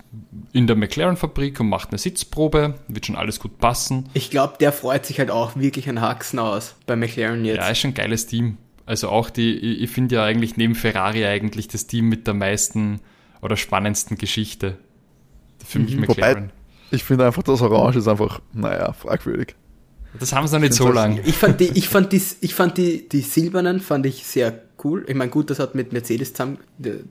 in 0.52 0.66
der 0.66 0.76
McLaren-Fabrik 0.76 1.61
und 1.61 1.68
macht 1.68 1.90
eine 1.90 1.98
Sitzprobe. 1.98 2.74
Wird 2.88 3.07
schon 3.07 3.16
alles 3.16 3.40
gut 3.40 3.59
passen. 3.59 4.09
Ich 4.14 4.31
glaube, 4.31 4.55
der 4.59 4.72
freut 4.72 5.07
sich 5.07 5.18
halt 5.18 5.31
auch 5.31 5.57
wirklich 5.57 5.88
ein 5.88 6.00
Haxen 6.00 6.38
aus 6.38 6.76
bei 6.87 6.96
McLaren 6.96 7.44
jetzt. 7.44 7.57
Ja, 7.59 7.68
ist 7.68 7.79
schon 7.79 7.90
ein 7.90 7.94
geiles 7.94 8.26
Team. 8.26 8.59
Also 8.87 9.09
auch 9.09 9.31
die, 9.31 9.57
ich, 9.57 9.90
finde 9.90 10.14
ja 10.14 10.24
eigentlich 10.24 10.57
neben 10.57 10.74
Ferrari 10.74 11.26
eigentlich 11.26 11.68
das 11.68 11.87
Team 11.87 12.09
mit 12.09 12.26
der 12.26 12.35
meisten 12.35 13.00
oder 13.42 13.57
spannendsten 13.57 14.16
Geschichte. 14.16 14.79
Für 15.64 15.81
mich 15.81 15.96
mhm. 15.96 16.02
McLaren. 16.02 16.37
Wobei, 16.37 16.50
ich 16.92 17.02
finde 17.02 17.26
einfach, 17.26 17.42
das 17.42 17.61
Orange 17.62 17.98
ist 17.98 18.09
einfach, 18.09 18.40
naja, 18.52 18.92
fragwürdig. 18.92 19.57
Das 20.18 20.33
haben 20.33 20.46
sie 20.46 20.55
noch 20.55 20.61
nicht 20.61 20.74
so 20.74 20.90
lange. 20.90 21.20
Ich 21.22 21.37
fand 21.37 21.61
die, 21.61 21.70
ich 21.74 21.88
fand 21.88 22.12
die, 22.12 22.22
ich 22.40 22.55
fand 22.55 22.79
die, 22.79 23.09
die 23.09 23.20
silbernen 23.20 23.81
fand 23.81 24.07
ich 24.07 24.24
sehr 24.24 24.62
cool. 24.85 25.05
Ich 25.09 25.14
meine, 25.14 25.31
gut, 25.31 25.50
das 25.50 25.59
hat 25.59 25.74
mit 25.74 25.92
Mercedes 25.92 26.33
zusammen, 26.33 26.59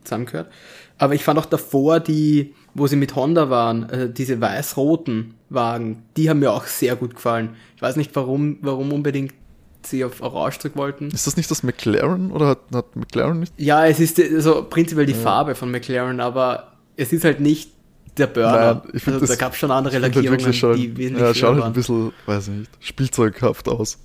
zusammengehört. 0.04 0.52
Aber 0.98 1.14
ich 1.14 1.24
fand 1.24 1.40
auch 1.40 1.46
davor 1.46 2.00
die, 2.00 2.54
wo 2.76 2.86
sie 2.88 2.98
mit 2.98 3.16
Honda 3.16 3.50
waren, 3.50 3.90
äh, 3.90 4.10
diese 4.12 4.40
weiß-roten 4.40 5.34
Wagen, 5.50 6.04
die 6.18 6.30
haben 6.30 6.40
mir 6.40 6.52
auch 6.52 6.66
sehr 6.66 6.96
gut 6.96 7.16
gefallen. 7.16 7.56
Ich 7.76 7.82
weiß 7.82 7.96
nicht, 7.96 8.16
warum, 8.16 8.58
warum 8.62 8.92
unbedingt 8.92 9.34
sie 9.82 10.04
auf 10.04 10.22
Orange 10.22 10.60
zurück 10.60 10.76
wollten. 10.76 11.08
Ist 11.10 11.26
das 11.26 11.38
nicht 11.38 11.50
das 11.50 11.64
McLaren 11.64 12.32
oder 12.32 12.48
hat, 12.48 12.60
hat 12.74 12.96
McLaren 12.96 13.40
nicht? 13.40 13.54
Ja, 13.58 13.86
es 13.86 14.00
ist 14.00 14.20
also 14.20 14.66
prinzipiell 14.70 15.06
die 15.06 15.14
ja. 15.14 15.20
Farbe 15.20 15.56
von 15.56 15.72
McLaren, 15.72 16.20
aber 16.20 16.74
es 16.98 17.14
ist 17.14 17.24
halt 17.24 17.40
nicht 17.40 17.72
der 18.18 18.28
Burner. 18.28 18.82
Nein, 18.84 18.92
ich 18.94 19.08
also, 19.08 19.20
das, 19.20 19.30
da 19.30 19.36
gab 19.36 19.54
es 19.54 19.60
schon 19.60 19.72
andere 19.72 20.02
halt 20.02 20.16
Lackierungen, 20.16 20.46
halt 20.46 20.56
schon, 20.56 20.76
die 20.76 20.98
wesentlich 20.98 21.26
Ja, 21.26 21.34
schaut 21.34 21.56
halt 21.56 21.66
ein 21.66 21.74
bisschen, 21.74 22.12
weiß 22.26 22.48
nicht, 22.50 22.72
spielzeughaft 22.80 23.68
aus. 23.70 24.00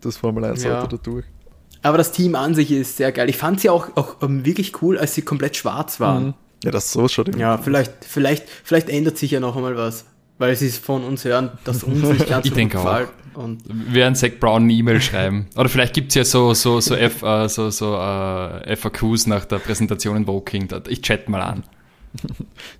Das 0.00 0.16
Formel 0.16 0.44
1 0.44 0.64
ja. 0.64 0.80
Auto 0.80 0.96
dadurch. 0.96 1.26
Aber 1.82 1.98
das 1.98 2.12
Team 2.12 2.34
an 2.34 2.54
sich 2.54 2.70
ist 2.72 2.96
sehr 2.96 3.12
geil. 3.12 3.28
Ich 3.28 3.36
fand 3.36 3.60
sie 3.60 3.68
auch, 3.68 3.96
auch 3.96 4.22
um, 4.22 4.44
wirklich 4.44 4.80
cool, 4.82 4.98
als 4.98 5.14
sie 5.14 5.22
komplett 5.22 5.56
schwarz 5.56 6.00
waren. 6.00 6.26
Mhm. 6.26 6.34
Ja, 6.62 6.70
das 6.70 6.92
so 6.92 7.08
schon. 7.08 7.38
Ja, 7.38 7.58
vielleicht, 7.58 8.04
vielleicht, 8.04 8.48
vielleicht 8.48 8.88
ändert 8.88 9.18
sich 9.18 9.30
ja 9.30 9.40
noch 9.40 9.56
einmal 9.56 9.76
was. 9.76 10.04
Weil 10.38 10.56
sie 10.56 10.66
es 10.66 10.78
von 10.78 11.04
uns 11.04 11.24
hören, 11.24 11.50
dass 11.64 11.84
uns 11.84 12.02
nicht 12.02 12.26
ganz 12.28 12.46
ich 12.46 12.52
so 12.52 12.56
denke 12.56 12.78
gefällt. 12.78 13.08
Auch. 13.34 13.44
Und 13.44 13.62
wir 13.66 13.94
werden 13.94 14.14
Zack 14.14 14.40
Brown 14.40 14.64
eine 14.64 14.72
E-Mail 14.72 15.00
schreiben. 15.00 15.46
Oder 15.56 15.68
vielleicht 15.68 15.94
gibt 15.94 16.08
es 16.08 16.14
ja 16.16 16.24
so, 16.24 16.52
so, 16.54 16.80
so, 16.80 16.94
F, 16.94 17.22
uh, 17.22 17.46
so, 17.48 17.70
so 17.70 17.94
uh, 17.96 18.76
FAQs 18.76 19.26
nach 19.26 19.44
der 19.44 19.58
Präsentation 19.58 20.16
in 20.16 20.26
Woking. 20.26 20.68
Ich 20.88 21.02
chat 21.02 21.28
mal 21.28 21.40
an. 21.40 21.64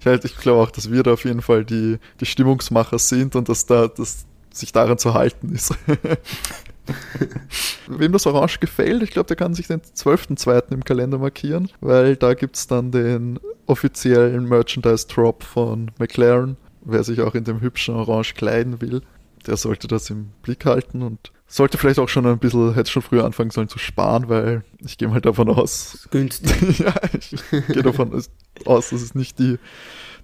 ich, 0.00 0.06
halt, 0.06 0.24
ich 0.24 0.36
glaube 0.36 0.62
auch, 0.62 0.70
dass 0.70 0.90
wir 0.90 1.02
da 1.02 1.12
auf 1.12 1.24
jeden 1.24 1.42
Fall 1.42 1.64
die, 1.64 1.98
die 2.20 2.26
Stimmungsmacher 2.26 2.98
sind 2.98 3.34
und 3.36 3.48
dass 3.48 3.66
da 3.66 3.88
dass 3.88 4.26
sich 4.52 4.72
daran 4.72 4.98
zu 4.98 5.14
halten 5.14 5.54
ist. 5.54 5.74
Wem 7.88 8.12
das 8.12 8.26
Orange 8.26 8.58
gefällt, 8.58 9.02
ich 9.02 9.10
glaube, 9.10 9.28
der 9.28 9.36
kann 9.36 9.54
sich 9.54 9.68
den 9.68 9.80
12.2. 9.80 10.72
im 10.72 10.84
Kalender 10.84 11.18
markieren, 11.18 11.70
weil 11.80 12.16
da 12.16 12.34
gibt 12.34 12.56
es 12.56 12.66
dann 12.66 12.90
den 12.90 13.38
offiziellen 13.66 14.48
Merchandise-Drop 14.48 15.42
von 15.42 15.90
McLaren. 15.98 16.56
Wer 16.84 17.04
sich 17.04 17.20
auch 17.20 17.34
in 17.34 17.44
dem 17.44 17.60
hübschen 17.60 17.94
Orange 17.94 18.34
kleiden 18.34 18.80
will, 18.80 19.02
der 19.46 19.56
sollte 19.56 19.86
das 19.86 20.10
im 20.10 20.30
Blick 20.42 20.64
halten 20.64 21.02
und 21.02 21.32
sollte 21.46 21.78
vielleicht 21.78 21.98
auch 21.98 22.08
schon 22.08 22.26
ein 22.26 22.38
bisschen, 22.38 22.74
hätte 22.74 22.90
schon 22.90 23.02
früher 23.02 23.24
anfangen 23.24 23.50
sollen 23.50 23.68
zu 23.68 23.78
sparen, 23.78 24.28
weil 24.28 24.64
ich 24.84 24.96
gehe 24.98 25.08
mal 25.08 25.20
davon 25.20 25.48
aus. 25.48 26.08
Günstig. 26.10 26.78
ja, 26.78 26.94
ich 27.12 27.34
gehe 27.68 27.82
davon 27.82 28.12
aus, 28.14 28.30
dass 28.64 28.92
es 28.92 29.14
nicht 29.14 29.38
die, 29.38 29.58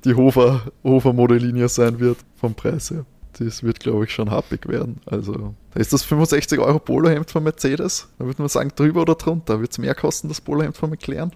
die 0.04 0.14
Hofer, 0.14 0.72
Hofer 0.82 1.12
Modellinie 1.12 1.68
sein 1.68 2.00
wird 2.00 2.18
vom 2.36 2.54
Preis 2.54 2.90
her. 2.90 3.04
Das 3.38 3.62
wird, 3.62 3.80
glaube 3.80 4.04
ich, 4.04 4.12
schon 4.12 4.30
happig 4.30 4.68
werden. 4.68 5.00
Also, 5.06 5.54
da 5.72 5.80
ist 5.80 5.92
das 5.92 6.04
65 6.04 6.58
Euro 6.58 6.78
Polohemd 6.78 7.30
von 7.30 7.42
Mercedes. 7.42 8.08
Da 8.18 8.24
würde 8.24 8.42
man 8.42 8.48
sagen, 8.48 8.72
drüber 8.74 9.02
oder 9.02 9.14
drunter. 9.14 9.60
Wird 9.60 9.72
es 9.72 9.78
mehr 9.78 9.94
kosten, 9.94 10.28
das 10.28 10.40
Polohemd 10.40 10.76
von 10.76 10.90
McLaren? 10.90 11.32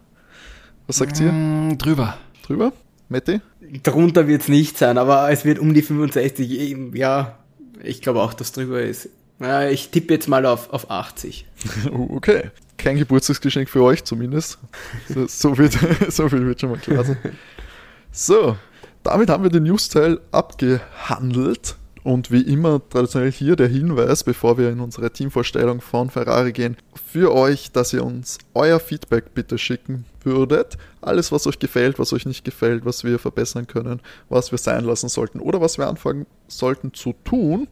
Was 0.86 0.96
sagt 0.96 1.20
ihr? 1.20 1.32
Mm, 1.32 1.78
drüber. 1.78 2.18
Drüber? 2.42 2.72
Metti? 3.09 3.40
Drunter 3.82 4.26
wird 4.26 4.42
es 4.42 4.48
nicht 4.48 4.78
sein, 4.78 4.98
aber 4.98 5.30
es 5.30 5.44
wird 5.44 5.59
um 5.59 5.74
die 5.74 5.82
65. 5.82 6.76
Ja, 6.94 7.38
ich 7.82 8.00
glaube 8.00 8.20
auch, 8.22 8.34
dass 8.34 8.53
drüber 8.53 8.82
ist. 8.82 9.09
Ja, 9.38 9.68
ich 9.68 9.90
tippe 9.90 10.14
jetzt 10.14 10.28
mal 10.28 10.44
auf, 10.46 10.72
auf 10.72 10.90
80. 10.90 11.46
okay. 11.92 12.50
Kein 12.78 12.96
Geburtstagsgeschenk 12.96 13.68
für 13.68 13.82
euch 13.82 14.05
zumindest. 14.05 14.59
So, 15.09 15.26
so, 15.26 15.59
wird, 15.59 15.76
so 16.09 16.28
viel 16.28 16.46
wird 16.46 16.61
schon 16.61 16.70
mal 16.70 16.78
klar 16.78 17.05
sein. 17.05 17.18
So, 18.11 18.57
damit 19.03 19.30
haben 19.30 19.42
wir 19.42 19.50
den 19.50 19.64
News-Teil 19.64 20.20
abgehandelt. 20.32 21.76
Und 22.05 22.32
wie 22.32 22.42
immer 22.42 22.80
traditionell 22.88 23.30
hier 23.30 23.55
der 23.55 23.68
Hinweis, 23.68 24.24
bevor 24.24 24.59
wir 24.59 24.70
in 24.70 24.80
unsere 24.80 25.12
Teamvorstellung 25.12 25.80
von 25.80 26.11
Ferrari 26.11 26.50
gehen, 26.53 26.76
für 27.07 27.32
euch, 27.32 27.70
dass 27.70 27.92
ihr 27.92 28.05
uns 28.05 28.38
euer 28.55 28.80
Feedback 28.80 29.34
bitte 29.34 29.57
schicken 29.57 30.05
würdet. 30.24 30.76
Alles, 31.00 31.30
was 31.30 31.46
euch 31.46 31.61
gefällt, 31.61 31.98
was 31.98 32.12
euch 32.12 32.26
nicht 32.26 32.44
gefällt, 32.44 32.84
was 32.84 33.05
wir 33.05 33.18
verbessern 33.18 33.66
können, 33.66 34.00
was 34.28 34.50
wir 34.50 34.59
sein 34.59 34.84
lassen 34.84 35.09
sollten 35.09 35.40
oder 35.40 35.61
was 35.61 35.78
wir 35.78 35.88
anfangen 35.88 36.26
sollten 36.48 36.92
zu 36.92 37.14
tun, 37.24 37.68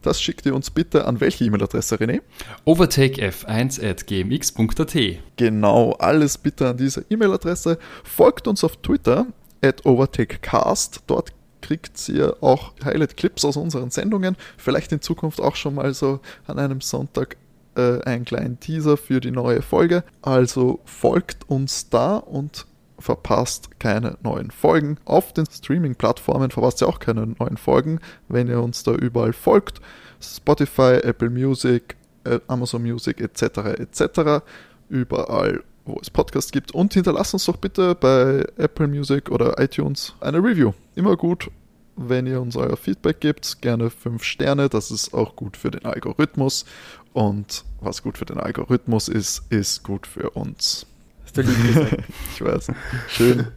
das 0.00 0.22
schickt 0.22 0.46
ihr 0.46 0.54
uns 0.54 0.70
bitte 0.70 1.04
an 1.04 1.20
welche 1.20 1.44
E-Mail-Adresse, 1.44 1.96
René? 1.96 2.22
overtakef1.gmx.at 2.66 4.96
Genau, 5.36 5.92
alles 5.92 6.38
bitte 6.38 6.68
an 6.68 6.76
diese 6.76 7.04
E-Mail-Adresse. 7.10 7.78
Folgt 8.04 8.46
uns 8.48 8.64
auf 8.64 8.78
Twitter 8.78 9.26
at 9.60 9.86
overtakecast. 9.86 11.02
Dort 11.06 11.32
kriegt 11.62 12.08
ihr 12.08 12.36
auch 12.42 12.72
Highlight-Clips 12.84 13.44
aus 13.44 13.56
unseren 13.56 13.90
Sendungen. 13.90 14.36
Vielleicht 14.58 14.92
in 14.92 15.00
Zukunft 15.00 15.40
auch 15.40 15.56
schon 15.56 15.76
mal 15.76 15.94
so 15.94 16.20
an 16.46 16.58
einem 16.58 16.80
Sonntag 16.82 17.36
äh, 17.76 18.00
einen 18.02 18.24
kleinen 18.24 18.60
Teaser 18.60 18.96
für 18.96 19.20
die 19.20 19.30
neue 19.30 19.62
Folge. 19.62 20.04
Also 20.20 20.80
folgt 20.84 21.48
uns 21.48 21.88
da 21.88 22.16
und 22.16 22.66
verpasst 22.98 23.80
keine 23.80 24.16
neuen 24.22 24.50
Folgen. 24.50 24.98
Auf 25.04 25.32
den 25.32 25.46
Streaming-Plattformen 25.46 26.50
verpasst 26.50 26.82
ihr 26.82 26.88
auch 26.88 26.98
keine 26.98 27.26
neuen 27.26 27.56
Folgen, 27.56 28.00
wenn 28.28 28.48
ihr 28.48 28.62
uns 28.62 28.82
da 28.82 28.92
überall 28.92 29.32
folgt. 29.32 29.80
Spotify, 30.20 31.00
Apple 31.02 31.30
Music, 31.30 31.96
äh, 32.24 32.38
Amazon 32.46 32.82
Music 32.82 33.20
etc. 33.20 33.78
etc. 33.78 34.44
Überall 34.88 35.64
wo 35.84 35.98
es 36.00 36.10
Podcasts 36.10 36.52
gibt. 36.52 36.72
Und 36.72 36.94
hinterlasst 36.94 37.34
uns 37.34 37.44
doch 37.44 37.56
bitte 37.56 37.94
bei 37.94 38.44
Apple 38.56 38.88
Music 38.88 39.30
oder 39.30 39.58
iTunes 39.58 40.14
eine 40.20 40.38
Review. 40.38 40.72
Immer 40.94 41.16
gut, 41.16 41.50
wenn 41.96 42.26
ihr 42.26 42.40
uns 42.40 42.56
euer 42.56 42.76
Feedback 42.76 43.20
gebt. 43.20 43.60
Gerne 43.60 43.90
5 43.90 44.22
Sterne, 44.22 44.68
das 44.68 44.90
ist 44.90 45.14
auch 45.14 45.36
gut 45.36 45.56
für 45.56 45.70
den 45.70 45.84
Algorithmus. 45.84 46.64
Und 47.12 47.64
was 47.80 48.02
gut 48.02 48.18
für 48.18 48.24
den 48.24 48.38
Algorithmus 48.38 49.08
ist, 49.08 49.42
ist 49.50 49.82
gut 49.82 50.06
für 50.06 50.30
uns. 50.30 50.86
Hast 51.24 51.36
du 51.36 51.42
lieb 51.42 51.66
gesagt. 51.66 52.04
ich 52.34 52.42
weiß. 52.42 52.72
Schön, 53.08 53.48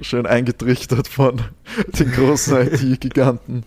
schön 0.00 0.26
eingetrichtert 0.26 1.08
von 1.08 1.42
den 1.98 2.12
großen 2.12 2.56
IT-Giganten. 2.72 3.64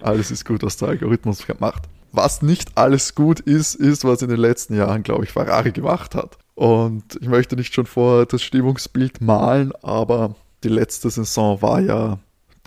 Alles 0.00 0.30
ist 0.30 0.44
gut, 0.44 0.62
was 0.62 0.76
der 0.76 0.88
Algorithmus 0.88 1.44
macht. 1.58 1.84
Was 2.12 2.42
nicht 2.42 2.76
alles 2.76 3.14
gut 3.14 3.40
ist, 3.40 3.74
ist, 3.74 4.04
was 4.04 4.22
in 4.22 4.28
den 4.28 4.38
letzten 4.38 4.74
Jahren, 4.74 5.02
glaube 5.02 5.24
ich, 5.24 5.32
Ferrari 5.32 5.72
gemacht 5.72 6.14
hat. 6.14 6.38
Und 6.56 7.04
ich 7.20 7.28
möchte 7.28 7.54
nicht 7.54 7.72
schon 7.72 7.86
vor 7.86 8.26
das 8.26 8.42
Stimmungsbild 8.42 9.20
malen, 9.20 9.72
aber 9.82 10.34
die 10.64 10.68
letzte 10.68 11.08
Saison 11.10 11.62
war 11.62 11.80
ja. 11.80 12.18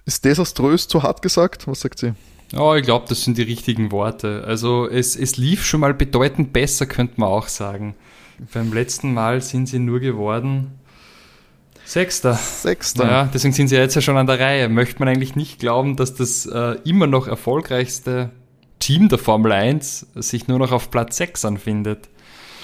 Ist 0.06 0.24
desaströs 0.24 0.88
zu 0.88 1.04
hart 1.04 1.22
gesagt? 1.22 1.68
Was 1.68 1.82
sagt 1.82 2.00
sie? 2.00 2.14
Ja, 2.54 2.76
ich 2.76 2.84
glaube, 2.84 3.06
das 3.10 3.24
sind 3.24 3.38
die 3.38 3.44
richtigen 3.44 3.92
Worte. 3.92 4.44
Also 4.48 4.88
es, 4.88 5.16
es 5.16 5.38
lief 5.38 5.66
schon 5.66 5.82
mal 5.82 5.94
bedeutend 5.94 6.54
besser, 6.54 6.86
könnte 6.86 7.16
man 7.18 7.30
auch 7.30 7.48
sagen. 7.48 7.96
Beim 8.54 8.72
letzten 8.72 9.14
Mal 9.14 9.42
sind 9.42 9.68
sie 9.68 9.80
nur 9.80 10.00
geworden 10.00 10.80
Sechster. 11.90 12.36
Sechster. 12.36 13.04
Ja, 13.04 13.30
deswegen 13.34 13.52
sind 13.52 13.68
sie 13.70 13.76
jetzt 13.76 13.96
ja 13.96 14.02
schon 14.02 14.16
an 14.16 14.28
der 14.28 14.40
Reihe. 14.40 14.70
Möchte 14.70 15.00
man 15.00 15.08
eigentlich 15.08 15.36
nicht 15.36 15.58
glauben, 15.58 15.96
dass 15.96 16.14
das 16.14 16.46
äh, 16.46 16.76
immer 16.86 17.08
noch 17.08 17.28
erfolgreichste 17.28 18.30
Team 18.78 19.10
der 19.10 19.18
Formel 19.18 19.52
1 19.52 20.06
sich 20.14 20.48
nur 20.48 20.60
noch 20.60 20.72
auf 20.72 20.92
Platz 20.92 21.18
6 21.18 21.46
anfindet. 21.46 22.08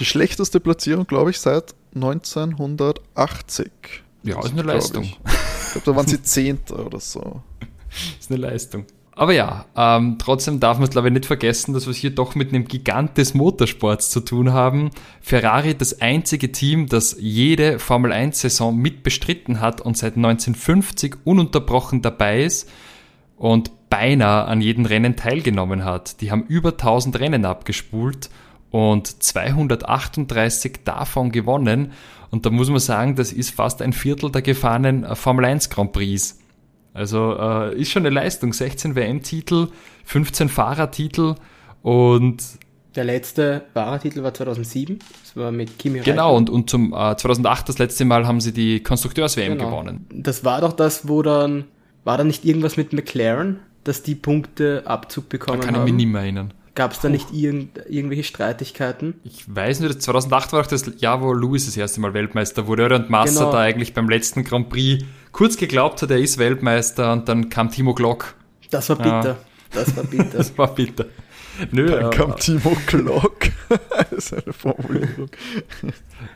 Die 0.00 0.04
schlechteste 0.04 0.60
Platzierung, 0.60 1.06
glaube 1.06 1.30
ich, 1.30 1.40
seit 1.40 1.74
1980. 1.94 3.70
Ja, 4.22 4.40
ist 4.40 4.52
eine 4.52 4.62
Leistung. 4.62 5.04
Ich, 5.04 5.18
ich 5.24 5.72
glaube, 5.72 5.84
da 5.84 5.96
waren 5.96 6.06
sie 6.06 6.22
Zehnter 6.22 6.84
oder 6.84 7.00
so. 7.00 7.42
ist 8.20 8.30
eine 8.30 8.40
Leistung. 8.40 8.86
Aber 9.18 9.32
ja, 9.32 9.64
ähm, 9.74 10.16
trotzdem 10.18 10.60
darf 10.60 10.76
man 10.76 10.84
es, 10.84 10.90
glaube 10.90 11.08
ich, 11.08 11.14
nicht 11.14 11.24
vergessen, 11.24 11.72
dass 11.72 11.86
wir 11.86 11.92
es 11.92 11.96
hier 11.96 12.10
doch 12.10 12.34
mit 12.34 12.50
einem 12.50 12.66
Gigant 12.66 13.16
des 13.16 13.32
Motorsports 13.32 14.10
zu 14.10 14.20
tun 14.20 14.52
haben. 14.52 14.90
Ferrari, 15.22 15.74
das 15.74 16.02
einzige 16.02 16.52
Team, 16.52 16.86
das 16.86 17.16
jede 17.18 17.78
Formel 17.78 18.12
1-Saison 18.12 18.76
mit 18.76 19.02
bestritten 19.02 19.62
hat 19.62 19.80
und 19.80 19.96
seit 19.96 20.16
1950 20.16 21.16
ununterbrochen 21.24 22.02
dabei 22.02 22.42
ist 22.42 22.68
und 23.38 23.88
beinahe 23.88 24.44
an 24.44 24.60
jedem 24.60 24.84
Rennen 24.84 25.16
teilgenommen 25.16 25.82
hat. 25.82 26.20
Die 26.20 26.30
haben 26.30 26.42
über 26.42 26.72
1000 26.72 27.18
Rennen 27.18 27.46
abgespult 27.46 28.28
und 28.76 29.22
238 29.22 30.80
davon 30.84 31.32
gewonnen. 31.32 31.92
Und 32.30 32.44
da 32.44 32.50
muss 32.50 32.68
man 32.68 32.78
sagen, 32.78 33.14
das 33.14 33.32
ist 33.32 33.54
fast 33.54 33.80
ein 33.80 33.94
Viertel 33.94 34.30
der 34.30 34.42
gefahrenen 34.42 35.16
Formel 35.16 35.46
1 35.46 35.70
Grand 35.70 35.92
Prix. 35.92 36.38
Also 36.92 37.38
äh, 37.38 37.74
ist 37.80 37.90
schon 37.90 38.04
eine 38.04 38.14
Leistung. 38.14 38.52
16 38.52 38.94
WM-Titel, 38.94 39.68
15 40.04 40.50
Fahrertitel 40.50 41.36
und 41.80 42.42
der 42.94 43.04
letzte 43.04 43.62
Fahrertitel 43.72 44.22
war 44.22 44.34
2007. 44.34 44.98
Das 45.22 45.36
war 45.36 45.52
mit 45.52 45.78
Kimi 45.78 46.00
Genau, 46.00 46.36
und, 46.36 46.50
und 46.50 46.68
zum 46.68 46.92
äh, 46.92 47.16
2008 47.16 47.70
das 47.70 47.78
letzte 47.78 48.04
Mal 48.04 48.26
haben 48.26 48.42
sie 48.42 48.52
die 48.52 48.82
Konstrukteurs-WM 48.82 49.56
genau. 49.56 49.70
gewonnen. 49.70 50.06
Das 50.12 50.44
war 50.44 50.60
doch 50.60 50.74
das, 50.74 51.08
wo 51.08 51.22
dann, 51.22 51.64
war 52.04 52.18
da 52.18 52.24
nicht 52.24 52.44
irgendwas 52.44 52.76
mit 52.76 52.92
McLaren, 52.92 53.58
dass 53.84 54.02
die 54.02 54.14
Punkte 54.14 54.82
Abzug 54.84 55.30
bekommen 55.30 55.62
haben? 55.62 55.66
Da 55.66 55.72
kann 55.72 55.86
ich 55.86 55.92
mich 55.92 56.04
nicht 56.04 56.12
mehr 56.12 56.22
erinnern. 56.22 56.52
Gab 56.76 56.92
es 56.92 57.00
da 57.00 57.08
nicht 57.08 57.32
irgend, 57.32 57.80
irgendwelche 57.88 58.22
Streitigkeiten? 58.22 59.14
Ich 59.24 59.44
weiß 59.48 59.80
nicht, 59.80 60.02
2008 60.02 60.52
war 60.52 60.60
auch 60.60 60.66
das 60.66 60.84
Jahr, 60.98 61.22
wo 61.22 61.32
Lewis 61.32 61.64
das 61.64 61.74
erste 61.74 62.02
Mal 62.02 62.12
Weltmeister 62.12 62.66
wurde, 62.66 62.94
und 62.94 63.08
Massa 63.08 63.40
genau. 63.40 63.52
da 63.52 63.60
eigentlich 63.60 63.94
beim 63.94 64.10
letzten 64.10 64.44
Grand 64.44 64.68
Prix 64.68 65.02
kurz 65.32 65.56
geglaubt 65.56 66.02
hat, 66.02 66.10
er 66.10 66.18
ist 66.18 66.36
Weltmeister 66.36 67.14
und 67.14 67.30
dann 67.30 67.48
kam 67.48 67.70
Timo 67.70 67.94
Glock. 67.94 68.34
Das 68.70 68.90
war 68.90 68.96
bitter. 68.96 69.24
Ja. 69.24 69.36
Das 69.72 69.96
war 69.96 70.04
bitter. 70.04 70.24
das 70.36 70.58
war 70.58 70.74
bitter. 70.74 71.06
Nö, 71.70 71.86
dann 71.86 72.10
kam 72.10 72.36
Timo 72.36 72.76
Glock. 72.86 73.46
das 74.10 74.12
ist 74.12 74.34
eine 74.34 74.52
Formulierung. 74.52 75.30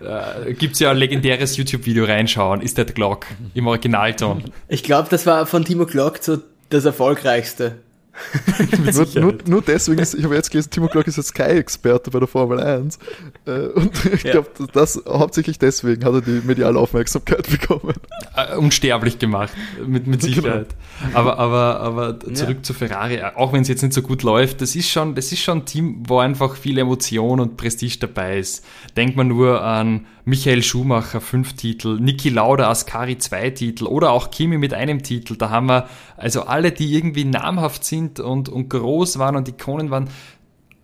Äh, 0.00 0.54
Gibt 0.54 0.72
es 0.72 0.80
ja 0.80 0.90
ein 0.90 0.96
legendäres 0.96 1.58
YouTube-Video 1.58 2.06
reinschauen, 2.06 2.62
ist 2.62 2.78
der 2.78 2.86
Glock 2.86 3.26
im 3.52 3.66
Originalton. 3.66 4.44
Ich 4.68 4.82
glaube, 4.82 5.10
das 5.10 5.26
war 5.26 5.44
von 5.44 5.66
Timo 5.66 5.84
Glock 5.84 6.18
so 6.22 6.38
das 6.70 6.86
erfolgreichste. 6.86 7.76
Nur, 8.92 9.06
nur, 9.14 9.38
nur, 9.46 9.62
deswegen 9.62 10.00
ist, 10.00 10.14
ich 10.14 10.24
habe 10.24 10.34
jetzt 10.34 10.50
gelesen, 10.50 10.70
Timo 10.70 10.88
Glock 10.88 11.06
ist 11.06 11.16
jetzt 11.16 11.28
Sky-Experte 11.28 12.10
bei 12.10 12.18
der 12.18 12.28
Formel 12.28 12.60
1. 12.60 12.98
Äh, 13.46 13.50
und 13.68 14.04
ich 14.14 14.22
ja. 14.22 14.32
glaube, 14.32 14.48
das 14.72 15.02
hauptsächlich 15.06 15.58
deswegen 15.58 16.04
hat 16.04 16.14
er 16.14 16.20
die 16.20 16.40
mediale 16.44 16.78
Aufmerksamkeit 16.78 17.48
bekommen. 17.60 17.94
Äh, 18.36 18.56
unsterblich 18.56 19.18
gemacht, 19.18 19.52
mit, 19.86 20.06
mit 20.06 20.20
genau. 20.20 20.34
Sicherheit. 20.34 20.68
Genau. 21.04 21.18
Aber, 21.18 21.38
aber, 21.38 21.80
aber 21.80 22.20
zurück 22.34 22.58
ja. 22.58 22.62
zu 22.62 22.74
Ferrari, 22.74 23.22
auch 23.22 23.52
wenn 23.52 23.62
es 23.62 23.68
jetzt 23.68 23.82
nicht 23.82 23.94
so 23.94 24.02
gut 24.02 24.22
läuft, 24.22 24.60
das 24.60 24.76
ist 24.76 24.88
schon, 24.88 25.14
das 25.14 25.32
ist 25.32 25.40
schon 25.40 25.58
ein 25.58 25.64
Team, 25.64 26.02
wo 26.06 26.18
einfach 26.18 26.56
viel 26.56 26.78
Emotion 26.78 27.40
und 27.40 27.56
Prestige 27.56 27.98
dabei 28.00 28.38
ist. 28.38 28.64
Denkt 28.96 29.16
man 29.16 29.28
nur 29.28 29.62
an 29.62 30.06
Michael 30.24 30.62
Schumacher, 30.62 31.20
fünf 31.20 31.54
Titel, 31.54 31.98
Niki 31.98 32.28
Lauda, 32.28 32.70
Ascari, 32.70 33.18
zwei 33.18 33.50
Titel 33.50 33.86
oder 33.86 34.12
auch 34.12 34.30
Kimi 34.30 34.58
mit 34.58 34.74
einem 34.74 35.02
Titel. 35.02 35.36
Da 35.36 35.50
haben 35.50 35.66
wir 35.66 35.88
also 36.16 36.42
alle, 36.42 36.72
die 36.72 36.94
irgendwie 36.94 37.24
namhaft 37.24 37.84
sind 37.84 38.09
und, 38.18 38.48
und 38.48 38.68
groß 38.68 39.18
waren 39.18 39.36
und 39.36 39.48
Ikonen 39.48 39.90
waren, 39.90 40.08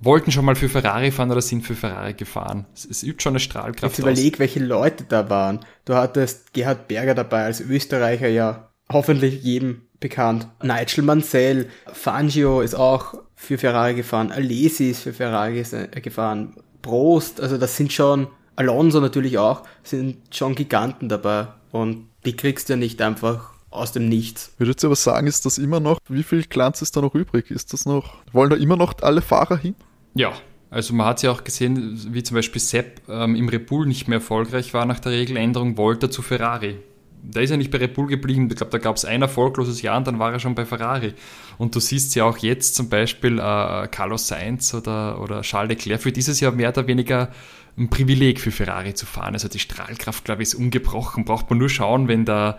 wollten 0.00 0.30
schon 0.30 0.44
mal 0.44 0.54
für 0.54 0.68
Ferrari 0.68 1.10
fahren 1.10 1.30
oder 1.30 1.40
sind 1.40 1.62
für 1.62 1.74
Ferrari 1.74 2.14
gefahren. 2.14 2.66
Es, 2.74 2.84
es 2.84 3.02
übt 3.02 3.22
schon 3.22 3.32
eine 3.32 3.40
Strahlkraft 3.40 3.94
Jetzt 3.94 3.98
überleg, 3.98 4.34
aus. 4.34 4.40
welche 4.40 4.60
Leute 4.60 5.04
da 5.08 5.28
waren. 5.30 5.60
Du 5.84 5.94
hattest 5.94 6.52
Gerhard 6.52 6.86
Berger 6.86 7.14
dabei 7.14 7.44
als 7.44 7.60
Österreicher, 7.60 8.28
ja 8.28 8.70
hoffentlich 8.92 9.42
jedem 9.42 9.82
bekannt. 10.00 10.48
Nigel 10.62 11.02
Mansell, 11.04 11.68
Fangio 11.92 12.60
ist 12.60 12.74
auch 12.74 13.14
für 13.34 13.58
Ferrari 13.58 13.94
gefahren, 13.94 14.30
Alesi 14.30 14.90
ist 14.90 15.02
für 15.02 15.12
Ferrari 15.12 15.60
äh, 15.60 16.00
gefahren, 16.00 16.54
Prost, 16.82 17.40
also 17.40 17.58
das 17.58 17.76
sind 17.76 17.92
schon 17.92 18.28
Alonso 18.54 19.00
natürlich 19.00 19.38
auch, 19.38 19.62
sind 19.82 20.34
schon 20.34 20.54
Giganten 20.54 21.08
dabei 21.08 21.48
und 21.72 22.08
die 22.24 22.36
kriegst 22.36 22.68
du 22.68 22.74
ja 22.74 22.76
nicht 22.76 23.02
einfach 23.02 23.55
aus 23.70 23.92
dem 23.92 24.08
Nichts. 24.08 24.52
Würdest 24.58 24.82
du 24.82 24.88
aber 24.88 24.96
sagen, 24.96 25.26
ist 25.26 25.44
das 25.44 25.58
immer 25.58 25.80
noch, 25.80 25.98
wie 26.08 26.22
viel 26.22 26.42
Glanz 26.44 26.82
ist 26.82 26.96
da 26.96 27.00
noch 27.00 27.14
übrig? 27.14 27.50
Ist 27.50 27.72
das 27.72 27.84
noch, 27.84 28.14
wollen 28.32 28.50
da 28.50 28.56
immer 28.56 28.76
noch 28.76 28.94
alle 29.02 29.22
Fahrer 29.22 29.56
hin? 29.58 29.74
Ja, 30.14 30.32
also 30.70 30.94
man 30.94 31.06
hat 31.06 31.22
ja 31.22 31.30
auch 31.30 31.44
gesehen, 31.44 31.98
wie 32.12 32.22
zum 32.22 32.34
Beispiel 32.34 32.60
Sepp 32.60 33.02
ähm, 33.08 33.34
im 33.36 33.48
Red 33.48 33.66
Bull 33.66 33.86
nicht 33.86 34.08
mehr 34.08 34.18
erfolgreich 34.18 34.74
war 34.74 34.86
nach 34.86 35.00
der 35.00 35.12
Regeländerung, 35.12 35.76
wollte 35.76 36.06
er 36.06 36.10
zu 36.10 36.22
Ferrari. 36.22 36.78
der 37.22 37.42
ist 37.42 37.50
ja 37.50 37.56
nicht 37.56 37.70
bei 37.70 37.78
Red 37.78 37.94
Bull 37.94 38.06
geblieben. 38.06 38.48
Ich 38.50 38.56
glaube, 38.56 38.70
da 38.70 38.78
gab 38.78 38.96
es 38.96 39.04
ein 39.04 39.22
erfolgloses 39.22 39.82
Jahr 39.82 39.96
und 39.98 40.06
dann 40.06 40.18
war 40.18 40.32
er 40.32 40.38
schon 40.38 40.54
bei 40.54 40.64
Ferrari. 40.64 41.14
Und 41.58 41.74
du 41.74 41.80
siehst 41.80 42.14
ja 42.14 42.24
auch 42.24 42.38
jetzt 42.38 42.74
zum 42.74 42.88
Beispiel 42.88 43.38
äh, 43.38 43.88
Carlos 43.88 44.28
Sainz 44.28 44.74
oder, 44.74 45.20
oder 45.20 45.42
Charles 45.42 45.70
Leclerc 45.70 46.02
für 46.02 46.12
dieses 46.12 46.40
Jahr 46.40 46.52
mehr 46.52 46.68
oder 46.70 46.86
weniger 46.86 47.30
ein 47.76 47.90
Privileg 47.90 48.40
für 48.40 48.50
Ferrari 48.50 48.94
zu 48.94 49.06
fahren. 49.06 49.34
Also 49.34 49.48
die 49.48 49.58
Strahlkraft, 49.58 50.24
glaube 50.24 50.42
ich, 50.42 50.48
ist 50.48 50.54
ungebrochen. 50.54 51.24
Braucht 51.24 51.50
man 51.50 51.58
nur 51.58 51.68
schauen, 51.68 52.08
wenn 52.08 52.24
da, 52.24 52.58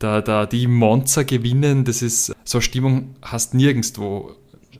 da, 0.00 0.20
da 0.20 0.46
die 0.46 0.66
Monster 0.66 1.24
gewinnen. 1.24 1.84
Das 1.84 2.02
ist, 2.02 2.34
so 2.44 2.58
eine 2.58 2.62
Stimmung 2.62 3.14
hast 3.22 3.54
nirgendwo. 3.54 4.32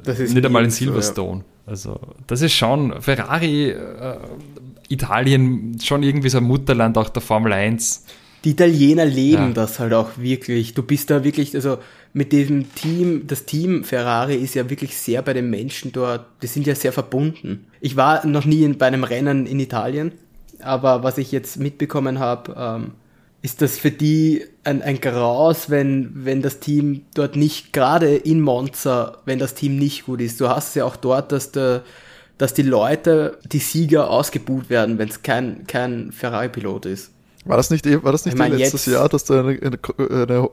Das 0.02 0.18
ist 0.18 0.34
nicht 0.34 0.44
einmal 0.44 0.64
in 0.64 0.70
nirgendwo, 0.70 0.96
ja. 0.96 1.02
Silverstone. 1.02 1.44
Also, 1.66 2.00
das 2.26 2.42
ist 2.42 2.52
schon 2.54 3.00
Ferrari, 3.00 3.70
äh, 3.70 4.16
Italien, 4.88 5.78
schon 5.80 6.02
irgendwie 6.02 6.28
so 6.28 6.38
ein 6.38 6.44
Mutterland 6.44 6.98
auch 6.98 7.08
der 7.10 7.22
Formel 7.22 7.52
1. 7.52 8.04
Die 8.44 8.50
Italiener 8.50 9.04
leben 9.04 9.48
Ja. 9.48 9.50
das 9.50 9.78
halt 9.78 9.92
auch 9.92 10.10
wirklich. 10.16 10.74
Du 10.74 10.82
bist 10.82 11.10
da 11.10 11.22
wirklich, 11.22 11.54
also 11.54 11.78
mit 12.12 12.32
diesem 12.32 12.74
Team, 12.74 13.26
das 13.26 13.44
Team 13.44 13.84
Ferrari 13.84 14.34
ist 14.34 14.54
ja 14.54 14.68
wirklich 14.68 14.96
sehr 14.96 15.22
bei 15.22 15.32
den 15.34 15.50
Menschen 15.50 15.92
dort, 15.92 16.24
die 16.42 16.46
sind 16.48 16.66
ja 16.66 16.74
sehr 16.74 16.92
verbunden. 16.92 17.66
Ich 17.80 17.96
war 17.96 18.26
noch 18.26 18.46
nie 18.46 18.64
in, 18.64 18.78
bei 18.78 18.86
einem 18.86 19.04
Rennen 19.04 19.46
in 19.46 19.60
Italien, 19.60 20.12
aber 20.60 21.02
was 21.04 21.18
ich 21.18 21.30
jetzt 21.30 21.58
mitbekommen 21.58 22.18
habe, 22.18 22.54
ähm, 22.58 22.92
ist 23.42 23.62
das 23.62 23.78
für 23.78 23.90
die 23.90 24.44
ein, 24.64 24.82
ein 24.82 25.00
Graus, 25.00 25.70
wenn, 25.70 26.10
wenn 26.24 26.42
das 26.42 26.60
Team 26.60 27.02
dort 27.14 27.36
nicht, 27.36 27.72
gerade 27.72 28.14
in 28.16 28.40
Monza, 28.40 29.18
wenn 29.24 29.38
das 29.38 29.54
Team 29.54 29.76
nicht 29.78 30.04
gut 30.06 30.20
ist. 30.20 30.40
Du 30.40 30.48
hast 30.48 30.76
ja 30.76 30.84
auch 30.84 30.96
dort, 30.96 31.32
dass 31.32 31.50
der, 31.52 31.82
dass 32.36 32.52
die 32.54 32.62
Leute, 32.62 33.38
die 33.50 33.58
Sieger 33.58 34.10
ausgebuht 34.10 34.68
werden, 34.68 34.98
wenn 34.98 35.08
es 35.08 35.22
kein, 35.22 35.66
kein 35.66 36.12
Ferrari-Pilot 36.12 36.86
ist. 36.86 37.10
War 37.46 37.56
das 37.56 37.70
nicht, 37.70 37.86
eh- 37.86 38.02
war 38.02 38.12
das 38.12 38.26
nicht 38.26 38.34
Ich 38.34 38.38
mein, 38.38 38.52
letztes 38.52 38.84
jetzt- 38.84 38.92
Jahr, 38.94 39.08
dass 39.08 39.24
da 39.24 39.40
eine, 39.40 39.58
eine, 39.62 39.78
eine 40.22 40.48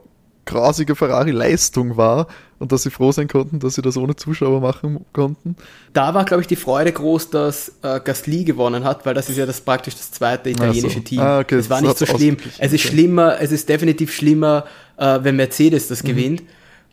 grausige 0.48 0.96
Ferrari-Leistung 0.96 1.98
war 1.98 2.26
und 2.58 2.72
dass 2.72 2.84
sie 2.84 2.90
froh 2.90 3.12
sein 3.12 3.28
konnten, 3.28 3.60
dass 3.60 3.76
sie 3.76 3.82
das 3.84 3.98
ohne 3.98 4.16
Zuschauer 4.16 4.60
machen 4.62 5.06
konnten? 5.14 5.56
Da 5.94 6.14
war, 6.14 6.26
glaube 6.26 6.42
ich, 6.42 6.48
die 6.48 6.56
Freude 6.56 6.92
groß, 6.92 7.30
dass 7.30 7.74
äh, 7.84 8.00
Gasly 8.00 8.44
gewonnen 8.44 8.84
hat, 8.84 9.06
weil 9.06 9.14
das 9.14 9.30
ist 9.30 9.38
ja 9.38 9.46
das 9.46 9.62
praktisch 9.62 9.96
das 9.96 10.12
zweite 10.12 10.50
italienische 10.50 10.98
so. 10.98 11.04
Team. 11.04 11.20
Ah, 11.20 11.40
okay, 11.40 11.56
es 11.56 11.70
war 11.70 11.82
das 11.82 12.00
nicht 12.00 12.10
so 12.10 12.18
schlimm. 12.18 12.38
Es 12.58 12.74
ist 12.74 12.82
schlimmer, 12.82 13.40
es 13.40 13.52
ist 13.52 13.70
definitiv 13.70 14.12
schlimmer, 14.14 14.66
äh, 14.98 15.20
wenn 15.22 15.36
Mercedes 15.36 15.86
Mhm. 15.86 15.90
das 15.90 16.04
gewinnt. 16.04 16.44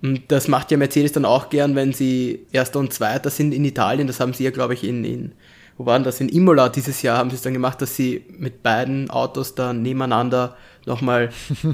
Und 0.02 0.20
das 0.28 0.48
macht 0.48 0.70
ja 0.70 0.76
Mercedes 0.76 1.12
dann 1.12 1.24
auch 1.24 1.48
gern, 1.48 1.74
wenn 1.76 1.94
sie 1.94 2.46
Erster 2.52 2.78
und 2.78 2.92
Zweiter 2.92 3.30
sind 3.30 3.54
in 3.54 3.64
Italien. 3.64 4.06
Das 4.06 4.20
haben 4.20 4.34
sie 4.34 4.44
ja, 4.44 4.50
glaube 4.50 4.74
ich, 4.74 4.84
in, 4.84 5.02
in 5.04 5.32
wo 5.76 5.86
waren 5.86 6.04
das? 6.04 6.20
In 6.20 6.28
Imola 6.28 6.68
dieses 6.68 7.02
Jahr 7.02 7.18
haben 7.18 7.30
sie 7.30 7.36
es 7.36 7.42
dann 7.42 7.52
gemacht, 7.52 7.82
dass 7.82 7.96
sie 7.96 8.24
mit 8.38 8.62
beiden 8.62 9.10
Autos 9.10 9.54
dann 9.54 9.82
nebeneinander 9.82 10.56
nochmal 10.86 11.30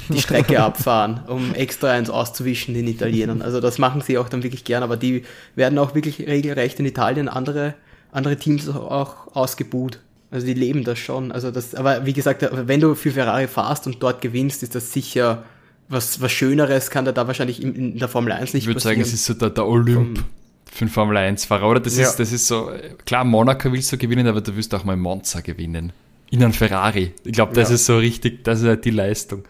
die 0.09 0.21
Strecke 0.21 0.63
abfahren, 0.63 1.21
um 1.27 1.55
extra 1.55 1.91
eins 1.91 2.11
auszuwischen 2.11 2.75
den 2.75 2.87
Italienern. 2.89 3.43
Also 3.43 3.61
das 3.61 3.79
machen 3.79 4.01
sie 4.01 4.19
auch 4.19 4.29
dann 4.29 4.43
wirklich 4.43 4.65
gern, 4.65 4.83
aber 4.83 4.97
die 4.97 5.25
werden 5.55 5.79
auch 5.79 5.95
wirklich 5.95 6.21
regelrecht 6.27 6.79
in 6.81 6.87
Italien 6.87 7.29
andere, 7.29 7.75
andere 8.13 8.37
Teams 8.37 8.69
auch 8.69 9.35
ausgebuht. 9.35 9.99
Also 10.31 10.47
die 10.47 10.55
leben 10.55 10.85
das 10.85 10.99
schon. 10.99 11.33
Also 11.33 11.51
das, 11.51 11.75
aber 11.75 12.07
wie 12.07 12.13
gesagt, 12.13 12.49
wenn 12.53 12.81
du 12.81 12.95
für 12.95 13.11
Ferrari 13.11 13.49
fahrst 13.49 13.87
und 13.87 14.03
dort 14.03 14.21
gewinnst, 14.23 14.63
ist 14.63 14.75
das 14.75 14.93
sicher 14.93 15.43
was, 15.89 16.21
was 16.21 16.31
Schöneres 16.31 16.91
kann 16.91 17.05
da, 17.05 17.11
da 17.11 17.27
wahrscheinlich 17.27 17.61
in, 17.61 17.75
in 17.75 17.99
der 17.99 18.07
Formel 18.09 18.31
1 18.33 18.55
nicht 18.55 18.63
Ich 18.63 18.67
würde 18.69 18.77
passieren. 18.77 18.95
sagen, 18.95 19.01
es 19.03 19.13
ist 19.13 19.25
so 19.25 19.35
der, 19.35 19.51
der 19.51 19.67
Olymp 19.67 20.23
für 20.71 20.83
einen 20.83 20.89
Formel 20.91 21.17
1-Fahrer, 21.17 21.69
oder? 21.69 21.81
Das, 21.81 21.97
Ja. 21.97 22.05
ist, 22.09 22.21
das 22.21 22.31
ist 22.31 22.47
so, 22.47 22.71
klar, 23.07 23.25
Monaco 23.25 23.73
willst 23.73 23.91
du 23.91 23.99
gewinnen, 23.99 24.29
aber 24.29 24.41
du 24.41 24.55
willst 24.55 24.73
auch 24.73 24.85
mal 24.85 24.97
Monza 24.97 25.41
gewinnen. 25.41 25.93
In 26.31 26.43
einem 26.43 26.53
Ferrari. 26.53 27.13
Ich 27.25 27.33
glaube, 27.33 27.55
das 27.55 27.69
Ja. 27.71 27.75
ist 27.75 27.87
so 27.87 27.99
richtig, 27.99 28.45
das 28.45 28.61
ist 28.61 28.67
halt 28.67 28.85
die 28.85 28.91
Leistung, 28.91 29.45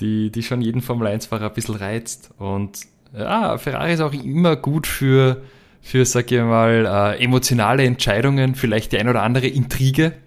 die, 0.00 0.30
die 0.30 0.42
schon 0.42 0.60
jeden 0.60 0.82
Formel 0.82 1.08
1-Fahrer 1.08 1.46
ein 1.48 1.54
bisschen 1.54 1.76
reizt. 1.76 2.30
Und 2.38 2.80
ja, 3.16 3.56
Ferrari 3.58 3.94
ist 3.94 4.00
auch 4.00 4.12
immer 4.12 4.56
gut 4.56 4.86
für, 4.86 5.42
für 5.80 6.04
sag 6.04 6.30
ich 6.30 6.40
mal, 6.40 7.14
äh, 7.18 7.22
emotionale 7.24 7.84
Entscheidungen, 7.84 8.54
vielleicht 8.54 8.92
die 8.92 8.98
ein 8.98 9.08
oder 9.08 9.22
andere 9.22 9.46
Intrige. 9.46 10.12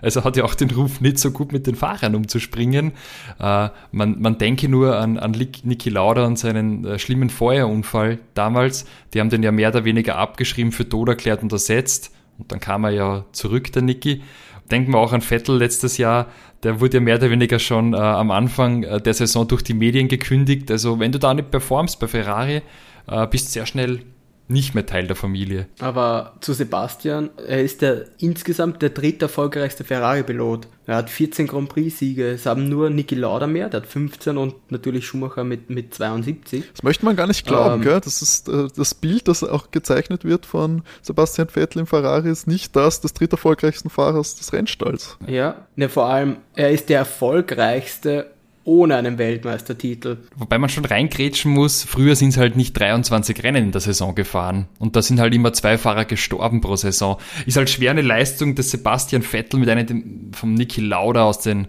Also 0.00 0.22
hat 0.22 0.36
ja 0.36 0.44
auch 0.44 0.54
den 0.54 0.70
Ruf, 0.70 1.00
nicht 1.00 1.18
so 1.18 1.32
gut 1.32 1.50
mit 1.50 1.66
den 1.66 1.74
Fahrern 1.74 2.14
umzuspringen. 2.14 2.92
Äh, 3.40 3.68
man, 3.90 4.20
man 4.20 4.38
denke 4.38 4.68
nur 4.68 4.96
an, 4.96 5.18
an 5.18 5.32
Niki 5.32 5.90
Lauda 5.90 6.24
und 6.24 6.38
seinen 6.38 6.84
äh, 6.84 7.00
schlimmen 7.00 7.30
Feuerunfall 7.30 8.20
damals. 8.34 8.86
Die 9.12 9.18
haben 9.18 9.28
den 9.28 9.42
ja 9.42 9.50
mehr 9.50 9.70
oder 9.70 9.84
weniger 9.84 10.14
abgeschrieben, 10.16 10.70
für 10.70 10.88
tot 10.88 11.08
erklärt 11.08 11.42
und 11.42 11.50
ersetzt. 11.50 12.12
Und 12.38 12.52
dann 12.52 12.60
kam 12.60 12.84
er 12.84 12.90
ja 12.90 13.24
zurück, 13.32 13.72
der 13.72 13.82
Niki. 13.82 14.22
Denken 14.70 14.92
wir 14.92 14.98
auch 14.98 15.12
an 15.12 15.20
Vettel 15.20 15.56
letztes 15.56 15.98
Jahr. 15.98 16.26
Der 16.62 16.80
wurde 16.80 16.98
ja 16.98 17.00
mehr 17.00 17.16
oder 17.16 17.30
weniger 17.30 17.58
schon 17.58 17.94
äh, 17.94 17.96
am 17.96 18.30
Anfang 18.30 18.82
äh, 18.82 19.00
der 19.00 19.14
Saison 19.14 19.46
durch 19.48 19.62
die 19.62 19.74
Medien 19.74 20.08
gekündigt. 20.08 20.70
Also 20.70 20.98
wenn 20.98 21.12
du 21.12 21.18
da 21.18 21.34
nicht 21.34 21.50
performst 21.50 22.00
bei 22.00 22.06
Ferrari, 22.06 22.62
äh, 23.06 23.26
bist 23.26 23.48
du 23.48 23.52
sehr 23.52 23.66
schnell 23.66 24.00
nicht 24.48 24.74
mehr 24.74 24.86
Teil 24.86 25.06
der 25.06 25.16
Familie. 25.16 25.66
Aber 25.78 26.34
zu 26.40 26.54
Sebastian, 26.54 27.30
er 27.46 27.62
ist 27.62 27.82
der 27.82 28.06
insgesamt 28.18 28.80
der 28.82 28.90
dritt 28.90 29.20
erfolgreichste 29.22 29.84
Ferrari-Pilot. 29.84 30.66
Er 30.86 30.96
hat 30.96 31.10
14 31.10 31.46
Grand 31.46 31.68
Prix-Siege. 31.68 32.30
Es 32.30 32.46
haben 32.46 32.66
nur 32.68 32.88
Niki 32.88 33.14
Lauda 33.14 33.46
mehr, 33.46 33.68
der 33.68 33.82
hat 33.82 33.86
15 33.86 34.38
und 34.38 34.54
natürlich 34.70 35.06
Schumacher 35.06 35.44
mit, 35.44 35.68
mit 35.68 35.92
72. 35.92 36.64
Das 36.72 36.82
möchte 36.82 37.04
man 37.04 37.14
gar 37.14 37.26
nicht 37.26 37.46
glauben, 37.46 37.74
Ähm. 37.74 37.82
gell? 37.82 38.00
Das 38.02 38.22
ist 38.22 38.48
äh, 38.48 38.68
das 38.74 38.94
Bild, 38.94 39.28
das 39.28 39.44
auch 39.44 39.70
gezeichnet 39.70 40.24
wird 40.24 40.46
von 40.46 40.82
Sebastian 41.02 41.48
Vettel 41.50 41.80
im 41.80 41.86
Ferrari, 41.86 42.30
ist 42.30 42.46
nicht 42.46 42.74
das 42.74 43.02
des 43.02 43.12
dritterfolgreichsten 43.12 43.90
Fahrers 43.90 44.36
des 44.36 44.52
Rennstalls. 44.54 45.18
Ja, 45.26 45.66
ne, 45.76 45.90
vor 45.90 46.06
allem, 46.06 46.38
er 46.54 46.70
ist 46.70 46.88
der 46.88 47.00
erfolgreichste 47.00 48.30
ohne 48.68 48.96
einen 48.96 49.18
Weltmeistertitel. 49.18 50.18
Wobei 50.36 50.58
man 50.58 50.68
schon 50.68 50.84
reingrätschen 50.84 51.50
muss, 51.50 51.82
früher 51.82 52.14
sind 52.14 52.28
es 52.28 52.36
halt 52.36 52.54
nicht 52.54 52.78
23 52.78 53.42
Rennen 53.42 53.64
in 53.64 53.72
der 53.72 53.80
Saison 53.80 54.14
gefahren. 54.14 54.68
Und 54.78 54.94
da 54.94 55.02
sind 55.02 55.18
halt 55.18 55.34
immer 55.34 55.52
zwei 55.54 55.78
Fahrer 55.78 56.04
gestorben 56.04 56.60
pro 56.60 56.76
Saison. 56.76 57.16
Ist 57.46 57.56
halt 57.56 57.70
schwer 57.70 57.90
eine 57.90 58.02
Leistung 58.02 58.54
des 58.54 58.70
Sebastian 58.70 59.22
Vettel 59.22 59.58
mit 59.58 59.70
einem 59.70 60.30
vom 60.32 60.52
Niki 60.54 60.82
Lauda 60.82 61.24
aus 61.24 61.40
den, 61.40 61.66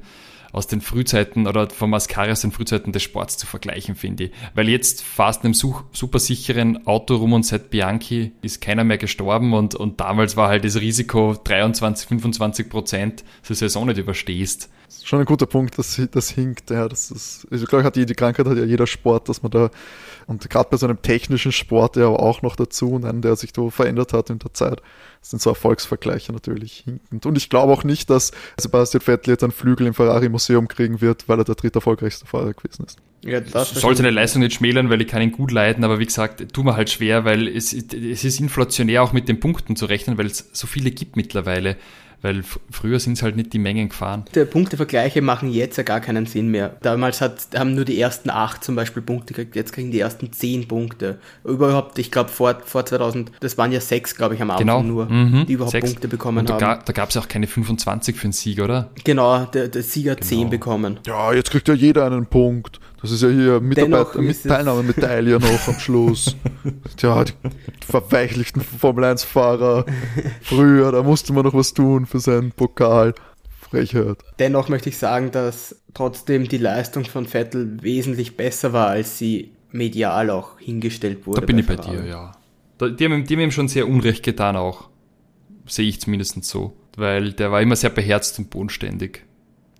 aus 0.51 0.67
den 0.67 0.81
Frühzeiten 0.81 1.47
oder 1.47 1.69
vom 1.69 1.91
Mascari 1.91 2.31
aus 2.31 2.41
den 2.41 2.51
Frühzeiten 2.51 2.91
des 2.91 3.03
Sports 3.03 3.37
zu 3.37 3.45
vergleichen, 3.47 3.95
finde 3.95 4.25
ich. 4.25 4.31
Weil 4.55 4.69
jetzt 4.69 5.03
fast 5.03 5.41
in 5.43 5.47
einem 5.47 5.53
such- 5.53 5.83
super 5.91 6.19
sicheren 6.19 6.85
Auto 6.87 7.15
rum 7.17 7.33
und 7.33 7.45
seit 7.45 7.69
Bianchi 7.69 8.31
ist 8.41 8.61
keiner 8.61 8.83
mehr 8.83 8.97
gestorben 8.97 9.53
und, 9.53 9.75
und 9.75 9.99
damals 9.99 10.37
war 10.37 10.49
halt 10.49 10.65
das 10.65 10.77
Risiko 10.79 11.35
23, 11.43 12.07
25 12.07 12.69
Prozent, 12.69 13.23
dass 13.41 13.47
du 13.49 13.53
die 13.53 13.57
Saison 13.59 13.87
nicht 13.87 13.97
überstehst. 13.97 14.69
Schon 15.03 15.19
ein 15.19 15.25
guter 15.25 15.45
Punkt, 15.45 15.77
dass 15.77 16.01
das 16.11 16.29
hinkt. 16.31 16.71
Ja, 16.71 16.87
das 16.89 17.11
ist, 17.11 17.47
also 17.51 17.63
ich 17.63 17.69
glaube, 17.69 17.83
hat 17.83 17.95
die, 17.95 18.07
die 18.07 18.15
Krankheit 18.15 18.47
hat 18.47 18.57
ja 18.57 18.63
jeder 18.63 18.87
Sport, 18.87 19.29
dass 19.29 19.43
man 19.43 19.51
da, 19.51 19.69
und 20.25 20.49
gerade 20.49 20.67
bei 20.71 20.77
so 20.77 20.87
einem 20.87 21.01
technischen 21.01 21.51
Sport 21.51 21.95
ja 21.95 22.07
auch 22.07 22.41
noch 22.41 22.55
dazu 22.55 22.91
und 22.91 23.05
einen, 23.05 23.21
der 23.21 23.35
sich 23.35 23.51
so 23.55 23.69
verändert 23.69 24.13
hat 24.13 24.31
in 24.31 24.39
der 24.39 24.53
Zeit, 24.53 24.81
sind 25.21 25.41
so 25.41 25.49
Erfolgsvergleiche 25.49 26.31
natürlich 26.31 26.83
hinkend. 26.85 27.25
Und 27.25 27.37
ich 27.37 27.49
glaube 27.49 27.73
auch 27.73 27.83
nicht, 27.83 28.09
dass 28.09 28.31
Sebastian 28.57 29.01
Vettel 29.01 29.31
jetzt 29.31 29.43
einen 29.43 29.51
Flügel 29.51 29.87
im 29.87 29.93
Ferrari-Museum 29.93 30.67
kriegen 30.67 31.01
wird, 31.01 31.27
weil 31.27 31.39
er 31.39 31.43
der 31.43 31.55
dritterfolgreichste 31.55 32.25
Fahrer 32.25 32.53
gewesen 32.53 32.85
ist. 32.85 32.97
Ja, 33.23 33.41
das 33.41 33.71
soll 33.71 33.97
seine 33.97 34.11
Leistung 34.11 34.41
nicht 34.41 34.55
schmälern, 34.55 34.89
weil 34.89 35.01
ich 35.01 35.07
kann 35.07 35.21
ihn 35.21 35.31
gut 35.31 35.51
leiden, 35.51 35.83
aber 35.83 35.99
wie 35.99 36.05
gesagt, 36.05 36.53
tut 36.53 36.63
mir 36.63 36.77
halt 36.77 36.89
schwer, 36.89 37.25
weil 37.25 37.49
es, 37.49 37.73
es 37.73 38.23
ist 38.23 38.39
inflationär 38.39 39.03
auch 39.03 39.11
mit 39.11 39.27
den 39.27 39.41
Punkten 39.41 39.75
zu 39.75 39.85
rechnen, 39.87 40.17
weil 40.17 40.27
es 40.27 40.49
so 40.53 40.67
viele 40.67 40.91
gibt 40.91 41.17
mittlerweile. 41.17 41.75
Weil 42.21 42.43
früher 42.69 42.99
sind 42.99 43.13
es 43.13 43.23
halt 43.23 43.35
nicht 43.37 43.53
die 43.53 43.59
Mengen 43.59 43.89
gefahren. 43.89 44.25
Die 44.35 44.43
Punktevergleiche 44.43 45.21
machen 45.21 45.49
jetzt 45.51 45.77
ja 45.77 45.83
gar 45.83 46.01
keinen 46.01 46.25
Sinn 46.25 46.49
mehr. 46.49 46.75
Damals 46.81 47.21
hat, 47.21 47.47
haben 47.55 47.75
nur 47.75 47.85
die 47.85 47.99
ersten 47.99 48.29
acht 48.29 48.63
zum 48.63 48.75
Beispiel 48.75 49.01
Punkte 49.01 49.33
gekriegt, 49.33 49.55
jetzt 49.55 49.71
kriegen 49.73 49.91
die 49.91 49.99
ersten 49.99 50.33
zehn 50.33 50.67
Punkte. 50.67 51.19
Überhaupt, 51.45 51.97
ich 51.97 52.11
glaube 52.11 52.29
vor, 52.29 52.59
vor 52.65 52.85
2000, 52.85 53.31
das 53.39 53.57
waren 53.57 53.71
ja 53.71 53.79
sechs, 53.79 54.15
glaube 54.15 54.35
ich, 54.35 54.41
am 54.41 54.51
Anfang 54.51 54.65
Genau. 54.67 54.83
nur, 54.83 55.05
Mhm. 55.05 55.45
die 55.47 55.53
überhaupt 55.53 55.71
Sechs. 55.71 55.89
Punkte 55.91 56.07
bekommen 56.09 56.39
Und 56.39 56.49
da, 56.49 56.53
haben. 56.55 56.59
ga, 56.59 56.81
da 56.83 56.93
gab 56.93 57.09
es 57.09 57.17
auch 57.17 57.27
keine 57.27 57.47
25 57.47 58.15
für 58.17 58.25
einen 58.25 58.33
Sieg, 58.33 58.59
oder? 58.59 58.89
Genau, 59.03 59.45
der, 59.45 59.69
der 59.69 59.83
Sieger 59.83 60.11
hat 60.11 60.23
zehn 60.23 60.49
bekommen. 60.49 60.99
Ja, 61.07 61.31
jetzt 61.33 61.51
kriegt 61.51 61.67
ja 61.67 61.73
jeder 61.73 62.05
einen 62.05 62.25
Punkt. 62.25 62.79
Das 63.01 63.11
ist 63.11 63.21
ja 63.23 63.29
hier 63.29 63.59
Mitarbeiter 63.61 64.21
mit 64.21 64.41
Teilnahmemedaille 64.43 65.39
noch 65.39 65.67
am 65.67 65.79
Schluss. 65.79 66.35
Tja, 66.97 67.23
die 67.23 67.33
verweichlichten 67.85 68.61
Formel 68.61 69.05
1-Fahrer 69.05 69.85
früher, 70.41 70.91
da 70.91 71.01
musste 71.03 71.31
man 71.33 71.45
noch 71.45 71.53
was 71.53 71.73
tun 71.73 72.05
für 72.05 72.19
seinen 72.19 72.51
Pokal. 72.51 73.13
Frechheit. 73.61 74.17
Dennoch 74.39 74.67
möchte 74.67 74.89
ich 74.89 74.97
sagen, 74.97 75.31
dass 75.31 75.75
trotzdem 75.93 76.47
die 76.47 76.57
Leistung 76.57 77.05
von 77.05 77.25
Vettel 77.27 77.77
wesentlich 77.83 78.35
besser 78.35 78.73
war, 78.73 78.87
als 78.87 79.17
sie 79.19 79.51
medial 79.71 80.31
auch 80.31 80.57
hingestellt 80.59 81.27
wurde. 81.27 81.41
Da 81.41 81.45
bin 81.45 81.59
ich 81.59 81.67
bei 81.67 81.75
dir, 81.75 82.03
ja. 82.05 82.31
Die, 82.81 83.05
haben, 83.05 83.13
ihm- 83.13 83.25
die 83.25 83.35
haben 83.35 83.41
ihm 83.41 83.51
schon 83.51 83.67
sehr 83.67 83.87
Unrecht 83.87 84.23
getan 84.23 84.55
auch. 84.55 84.89
Sehe 85.67 85.87
ich 85.87 86.01
zumindest 86.01 86.43
so. 86.45 86.75
Weil 86.97 87.33
der 87.33 87.51
war 87.51 87.61
immer 87.61 87.75
sehr 87.75 87.91
beherzt 87.91 88.39
und 88.39 88.49
bodenständig. 88.49 89.23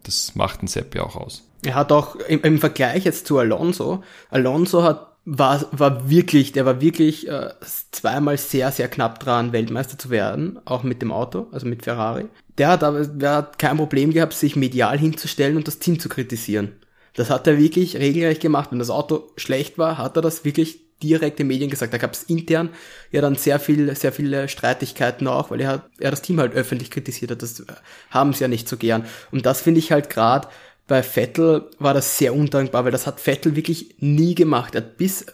Das 0.03 0.36
macht 0.36 0.61
den 0.61 0.67
Sepp 0.67 0.93
ja 0.93 1.01
auch 1.03 1.15
aus. 1.15 1.49
Er 1.64 1.76
hat 1.76 1.91
auch 1.91 2.16
im, 2.16 2.41
im 2.41 2.60
Vergleich 2.60 3.05
jetzt 3.05 3.28
zu 3.28 3.38
Alonso, 3.38 4.03
Alonso 4.30 4.84
hat 4.84 5.10
war, 5.32 5.68
war 5.72 6.10
wirklich, 6.10 6.53
der 6.53 6.66
war 6.66 6.82
wirklich 6.82 7.28
äh, 7.28 7.49
zweimal 7.91 8.38
sehr, 8.38 8.72
sehr 8.72 8.88
knapp 8.88 9.20
dran, 9.20 9.53
Weltmeister 9.53 9.97
zu 9.97 10.10
werden, 10.10 10.60
auch 10.66 10.82
mit 10.82 11.01
dem 11.01 11.12
Auto, 11.12 11.47
also 11.51 11.68
mit 11.68 11.84
Ferrari. 11.84 12.26
Der 12.57 12.70
hat 12.70 12.84
aber 12.84 13.05
der 13.05 13.36
hat 13.36 13.60
kein 13.60 13.78
Problem 13.78 14.12
gehabt, 14.12 14.34
sich 14.34 14.55
medial 14.55 14.97
hinzustellen 14.97 15.55
und 15.55 15.68
das 15.68 15.78
Team 15.78 15.99
zu 15.99 16.10
kritisieren. 16.10 16.72
Das 17.14 17.30
hat 17.30 17.45
er 17.47 17.60
wirklich 17.60 17.97
regelrecht 17.97 18.41
gemacht. 18.41 18.72
Wenn 18.72 18.80
das 18.80 18.89
Auto 18.89 19.30
schlecht 19.36 19.78
war, 19.78 19.97
hat 19.97 20.16
er 20.16 20.22
das 20.22 20.45
wirklich 20.45 20.80
direkt 21.01 21.39
in 21.39 21.47
Medien 21.47 21.70
gesagt. 21.70 21.93
Da 21.93 21.97
gab 21.97 22.14
es 22.14 22.24
intern 22.24 22.70
ja 23.12 23.22
dann 23.22 23.36
sehr 23.36 23.60
viel, 23.60 23.95
sehr 23.95 24.12
viele 24.12 24.49
Streitigkeiten 24.49 25.28
auch, 25.28 25.51
weil 25.51 25.62
er, 25.62 25.84
er 25.99 26.12
das 26.12 26.22
Team 26.22 26.39
halt 26.39 26.53
öffentlich 26.53 26.91
kritisiert 26.91 27.32
hat. 27.32 27.41
Das 27.41 27.64
haben 28.10 28.34
sie 28.34 28.41
ja 28.41 28.47
nicht 28.47 28.68
so 28.68 28.78
gern. 28.78 29.05
Und 29.32 29.45
das 29.45 29.62
finde 29.62 29.80
ich 29.80 29.91
halt 29.91 30.10
gerade 30.10 30.47
bei 30.90 31.04
Vettel 31.04 31.70
war 31.78 31.94
das 31.94 32.18
sehr 32.18 32.34
undankbar, 32.36 32.84
weil 32.84 32.92
das 32.92 33.08
hat 33.08 33.22
Vettel 33.22 33.56
wirklich 33.56 33.96
nie 34.00 34.36
gemacht. 34.36 34.76
Er 34.76 34.82
hat 34.82 34.98
bis 34.98 35.26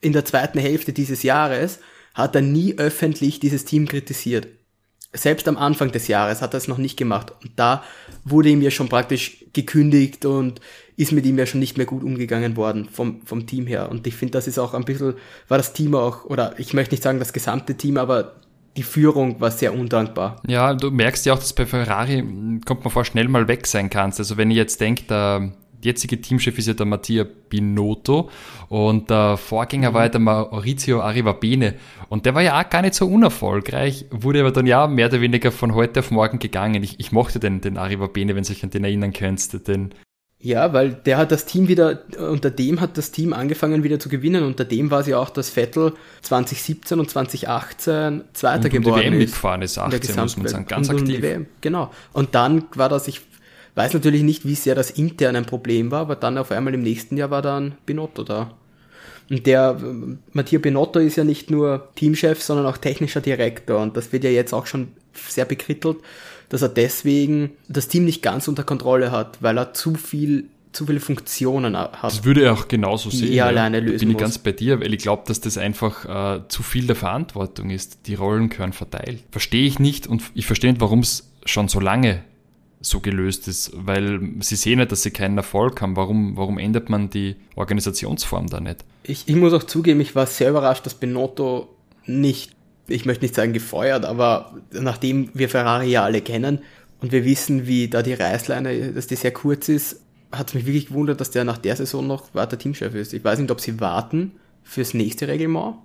in 0.00 0.12
der 0.12 0.24
zweiten 0.24 0.58
Hälfte 0.58 0.92
dieses 0.92 1.22
Jahres 1.22 1.78
hat 2.12 2.34
er 2.34 2.42
nie 2.42 2.76
öffentlich 2.76 3.40
dieses 3.40 3.64
Team 3.64 3.86
kritisiert. 3.86 4.48
Selbst 5.12 5.48
am 5.48 5.56
Anfang 5.56 5.92
des 5.92 6.08
Jahres 6.08 6.42
hat 6.42 6.54
er 6.54 6.58
es 6.58 6.68
noch 6.68 6.76
nicht 6.76 6.96
gemacht. 6.96 7.32
Und 7.42 7.52
da 7.56 7.84
wurde 8.24 8.48
ihm 8.48 8.60
ja 8.60 8.70
schon 8.70 8.88
praktisch 8.88 9.44
gekündigt 9.52 10.24
und 10.24 10.60
ist 10.96 11.12
mit 11.12 11.24
ihm 11.24 11.38
ja 11.38 11.46
schon 11.46 11.60
nicht 11.60 11.76
mehr 11.76 11.86
gut 11.86 12.02
umgegangen 12.02 12.56
worden 12.56 12.88
vom, 12.90 13.24
vom 13.24 13.46
Team 13.46 13.66
her. 13.66 13.88
Und 13.90 14.06
ich 14.06 14.16
finde, 14.16 14.32
das 14.32 14.48
ist 14.48 14.58
auch 14.58 14.74
ein 14.74 14.84
bisschen, 14.84 15.14
war 15.46 15.56
das 15.56 15.72
Team 15.72 15.94
auch, 15.94 16.24
oder 16.24 16.58
ich 16.58 16.74
möchte 16.74 16.94
nicht 16.94 17.02
sagen 17.02 17.20
das 17.20 17.32
gesamte 17.32 17.76
Team, 17.76 17.96
aber 17.96 18.40
die 18.76 18.82
Führung 18.82 19.40
war 19.40 19.50
sehr 19.50 19.74
undankbar. 19.74 20.40
Ja, 20.46 20.74
du 20.74 20.90
merkst 20.90 21.26
ja 21.26 21.34
auch, 21.34 21.38
dass 21.38 21.52
bei 21.52 21.66
Ferrari, 21.66 22.22
kommt 22.64 22.84
man 22.84 22.90
vor, 22.90 23.04
schnell 23.04 23.28
mal 23.28 23.48
weg 23.48 23.66
sein 23.66 23.90
kannst. 23.90 24.18
Also 24.18 24.36
wenn 24.36 24.50
ich 24.50 24.56
jetzt 24.56 24.80
denke, 24.80 25.04
der 25.04 25.52
jetzige 25.82 26.20
Teamchef 26.20 26.58
ist 26.58 26.68
ja 26.68 26.74
der 26.74 26.86
Mattia 26.86 27.24
Binotto 27.48 28.30
und 28.68 29.10
der 29.10 29.36
Vorgänger 29.36 29.90
mhm. 29.90 29.94
war 29.94 30.02
ja 30.04 30.08
der 30.08 30.20
Maurizio 30.20 31.00
Arrivabene 31.00 31.74
und 32.08 32.26
der 32.26 32.34
war 32.34 32.42
ja 32.42 32.60
auch 32.60 32.68
gar 32.68 32.82
nicht 32.82 32.94
so 32.94 33.06
unerfolgreich, 33.06 34.06
wurde 34.10 34.40
aber 34.40 34.52
dann 34.52 34.66
ja 34.66 34.86
mehr 34.86 35.06
oder 35.08 35.20
weniger 35.20 35.52
von 35.52 35.74
heute 35.74 36.00
auf 36.00 36.10
morgen 36.10 36.38
gegangen. 36.38 36.82
Ich, 36.82 36.98
ich 36.98 37.12
mochte 37.12 37.40
den, 37.40 37.60
den 37.60 37.78
Arrivabene, 37.78 38.34
wenn 38.34 38.42
du 38.42 38.52
dich 38.52 38.64
an 38.64 38.70
den 38.70 38.84
erinnern 38.84 39.12
könntest, 39.12 39.66
den 39.68 39.94
ja, 40.38 40.72
weil 40.72 40.92
der 40.92 41.16
hat 41.16 41.32
das 41.32 41.46
Team 41.46 41.66
wieder, 41.66 42.00
unter 42.18 42.50
dem 42.50 42.80
hat 42.80 42.98
das 42.98 43.10
Team 43.10 43.32
angefangen 43.32 43.82
wieder 43.82 43.98
zu 43.98 44.08
gewinnen. 44.08 44.44
Unter 44.44 44.64
dem 44.64 44.90
war 44.90 45.00
es 45.00 45.06
ja 45.06 45.18
auch, 45.18 45.30
dass 45.30 45.48
Vettel 45.48 45.94
2017 46.22 47.00
und 47.00 47.10
2018 47.10 48.22
Zweiter 48.34 48.64
und 48.64 48.70
geworden 48.70 49.00
die 49.00 49.04
WM 49.06 49.12
ist. 49.14 49.18
mitgefahren 49.18 49.62
ist, 49.62 49.78
18, 49.78 50.16
muss 50.16 50.36
man 50.36 50.48
sagen, 50.48 50.66
ganz 50.66 50.90
und 50.90 51.00
aktiv. 51.00 51.22
WM, 51.22 51.46
genau. 51.62 51.90
Und 52.12 52.34
dann 52.34 52.64
war 52.74 52.90
das, 52.90 53.08
ich 53.08 53.22
weiß 53.76 53.94
natürlich 53.94 54.22
nicht, 54.22 54.44
wie 54.44 54.54
sehr 54.54 54.74
das 54.74 54.90
intern 54.90 55.36
ein 55.36 55.46
Problem 55.46 55.90
war, 55.90 56.00
aber 56.00 56.16
dann 56.16 56.36
auf 56.36 56.50
einmal 56.50 56.74
im 56.74 56.82
nächsten 56.82 57.16
Jahr 57.16 57.30
war 57.30 57.42
dann 57.42 57.76
Binotto 57.86 58.22
da. 58.22 58.52
Und 59.30 59.46
der, 59.46 59.80
Mattia 60.32 60.58
Binotto 60.58 61.00
ist 61.00 61.16
ja 61.16 61.24
nicht 61.24 61.50
nur 61.50 61.88
Teamchef, 61.96 62.42
sondern 62.42 62.66
auch 62.66 62.76
technischer 62.76 63.20
Direktor 63.22 63.80
und 63.80 63.96
das 63.96 64.12
wird 64.12 64.22
ja 64.22 64.30
jetzt 64.30 64.52
auch 64.52 64.66
schon 64.66 64.88
sehr 65.14 65.46
bekrittelt 65.46 65.96
dass 66.48 66.62
er 66.62 66.68
deswegen 66.68 67.50
das 67.68 67.88
Team 67.88 68.04
nicht 68.04 68.22
ganz 68.22 68.48
unter 68.48 68.64
Kontrolle 68.64 69.10
hat, 69.10 69.42
weil 69.42 69.58
er 69.58 69.74
zu 69.74 69.94
viel 69.94 70.48
zu 70.76 70.84
viele 70.86 71.00
Funktionen 71.00 71.76
hat. 71.76 72.04
Das 72.04 72.24
würde 72.24 72.42
er 72.42 72.52
auch 72.52 72.68
genauso 72.68 73.08
sehen. 73.08 73.32
Er 73.32 73.46
alleine 73.46 73.80
lösen 73.80 74.00
Bin 74.00 74.08
ich 74.10 74.12
muss. 74.14 74.20
ganz 74.20 74.38
bei 74.38 74.52
dir, 74.52 74.80
weil 74.80 74.92
ich 74.92 75.00
glaube, 75.00 75.22
dass 75.26 75.40
das 75.40 75.56
einfach 75.56 76.36
äh, 76.36 76.42
zu 76.48 76.62
viel 76.62 76.86
der 76.86 76.96
Verantwortung 76.96 77.70
ist. 77.70 78.06
Die 78.06 78.14
Rollen 78.14 78.50
gehören 78.50 78.74
verteilt. 78.74 79.22
Verstehe 79.30 79.66
ich 79.66 79.78
nicht 79.78 80.06
und 80.06 80.22
ich 80.34 80.46
verstehe 80.46 80.70
nicht, 80.70 80.82
warum 80.82 81.00
es 81.00 81.30
schon 81.46 81.68
so 81.68 81.80
lange 81.80 82.22
so 82.80 83.00
gelöst 83.00 83.48
ist, 83.48 83.72
weil 83.74 84.20
sie 84.40 84.56
sehen 84.56 84.78
ja, 84.78 84.84
dass 84.84 85.02
sie 85.02 85.10
keinen 85.10 85.38
Erfolg 85.38 85.80
haben. 85.80 85.96
Warum, 85.96 86.36
warum 86.36 86.58
ändert 86.58 86.90
man 86.90 87.08
die 87.08 87.36
Organisationsform 87.54 88.48
da 88.48 88.60
nicht? 88.60 88.84
Ich, 89.02 89.24
ich 89.26 89.34
muss 89.34 89.54
auch 89.54 89.64
zugeben, 89.64 90.00
ich 90.00 90.14
war 90.14 90.26
sehr 90.26 90.50
überrascht, 90.50 90.84
dass 90.84 90.94
Benotto 90.94 91.68
nicht 92.04 92.55
ich 92.88 93.04
möchte 93.04 93.24
nicht 93.24 93.34
sagen 93.34 93.52
gefeuert, 93.52 94.04
aber 94.04 94.54
nachdem 94.72 95.30
wir 95.34 95.48
Ferrari 95.48 95.90
ja 95.90 96.04
alle 96.04 96.20
kennen 96.20 96.60
und 97.00 97.12
wir 97.12 97.24
wissen, 97.24 97.66
wie 97.66 97.88
da 97.88 98.02
die 98.02 98.14
Reißleine, 98.14 98.92
dass 98.92 99.06
die 99.06 99.16
sehr 99.16 99.32
kurz 99.32 99.68
ist, 99.68 100.00
hat 100.32 100.48
es 100.48 100.54
mich 100.54 100.66
wirklich 100.66 100.88
gewundert, 100.88 101.20
dass 101.20 101.30
der 101.30 101.44
nach 101.44 101.58
der 101.58 101.76
Saison 101.76 102.06
noch 102.06 102.34
weiter 102.34 102.58
Teamchef 102.58 102.94
ist. 102.94 103.12
Ich 103.14 103.24
weiß 103.24 103.38
nicht, 103.38 103.50
ob 103.50 103.60
sie 103.60 103.80
warten 103.80 104.32
fürs 104.62 104.94
nächste 104.94 105.28
Reglement 105.28 105.76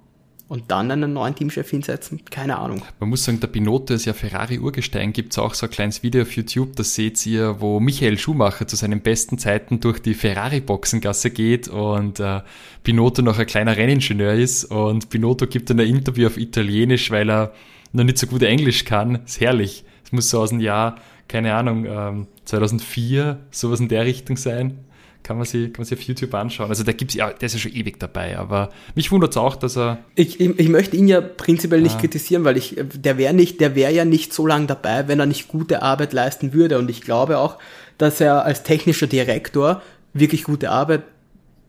und 0.51 0.69
dann 0.69 0.91
einen 0.91 1.13
neuen 1.13 1.33
Teamchef 1.33 1.69
hinsetzen? 1.69 2.25
Keine 2.29 2.57
Ahnung. 2.57 2.81
Man 2.99 3.09
muss 3.09 3.23
sagen, 3.23 3.39
der 3.39 3.47
Pinotto 3.47 3.93
ist 3.93 4.03
ja 4.03 4.11
Ferrari-Urgestein. 4.11 5.13
Gibt 5.13 5.31
es 5.31 5.39
auch 5.39 5.53
so 5.53 5.65
ein 5.65 5.71
kleines 5.71 6.03
Video 6.03 6.23
auf 6.23 6.35
YouTube, 6.35 6.75
das 6.75 6.93
seht 6.93 7.25
ihr, 7.25 7.61
wo 7.61 7.79
Michael 7.79 8.17
Schumacher 8.17 8.67
zu 8.67 8.75
seinen 8.75 8.99
besten 8.99 9.37
Zeiten 9.37 9.79
durch 9.79 9.99
die 9.99 10.13
Ferrari-Boxengasse 10.13 11.31
geht 11.31 11.69
und 11.69 12.19
äh, 12.19 12.41
Pinotto 12.83 13.21
noch 13.21 13.39
ein 13.39 13.45
kleiner 13.45 13.77
Renningenieur 13.77 14.33
ist 14.33 14.65
und 14.65 15.09
Pinotto 15.09 15.47
gibt 15.47 15.69
dann 15.69 15.79
ein 15.79 15.87
Interview 15.87 16.27
auf 16.27 16.37
Italienisch, 16.37 17.11
weil 17.11 17.31
er 17.31 17.53
noch 17.93 18.03
nicht 18.03 18.17
so 18.17 18.27
gut 18.27 18.43
Englisch 18.43 18.83
kann. 18.83 19.23
ist 19.25 19.39
herrlich. 19.39 19.85
Es 20.03 20.11
muss 20.11 20.29
so 20.29 20.41
aus 20.41 20.49
dem 20.49 20.59
Jahr, 20.59 20.97
keine 21.29 21.55
Ahnung, 21.55 21.85
ähm, 21.85 22.27
2004, 22.43 23.39
sowas 23.51 23.79
in 23.79 23.87
der 23.87 24.03
Richtung 24.03 24.35
sein 24.35 24.79
kann 25.23 25.37
man 25.37 25.45
sich, 25.45 25.65
kann 25.73 25.81
man 25.81 25.85
sich 25.85 25.97
auf 25.97 26.03
YouTube 26.03 26.33
anschauen. 26.33 26.69
Also 26.69 26.83
der 26.83 26.93
gibt's 26.93 27.13
ja, 27.13 27.31
der 27.31 27.45
ist 27.45 27.53
ja 27.53 27.59
schon 27.59 27.73
ewig 27.73 27.99
dabei, 27.99 28.37
aber 28.37 28.69
mich 28.95 29.11
wundert 29.11 29.31
es 29.31 29.37
auch, 29.37 29.55
dass 29.55 29.77
er. 29.77 29.99
Ich, 30.15 30.39
ich, 30.39 30.59
ich, 30.59 30.69
möchte 30.69 30.95
ihn 30.97 31.07
ja 31.07 31.21
prinzipiell 31.21 31.81
nicht 31.81 31.95
ah. 31.95 31.99
kritisieren, 31.99 32.43
weil 32.43 32.57
ich, 32.57 32.75
der 32.77 33.17
wäre 33.17 33.33
nicht, 33.33 33.59
der 33.59 33.75
wäre 33.75 33.93
ja 33.93 34.05
nicht 34.05 34.33
so 34.33 34.47
lange 34.47 34.67
dabei, 34.67 35.07
wenn 35.07 35.19
er 35.19 35.25
nicht 35.25 35.47
gute 35.47 35.81
Arbeit 35.81 36.13
leisten 36.13 36.53
würde. 36.53 36.77
Und 36.79 36.89
ich 36.89 37.01
glaube 37.01 37.37
auch, 37.37 37.57
dass 37.97 38.19
er 38.21 38.45
als 38.45 38.63
technischer 38.63 39.07
Direktor 39.07 39.81
wirklich 40.13 40.43
gute 40.43 40.71
Arbeit 40.71 41.03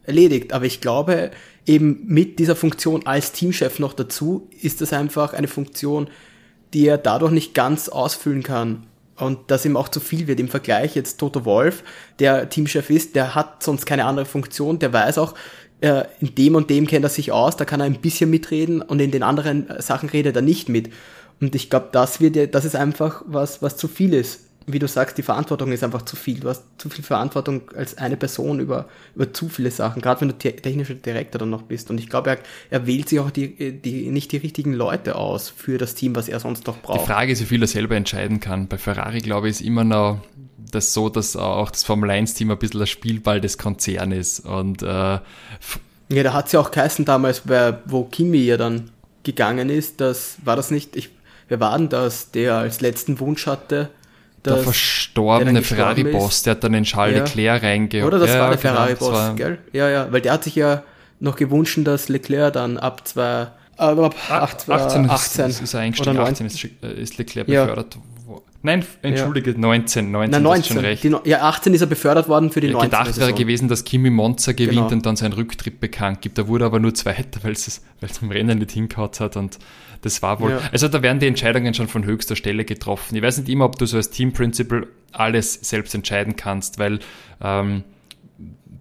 erledigt. 0.04 0.52
Aber 0.52 0.64
ich 0.64 0.80
glaube, 0.80 1.30
eben 1.66 2.02
mit 2.06 2.38
dieser 2.38 2.56
Funktion 2.56 3.06
als 3.06 3.32
Teamchef 3.32 3.78
noch 3.78 3.92
dazu, 3.92 4.48
ist 4.60 4.80
das 4.80 4.92
einfach 4.92 5.32
eine 5.34 5.48
Funktion, 5.48 6.08
die 6.72 6.86
er 6.86 6.98
dadurch 6.98 7.32
nicht 7.32 7.54
ganz 7.54 7.88
ausfüllen 7.88 8.42
kann 8.42 8.86
und 9.22 9.50
dass 9.50 9.64
ihm 9.64 9.76
auch 9.76 9.88
zu 9.88 10.00
viel 10.00 10.26
wird 10.26 10.40
im 10.40 10.48
Vergleich. 10.48 10.94
Jetzt 10.94 11.18
Toto 11.18 11.44
Wolf, 11.44 11.82
der 12.18 12.48
Teamchef 12.48 12.90
ist, 12.90 13.14
der 13.14 13.34
hat 13.34 13.62
sonst 13.62 13.86
keine 13.86 14.04
andere 14.04 14.26
Funktion, 14.26 14.78
der 14.78 14.92
weiß 14.92 15.18
auch, 15.18 15.34
äh, 15.80 16.04
in 16.20 16.34
dem 16.34 16.54
und 16.54 16.70
dem 16.70 16.86
kennt 16.86 17.04
er 17.04 17.08
sich 17.08 17.32
aus, 17.32 17.56
da 17.56 17.64
kann 17.64 17.80
er 17.80 17.86
ein 17.86 18.00
bisschen 18.00 18.30
mitreden 18.30 18.82
und 18.82 19.00
in 19.00 19.10
den 19.10 19.22
anderen 19.22 19.66
Sachen 19.78 20.08
redet 20.08 20.36
er 20.36 20.42
nicht 20.42 20.68
mit. 20.68 20.90
Und 21.40 21.54
ich 21.54 21.70
glaube, 21.70 21.88
das 21.92 22.20
wird, 22.20 22.54
das 22.54 22.64
ist 22.64 22.76
einfach 22.76 23.22
was, 23.26 23.62
was 23.62 23.76
zu 23.76 23.88
viel 23.88 24.14
ist 24.14 24.51
wie 24.66 24.78
du 24.78 24.88
sagst, 24.88 25.18
die 25.18 25.22
Verantwortung 25.22 25.72
ist 25.72 25.82
einfach 25.82 26.02
zu 26.02 26.16
viel. 26.16 26.40
Du 26.40 26.48
hast 26.48 26.64
zu 26.78 26.88
viel 26.88 27.04
Verantwortung 27.04 27.70
als 27.74 27.98
eine 27.98 28.16
Person 28.16 28.60
über, 28.60 28.86
über 29.14 29.32
zu 29.32 29.48
viele 29.48 29.70
Sachen, 29.70 30.02
gerade 30.02 30.20
wenn 30.20 30.28
du 30.28 30.38
technischer 30.38 30.94
Direktor 30.94 31.38
dann 31.38 31.50
noch 31.50 31.62
bist. 31.62 31.90
Und 31.90 31.98
ich 31.98 32.08
glaube, 32.08 32.30
er, 32.30 32.38
er 32.70 32.86
wählt 32.86 33.08
sich 33.08 33.20
auch 33.20 33.30
die, 33.30 33.72
die, 33.80 34.10
nicht 34.10 34.32
die 34.32 34.36
richtigen 34.38 34.72
Leute 34.72 35.16
aus 35.16 35.48
für 35.48 35.78
das 35.78 35.94
Team, 35.94 36.14
was 36.16 36.28
er 36.28 36.40
sonst 36.40 36.68
doch 36.68 36.78
braucht. 36.78 37.00
Die 37.00 37.06
Frage 37.06 37.32
ist, 37.32 37.40
wie 37.40 37.46
viel 37.46 37.62
er 37.62 37.68
selber 37.68 37.96
entscheiden 37.96 38.40
kann. 38.40 38.68
Bei 38.68 38.78
Ferrari, 38.78 39.18
glaube 39.18 39.48
ich, 39.48 39.56
ist 39.56 39.60
immer 39.62 39.84
noch 39.84 40.20
das 40.70 40.94
so, 40.94 41.08
dass 41.08 41.36
auch 41.36 41.70
das 41.70 41.84
Formel 41.84 42.10
1-Team 42.10 42.50
ein 42.50 42.58
bisschen 42.58 42.80
das 42.80 42.90
Spielball 42.90 43.40
des 43.40 43.58
Konzerns 43.58 44.14
ist. 44.14 44.40
Und, 44.40 44.82
äh, 44.82 44.86
ja, 44.86 45.22
da 46.08 46.32
hat 46.32 46.46
es 46.46 46.52
ja 46.52 46.60
auch 46.60 46.70
geheißen 46.70 47.04
damals, 47.04 47.40
bei, 47.40 47.78
wo 47.86 48.04
Kimi 48.04 48.38
ja 48.38 48.56
dann 48.56 48.90
gegangen 49.22 49.70
ist, 49.70 50.00
das 50.00 50.36
war 50.44 50.56
das 50.56 50.70
nicht, 50.70 50.96
ich, 50.96 51.10
wer 51.48 51.60
war 51.60 51.76
denn 51.78 51.88
das, 51.88 52.32
der 52.32 52.56
als 52.56 52.80
letzten 52.80 53.20
Wunsch 53.20 53.46
hatte, 53.46 53.90
der 54.44 54.58
verstorbene 54.58 55.62
Ferrari-Boss, 55.62 56.42
der 56.42 56.52
hat 56.52 56.64
dann 56.64 56.72
den 56.72 56.84
Charles 56.84 57.16
ja. 57.16 57.24
Leclerc 57.24 57.62
reingeholt. 57.62 58.12
Oder 58.12 58.18
das 58.18 58.34
ja, 58.34 58.40
war 58.40 58.48
der 58.50 58.58
genau, 58.58 58.74
Ferrari-Boss, 58.74 59.36
gell? 59.36 59.58
Ja, 59.72 59.88
ja, 59.88 60.12
weil 60.12 60.20
der 60.20 60.32
hat 60.32 60.44
sich 60.44 60.56
ja 60.56 60.82
noch 61.20 61.36
gewünscht, 61.36 61.78
dass 61.84 62.08
Leclerc 62.08 62.52
dann 62.54 62.78
ab 62.78 63.06
zwei, 63.06 63.48
äh, 63.78 63.82
ab 63.82 64.14
18, 64.28 64.74
18, 64.74 65.10
18 65.10 65.46
ist, 65.46 65.62
ist 65.62 65.74
er 65.74 65.80
eingestiegen, 65.80 66.18
18 66.18 66.46
ist, 66.46 66.64
äh, 66.64 66.92
ist 67.00 67.18
Leclerc 67.18 67.46
befördert 67.46 67.98
Nein, 68.64 68.84
entschuldige, 69.02 69.52
ja. 69.52 69.58
19, 69.58 70.12
19, 70.12 70.30
Nein, 70.30 70.42
19 70.42 70.64
schon 70.64 70.84
recht. 70.84 71.02
Die, 71.02 71.14
ja, 71.24 71.42
18 71.42 71.74
ist 71.74 71.80
er 71.80 71.88
befördert 71.88 72.28
worden 72.28 72.52
für 72.52 72.60
die 72.60 72.68
ja, 72.68 72.74
19. 72.74 72.90
Gedacht 72.90 73.18
wäre 73.18 73.32
gewesen, 73.32 73.66
dass 73.68 73.82
Kimi 73.82 74.08
Monza 74.08 74.52
gewinnt 74.52 74.74
genau. 74.74 74.92
und 74.92 75.04
dann 75.04 75.16
seinen 75.16 75.32
Rücktritt 75.32 75.80
bekannt 75.80 76.20
gibt. 76.20 76.38
Da 76.38 76.46
wurde 76.46 76.64
aber 76.64 76.78
nur 76.78 76.94
Zweiter, 76.94 77.42
weil 77.42 77.52
es 77.52 77.82
im 78.20 78.30
Rennen 78.30 78.58
nicht 78.60 78.70
hingehauen 78.70 79.10
hat 79.18 79.36
und 79.36 79.58
das 80.02 80.20
war 80.20 80.40
wohl, 80.40 80.50
ja. 80.50 80.60
also 80.72 80.88
da 80.88 81.00
werden 81.00 81.20
die 81.20 81.28
Entscheidungen 81.28 81.74
schon 81.74 81.88
von 81.88 82.04
höchster 82.04 82.36
Stelle 82.36 82.64
getroffen. 82.64 83.16
Ich 83.16 83.22
weiß 83.22 83.38
nicht 83.38 83.48
immer, 83.48 83.64
ob 83.64 83.78
du 83.78 83.86
so 83.86 83.96
als 83.96 84.10
Team 84.10 84.32
Principal 84.32 84.86
alles 85.12 85.54
selbst 85.54 85.94
entscheiden 85.94 86.34
kannst, 86.36 86.78
weil 86.78 86.98
ähm, 87.40 87.84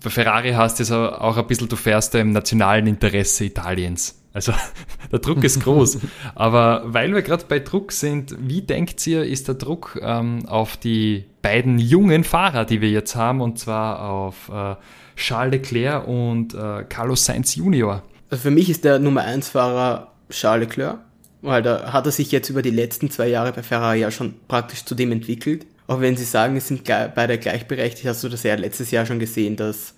bei 0.03 0.09
Ferrari 0.09 0.51
hast 0.51 0.80
du 0.80 0.84
es 0.84 0.91
auch 0.91 1.38
ein 1.38 1.47
bisschen, 1.47 1.69
du 1.69 1.76
fährst 1.76 2.15
da 2.15 2.19
im 2.19 2.32
nationalen 2.32 2.88
Interesse 2.88 3.45
Italiens. 3.45 4.19
Also 4.34 4.51
der 5.11 5.19
Druck 5.19 5.43
ist 5.43 5.61
groß. 5.61 5.99
Aber 6.36 6.82
weil 6.86 7.13
wir 7.13 7.22
gerade 7.22 7.45
bei 7.47 7.59
Druck 7.59 7.91
sind, 7.91 8.36
wie 8.39 8.63
denkt 8.63 9.05
ihr, 9.05 9.24
ist 9.24 9.47
der 9.47 9.55
Druck 9.55 9.99
ähm, 10.01 10.47
auf 10.47 10.76
die 10.76 11.26
beiden 11.43 11.78
jungen 11.78 12.24
Fahrer, 12.24 12.65
die 12.65 12.82
wir 12.82 12.89
jetzt 12.89 13.15
haben, 13.15 13.41
und 13.41 13.59
zwar 13.59 14.09
auf 14.09 14.49
äh, 14.49 14.76
Charles 15.15 15.51
Leclerc 15.51 16.07
und 16.07 16.55
äh, 16.55 16.84
Carlos 16.89 17.26
Sainz 17.26 17.55
Junior? 17.55 18.01
Also 18.32 18.43
für 18.43 18.51
mich 18.51 18.69
ist 18.72 18.86
der 18.86 18.97
Nummer 18.97 19.22
1 19.22 19.49
Fahrer 19.49 20.13
Charles 20.30 20.67
Leclerc 20.69 20.97
weil 21.41 21.61
da 21.61 21.93
hat 21.93 22.05
er 22.05 22.11
sich 22.11 22.31
jetzt 22.31 22.49
über 22.49 22.61
die 22.61 22.69
letzten 22.69 23.09
zwei 23.09 23.27
Jahre 23.27 23.51
bei 23.51 23.63
Ferrari 23.63 23.99
ja 23.99 24.11
schon 24.11 24.35
praktisch 24.47 24.85
zu 24.85 24.95
dem 24.95 25.11
entwickelt. 25.11 25.65
Auch 25.87 25.99
wenn 25.99 26.15
sie 26.15 26.23
sagen, 26.23 26.55
es 26.55 26.67
sind 26.67 26.83
beide 26.85 27.37
gleichberechtigt, 27.37 28.07
hast 28.07 28.23
du 28.23 28.29
das 28.29 28.43
ja 28.43 28.55
letztes 28.55 28.91
Jahr 28.91 29.05
schon 29.05 29.19
gesehen, 29.19 29.55
dass, 29.55 29.95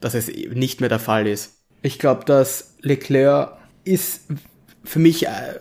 dass 0.00 0.14
es 0.14 0.28
nicht 0.28 0.80
mehr 0.80 0.88
der 0.88 0.98
Fall 0.98 1.26
ist. 1.26 1.58
Ich 1.82 1.98
glaube, 1.98 2.24
dass 2.24 2.76
Leclerc 2.80 3.56
ist 3.84 4.22
für 4.84 4.98
mich 4.98 5.26
äh, 5.26 5.60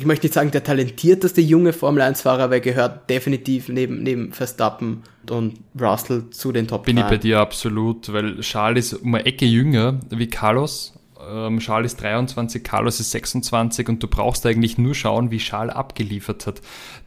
ich 0.00 0.06
möchte 0.06 0.26
nicht 0.26 0.34
sagen, 0.34 0.50
der 0.50 0.64
talentierteste 0.64 1.42
junge 1.42 1.74
Formel 1.74 2.02
1-Fahrer, 2.02 2.44
aber 2.44 2.54
er 2.54 2.60
gehört 2.60 3.10
definitiv 3.10 3.68
neben, 3.68 4.02
neben 4.02 4.32
Verstappen 4.32 5.02
und 5.28 5.60
Russell 5.78 6.30
zu 6.30 6.52
den 6.52 6.66
Top 6.66 6.86
Bin 6.86 6.96
ich 6.96 7.04
bei 7.04 7.18
dir 7.18 7.38
absolut, 7.38 8.10
weil 8.10 8.40
Charles 8.40 8.94
ist 8.94 9.02
um 9.02 9.14
eine 9.14 9.26
Ecke 9.26 9.44
jünger 9.44 10.00
wie 10.08 10.26
Carlos. 10.26 10.94
Ähm, 11.28 11.58
Charles 11.58 11.92
ist 11.92 12.02
23, 12.02 12.62
Carlos 12.62 13.00
ist 13.00 13.10
26 13.10 13.88
und 13.88 14.02
du 14.02 14.08
brauchst 14.08 14.46
eigentlich 14.46 14.78
nur 14.78 14.94
schauen, 14.94 15.30
wie 15.30 15.38
Charles 15.38 15.74
abgeliefert 15.74 16.46
hat. 16.46 16.60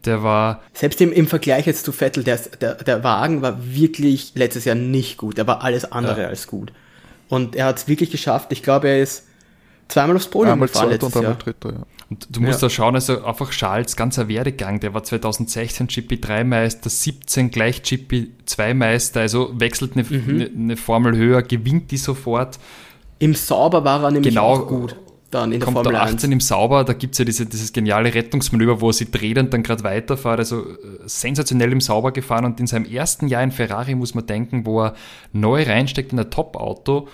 Der 0.05 0.23
war. 0.23 0.61
Selbst 0.73 1.01
im, 1.01 1.11
im 1.11 1.27
Vergleich 1.27 1.65
jetzt 1.65 1.85
zu 1.85 1.91
Vettel, 1.91 2.23
der, 2.23 2.37
der, 2.59 2.75
der 2.75 3.03
Wagen 3.03 3.41
war 3.41 3.57
wirklich 3.63 4.33
letztes 4.35 4.65
Jahr 4.65 4.75
nicht 4.75 5.17
gut. 5.17 5.37
Er 5.37 5.47
war 5.47 5.63
alles 5.63 5.91
andere 5.91 6.23
ja. 6.23 6.27
als 6.27 6.47
gut. 6.47 6.71
Und 7.29 7.55
er 7.55 7.65
hat 7.65 7.77
es 7.77 7.87
wirklich 7.87 8.11
geschafft. 8.11 8.51
Ich 8.51 8.63
glaube, 8.63 8.89
er 8.89 9.01
ist 9.01 9.25
zweimal 9.87 10.15
aufs 10.15 10.27
Podium 10.27 10.53
einmal 10.53 10.67
gefahren 10.67 10.89
letztes 10.89 11.15
und 11.15 11.19
einmal 11.19 11.35
Dritter, 11.35 11.71
ja. 11.71 11.85
Und 12.09 12.27
du 12.29 12.41
musst 12.41 12.61
ja. 12.61 12.67
da 12.67 12.69
schauen, 12.69 12.95
also 12.95 13.23
einfach 13.23 13.49
Charles 13.49 13.95
ganzer 13.95 14.27
Werdegang, 14.27 14.79
der 14.79 14.93
war 14.93 15.03
2016 15.03 15.87
GP3-Meister, 15.87 16.89
17 16.89 17.49
gleich 17.49 17.79
GP2-Meister, 17.79 19.21
also 19.21 19.59
wechselt 19.59 19.93
eine, 19.95 20.03
mhm. 20.03 20.29
eine, 20.29 20.45
eine, 20.45 20.77
Formel 20.77 21.17
höher, 21.17 21.41
gewinnt 21.41 21.89
die 21.89 21.97
sofort. 21.97 22.59
Im 23.23 23.35
Sauber 23.35 23.85
war 23.85 24.03
er 24.03 24.11
nämlich 24.11 24.33
genau, 24.33 24.47
auch 24.47 24.67
gut. 24.67 24.97
Dann 25.31 25.51
in 25.51 25.59
der 25.59 25.65
kommt 25.65 25.77
Formel 25.77 25.95
18 25.95 26.15
1. 26.15 26.23
im 26.25 26.39
Sauber, 26.41 26.83
da 26.83 26.91
gibt 26.91 27.13
es 27.13 27.19
ja 27.19 27.25
diese, 27.25 27.45
dieses 27.45 27.71
geniale 27.71 28.13
Rettungsmanöver, 28.13 28.81
wo 28.81 28.89
er 28.89 28.93
sie 28.93 29.09
dreht 29.09 29.37
und 29.37 29.53
dann 29.53 29.63
gerade 29.63 29.83
weiterfährt. 29.83 30.39
Also 30.39 30.59
äh, 30.59 30.75
sensationell 31.05 31.71
im 31.71 31.79
Sauber 31.79 32.11
gefahren 32.11 32.43
und 32.43 32.59
in 32.59 32.67
seinem 32.67 32.85
ersten 32.85 33.27
Jahr 33.27 33.41
in 33.41 33.51
Ferrari 33.51 33.95
muss 33.95 34.13
man 34.13 34.27
denken, 34.27 34.65
wo 34.65 34.83
er 34.83 34.93
neu 35.31 35.63
reinsteckt 35.63 36.11
in 36.11 36.19
ein 36.19 36.29
Top-Auto 36.29 37.07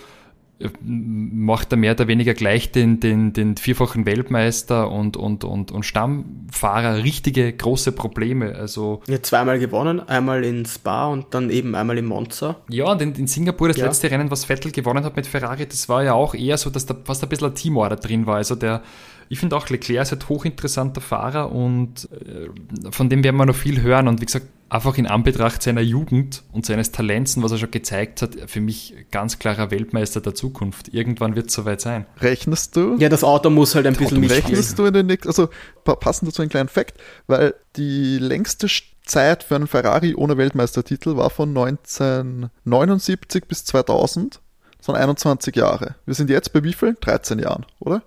macht 0.82 1.72
er 1.72 1.78
mehr 1.78 1.94
oder 1.94 2.08
weniger 2.08 2.34
gleich 2.34 2.72
den, 2.72 3.00
den, 3.00 3.32
den 3.32 3.56
vierfachen 3.56 4.06
Weltmeister 4.06 4.92
und, 4.92 5.16
und, 5.16 5.46
und, 5.46 5.72
und 5.72 5.84
Stammfahrer 5.84 7.04
richtige 7.04 7.52
große 7.54 7.94
Probleme. 7.94 8.56
Also 8.56 9.02
ja, 9.08 9.22
zweimal 9.22 9.60
gewonnen, 9.60 10.02
einmal 10.02 10.44
in 10.44 10.66
Spa 10.66 11.08
und 11.08 11.28
dann 11.34 11.50
eben 11.50 11.76
einmal 11.76 11.98
in 11.98 12.06
Monza. 12.06 12.58
Ja, 12.70 12.92
und 12.92 13.02
in, 13.02 13.16
in 13.16 13.28
Singapur 13.28 13.70
das 13.70 13.78
ja. 13.78 13.86
letzte 13.86 14.12
Rennen, 14.12 14.32
was 14.32 14.46
Vettel 14.46 14.72
gewonnen 14.72 15.06
hat 15.06 15.16
mit 15.16 15.28
Ferrari, 15.28 15.66
das 15.66 15.88
war 15.88 16.04
ja 16.04 16.14
auch 16.14 16.36
eher 16.36 16.58
so, 16.58 16.70
dass 16.70 16.86
da 16.86 16.96
fast 17.04 17.24
ein 17.24 17.30
bisschen 17.30 17.48
ein 17.48 17.56
Teamorder 17.56 17.96
drin 17.96 18.26
war. 18.26 18.36
Also 18.36 18.56
der 18.56 18.84
ich 19.30 19.40
finde 19.40 19.56
auch 19.56 19.70
Leclerc 19.70 20.02
ist 20.02 20.14
ein 20.14 20.28
hochinteressanter 20.28 21.02
Fahrer 21.02 21.52
und 21.52 22.10
äh, 22.12 22.50
von 22.92 23.10
dem 23.10 23.24
werden 23.24 23.38
wir 23.38 23.46
noch 23.46 23.56
viel 23.56 23.82
hören. 23.82 24.08
Und 24.08 24.22
wie 24.22 24.26
gesagt, 24.26 24.48
einfach 24.70 24.98
in 24.98 25.06
Anbetracht 25.06 25.62
seiner 25.62 25.82
Jugend 25.82 26.44
und 26.52 26.66
seines 26.66 26.92
Talents 26.92 27.38
und 27.38 27.44
was 27.44 27.52
er 27.52 27.60
schon 27.60 27.70
gezeigt 27.70 28.24
hat, 28.24 28.36
für 28.48 28.60
mich 28.60 28.96
ganz 29.12 29.38
klarer 29.38 29.70
Weltmeister 29.70 30.20
der 30.20 30.34
Zukunft. 30.34 30.94
Irgendwann 30.94 31.36
wird 31.36 31.50
es 31.50 31.54
soweit 31.54 31.80
sein. 31.80 32.08
Rechnest 32.22 32.76
du? 32.76 32.98
Ja, 32.98 33.08
das 33.08 33.24
Auto 33.24 33.52
muss 33.52 33.76
halt 33.76 33.86
ein 33.86 33.96
bisschen 33.96 34.20
mitspielen. 34.20 34.46
Rechnest 34.46 34.80
du 34.80 34.86
in 34.86 34.94
den 34.96 35.06
nächsten, 35.06 35.28
also 35.28 35.50
passend 35.84 36.28
dazu 36.28 36.42
einen 36.42 36.50
kleinen 36.50 36.70
Fakt, 36.70 37.00
weil 37.28 37.54
die 37.76 38.18
längste 38.18 38.68
Zeit 39.06 39.44
für 39.44 39.56
einen 39.56 39.68
Ferrari 39.68 40.16
ohne 40.16 40.38
Weltmeistertitel 40.38 41.18
war 41.18 41.30
von 41.30 41.50
1979 41.50 43.46
bis 43.46 43.64
2000. 43.66 44.40
Das 44.80 44.88
waren 44.88 44.96
21 44.96 45.56
Jahre. 45.56 45.96
Wir 46.06 46.16
sind 46.16 46.32
jetzt 46.32 46.52
bei 46.52 46.64
wie 46.64 46.74
viel? 46.74 46.96
13 47.00 47.38
Jahren, 47.38 47.68
oder? 47.80 48.02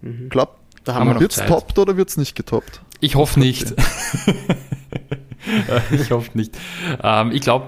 Mhm. 0.00 0.28
Klappt 0.28 0.57
da 0.88 0.94
haben 0.94 1.08
wir 1.08 1.20
Wird 1.20 1.36
es 1.36 1.44
toppt 1.44 1.78
oder 1.78 1.98
wird 1.98 2.08
es 2.08 2.16
nicht 2.16 2.34
getoppt? 2.34 2.80
Ich 3.00 3.14
hoffe 3.14 3.38
nicht. 3.38 3.74
ich 5.92 6.10
hoffe 6.10 6.30
nicht. 6.32 6.56
Ähm, 7.02 7.30
ich 7.30 7.42
glaube, 7.42 7.66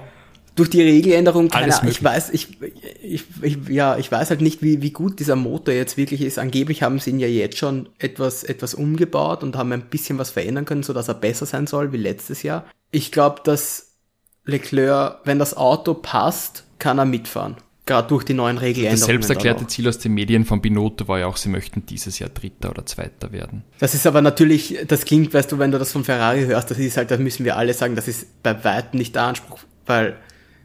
durch 0.55 0.71
die 0.71 0.81
Regeländerung, 0.81 1.47
keine 1.47 1.73
Ahnung, 1.73 1.91
ich 1.91 2.03
weiß, 2.03 2.31
ich, 2.31 2.57
ich, 3.01 3.23
ich, 3.41 3.57
ja, 3.69 3.97
ich 3.97 4.11
weiß 4.11 4.31
halt 4.31 4.41
nicht, 4.41 4.63
wie, 4.63 4.81
wie 4.81 4.91
gut 4.91 5.19
dieser 5.19 5.35
Motor 5.35 5.73
jetzt 5.73 5.97
wirklich 5.97 6.21
ist. 6.21 6.39
Angeblich 6.39 6.81
haben 6.81 6.99
sie 6.99 7.11
ihn 7.11 7.19
ja 7.19 7.27
jetzt 7.27 7.57
schon 7.57 7.89
etwas, 7.99 8.43
etwas 8.43 8.73
umgebaut 8.73 9.43
und 9.43 9.55
haben 9.55 9.71
ein 9.71 9.83
bisschen 9.83 10.17
was 10.17 10.31
verändern 10.31 10.65
können, 10.65 10.83
so 10.83 10.91
dass 10.91 11.07
er 11.07 11.13
besser 11.13 11.45
sein 11.45 11.67
soll 11.67 11.93
wie 11.93 11.97
letztes 11.97 12.41
Jahr. 12.41 12.65
Ich 12.89 13.11
glaube, 13.11 13.41
dass 13.43 13.91
Leclerc, 14.45 15.19
wenn 15.25 15.37
das 15.37 15.55
Auto 15.55 15.93
passt, 15.93 16.63
kann 16.79 16.97
er 16.97 17.05
mitfahren 17.05 17.55
gerade 17.85 18.07
durch 18.07 18.23
die 18.23 18.33
neuen 18.33 18.57
Regeländerungen. 18.57 18.99
Das 18.99 19.05
selbst 19.05 19.29
erklärte 19.29 19.67
Ziel 19.67 19.87
aus 19.87 19.97
den 19.97 20.13
Medien 20.13 20.45
von 20.45 20.61
Binotto 20.61 21.07
war 21.07 21.19
ja 21.19 21.27
auch, 21.27 21.37
sie 21.37 21.49
möchten 21.49 21.85
dieses 21.85 22.19
Jahr 22.19 22.29
Dritter 22.29 22.69
oder 22.69 22.85
Zweiter 22.85 23.31
werden. 23.31 23.63
Das 23.79 23.93
ist 23.95 24.05
aber 24.05 24.21
natürlich, 24.21 24.77
das 24.87 25.05
klingt, 25.05 25.33
weißt 25.33 25.51
du, 25.51 25.59
wenn 25.59 25.71
du 25.71 25.79
das 25.79 25.91
von 25.91 26.03
Ferrari 26.03 26.45
hörst, 26.45 26.69
das 26.69 26.77
ist 26.77 26.97
halt, 26.97 27.11
das 27.11 27.19
müssen 27.19 27.43
wir 27.43 27.57
alle 27.57 27.73
sagen, 27.73 27.95
das 27.95 28.07
ist 28.07 28.43
bei 28.43 28.63
weitem 28.63 28.99
nicht 28.99 29.15
der 29.15 29.23
Anspruch, 29.23 29.59
weil 29.85 30.15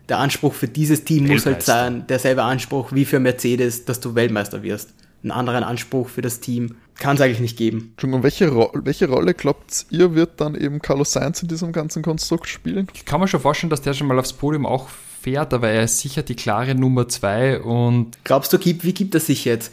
der 0.08 0.18
Anspruch 0.18 0.54
für 0.54 0.68
dieses 0.68 1.04
Team 1.04 1.26
muss 1.26 1.46
halt 1.46 1.62
sein, 1.62 2.06
derselbe 2.06 2.42
Anspruch 2.42 2.92
wie 2.92 3.04
für 3.04 3.18
Mercedes, 3.18 3.84
dass 3.84 3.98
du 4.00 4.14
Weltmeister 4.14 4.62
wirst. 4.62 4.94
Einen 5.26 5.32
anderen 5.32 5.64
Anspruch 5.64 6.08
für 6.08 6.22
das 6.22 6.38
Team 6.38 6.76
kann 7.00 7.16
es 7.16 7.20
eigentlich 7.20 7.40
nicht 7.40 7.58
geben. 7.58 7.90
Entschuldigung, 7.92 8.22
welche, 8.22 8.48
Ro 8.48 8.70
welche 8.74 9.08
Rolle 9.08 9.34
glaubt 9.34 9.86
ihr, 9.90 10.14
wird 10.14 10.40
dann 10.40 10.54
eben 10.54 10.80
Carlos 10.80 11.12
Sainz 11.12 11.42
in 11.42 11.48
diesem 11.48 11.72
ganzen 11.72 12.02
Konstrukt 12.02 12.48
spielen? 12.48 12.86
Ich 12.94 13.04
kann 13.04 13.20
mir 13.20 13.26
schon 13.26 13.40
vorstellen, 13.40 13.70
dass 13.70 13.82
der 13.82 13.92
schon 13.92 14.06
mal 14.06 14.18
aufs 14.20 14.32
Podium 14.32 14.66
auch 14.66 14.88
fährt, 15.20 15.52
aber 15.52 15.68
er 15.68 15.82
ist 15.82 15.98
sicher 15.98 16.22
die 16.22 16.36
klare 16.36 16.76
Nummer 16.76 17.08
zwei 17.08 17.60
und. 17.60 18.16
Glaubst 18.22 18.52
du, 18.52 18.58
wie 18.64 18.94
gibt 18.94 19.14
er 19.14 19.20
sich 19.20 19.44
jetzt? 19.44 19.72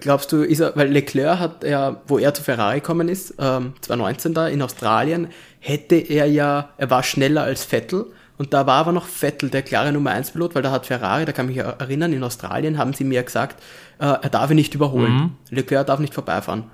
Glaubst 0.00 0.32
du, 0.32 0.42
ist 0.42 0.58
er, 0.58 0.74
weil 0.74 0.88
Leclerc 0.88 1.38
hat 1.38 1.62
ja, 1.62 2.02
wo 2.08 2.18
er 2.18 2.34
zu 2.34 2.42
Ferrari 2.42 2.80
gekommen 2.80 3.08
ist, 3.08 3.34
ähm, 3.38 3.74
2019 3.82 4.34
da 4.34 4.48
in 4.48 4.60
Australien, 4.60 5.28
hätte 5.60 5.94
er 5.94 6.26
ja, 6.26 6.70
er 6.76 6.90
war 6.90 7.04
schneller 7.04 7.44
als 7.44 7.64
Vettel 7.64 8.06
und 8.38 8.54
da 8.54 8.66
war 8.66 8.76
aber 8.76 8.92
noch 8.92 9.06
Vettel 9.06 9.50
der 9.50 9.62
klare 9.62 9.92
Nummer 9.92 10.12
1 10.12 10.30
Pilot, 10.30 10.54
weil 10.54 10.62
da 10.62 10.70
hat 10.70 10.86
Ferrari, 10.86 11.24
da 11.24 11.32
kann 11.32 11.50
ich 11.50 11.56
mich 11.56 11.64
erinnern, 11.64 12.12
in 12.12 12.22
Australien 12.22 12.78
haben 12.78 12.92
sie 12.92 13.04
mir 13.04 13.22
gesagt, 13.22 13.60
äh, 13.98 14.06
er 14.06 14.30
darf 14.30 14.50
ihn 14.50 14.56
nicht 14.56 14.74
überholen. 14.74 15.12
Mhm. 15.12 15.30
Leclerc 15.50 15.88
darf 15.88 15.98
nicht 15.98 16.14
vorbeifahren. 16.14 16.64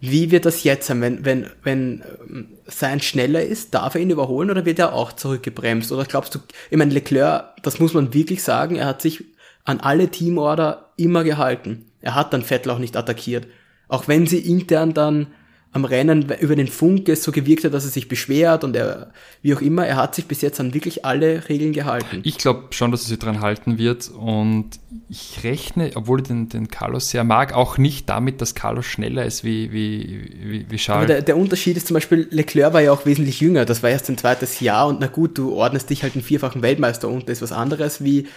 Wie 0.00 0.30
wird 0.30 0.46
das 0.46 0.64
jetzt 0.64 0.86
sein, 0.86 1.00
wenn, 1.00 1.24
wenn, 1.24 1.46
wenn 1.62 2.02
ähm, 2.28 2.48
sein 2.66 3.00
schneller 3.00 3.42
ist, 3.42 3.74
darf 3.74 3.94
er 3.94 4.00
ihn 4.00 4.10
überholen 4.10 4.50
oder 4.50 4.64
wird 4.64 4.78
er 4.78 4.94
auch 4.94 5.12
zurückgebremst? 5.12 5.92
Oder 5.92 6.04
glaubst 6.04 6.34
du, 6.34 6.38
ich 6.70 6.78
meine, 6.78 6.92
Leclerc, 6.92 7.56
das 7.62 7.80
muss 7.80 7.94
man 7.94 8.14
wirklich 8.14 8.42
sagen, 8.42 8.76
er 8.76 8.86
hat 8.86 9.02
sich 9.02 9.24
an 9.64 9.80
alle 9.80 10.08
Teamorder 10.08 10.92
immer 10.96 11.24
gehalten. 11.24 11.86
Er 12.00 12.14
hat 12.14 12.32
dann 12.32 12.42
Vettel 12.42 12.72
auch 12.72 12.78
nicht 12.78 12.96
attackiert. 12.96 13.46
Auch 13.88 14.08
wenn 14.08 14.26
sie 14.26 14.38
intern 14.38 14.94
dann 14.94 15.28
am 15.74 15.86
Rennen 15.86 16.30
über 16.40 16.54
den 16.54 16.68
Funk 16.68 17.08
es 17.08 17.24
so 17.24 17.32
gewirkt 17.32 17.64
hat, 17.64 17.72
dass 17.72 17.84
er 17.84 17.90
sich 17.90 18.06
beschwert 18.06 18.62
und 18.62 18.76
er, 18.76 19.10
wie 19.40 19.54
auch 19.54 19.62
immer, 19.62 19.86
er 19.86 19.96
hat 19.96 20.14
sich 20.14 20.26
bis 20.26 20.42
jetzt 20.42 20.60
an 20.60 20.74
wirklich 20.74 21.06
alle 21.06 21.48
Regeln 21.48 21.72
gehalten. 21.72 22.20
Ich 22.24 22.36
glaube 22.36 22.64
schon, 22.70 22.90
dass 22.90 23.02
er 23.04 23.08
sich 23.08 23.18
dran 23.18 23.40
halten 23.40 23.78
wird 23.78 24.10
und 24.10 24.68
ich 25.08 25.40
rechne, 25.44 25.92
obwohl 25.94 26.20
ich 26.20 26.28
den, 26.28 26.50
den 26.50 26.68
Carlos 26.68 27.08
sehr 27.08 27.24
mag, 27.24 27.54
auch 27.54 27.78
nicht 27.78 28.06
damit, 28.10 28.42
dass 28.42 28.54
Carlos 28.54 28.84
schneller 28.84 29.24
ist 29.24 29.44
wie, 29.44 29.72
wie, 29.72 30.30
wie, 30.42 30.66
wie 30.68 30.76
Charles. 30.76 31.04
Aber 31.04 31.14
der, 31.14 31.22
der 31.22 31.36
Unterschied 31.38 31.78
ist 31.78 31.86
zum 31.86 31.94
Beispiel, 31.94 32.28
Leclerc 32.30 32.74
war 32.74 32.82
ja 32.82 32.92
auch 32.92 33.06
wesentlich 33.06 33.40
jünger, 33.40 33.64
das 33.64 33.82
war 33.82 33.88
erst 33.88 34.10
ein 34.10 34.18
zweites 34.18 34.60
Jahr 34.60 34.88
und 34.88 35.00
na 35.00 35.06
gut, 35.06 35.38
du 35.38 35.54
ordnest 35.54 35.88
dich 35.88 36.02
halt 36.02 36.14
einen 36.14 36.22
vierfachen 36.22 36.60
Weltmeister 36.60 37.08
unter, 37.08 37.32
ist 37.32 37.40
was 37.40 37.52
anderes 37.52 38.04
wie, 38.04 38.28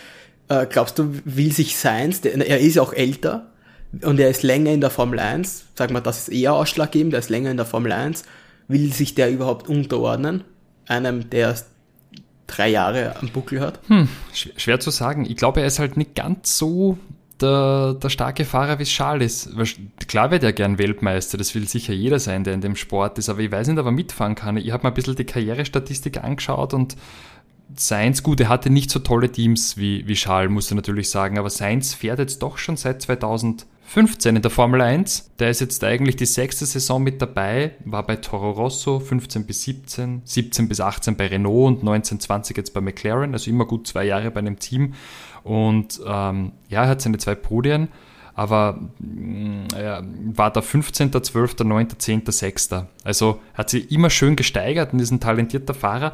äh, 0.47 0.65
glaubst 0.67 0.99
du, 0.99 1.19
will 1.25 1.51
sich 1.51 1.75
der, 1.81 2.47
er 2.47 2.59
ist 2.61 2.75
ja 2.75 2.81
auch 2.81 2.93
älter, 2.93 3.51
und 4.01 4.19
er 4.19 4.29
ist 4.29 4.43
länger 4.43 4.71
in 4.71 4.81
der 4.81 4.89
Formel 4.89 5.19
1, 5.19 5.65
sag 5.75 5.91
mal, 5.91 6.01
das 6.01 6.19
ist 6.19 6.29
eher 6.29 6.53
ausschlaggebend, 6.53 7.13
er 7.13 7.19
ist 7.19 7.29
länger 7.29 7.51
in 7.51 7.57
der 7.57 7.65
Formel 7.65 7.91
1, 7.91 8.23
will 8.67 8.91
sich 8.93 9.15
der 9.15 9.31
überhaupt 9.31 9.69
unterordnen? 9.69 10.43
Einem, 10.87 11.29
der 11.29 11.55
drei 12.47 12.69
Jahre 12.69 13.15
am 13.19 13.29
Buckel 13.29 13.59
hat? 13.59 13.79
Hm, 13.87 14.07
schwer 14.33 14.79
zu 14.79 14.91
sagen. 14.91 15.25
Ich 15.25 15.35
glaube, 15.35 15.61
er 15.61 15.67
ist 15.67 15.79
halt 15.79 15.97
nicht 15.97 16.15
ganz 16.15 16.57
so 16.57 16.97
der, 17.41 17.95
der 17.95 18.09
starke 18.09 18.45
Fahrer, 18.45 18.79
wie 18.79 18.83
es 18.83 18.89
Charles 18.89 19.45
ist. 19.47 19.79
Klar 20.07 20.31
wird 20.31 20.43
er 20.43 20.53
gern 20.53 20.77
Weltmeister, 20.77 21.37
das 21.37 21.53
will 21.55 21.67
sicher 21.67 21.93
jeder 21.93 22.19
sein, 22.19 22.43
der 22.43 22.53
in 22.53 22.61
dem 22.61 22.75
Sport 22.75 23.17
ist, 23.17 23.29
aber 23.29 23.39
ich 23.39 23.51
weiß 23.51 23.67
nicht, 23.67 23.79
ob 23.79 23.85
er 23.85 23.91
mitfahren 23.91 24.35
kann. 24.35 24.57
Ich 24.57 24.71
habe 24.71 24.83
mir 24.83 24.91
ein 24.91 24.93
bisschen 24.93 25.15
die 25.15 25.25
Karrierestatistik 25.25 26.23
angeschaut 26.23 26.73
und 26.73 26.95
Sainz, 27.75 28.23
gut, 28.23 28.39
er 28.39 28.49
hatte 28.49 28.69
nicht 28.69 28.91
so 28.91 28.99
tolle 28.99 29.31
Teams 29.31 29.77
wie, 29.77 30.07
wie 30.07 30.13
Charles, 30.13 30.51
musst 30.51 30.71
du 30.71 30.75
natürlich 30.75 31.09
sagen, 31.09 31.37
aber 31.37 31.49
Sainz 31.49 31.93
fährt 31.93 32.19
jetzt 32.19 32.41
doch 32.41 32.57
schon 32.57 32.77
seit 32.77 33.01
2000 33.01 33.65
15 33.87 34.35
in 34.35 34.41
der 34.41 34.51
Formel 34.51 34.81
1. 34.81 35.31
Der 35.39 35.49
ist 35.49 35.61
jetzt 35.61 35.83
eigentlich 35.83 36.15
die 36.15 36.25
sechste 36.25 36.65
Saison 36.65 37.03
mit 37.03 37.21
dabei, 37.21 37.71
war 37.85 38.05
bei 38.05 38.15
Toro 38.15 38.51
Rosso 38.51 38.99
15 38.99 39.45
bis 39.45 39.63
17, 39.63 40.21
17 40.25 40.67
bis 40.67 40.81
18 40.81 41.15
bei 41.15 41.27
Renault 41.27 41.67
und 41.67 41.83
19, 41.83 42.19
20 42.19 42.57
jetzt 42.57 42.73
bei 42.73 42.81
McLaren, 42.81 43.33
also 43.33 43.49
immer 43.49 43.65
gut 43.65 43.87
zwei 43.87 44.05
Jahre 44.05 44.31
bei 44.31 44.39
einem 44.39 44.59
Team. 44.59 44.95
Und 45.43 46.01
ähm, 46.05 46.53
ja, 46.67 46.83
er 46.83 46.89
hat 46.89 47.01
seine 47.01 47.19
zwei 47.19 47.35
Podien, 47.35 47.89
aber 48.33 48.79
er 49.75 50.03
war 50.33 50.51
der 50.51 50.63
15., 50.63 51.23
12., 51.23 51.59
9., 51.59 51.87
10., 51.97 52.23
6. 52.25 52.69
Also 53.03 53.39
hat 53.53 53.69
sich 53.69 53.91
immer 53.91 54.09
schön 54.09 54.35
gesteigert 54.35 54.93
und 54.93 54.99
ist 54.99 55.11
ein 55.11 55.19
talentierter 55.19 55.75
Fahrer. 55.75 56.13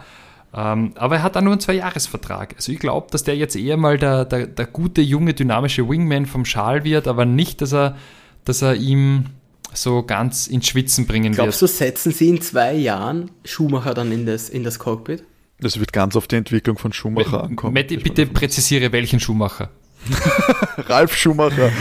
Ähm, 0.54 0.94
aber 0.96 1.18
er 1.18 1.24
hat 1.24 1.38
auch 1.38 1.42
nur 1.42 1.54
einen 1.54 1.62
Zwei-Jahres-Vertrag. 1.62 2.56
Also 2.58 2.72
ich 2.72 2.80
glaube, 2.80 3.08
dass 3.12 3.24
der 3.24 3.38
jetzt 3.38 3.56
eher 3.56 3.78
mal 3.78 3.98
der, 3.98 4.26
der, 4.26 4.48
der, 4.48 4.66
gute, 4.66 5.02
junge, 5.02 5.34
dynamische 5.34 5.88
Wingman 5.88 6.26
vom 6.26 6.44
Schal 6.44 6.84
wird, 6.84 7.08
aber 7.08 7.26
nicht, 7.26 7.62
dass 7.62 7.74
er, 7.74 7.98
dass 8.44 8.62
er 8.62 8.76
ihm 8.76 9.28
so 9.74 10.04
ganz 10.04 10.48
ins 10.48 10.68
Schwitzen 10.68 11.08
bringen 11.08 11.34
Glaubst 11.34 11.62
wird. 11.62 11.70
Glaubst 11.70 11.80
du, 11.80 11.86
setzen 11.86 12.12
sie 12.12 12.30
in 12.30 12.42
zwei 12.42 12.74
Jahren 12.74 13.32
Schumacher 13.46 13.94
dann 13.94 14.12
in 14.12 14.26
das, 14.26 14.50
in 14.50 14.64
das 14.64 14.78
Cockpit? 14.80 15.24
Das 15.62 15.80
wird 15.80 15.94
ganz 15.94 16.16
auf 16.16 16.28
die 16.28 16.36
Entwicklung 16.36 16.78
von 16.78 16.92
Schumacher 16.92 17.44
ankommen. 17.44 17.76
Matti, 17.76 17.98
bitte 17.98 18.26
präzisiere, 18.26 18.92
welchen 18.92 19.20
Schumacher. 19.20 19.70
Ralf 20.78 21.16
Schumacher. 21.16 21.72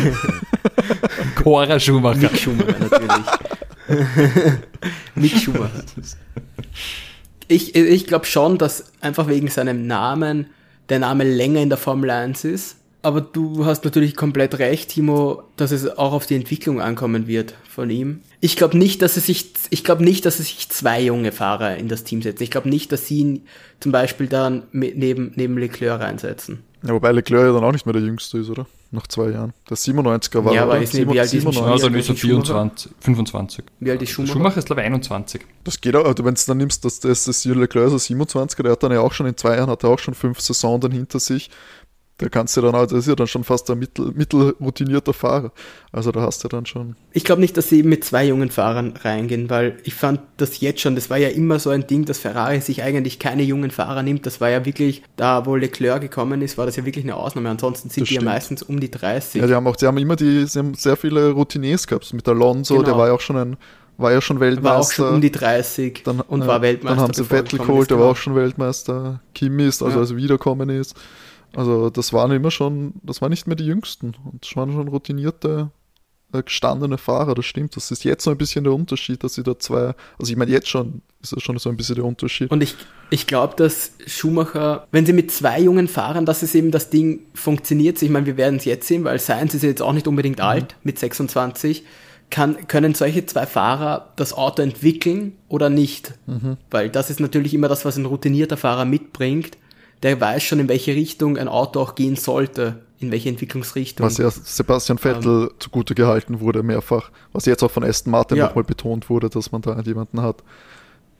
Cora 1.43 1.81
Schumacher. 1.81 2.19
Mick 2.19 2.39
Schumacher 2.39 2.77
natürlich. 2.79 3.27
Mick 5.15 5.37
Schumacher. 5.39 5.85
Ich, 7.51 7.75
ich 7.75 8.07
glaube 8.07 8.27
schon, 8.27 8.59
dass 8.59 8.93
einfach 9.01 9.27
wegen 9.27 9.49
seinem 9.49 9.89
Namen 9.89 10.47
der 10.89 11.01
Name 11.01 11.25
länger 11.25 11.61
in 11.61 11.69
der 11.69 11.79
Formel 11.79 12.09
1 12.09 12.45
ist. 12.45 12.77
Aber 13.03 13.21
du 13.21 13.65
hast 13.65 13.85
natürlich 13.85 14.15
komplett 14.15 14.59
recht, 14.59 14.91
Timo, 14.91 15.43
dass 15.57 15.71
es 15.71 15.89
auch 15.97 16.13
auf 16.13 16.27
die 16.27 16.35
Entwicklung 16.35 16.81
ankommen 16.81 17.27
wird 17.27 17.55
von 17.69 17.89
ihm. 17.89 18.21
Ich 18.41 18.57
glaube 18.57 18.77
nicht, 18.77 19.01
dass 19.03 19.17
es 19.17 19.27
sich, 19.27 19.53
ich 19.71 19.85
glaube 19.85 20.05
nicht, 20.05 20.27
dass 20.27 20.39
es 20.39 20.49
sich 20.49 20.69
zwei 20.69 21.03
junge 21.03 21.33
Fahrer 21.33 21.77
in 21.77 21.89
das 21.89 22.05
Team 22.05 22.21
setzen. 22.21 22.43
Ich 22.43 22.51
glaube 22.51 22.69
nicht, 22.69 22.93
dass 22.93 23.07
sie 23.07 23.19
ihn 23.19 23.43
zum 23.81 23.93
Beispiel 23.93 24.27
dann 24.27 24.65
neben, 24.73 25.33
neben 25.37 25.57
Leclerc 25.57 26.01
reinsetzen. 26.01 26.63
Ja, 26.83 26.95
wobei 26.95 27.13
Leclerc 27.13 27.45
ja 27.45 27.53
dann 27.53 27.65
auch 27.65 27.73
nicht 27.73 27.85
mehr 27.85 27.93
der 27.93 28.03
Jüngste 28.03 28.39
ist, 28.39 28.49
oder? 28.49 28.67
Nach 28.91 29.07
zwei 29.07 29.31
Jahren. 29.31 29.53
Der 29.69 29.77
97er 29.77 30.45
war 30.45 30.53
Ja, 30.53 30.63
aber 30.65 30.79
ist 30.79 30.95
nicht, 30.95 31.09
wie 31.11 31.21
alt 31.21 31.33
ist 31.33 31.43
Schumacher? 31.43 31.67
Also 31.67 31.89
dann 31.89 31.99
ist 31.99 32.09
er 32.09 32.17
24, 32.17 32.91
25. 33.01 33.65
Wie 33.79 33.91
alt 33.91 34.03
ist 34.03 34.11
Schumacher? 34.11 34.33
Schumacher 34.33 34.59
ist 34.59 34.65
glaube 34.65 34.81
ich 34.81 34.87
21. 34.87 35.43
Das 35.63 35.81
geht 35.81 35.95
auch, 35.95 36.07
also 36.07 36.25
wenn 36.25 36.35
du 36.35 36.41
dann 36.47 36.57
nimmst, 36.57 36.85
dass 36.85 36.99
das, 36.99 37.25
das 37.25 37.45
Leclerc 37.45 37.93
ist 37.93 38.11
27er, 38.11 38.63
der 38.63 38.73
hat 38.73 38.83
dann 38.83 38.93
ja 38.93 39.01
auch 39.01 39.13
schon 39.13 39.27
in 39.27 39.37
zwei 39.37 39.57
Jahren, 39.57 39.71
hat 39.71 39.85
er 39.85 39.91
auch 39.91 39.99
schon 39.99 40.15
fünf 40.15 40.41
Saisonen 40.41 40.81
dann 40.81 40.93
hinter 40.93 41.21
sich. 41.21 41.51
Da 42.21 42.29
kannst 42.29 42.55
du 42.55 42.61
dann, 42.61 42.75
also 42.75 42.97
das 42.97 43.07
ist 43.07 43.09
ja 43.09 43.15
dann 43.15 43.27
schon 43.27 43.45
fast 43.45 43.71
ein 43.71 43.79
mittel, 43.79 44.13
mittelroutinierter 44.15 45.15
Fahrer. 45.15 45.53
Also 45.91 46.13
da 46.13 46.21
hast 46.21 46.45
du 46.45 46.49
dann 46.49 46.67
schon. 46.67 46.95
Ich 47.13 47.25
glaube 47.25 47.41
nicht, 47.41 47.57
dass 47.57 47.71
sie 47.71 47.79
eben 47.79 47.89
mit 47.89 48.05
zwei 48.05 48.27
jungen 48.27 48.51
Fahrern 48.51 48.93
reingehen, 49.03 49.49
weil 49.49 49.79
ich 49.85 49.95
fand 49.95 50.21
das 50.37 50.61
jetzt 50.61 50.83
schon, 50.83 50.95
das 50.97 51.09
war 51.09 51.17
ja 51.17 51.29
immer 51.29 51.59
so 51.59 51.71
ein 51.71 51.87
Ding, 51.87 52.05
dass 52.05 52.19
Ferrari 52.19 52.61
sich 52.61 52.83
eigentlich 52.83 53.19
keine 53.19 53.43
jungen 53.43 53.71
Fahrer 53.71 54.03
nimmt. 54.03 54.27
Das 54.27 54.39
war 54.39 54.51
ja 54.51 54.67
wirklich, 54.67 55.03
da 55.17 55.47
wo 55.47 55.57
Leclerc 55.57 56.03
gekommen 56.03 56.43
ist, 56.43 56.59
war 56.59 56.67
das 56.67 56.77
ja 56.77 56.85
wirklich 56.85 57.07
eine 57.07 57.17
Ausnahme. 57.17 57.49
Ansonsten 57.49 57.89
sind 57.89 58.03
das 58.03 58.09
die 58.09 58.15
stimmt. 58.17 58.27
ja 58.27 58.33
meistens 58.35 58.63
um 58.63 58.81
die 58.81 58.91
30. 58.91 59.41
Ja, 59.41 59.47
die 59.47 59.55
haben 59.55 59.67
auch, 59.67 59.77
die 59.77 59.87
haben 59.87 59.97
immer 59.97 60.17
die, 60.17 60.45
sie 60.47 60.59
haben 60.59 60.75
sehr 60.75 60.97
viele 60.97 61.31
Routiniers 61.31 61.87
gehabt. 61.87 62.13
Mit 62.13 62.29
Alonso, 62.29 62.75
genau. 62.75 62.87
der 62.87 62.99
war 62.99 63.07
ja 63.09 63.15
auch 63.15 63.21
schon 63.21 63.39
ein, 63.39 63.57
war 63.97 64.13
ja 64.13 64.21
schon 64.21 64.41
Weltmeister. 64.41 64.75
War 64.75 64.81
auch 64.81 64.93
schon 64.93 65.15
um 65.15 65.21
die 65.23 65.33
30 65.33 66.03
dann, 66.05 66.21
und 66.21 66.47
war 66.47 66.61
Weltmeister. 66.61 66.97
Dann 66.97 67.03
haben 67.03 67.15
sie 67.15 67.25
Vettel 67.25 67.59
geholt, 67.59 67.91
der 67.91 67.97
war 67.97 68.05
genau. 68.05 68.13
auch 68.13 68.17
schon 68.17 68.35
Weltmeister. 68.35 69.21
Kimi 69.35 69.65
ist, 69.65 69.83
also 69.83 69.97
ja. 69.97 70.01
als 70.03 70.11
er 70.11 70.17
wiederkommen 70.19 70.69
ist. 70.69 70.95
Also 71.55 71.91
das 71.91 72.13
waren 72.13 72.31
immer 72.33 72.51
schon, 72.51 72.95
das 73.03 73.21
waren 73.21 73.31
nicht 73.31 73.47
mehr 73.47 73.57
die 73.57 73.67
Jüngsten. 73.67 74.15
Und 74.25 74.45
das 74.45 74.57
waren 74.57 74.73
schon 74.73 74.89
routinierte, 74.89 75.71
äh, 76.33 76.43
gestandene 76.43 76.99
Fahrer, 76.99 77.35
das 77.35 77.47
stimmt. 77.47 77.77
Das 77.77 77.91
ist 77.91 78.05
jetzt 78.05 78.25
so 78.25 78.31
ein 78.31 78.37
bisschen 78.37 78.65
der 78.65 78.73
Unterschied, 78.73 79.25
dass 79.25 79.35
sie 79.35 79.43
da 79.43 79.59
zwei, 79.59 79.95
also 80.19 80.31
ich 80.31 80.37
meine 80.37 80.51
jetzt 80.51 80.69
schon, 80.69 81.03
ist 81.21 81.33
das 81.33 81.43
schon 81.43 81.59
so 81.59 81.71
ein 81.71 81.77
bisschen 81.77 81.97
der 81.97 82.05
Unterschied. 82.05 82.51
Und 82.51 82.63
ich, 82.63 82.77
ich 83.11 83.27
glaube, 83.27 83.57
dass 83.57 83.93
Schumacher, 84.07 84.87
wenn 84.93 85.07
sie 85.07 85.13
mit 85.13 85.31
zwei 85.33 85.61
jungen 85.61 85.89
Fahrern, 85.89 86.27
dass 86.27 86.43
es 86.43 86.55
eben 86.55 86.71
das 86.71 86.91
Ding 86.91 87.21
funktioniert, 87.35 88.01
ich 88.01 88.11
meine, 88.11 88.27
wir 88.27 88.37
werden 88.37 88.57
es 88.57 88.65
jetzt 88.65 88.87
sehen, 88.87 89.05
weil 89.05 89.19
Science 89.19 89.55
ist 89.55 89.63
jetzt 89.63 89.83
auch 89.83 89.93
nicht 89.93 90.07
unbedingt 90.07 90.39
mhm. 90.39 90.45
alt, 90.45 90.77
mit 90.83 90.99
26, 90.99 91.85
kann, 92.31 92.69
können 92.69 92.95
solche 92.95 93.27
zwei 93.27 93.45
Fahrer 93.45 94.13
das 94.15 94.33
Auto 94.33 94.63
entwickeln 94.63 95.33
oder 95.49 95.69
nicht? 95.69 96.15
Mhm. 96.27 96.59
Weil 96.71 96.89
das 96.89 97.11
ist 97.11 97.19
natürlich 97.19 97.55
immer 97.55 97.69
das, 97.69 97.85
was 97.85 97.97
ein 97.97 98.07
routinierter 98.07 98.57
Fahrer 98.57 98.85
mitbringt 98.85 99.59
der 100.03 100.21
weiß 100.21 100.43
schon, 100.43 100.61
in 100.61 100.69
welche 100.69 100.95
Richtung 100.95 101.37
ein 101.37 101.49
Auto 101.49 101.81
auch 101.81 101.95
gehen 101.95 102.17
sollte, 102.17 102.81
in 102.99 103.11
welche 103.11 103.29
Entwicklungsrichtung. 103.29 104.07
Was 104.07 104.19
ja 104.19 104.31
Sebastian 104.31 104.99
Vettel 104.99 105.45
ähm, 105.45 105.51
zugute 105.59 105.95
gehalten 105.95 106.41
wurde, 106.41 106.63
mehrfach. 106.63 107.11
Was 107.33 107.47
jetzt 107.47 107.63
auch 107.63 107.71
von 107.71 107.85
Aston 107.85 108.11
Martin 108.11 108.39
ja. 108.39 108.47
nochmal 108.47 108.65
betont 108.65 109.09
wurde, 109.11 109.29
dass 109.29 109.53
man 109.53 109.63
da 109.63 109.79
jemanden 109.81 110.23
hat. 110.23 110.43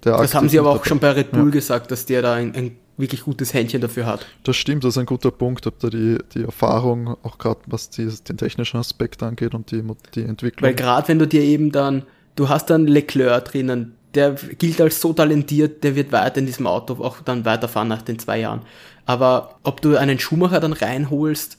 das 0.01 0.35
haben 0.35 0.49
sie 0.49 0.59
aber 0.59 0.71
auch 0.71 0.85
schon 0.85 0.99
bei 0.99 1.11
Red 1.11 1.33
Bull 1.33 1.47
ja. 1.47 1.51
gesagt, 1.51 1.91
dass 1.91 2.07
der 2.07 2.23
da 2.23 2.35
ein, 2.35 2.55
ein, 2.55 2.77
wirklich 2.97 3.23
gutes 3.23 3.55
Händchen 3.55 3.81
dafür 3.81 4.05
hat. 4.05 4.27
Das 4.45 4.57
stimmt, 4.57 4.85
das 4.85 4.91
ist 4.91 4.99
ein 4.99 5.07
guter 5.07 5.31
Punkt, 5.31 5.67
ob 5.67 5.79
da 5.79 5.89
die, 5.89 6.19
die 6.35 6.43
Erfahrung, 6.43 7.17
auch 7.23 7.39
gerade 7.39 7.61
was 7.67 7.89
die, 7.89 8.07
den 8.29 8.37
technischen 8.37 8.77
Aspekt 8.77 9.23
angeht 9.23 9.55
und 9.55 9.71
die, 9.71 9.83
die 10.15 10.23
Entwicklung. 10.23 10.69
Weil 10.69 10.75
gerade 10.75 11.09
wenn 11.09 11.19
du 11.19 11.27
dir 11.27 11.43
eben 11.43 11.73
dann, 11.73 12.03
du 12.37 12.51
hast 12.51 12.69
dann 12.69 12.87
Leclerc 12.87 13.47
drinnen, 13.47 13.95
der 14.15 14.33
gilt 14.33 14.81
als 14.81 15.01
so 15.01 15.13
talentiert, 15.13 15.85
der 15.85 15.95
wird 15.95 16.13
weiter 16.13 16.39
in 16.39 16.47
diesem 16.47 16.67
Auto 16.67 16.95
auch 17.05 17.21
dann 17.21 17.45
weiterfahren 17.45 17.89
nach 17.89 18.03
den 18.03 18.19
zwei 18.19 18.41
Jahren. 18.41 18.63
Aber 19.07 19.59
ob 19.63 19.81
du 19.81 19.97
einen 19.97 20.19
Schumacher 20.19 20.61
dann 20.61 20.73
reinholst, 20.73 21.59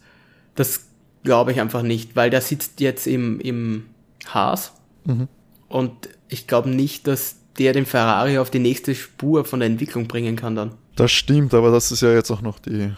das 0.55 0.85
glaube 1.23 1.51
ich 1.51 1.61
einfach 1.61 1.81
nicht, 1.81 2.15
weil 2.15 2.29
der 2.29 2.41
sitzt 2.41 2.79
jetzt 2.81 3.07
im, 3.07 3.39
im 3.39 3.85
Haas 4.27 4.73
mhm. 5.05 5.27
und 5.69 6.09
ich 6.27 6.47
glaube 6.47 6.69
nicht, 6.69 7.07
dass 7.07 7.37
der 7.57 7.73
den 7.73 7.85
Ferrari 7.85 8.37
auf 8.37 8.49
die 8.49 8.59
nächste 8.59 8.95
Spur 8.95 9.45
von 9.45 9.59
der 9.59 9.67
Entwicklung 9.67 10.07
bringen 10.07 10.35
kann 10.35 10.55
dann. 10.55 10.71
Das 10.95 11.11
stimmt, 11.11 11.53
aber 11.53 11.71
das 11.71 11.91
ist 11.91 12.01
ja 12.01 12.13
jetzt 12.13 12.31
auch 12.31 12.41
noch 12.41 12.59
die, 12.59 12.91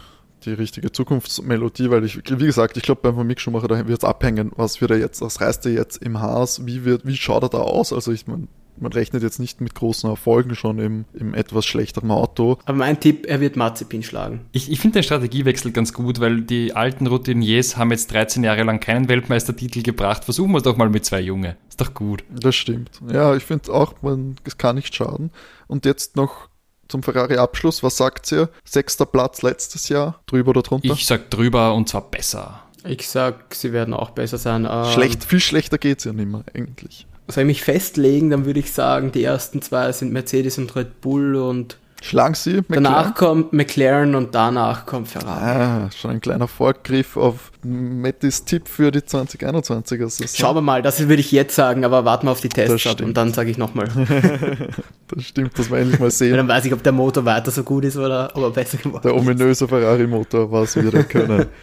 die 0.44 0.52
richtige 0.52 0.90
Zukunftsmelodie, 0.92 1.90
weil 1.90 2.04
ich, 2.04 2.16
wie 2.16 2.46
gesagt, 2.46 2.76
ich 2.76 2.82
glaube 2.82 3.12
beim 3.12 3.26
Mick 3.26 3.40
Schumacher, 3.40 3.68
da 3.68 3.86
wird 3.86 4.02
es 4.02 4.08
abhängen, 4.08 4.52
was 4.56 4.80
wird 4.80 4.90
er 4.90 4.98
jetzt, 4.98 5.20
was 5.20 5.40
reißt 5.40 5.66
er 5.66 5.72
jetzt 5.72 6.02
im 6.02 6.20
Haas, 6.20 6.66
wie 6.66 6.84
wird, 6.84 7.06
wie 7.06 7.16
schaut 7.16 7.42
er 7.42 7.48
da 7.48 7.58
aus? 7.58 7.92
Also 7.92 8.12
ich 8.12 8.26
meine, 8.26 8.48
man 8.76 8.92
rechnet 8.92 9.22
jetzt 9.22 9.38
nicht 9.38 9.60
mit 9.60 9.74
großen 9.74 10.08
Erfolgen 10.08 10.54
schon 10.54 10.78
im, 10.78 11.04
im 11.14 11.34
etwas 11.34 11.66
schlechteren 11.66 12.10
Auto. 12.10 12.58
Aber 12.64 12.76
mein 12.76 13.00
Tipp, 13.00 13.26
er 13.26 13.40
wird 13.40 13.56
Mazepin 13.56 14.02
schlagen. 14.02 14.46
Ich, 14.52 14.70
ich 14.70 14.80
finde 14.80 14.98
den 14.98 15.04
Strategiewechsel 15.04 15.72
ganz 15.72 15.92
gut, 15.92 16.20
weil 16.20 16.42
die 16.42 16.74
alten 16.74 17.06
Routiniers 17.06 17.76
haben 17.76 17.90
jetzt 17.90 18.12
13 18.12 18.44
Jahre 18.44 18.62
lang 18.64 18.80
keinen 18.80 19.08
Weltmeistertitel 19.08 19.82
gebracht. 19.82 20.24
Versuchen 20.24 20.52
wir 20.52 20.58
es 20.58 20.64
doch 20.64 20.76
mal 20.76 20.90
mit 20.90 21.04
zwei 21.04 21.20
Junge. 21.20 21.56
Ist 21.68 21.80
doch 21.80 21.94
gut. 21.94 22.24
Das 22.30 22.54
stimmt. 22.54 23.00
Ja, 23.08 23.34
ich 23.34 23.44
finde 23.44 23.72
auch, 23.72 23.94
man, 24.02 24.36
es 24.44 24.58
kann 24.58 24.76
nicht 24.76 24.94
schaden. 24.94 25.30
Und 25.66 25.86
jetzt 25.86 26.16
noch 26.16 26.48
zum 26.88 27.02
Ferrari-Abschluss. 27.02 27.82
Was 27.82 27.96
sagt 27.96 28.30
ihr? 28.32 28.50
Sechster 28.64 29.06
Platz 29.06 29.42
letztes 29.42 29.88
Jahr. 29.88 30.20
Drüber 30.26 30.50
oder 30.50 30.62
drunter? 30.62 30.92
Ich 30.92 31.06
sag 31.06 31.30
drüber 31.30 31.74
und 31.74 31.88
zwar 31.88 32.10
besser. 32.10 32.60
Ich 32.86 33.08
sag, 33.08 33.54
sie 33.54 33.72
werden 33.72 33.94
auch 33.94 34.10
besser 34.10 34.36
sein. 34.36 34.68
Ähm, 34.70 34.84
Schlecht, 34.92 35.24
viel 35.24 35.40
schlechter 35.40 35.78
geht 35.78 35.98
es 36.00 36.04
ja 36.04 36.12
nicht 36.12 36.28
mehr, 36.28 36.44
eigentlich 36.54 37.06
soll 37.28 37.42
ich 37.42 37.48
mich 37.48 37.62
festlegen, 37.62 38.30
dann 38.30 38.44
würde 38.44 38.60
ich 38.60 38.72
sagen, 38.72 39.12
die 39.12 39.24
ersten 39.24 39.62
zwei 39.62 39.90
sind 39.92 40.12
Mercedes 40.12 40.58
und 40.58 40.74
Red 40.76 41.00
Bull 41.00 41.36
und 41.36 41.78
Schlagen 42.04 42.34
Sie 42.34 42.56
McLaren? 42.56 42.84
Danach 42.84 43.14
kommt 43.14 43.52
McLaren 43.54 44.14
und 44.14 44.34
danach 44.34 44.84
kommt 44.84 45.08
Ferrari. 45.08 45.86
Ah, 45.86 45.90
schon 45.90 46.10
ein 46.10 46.20
kleiner 46.20 46.48
Vorgriff 46.48 47.16
auf 47.16 47.50
Mattis 47.62 48.44
Tipp 48.44 48.68
für 48.68 48.90
die 48.90 49.00
2021er 49.00 50.10
Saison. 50.10 50.28
Schauen 50.34 50.56
wir 50.56 50.60
mal, 50.60 50.82
das 50.82 51.00
würde 51.00 51.20
ich 51.20 51.32
jetzt 51.32 51.54
sagen, 51.54 51.82
aber 51.82 52.04
warten 52.04 52.26
wir 52.26 52.32
auf 52.32 52.42
die 52.42 52.50
Tests 52.50 53.00
und 53.00 53.16
dann 53.16 53.32
sage 53.32 53.50
ich 53.50 53.56
nochmal. 53.56 53.88
das 55.08 55.24
stimmt, 55.24 55.58
das 55.58 55.70
wir 55.70 55.78
endlich 55.78 55.98
mal 55.98 56.10
sehen. 56.10 56.36
dann 56.36 56.46
weiß 56.46 56.66
ich, 56.66 56.74
ob 56.74 56.82
der 56.82 56.92
Motor 56.92 57.24
weiter 57.24 57.50
so 57.50 57.62
gut 57.62 57.86
ist 57.86 57.96
oder 57.96 58.30
ob 58.34 58.42
er 58.42 58.50
besser 58.50 58.76
geworden 58.76 58.96
ist. 58.98 59.04
Der 59.04 59.16
ominöse 59.16 59.66
Ferrari-Motor, 59.66 60.52
was 60.52 60.76
wir 60.76 60.90
da 60.90 61.02
können. 61.04 61.46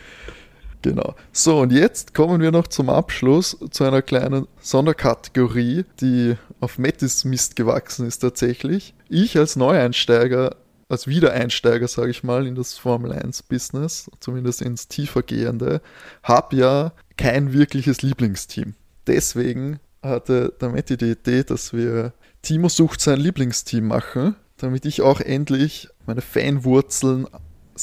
Genau. 0.82 1.16
So, 1.32 1.60
und 1.60 1.72
jetzt 1.72 2.14
kommen 2.14 2.42
wir 2.42 2.52
noch 2.52 2.68
zum 2.68 2.90
Abschluss 2.90 3.58
zu 3.70 3.84
einer 3.84 4.02
kleinen 4.02 4.48
Sonderkategorie, 4.62 5.86
die 6.00 6.36
auf 6.60 6.78
Mattis 6.80 7.24
Mist 7.24 7.56
gewachsen 7.56 8.08
ist 8.08 8.20
tatsächlich. 8.20 8.96
Ich 9.08 9.38
als 9.38 9.56
Neueinsteiger, 9.56 10.56
als 10.90 11.08
Wiedereinsteiger, 11.08 11.88
sage 11.88 12.10
ich 12.10 12.24
mal, 12.24 12.48
in 12.48 12.56
das 12.56 12.78
Formel 12.78 13.12
1 13.12 13.44
Business, 13.44 14.10
zumindest 14.20 14.62
ins 14.62 14.88
tiefergehende, 14.88 15.82
habe 16.24 16.56
ja 16.56 16.94
kein 17.16 17.54
wirkliches 17.54 18.02
Lieblingsteam. 18.02 18.74
Deswegen 19.06 19.80
hatte 20.02 20.54
der 20.60 20.70
Matti 20.70 20.98
die 20.98 21.12
Idee, 21.12 21.44
dass 21.44 21.74
wir 21.74 22.14
Timo 22.42 22.70
sucht 22.70 23.02
sein 23.02 23.20
Lieblingsteam 23.20 23.86
machen, 23.86 24.36
damit 24.58 24.86
ich 24.86 25.02
auch 25.02 25.20
endlich 25.20 25.90
meine 26.08 26.22
Fanwurzeln 26.22 27.28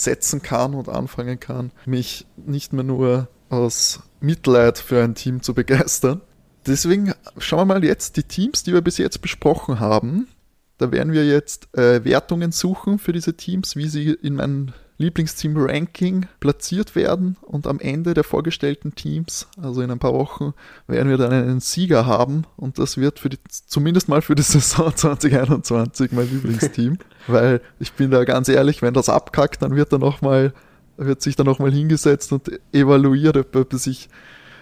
setzen 0.03 0.42
kann 0.42 0.74
und 0.74 0.88
anfangen 0.88 1.40
kann, 1.40 1.72
mich 1.86 2.26
nicht 2.36 2.72
mehr 2.72 2.84
nur 2.84 3.28
aus 3.49 4.01
Mitleid 4.20 4.78
für 4.78 5.03
ein 5.03 5.14
Team 5.14 5.42
zu 5.42 5.55
begeistern. 5.55 6.20
Deswegen 6.66 7.14
schauen 7.38 7.68
wir 7.68 7.74
mal 7.74 7.84
jetzt 7.84 8.16
die 8.16 8.22
Teams, 8.22 8.62
die 8.62 8.72
wir 8.72 8.82
bis 8.82 8.99
jetzt 8.99 9.22
besprochen 9.22 9.80
haben. 9.80 10.28
Da 10.76 10.92
werden 10.92 11.12
wir 11.12 11.26
jetzt 11.26 11.74
äh, 11.76 12.05
Wertungen 12.05 12.53
suchen 12.53 12.99
für 12.99 13.12
diese 13.12 13.34
Teams, 13.34 13.74
wie 13.74 13.88
sie 13.88 14.11
in 14.11 14.34
meinem 14.34 14.72
Lieblingsteam-Ranking 14.99 16.26
platziert 16.40 16.96
werden 16.96 17.36
und 17.42 17.68
am 17.68 17.78
Ende 17.78 18.14
der 18.14 18.24
vorgestellten 18.24 18.96
Teams, 18.96 19.46
also 19.61 19.80
in 19.80 19.90
ein 19.92 20.01
paar 20.01 20.12
Wochen, 20.12 20.55
werden 20.88 21.09
wir 21.09 21.16
dann 21.16 21.32
einen 21.32 21.61
Sieger 21.61 22.05
haben 22.05 22.44
und 22.57 22.80
das 22.80 22.96
wird 22.96 23.20
für 23.20 23.28
die, 23.28 23.38
zumindest 23.49 24.09
mal 24.09 24.22
für 24.22 24.34
die 24.34 24.42
Saison 24.44 24.94
2021 24.94 26.11
mein 26.11 26.28
Lieblingsteam, 26.28 26.99
weil 27.28 27.61
ich 27.78 27.92
bin 27.92 28.11
da 28.11 28.24
ganz 28.24 28.49
ehrlich, 28.49 28.82
wenn 28.82 28.92
das 28.92 29.09
abkackt, 29.09 29.62
dann 29.62 29.76
wird 29.76 29.92
er 29.92 30.01
noch 30.01 30.20
mal, 30.20 30.53
wird 30.96 31.22
sich 31.22 31.36
da 31.36 31.44
nochmal 31.44 31.72
hingesetzt 31.72 32.32
und 32.32 32.51
evaluiert, 32.72 33.36
ob, 33.36 33.72
es 33.72 33.84
sich, 33.84 34.09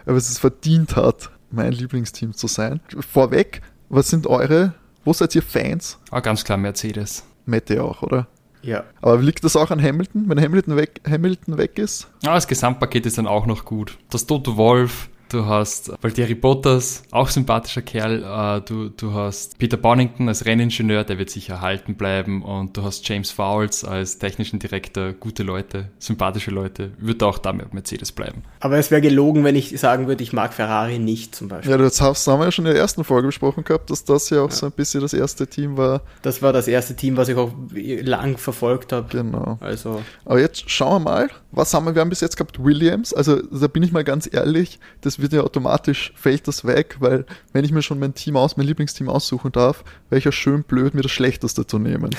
ob 0.04 0.16
es 0.16 0.28
es 0.28 0.38
verdient 0.38 0.96
hat, 0.96 1.30
mein 1.50 1.72
Lieblingsteam 1.72 2.34
zu 2.34 2.46
sein. 2.46 2.80
Vorweg, 3.10 3.62
was 3.88 4.08
sind 4.08 4.26
eure, 4.26 4.74
wo 5.04 5.14
seid 5.14 5.34
ihr 5.34 5.42
Fans? 5.42 5.98
Ah, 6.10 6.20
ganz 6.20 6.44
klar 6.44 6.58
Mercedes. 6.58 7.24
Mette 7.46 7.82
auch, 7.82 8.02
oder? 8.02 8.26
Ja. 8.62 8.84
Aber 9.00 9.18
liegt 9.18 9.44
das 9.44 9.56
auch 9.56 9.70
an 9.70 9.82
Hamilton, 9.82 10.28
wenn 10.28 10.40
Hamilton 10.40 10.76
weg, 10.76 11.00
Hamilton 11.08 11.58
weg 11.58 11.78
ist? 11.78 12.08
Ja, 12.22 12.34
das 12.34 12.48
Gesamtpaket 12.48 13.06
ist 13.06 13.18
dann 13.18 13.26
auch 13.26 13.46
noch 13.46 13.64
gut. 13.64 13.96
Das 14.10 14.26
Toto 14.26 14.56
Wolf, 14.56 15.08
Du 15.28 15.46
hast 15.46 15.90
Valtteri 16.02 16.36
Bottas, 16.36 17.02
auch 17.10 17.28
sympathischer 17.28 17.82
Kerl. 17.82 18.22
Äh, 18.22 18.60
du, 18.60 18.90
du 18.90 19.12
hast 19.12 19.58
Peter 19.58 19.76
Bonington 19.76 20.28
als 20.28 20.44
Renningenieur, 20.46 21.02
der 21.02 21.18
wird 21.18 21.30
sicher 21.30 21.54
erhalten 21.54 21.96
bleiben. 21.96 22.42
Und 22.42 22.76
du 22.76 22.84
hast 22.84 23.08
James 23.08 23.32
Fowles 23.32 23.84
als 23.84 24.18
technischen 24.18 24.60
Direktor. 24.60 25.12
Gute 25.12 25.42
Leute, 25.42 25.88
sympathische 25.98 26.52
Leute. 26.52 26.92
Wird 26.98 27.24
auch 27.24 27.38
damit 27.38 27.74
Mercedes 27.74 28.12
bleiben. 28.12 28.44
Aber 28.60 28.78
es 28.78 28.92
wäre 28.92 29.00
gelogen, 29.00 29.42
wenn 29.42 29.56
ich 29.56 29.78
sagen 29.80 30.06
würde, 30.06 30.22
ich 30.22 30.32
mag 30.32 30.54
Ferrari 30.54 31.00
nicht 31.00 31.34
zum 31.34 31.48
Beispiel. 31.48 31.72
Ja, 31.72 31.78
das 31.78 32.00
haben 32.00 32.40
wir 32.40 32.44
ja 32.44 32.52
schon 32.52 32.66
in 32.66 32.72
der 32.72 32.80
ersten 32.80 33.02
Folge 33.02 33.26
besprochen 33.26 33.64
gehabt, 33.64 33.90
dass 33.90 34.04
das 34.04 34.30
ja 34.30 34.42
auch 34.42 34.50
ja. 34.50 34.56
so 34.56 34.66
ein 34.66 34.72
bisschen 34.72 35.00
das 35.00 35.12
erste 35.12 35.48
Team 35.48 35.76
war. 35.76 36.02
Das 36.22 36.40
war 36.40 36.52
das 36.52 36.68
erste 36.68 36.94
Team, 36.94 37.16
was 37.16 37.28
ich 37.28 37.36
auch 37.36 37.52
lang 37.72 38.38
verfolgt 38.38 38.92
habe. 38.92 39.08
Genau. 39.10 39.58
Also. 39.60 40.02
Aber 40.24 40.38
jetzt 40.38 40.70
schauen 40.70 41.02
wir 41.02 41.10
mal, 41.10 41.30
was 41.50 41.74
haben 41.74 41.86
wir? 41.86 41.94
Wir 41.96 42.02
haben 42.02 42.10
bis 42.10 42.20
jetzt 42.20 42.36
gehabt 42.36 42.62
Williams. 42.62 43.12
Also 43.12 43.42
da 43.42 43.66
bin 43.66 43.82
ich 43.82 43.90
mal 43.90 44.04
ganz 44.04 44.28
ehrlich, 44.32 44.78
das 45.00 45.15
wird 45.20 45.32
ja 45.32 45.42
automatisch, 45.42 46.12
fällt 46.16 46.48
das 46.48 46.64
weg, 46.64 46.96
weil 47.00 47.24
wenn 47.52 47.64
ich 47.64 47.72
mir 47.72 47.82
schon 47.82 47.98
mein 47.98 48.14
Team 48.14 48.36
aus, 48.36 48.56
mein 48.56 48.66
Lieblingsteam 48.66 49.08
aussuchen 49.08 49.52
darf, 49.52 49.84
wäre 50.08 50.18
ich 50.18 50.24
ja 50.24 50.32
schön 50.32 50.62
blöd, 50.62 50.94
mir 50.94 51.02
das 51.02 51.12
Schlechteste 51.12 51.66
zu 51.66 51.78
nehmen. 51.78 52.10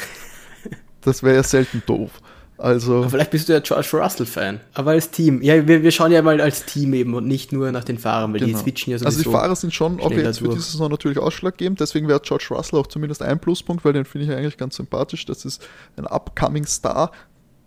das 1.01 1.23
wäre 1.23 1.35
ja 1.35 1.43
selten 1.43 1.83
doof. 1.85 2.11
Also. 2.57 2.97
Aber 2.97 3.09
vielleicht 3.09 3.31
bist 3.31 3.47
du 3.47 3.53
ja 3.53 3.59
George 3.59 3.89
Russell-Fan. 3.93 4.59
Aber 4.73 4.91
als 4.91 5.11
Team. 5.11 5.41
Ja, 5.43 5.67
wir, 5.67 5.83
wir 5.83 5.91
schauen 5.91 6.11
ja 6.11 6.21
mal 6.21 6.41
als 6.41 6.65
Team 6.65 6.93
eben 6.93 7.13
und 7.13 7.27
nicht 7.27 7.51
nur 7.51 7.71
nach 7.71 7.83
den 7.83 7.99
Fahrern, 7.99 8.33
weil 8.33 8.39
genau. 8.39 8.57
die 8.57 8.63
switchen 8.63 8.91
ja 8.91 8.97
sowieso. 8.97 9.17
Also 9.17 9.29
die 9.29 9.35
Fahrer 9.35 9.55
sind 9.55 9.73
schon 9.73 9.99
auch 9.99 10.11
jetzt 10.11 10.39
für 10.39 10.47
diese 10.47 10.61
Saison 10.61 10.89
natürlich 10.89 11.19
ausschlaggebend. 11.19 11.79
Deswegen 11.79 12.07
wäre 12.07 12.19
George 12.19 12.47
Russell 12.49 12.79
auch 12.79 12.87
zumindest 12.87 13.21
ein 13.21 13.39
Pluspunkt, 13.39 13.85
weil 13.85 13.93
den 13.93 14.05
finde 14.05 14.25
ich 14.25 14.33
eigentlich 14.33 14.57
ganz 14.57 14.75
sympathisch. 14.75 15.25
Das 15.25 15.45
ist 15.45 15.65
ein 15.97 16.07
upcoming 16.07 16.65
Star, 16.65 17.11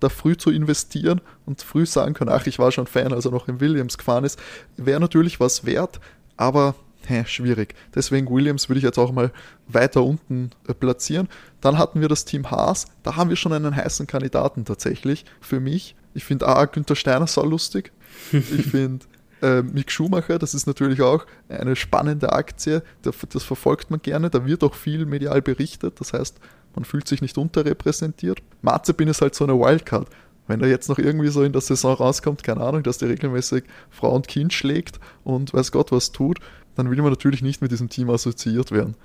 da 0.01 0.09
früh 0.09 0.37
zu 0.37 0.51
investieren 0.51 1.21
und 1.47 1.63
früh 1.63 1.87
sagen 1.87 2.15
können, 2.15 2.31
ach, 2.31 2.47
ich 2.47 2.59
war 2.59 2.73
schon 2.73 2.87
Fan, 2.87 3.13
als 3.13 3.25
er 3.25 3.31
noch 3.31 3.49
in 3.49 3.61
Williams 3.61 3.99
gefahren 3.99 4.25
ist, 4.25 4.39
wäre 4.77 5.01
natürlich 5.01 5.41
was 5.41 5.65
wert, 5.65 6.01
aber 6.37 6.75
hä, 7.07 7.25
schwierig. 7.27 7.75
Deswegen 7.95 8.31
Williams 8.31 8.69
würde 8.69 8.79
ich 8.79 8.85
jetzt 8.85 8.99
auch 8.99 9.13
mal 9.13 9.33
weiter 9.69 10.03
unten 10.03 10.51
äh, 10.69 10.75
platzieren. 10.75 11.29
Dann 11.61 11.79
hatten 11.79 12.01
wir 12.01 12.09
das 12.09 12.25
Team 12.25 12.51
Haas, 12.51 12.87
da 13.03 13.17
haben 13.17 13.31
wir 13.31 13.37
schon 13.37 13.53
einen 13.53 13.77
heißen 13.77 14.07
Kandidaten 14.07 14.65
tatsächlich 14.65 15.25
für 15.41 15.61
mich. 15.61 15.95
Ich 16.15 16.25
finde 16.25 16.49
A, 16.49 16.65
Günther 16.65 16.97
Steiner 16.97 17.27
so 17.27 17.45
lustig. 17.45 17.93
Ich 18.33 18.67
finde 18.67 19.07
äh, 19.43 19.63
Mick 19.63 19.91
Schumacher, 19.91 20.39
das 20.39 20.55
ist 20.55 20.67
natürlich 20.67 21.03
auch 21.03 21.27
eine 21.49 21.77
spannende 21.77 22.33
Aktie, 22.33 22.83
das 23.03 23.45
verfolgt 23.45 23.91
man 23.91 24.03
gerne, 24.03 24.31
da 24.31 24.45
wird 24.47 24.65
auch 24.65 24.75
viel 24.75 25.07
medial 25.07 25.43
berichtet, 25.43 26.01
das 26.01 26.13
heißt, 26.13 26.41
man 26.75 26.85
fühlt 26.85 27.09
sich 27.09 27.23
nicht 27.23 27.39
unterrepräsentiert. 27.39 28.41
Mazepin 28.63 29.09
ist 29.09 29.21
halt 29.21 29.35
so 29.35 29.45
eine 29.45 29.59
Wildcard. 29.59 30.09
Wenn 30.47 30.61
er 30.61 30.69
jetzt 30.69 30.89
noch 30.89 30.99
irgendwie 30.99 31.29
so 31.29 31.43
in 31.43 31.53
der 31.53 31.61
Saison 31.61 31.95
rauskommt, 31.95 32.43
keine 32.43 32.63
Ahnung, 32.63 32.83
dass 32.83 32.99
der 32.99 33.09
regelmäßig 33.09 33.65
Frau 33.89 34.15
und 34.15 34.27
Kind 34.27 34.53
schlägt 34.53 34.99
und 35.23 35.55
weiß 35.55 35.71
Gott 35.71 35.93
was 35.93 36.11
tut, 36.13 36.39
dann 36.75 36.91
will 36.91 37.01
man 37.03 37.11
natürlich 37.11 37.43
nicht 37.43 37.63
mit 37.63 37.71
diesem 37.71 37.89
Team 37.89 38.11
assoziiert 38.11 38.73
werden. 38.73 38.97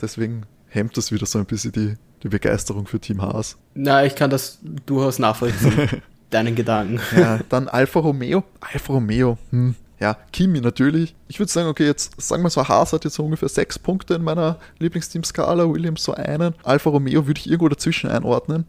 Deswegen 0.00 0.46
hemmt 0.68 0.96
das 0.96 1.12
wieder 1.12 1.26
so 1.26 1.38
ein 1.38 1.46
bisschen 1.46 1.72
die, 1.72 1.94
die 2.22 2.28
Begeisterung 2.28 2.86
für 2.86 3.00
Team 3.00 3.20
Haas. 3.20 3.58
Na, 3.74 4.04
ich 4.04 4.14
kann 4.14 4.30
das 4.30 4.58
durchaus 4.86 5.18
nachvollziehen. 5.18 6.02
deinen 6.30 6.54
Gedanken. 6.54 7.00
Ja, 7.16 7.40
dann 7.48 7.68
Alfa 7.68 8.00
Romeo. 8.00 8.44
Alfa 8.60 8.92
Romeo, 8.92 9.38
hm. 9.50 9.74
Ja, 10.00 10.16
Kimi 10.32 10.60
natürlich. 10.60 11.14
Ich 11.28 11.38
würde 11.38 11.50
sagen, 11.50 11.68
okay, 11.68 11.86
jetzt 11.86 12.20
sagen 12.20 12.42
wir 12.42 12.50
so, 12.50 12.66
Haas 12.66 12.92
hat 12.92 13.04
jetzt 13.04 13.14
so 13.14 13.24
ungefähr 13.24 13.48
sechs 13.48 13.78
Punkte 13.78 14.14
in 14.14 14.22
meiner 14.22 14.58
Lieblingsteam-Skala, 14.78 15.72
Williams 15.72 16.04
so 16.04 16.14
einen. 16.14 16.54
Alfa 16.62 16.90
Romeo 16.90 17.26
würde 17.26 17.40
ich 17.40 17.48
irgendwo 17.48 17.68
dazwischen 17.68 18.10
einordnen, 18.10 18.66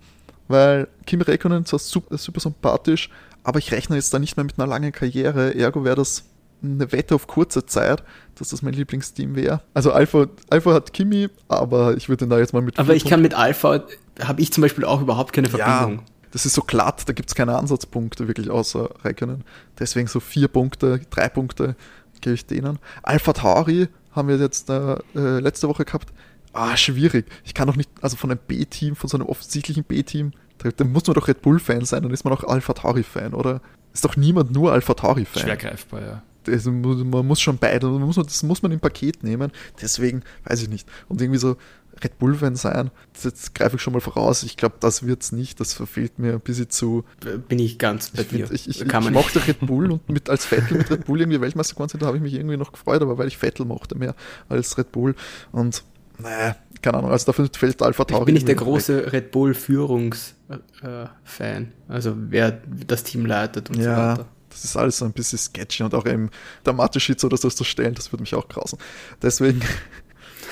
weil 0.48 0.88
Kimi 1.06 1.24
Räikkönen 1.24 1.66
zwar 1.66 1.80
super, 1.80 2.18
super 2.18 2.40
sympathisch, 2.40 3.10
aber 3.44 3.60
ich 3.60 3.72
rechne 3.72 3.96
jetzt 3.96 4.14
da 4.14 4.20
nicht 4.20 4.38
mehr 4.38 4.44
mit 4.44 4.60
einer 4.60 4.68
langen 4.68 4.92
Karriere, 4.92 5.56
ergo 5.56 5.84
wäre 5.84 5.96
das 5.96 6.26
eine 6.64 6.92
Wette 6.92 7.16
auf 7.16 7.28
kurze 7.28 7.66
Zeit, 7.66 8.04
dass 8.36 8.50
das 8.50 8.62
mein 8.62 8.74
Lieblingsteam 8.74 9.36
wäre. 9.36 9.62
Also 9.74 9.92
Alpha, 9.92 10.28
Alpha 10.50 10.74
hat 10.74 10.94
Kimi, 10.94 11.30
aber 11.48 11.96
ich 11.96 12.10
würde 12.10 12.28
da 12.28 12.40
jetzt 12.40 12.54
mal 12.54 12.62
mit. 12.62 12.80
Aber 12.80 12.96
ich 12.96 13.06
kann 13.06 13.22
mit 13.22 13.34
Alpha, 13.34 13.84
habe 14.22 14.42
ich 14.42 14.52
zum 14.52 14.62
Beispiel 14.62 14.86
auch 14.86 15.02
überhaupt 15.02 15.34
keine 15.34 15.50
Verbindung. 15.50 15.98
Ja, 15.98 16.04
das 16.36 16.46
ist 16.46 16.56
so 16.56 16.64
glatt, 16.64 17.08
da 17.08 17.14
gibt 17.14 17.30
es 17.30 17.36
keine 17.36 17.58
Ansatzpunkte 17.58 18.28
wirklich 18.28 18.50
außer 18.50 18.90
Räikkönen. 19.06 19.46
Deswegen 19.80 20.08
so 20.08 20.20
vier 20.20 20.50
Punkte, 20.50 21.00
drei 21.10 21.30
Punkte 21.30 21.78
gebe 22.20 22.34
ich 22.34 22.46
denen. 22.46 22.78
Alpha 23.04 23.32
Tauri 23.32 23.88
haben 24.12 24.28
wir 24.28 24.36
jetzt 24.36 24.70
äh, 24.70 24.98
äh, 25.16 25.40
letzte 25.40 25.70
Woche 25.70 25.86
gehabt. 25.86 26.12
Ah, 26.52 26.76
schwierig. 26.76 27.26
Ich 27.46 27.54
kann 27.54 27.68
doch 27.68 27.78
nicht, 27.78 27.90
also 28.02 28.18
von 28.18 28.32
einem 28.32 28.42
B-Team, 28.48 28.98
von 28.98 29.10
so 29.10 29.16
einem 29.16 29.28
offensichtlichen 29.28 29.86
B-Team, 29.86 30.34
da, 30.58 30.72
da, 30.72 30.84
muss 30.84 31.08
man 31.08 31.14
doch 31.14 31.30
Red 31.30 31.42
Bull-Fan 31.42 31.86
sein, 31.86 32.04
dann 32.04 32.12
ist 32.12 32.26
man 32.26 32.34
auch 32.34 32.44
Alpha 32.44 32.74
Tauri-Fan, 32.74 33.34
oder? 33.34 33.62
Ist 33.94 34.04
doch 34.04 34.18
niemand 34.18 34.52
nur 34.52 34.74
Alpha 34.74 34.94
Tauri-Fan. 34.94 35.42
Schwer 35.42 35.56
greifbar, 35.56 36.02
ja. 36.02 36.24
Also, 36.48 36.70
man 36.70 37.26
muss 37.26 37.40
schon 37.40 37.58
beide, 37.60 37.88
muss 37.88 38.18
das 38.18 38.44
muss 38.44 38.62
man 38.62 38.74
im 38.74 38.82
Paket 38.82 39.24
nehmen. 39.24 39.54
Deswegen, 39.82 40.22
weiß 40.44 40.64
ich 40.64 40.70
nicht. 40.70 40.86
Und 41.08 41.22
irgendwie 41.22 41.40
so, 41.40 41.56
Red 42.04 42.20
Bull-Fan 42.20 42.56
sein. 42.56 42.92
Jetzt 43.22 43.56
greife 43.56 43.78
ich 43.78 43.82
schon 43.82 43.94
mal 43.94 44.02
voraus. 44.02 44.44
Ich 44.44 44.58
glaube, 44.58 44.76
das 44.80 45.06
wird 45.06 45.24
es 45.24 45.32
nicht. 45.32 45.60
Das 45.60 45.74
verfehlt 45.74 46.20
mir 46.20 46.34
ein 46.34 46.40
bisschen 46.40 46.70
zu. 46.70 47.04
Bin 47.48 47.60
ich 47.60 47.78
ganz 47.78 48.10
bei 48.10 48.22
ich 48.22 48.28
dir. 48.30 48.48
Find, 48.48 48.60
ich, 48.60 48.70
ich, 48.70 48.82
ich 48.82 49.12
mochte 49.12 49.46
Red 49.48 49.62
Bull 49.62 49.92
und 49.92 50.10
mit, 50.10 50.30
als 50.30 50.46
Vettel 50.46 50.78
mit 50.78 50.90
Red 50.90 51.06
Bull 51.06 51.22
irgendwie 51.22 51.42
Weltmeister 51.42 51.74
geworden 51.74 51.90
sind, 51.90 52.04
da 52.04 52.08
habe 52.08 52.18
ich 52.18 52.24
mich 52.24 52.34
irgendwie 52.34 52.58
noch 52.58 52.72
gefreut, 52.72 53.02
aber 53.02 53.18
weil 53.18 53.28
ich 53.28 53.38
Vettel 53.38 53.66
mochte 53.66 53.96
mehr 53.96 54.16
als 54.50 54.78
Red 54.78 54.92
Bull. 54.92 55.16
Und 55.52 55.84
naja, 56.18 56.56
keine 56.82 56.98
Ahnung, 56.98 57.12
also 57.12 57.26
dafür 57.26 57.50
fällt 57.52 57.82
Alpha 57.82 58.06
Tauri. 58.06 58.22
Ich 58.22 58.26
bin 58.26 58.34
nicht 58.36 58.48
der 58.48 58.56
große 58.56 59.06
weg. 59.06 59.14
Red 59.14 59.32
Bull 59.32 59.54
Führungsfan. 59.54 60.64
Äh, 60.84 61.66
also 61.88 62.14
wer 62.16 62.62
das 62.88 63.04
Team 63.04 63.26
leitet 63.26 63.70
und 63.70 63.78
ja. 63.78 63.84
so 63.84 64.22
weiter. 64.22 64.28
Das 64.50 64.64
ist 64.64 64.78
alles 64.78 65.00
so 65.00 65.06
ein 65.06 65.12
bisschen 65.12 65.38
sketchy 65.38 65.84
und 65.84 65.94
auch 65.94 66.06
eben 66.06 66.30
der 66.66 66.72
Mathe-Sheet 66.72 67.22
oder 67.26 67.36
so 67.36 67.50
zu 67.50 67.66
stellen, 67.66 67.94
das 67.94 68.14
würde 68.14 68.24
mich 68.24 68.36
auch 68.36 68.48
grausen. 68.48 68.80
Deswegen 69.22 69.62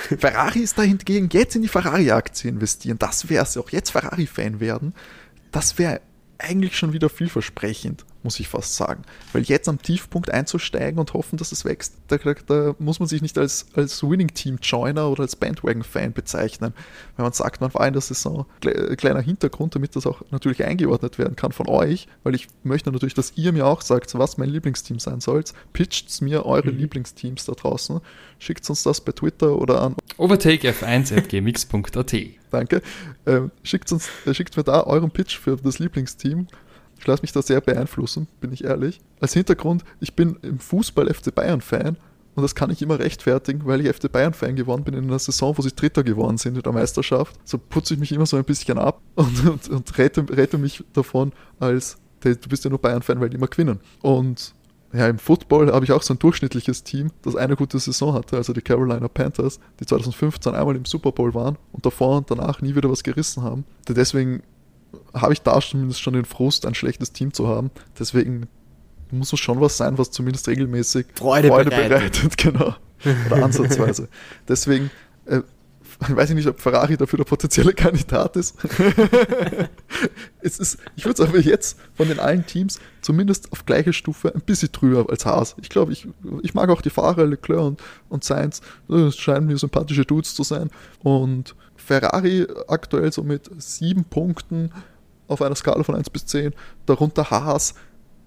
Ferrari 0.20 0.60
ist 0.60 0.78
da 0.78 0.84
hingegen 0.84 1.30
jetzt 1.32 1.56
in 1.56 1.62
die 1.62 1.68
Ferrari-Aktie 1.68 2.50
investieren. 2.50 3.00
Das 3.00 3.30
wäre 3.30 3.44
es 3.44 3.58
auch 3.58 3.70
jetzt 3.70 3.92
Ferrari-Fan 3.92 4.60
werden. 4.60 4.94
Das 5.52 5.78
wäre 5.78 6.02
eigentlich 6.38 6.78
schon 6.78 6.94
wieder 6.94 7.10
vielversprechend 7.10 8.06
muss 8.24 8.40
ich 8.40 8.48
fast 8.48 8.76
sagen. 8.76 9.04
Weil 9.32 9.44
jetzt 9.44 9.70
am 9.70 9.82
Tiefpunkt 9.82 10.32
einzusteigen 10.32 11.00
und 11.00 11.14
hoffen, 11.14 11.38
dass 11.38 11.52
es 11.52 11.66
wächst, 11.66 11.96
da, 12.08 12.18
da 12.18 12.76
muss 12.80 13.00
man 13.00 13.08
sich 13.08 13.22
nicht 13.22 13.38
als, 13.38 13.68
als 13.76 14.02
Winning-Team-Joiner 14.04 15.10
oder 15.10 15.22
als 15.24 15.36
Bandwagon-Fan 15.36 16.14
bezeichnen. 16.14 16.74
Wenn 17.16 17.24
man 17.24 17.34
sagt, 17.34 17.62
man 17.62 17.74
war 17.74 17.86
in 17.88 17.94
der 17.94 18.02
Saison, 18.02 18.46
kleiner 18.98 19.22
Hintergrund, 19.22 19.76
damit 19.76 19.96
das 19.96 20.08
auch 20.08 20.22
natürlich 20.32 20.64
eingeordnet 20.64 21.18
werden 21.20 21.36
kann 21.36 21.52
von 21.52 21.68
euch, 21.68 22.08
weil 22.24 22.36
ich 22.36 22.48
möchte 22.64 22.92
natürlich, 22.92 23.14
dass 23.14 23.34
ihr 23.36 23.52
mir 23.52 23.68
auch 23.68 23.82
sagt, 23.82 24.18
was 24.18 24.38
mein 24.38 24.50
Lieblingsteam 24.50 25.00
sein 25.00 25.20
soll. 25.20 25.44
Pitcht 25.74 26.22
mir 26.22 26.46
eure 26.46 26.72
mhm. 26.72 26.78
Lieblingsteams 26.78 27.46
da 27.46 27.54
draußen. 27.54 28.00
Schickt 28.40 28.70
uns 28.70 28.84
das 28.84 29.02
bei 29.02 29.12
Twitter 29.12 29.58
oder 29.58 29.82
an 29.82 29.96
overtakef1.gmx.at. 30.18 32.16
Danke. 32.52 32.82
Ähm, 33.26 33.52
schickt, 33.64 33.92
uns, 33.92 34.10
äh, 34.26 34.34
schickt 34.34 34.56
mir 34.56 34.64
da 34.64 34.84
euren 34.84 35.12
Pitch 35.12 35.38
für 35.38 35.58
das 35.58 35.80
Lieblingsteam 35.80 36.48
ich 37.04 37.08
lasse 37.08 37.22
mich 37.22 37.34
da 37.34 37.42
sehr 37.42 37.60
beeinflussen, 37.60 38.28
bin 38.40 38.54
ich 38.54 38.64
ehrlich. 38.64 39.02
Als 39.20 39.34
Hintergrund, 39.34 39.84
ich 40.00 40.16
bin 40.16 40.38
im 40.42 40.58
Fußball 40.58 41.14
FC 41.14 41.36
Bayern 41.36 41.60
Fan 41.60 41.98
und 42.36 42.44
das 42.44 42.56
kann 42.56 42.70
ich 42.70 42.82
immer 42.82 42.98
rechtfertigen, 42.98 43.66
weil 43.66 43.82
ich 43.82 43.94
FC 43.94 44.10
Bayern 44.10 44.34
Fan 44.34 44.56
geworden 44.56 44.86
bin 44.86 44.94
in 44.94 45.04
einer 45.04 45.20
Saison, 45.20 45.58
wo 45.58 45.62
sie 45.62 45.76
Dritter 45.76 46.04
geworden 46.04 46.38
sind 46.38 46.56
in 46.56 46.64
der 46.64 46.72
Meisterschaft. 46.72 47.38
So 47.44 47.58
putze 47.58 47.96
ich 47.96 48.00
mich 48.00 48.14
immer 48.14 48.26
so 48.26 48.38
ein 48.38 48.46
bisschen 48.46 48.78
ab 48.78 49.02
und, 49.16 49.46
und, 49.46 49.70
und 49.70 49.98
rette, 49.98 50.26
rette 50.30 50.58
mich 50.58 50.82
davon 50.94 51.34
als, 51.60 51.98
du 52.22 52.36
bist 52.48 52.64
ja 52.64 52.70
nur 52.70 52.80
Bayern 52.80 53.02
Fan, 53.02 53.20
weil 53.20 53.30
die 53.30 53.36
immer 53.36 53.48
gewinnen. 53.48 53.82
Und 54.02 54.56
ja, 54.94 55.08
im 55.08 55.20
Football 55.20 55.74
habe 55.74 55.84
ich 55.84 55.92
auch 55.92 56.04
so 56.04 56.14
ein 56.14 56.20
durchschnittliches 56.20 56.86
Team, 56.86 57.12
das 57.24 57.36
eine 57.36 57.58
gute 57.58 57.80
Saison 57.80 58.14
hatte, 58.14 58.38
also 58.38 58.54
die 58.54 58.62
Carolina 58.62 59.10
Panthers, 59.10 59.60
die 59.82 59.86
2015 59.86 60.56
einmal 60.56 60.78
im 60.78 60.86
Super 60.86 61.12
Bowl 61.12 61.34
waren 61.34 61.58
und 61.74 61.86
davor 61.86 62.18
und 62.20 62.32
danach 62.32 62.62
nie 62.62 62.76
wieder 62.76 62.90
was 62.90 63.04
gerissen 63.04 63.44
haben. 63.44 63.66
Deswegen 63.90 64.42
habe 65.14 65.34
ich 65.34 65.42
da 65.42 65.60
zumindest 65.62 66.02
schon 66.02 66.14
den 66.14 66.26
Frust, 66.26 66.66
ein 66.66 66.76
schlechtes 66.76 67.12
Team 67.12 67.34
zu 67.34 67.48
haben. 67.48 67.72
Deswegen 68.00 68.48
muss 69.12 69.32
es 69.32 69.40
schon 69.40 69.62
was 69.62 69.78
sein, 69.78 69.98
was 69.98 70.12
zumindest 70.12 70.48
regelmäßig 70.48 71.08
Freude, 71.16 71.50
Freude 71.50 71.70
bereitet. 71.70 72.14
bereitet. 72.22 72.38
genau. 72.38 72.76
Oder 73.28 73.44
ansatzweise. 73.44 74.08
Deswegen 74.48 74.90
äh, 75.26 75.42
weiß 76.00 76.30
ich 76.30 76.36
nicht, 76.36 76.48
ob 76.48 76.60
Ferrari 76.60 76.98
dafür 76.98 77.18
der 77.18 77.26
potenzielle 77.26 77.74
Kandidat 77.74 78.36
ist. 78.36 78.56
es 80.42 80.60
ist 80.60 80.78
ich 80.96 81.06
würde 81.06 81.22
es 81.22 81.30
aber 81.30 81.40
jetzt 81.40 81.78
von 81.94 82.08
den 82.08 82.20
allen 82.20 82.46
Teams 82.46 82.80
zumindest 83.02 83.52
auf 83.52 83.66
gleiche 83.66 83.94
Stufe 83.94 84.34
ein 84.34 84.42
bisschen 84.42 84.72
drüber 84.72 85.06
als 85.10 85.26
Haas. 85.26 85.56
Ich 85.62 85.70
glaube, 85.70 85.92
ich, 85.92 86.08
ich 86.42 86.54
mag 86.54 86.70
auch 86.70 86.82
die 86.82 86.90
Fahrer 86.90 87.26
Leclerc 87.26 87.62
und, 87.62 87.84
und 88.10 88.24
Sainz. 88.24 88.62
Das 88.88 89.16
scheinen 89.18 89.48
mir 89.48 89.58
sympathische 89.58 90.06
Dudes 90.06 90.34
zu 90.34 90.44
sein. 90.44 90.70
Und 91.00 91.56
Ferrari 91.76 92.48
aktuell 92.68 93.12
so 93.12 93.24
mit 93.24 93.50
sieben 93.62 94.06
Punkten 94.06 94.72
auf 95.28 95.42
einer 95.42 95.56
Skala 95.56 95.84
von 95.84 95.96
1 95.96 96.10
bis 96.10 96.26
10, 96.26 96.54
darunter 96.86 97.30
Haas, 97.30 97.76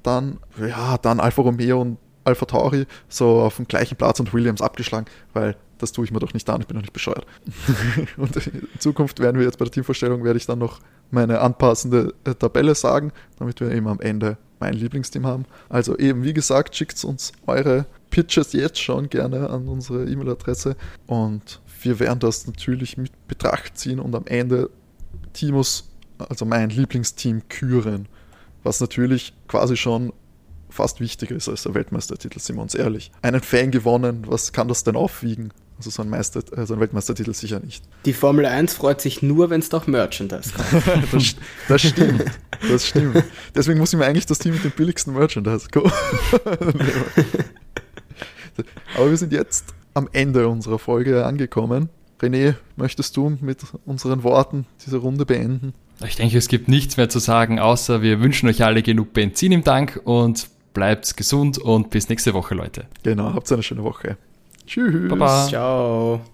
dann, 0.03 0.38
ja, 0.61 0.99
dann 0.99 1.20
Alfa 1.20 1.42
Romeo 1.42 1.80
und 1.80 1.99
Alpha 2.24 2.47
Tauri 2.47 2.86
so 3.09 3.40
auf 3.40 3.57
dem 3.57 3.68
gleichen 3.68 3.97
Platz 3.97 4.20
und 4.20 4.32
Williams 4.34 4.61
abgeschlagen, 4.61 5.07
weil 5.32 5.57
das 5.78 5.92
tue 5.92 6.05
ich 6.05 6.11
mir 6.11 6.18
doch 6.18 6.34
nicht 6.34 6.49
an, 6.49 6.61
ich 6.61 6.66
bin 6.66 6.76
doch 6.76 6.82
nicht 6.82 6.92
bescheuert. 6.92 7.26
und 8.16 8.34
in 8.36 8.68
Zukunft 8.78 9.20
werden 9.20 9.38
wir 9.38 9.44
jetzt 9.44 9.59
bei 9.59 9.64
der 9.64 9.72
Teamvorstellung, 9.72 10.24
werde 10.24 10.38
ich 10.38 10.47
dann 10.47 10.59
noch 10.59 10.80
meine 11.11 11.40
anpassende 11.40 12.14
äh, 12.24 12.34
Tabelle 12.34 12.74
sagen, 12.74 13.12
damit 13.38 13.61
wir 13.61 13.70
eben 13.70 13.86
am 13.86 14.01
Ende 14.01 14.38
mein 14.59 14.74
Lieblingsteam 14.74 15.26
haben. 15.26 15.44
Also 15.68 15.97
eben, 15.99 16.24
wie 16.24 16.32
gesagt, 16.32 16.74
schickt 16.74 17.03
uns 17.05 17.32
eure 17.47 17.86
Pitches 18.11 18.53
jetzt 18.53 18.80
schon 18.80 19.09
gerne 19.11 19.51
an 19.51 19.68
unsere 19.68 20.05
E-Mail-Adresse 20.05 20.76
und 21.07 21.61
wir 21.82 22.01
werden 22.01 22.18
das 22.20 22.47
natürlich 22.47 22.97
mit 22.97 23.12
Betracht 23.28 23.78
ziehen 23.78 24.01
und 24.01 24.14
am 24.14 24.26
Ende 24.26 24.70
Timos, 25.34 25.90
also 26.18 26.44
mein 26.44 26.70
Lieblingsteam, 26.70 27.48
küren. 27.48 28.08
Was 28.62 28.80
natürlich 28.80 29.34
quasi 29.48 29.76
schon 29.76 30.12
fast 30.68 31.00
wichtiger 31.00 31.34
ist 31.34 31.48
als 31.48 31.62
der 31.62 31.74
Weltmeistertitel, 31.74 32.38
sind 32.38 32.56
wir 32.56 32.62
uns 32.62 32.74
ehrlich. 32.74 33.10
Einen 33.22 33.40
Fan 33.40 33.70
gewonnen, 33.70 34.24
was 34.26 34.52
kann 34.52 34.68
das 34.68 34.84
denn 34.84 34.96
aufwiegen? 34.96 35.52
Also 35.78 35.90
so 35.90 36.02
ein, 36.02 36.08
Meister, 36.08 36.40
äh, 36.56 36.64
so 36.64 36.74
ein 36.74 36.80
Weltmeistertitel 36.80 37.34
sicher 37.34 37.60
nicht. 37.60 37.84
Die 38.06 38.14
Formel 38.14 38.46
1 38.46 38.72
freut 38.72 39.00
sich 39.00 39.22
nur, 39.22 39.50
wenn 39.50 39.60
es 39.60 39.68
doch 39.68 39.86
Merchandise 39.86 40.52
gibt. 40.52 40.72
das, 41.12 41.36
das, 41.68 41.82
stimmt. 41.82 42.24
Das 42.68 42.86
stimmt. 42.86 43.22
Deswegen 43.54 43.78
muss 43.78 43.92
ich 43.92 43.98
mir 43.98 44.06
eigentlich 44.06 44.24
das 44.24 44.38
Team 44.38 44.54
mit 44.54 44.64
dem 44.64 44.70
billigsten 44.70 45.12
Merchandise 45.12 45.68
go. 45.70 45.90
Aber 48.96 49.10
wir 49.10 49.16
sind 49.18 49.34
jetzt 49.34 49.74
am 49.92 50.08
Ende 50.12 50.48
unserer 50.48 50.78
Folge 50.78 51.26
angekommen. 51.26 51.90
René, 52.20 52.54
möchtest 52.76 53.14
du 53.18 53.36
mit 53.40 53.58
unseren 53.84 54.22
Worten 54.22 54.64
diese 54.84 54.96
Runde 54.96 55.26
beenden? 55.26 55.74
Ich 56.05 56.16
denke, 56.16 56.36
es 56.36 56.49
gibt 56.49 56.68
nichts 56.68 56.97
mehr 56.97 57.09
zu 57.09 57.18
sagen, 57.18 57.59
außer 57.59 58.03
wir 58.03 58.20
wünschen 58.20 58.49
euch 58.49 58.62
alle 58.64 58.82
genug 58.82 59.12
Benzin 59.12 59.53
im 59.53 59.64
Tank 59.64 60.01
und 60.05 60.49
bleibt 60.74 61.16
gesund 61.16 61.59
und 61.59 61.90
bis 61.90 62.09
nächste 62.09 62.34
Woche, 62.34 62.55
Leute. 62.55 62.84
Genau, 63.03 63.32
habt 63.32 63.51
eine 63.51 63.62
schöne 63.62 63.82
Woche. 63.82 64.18
Tschüss. 64.66 65.09
Baba. 65.09 65.47
Ciao. 65.49 66.20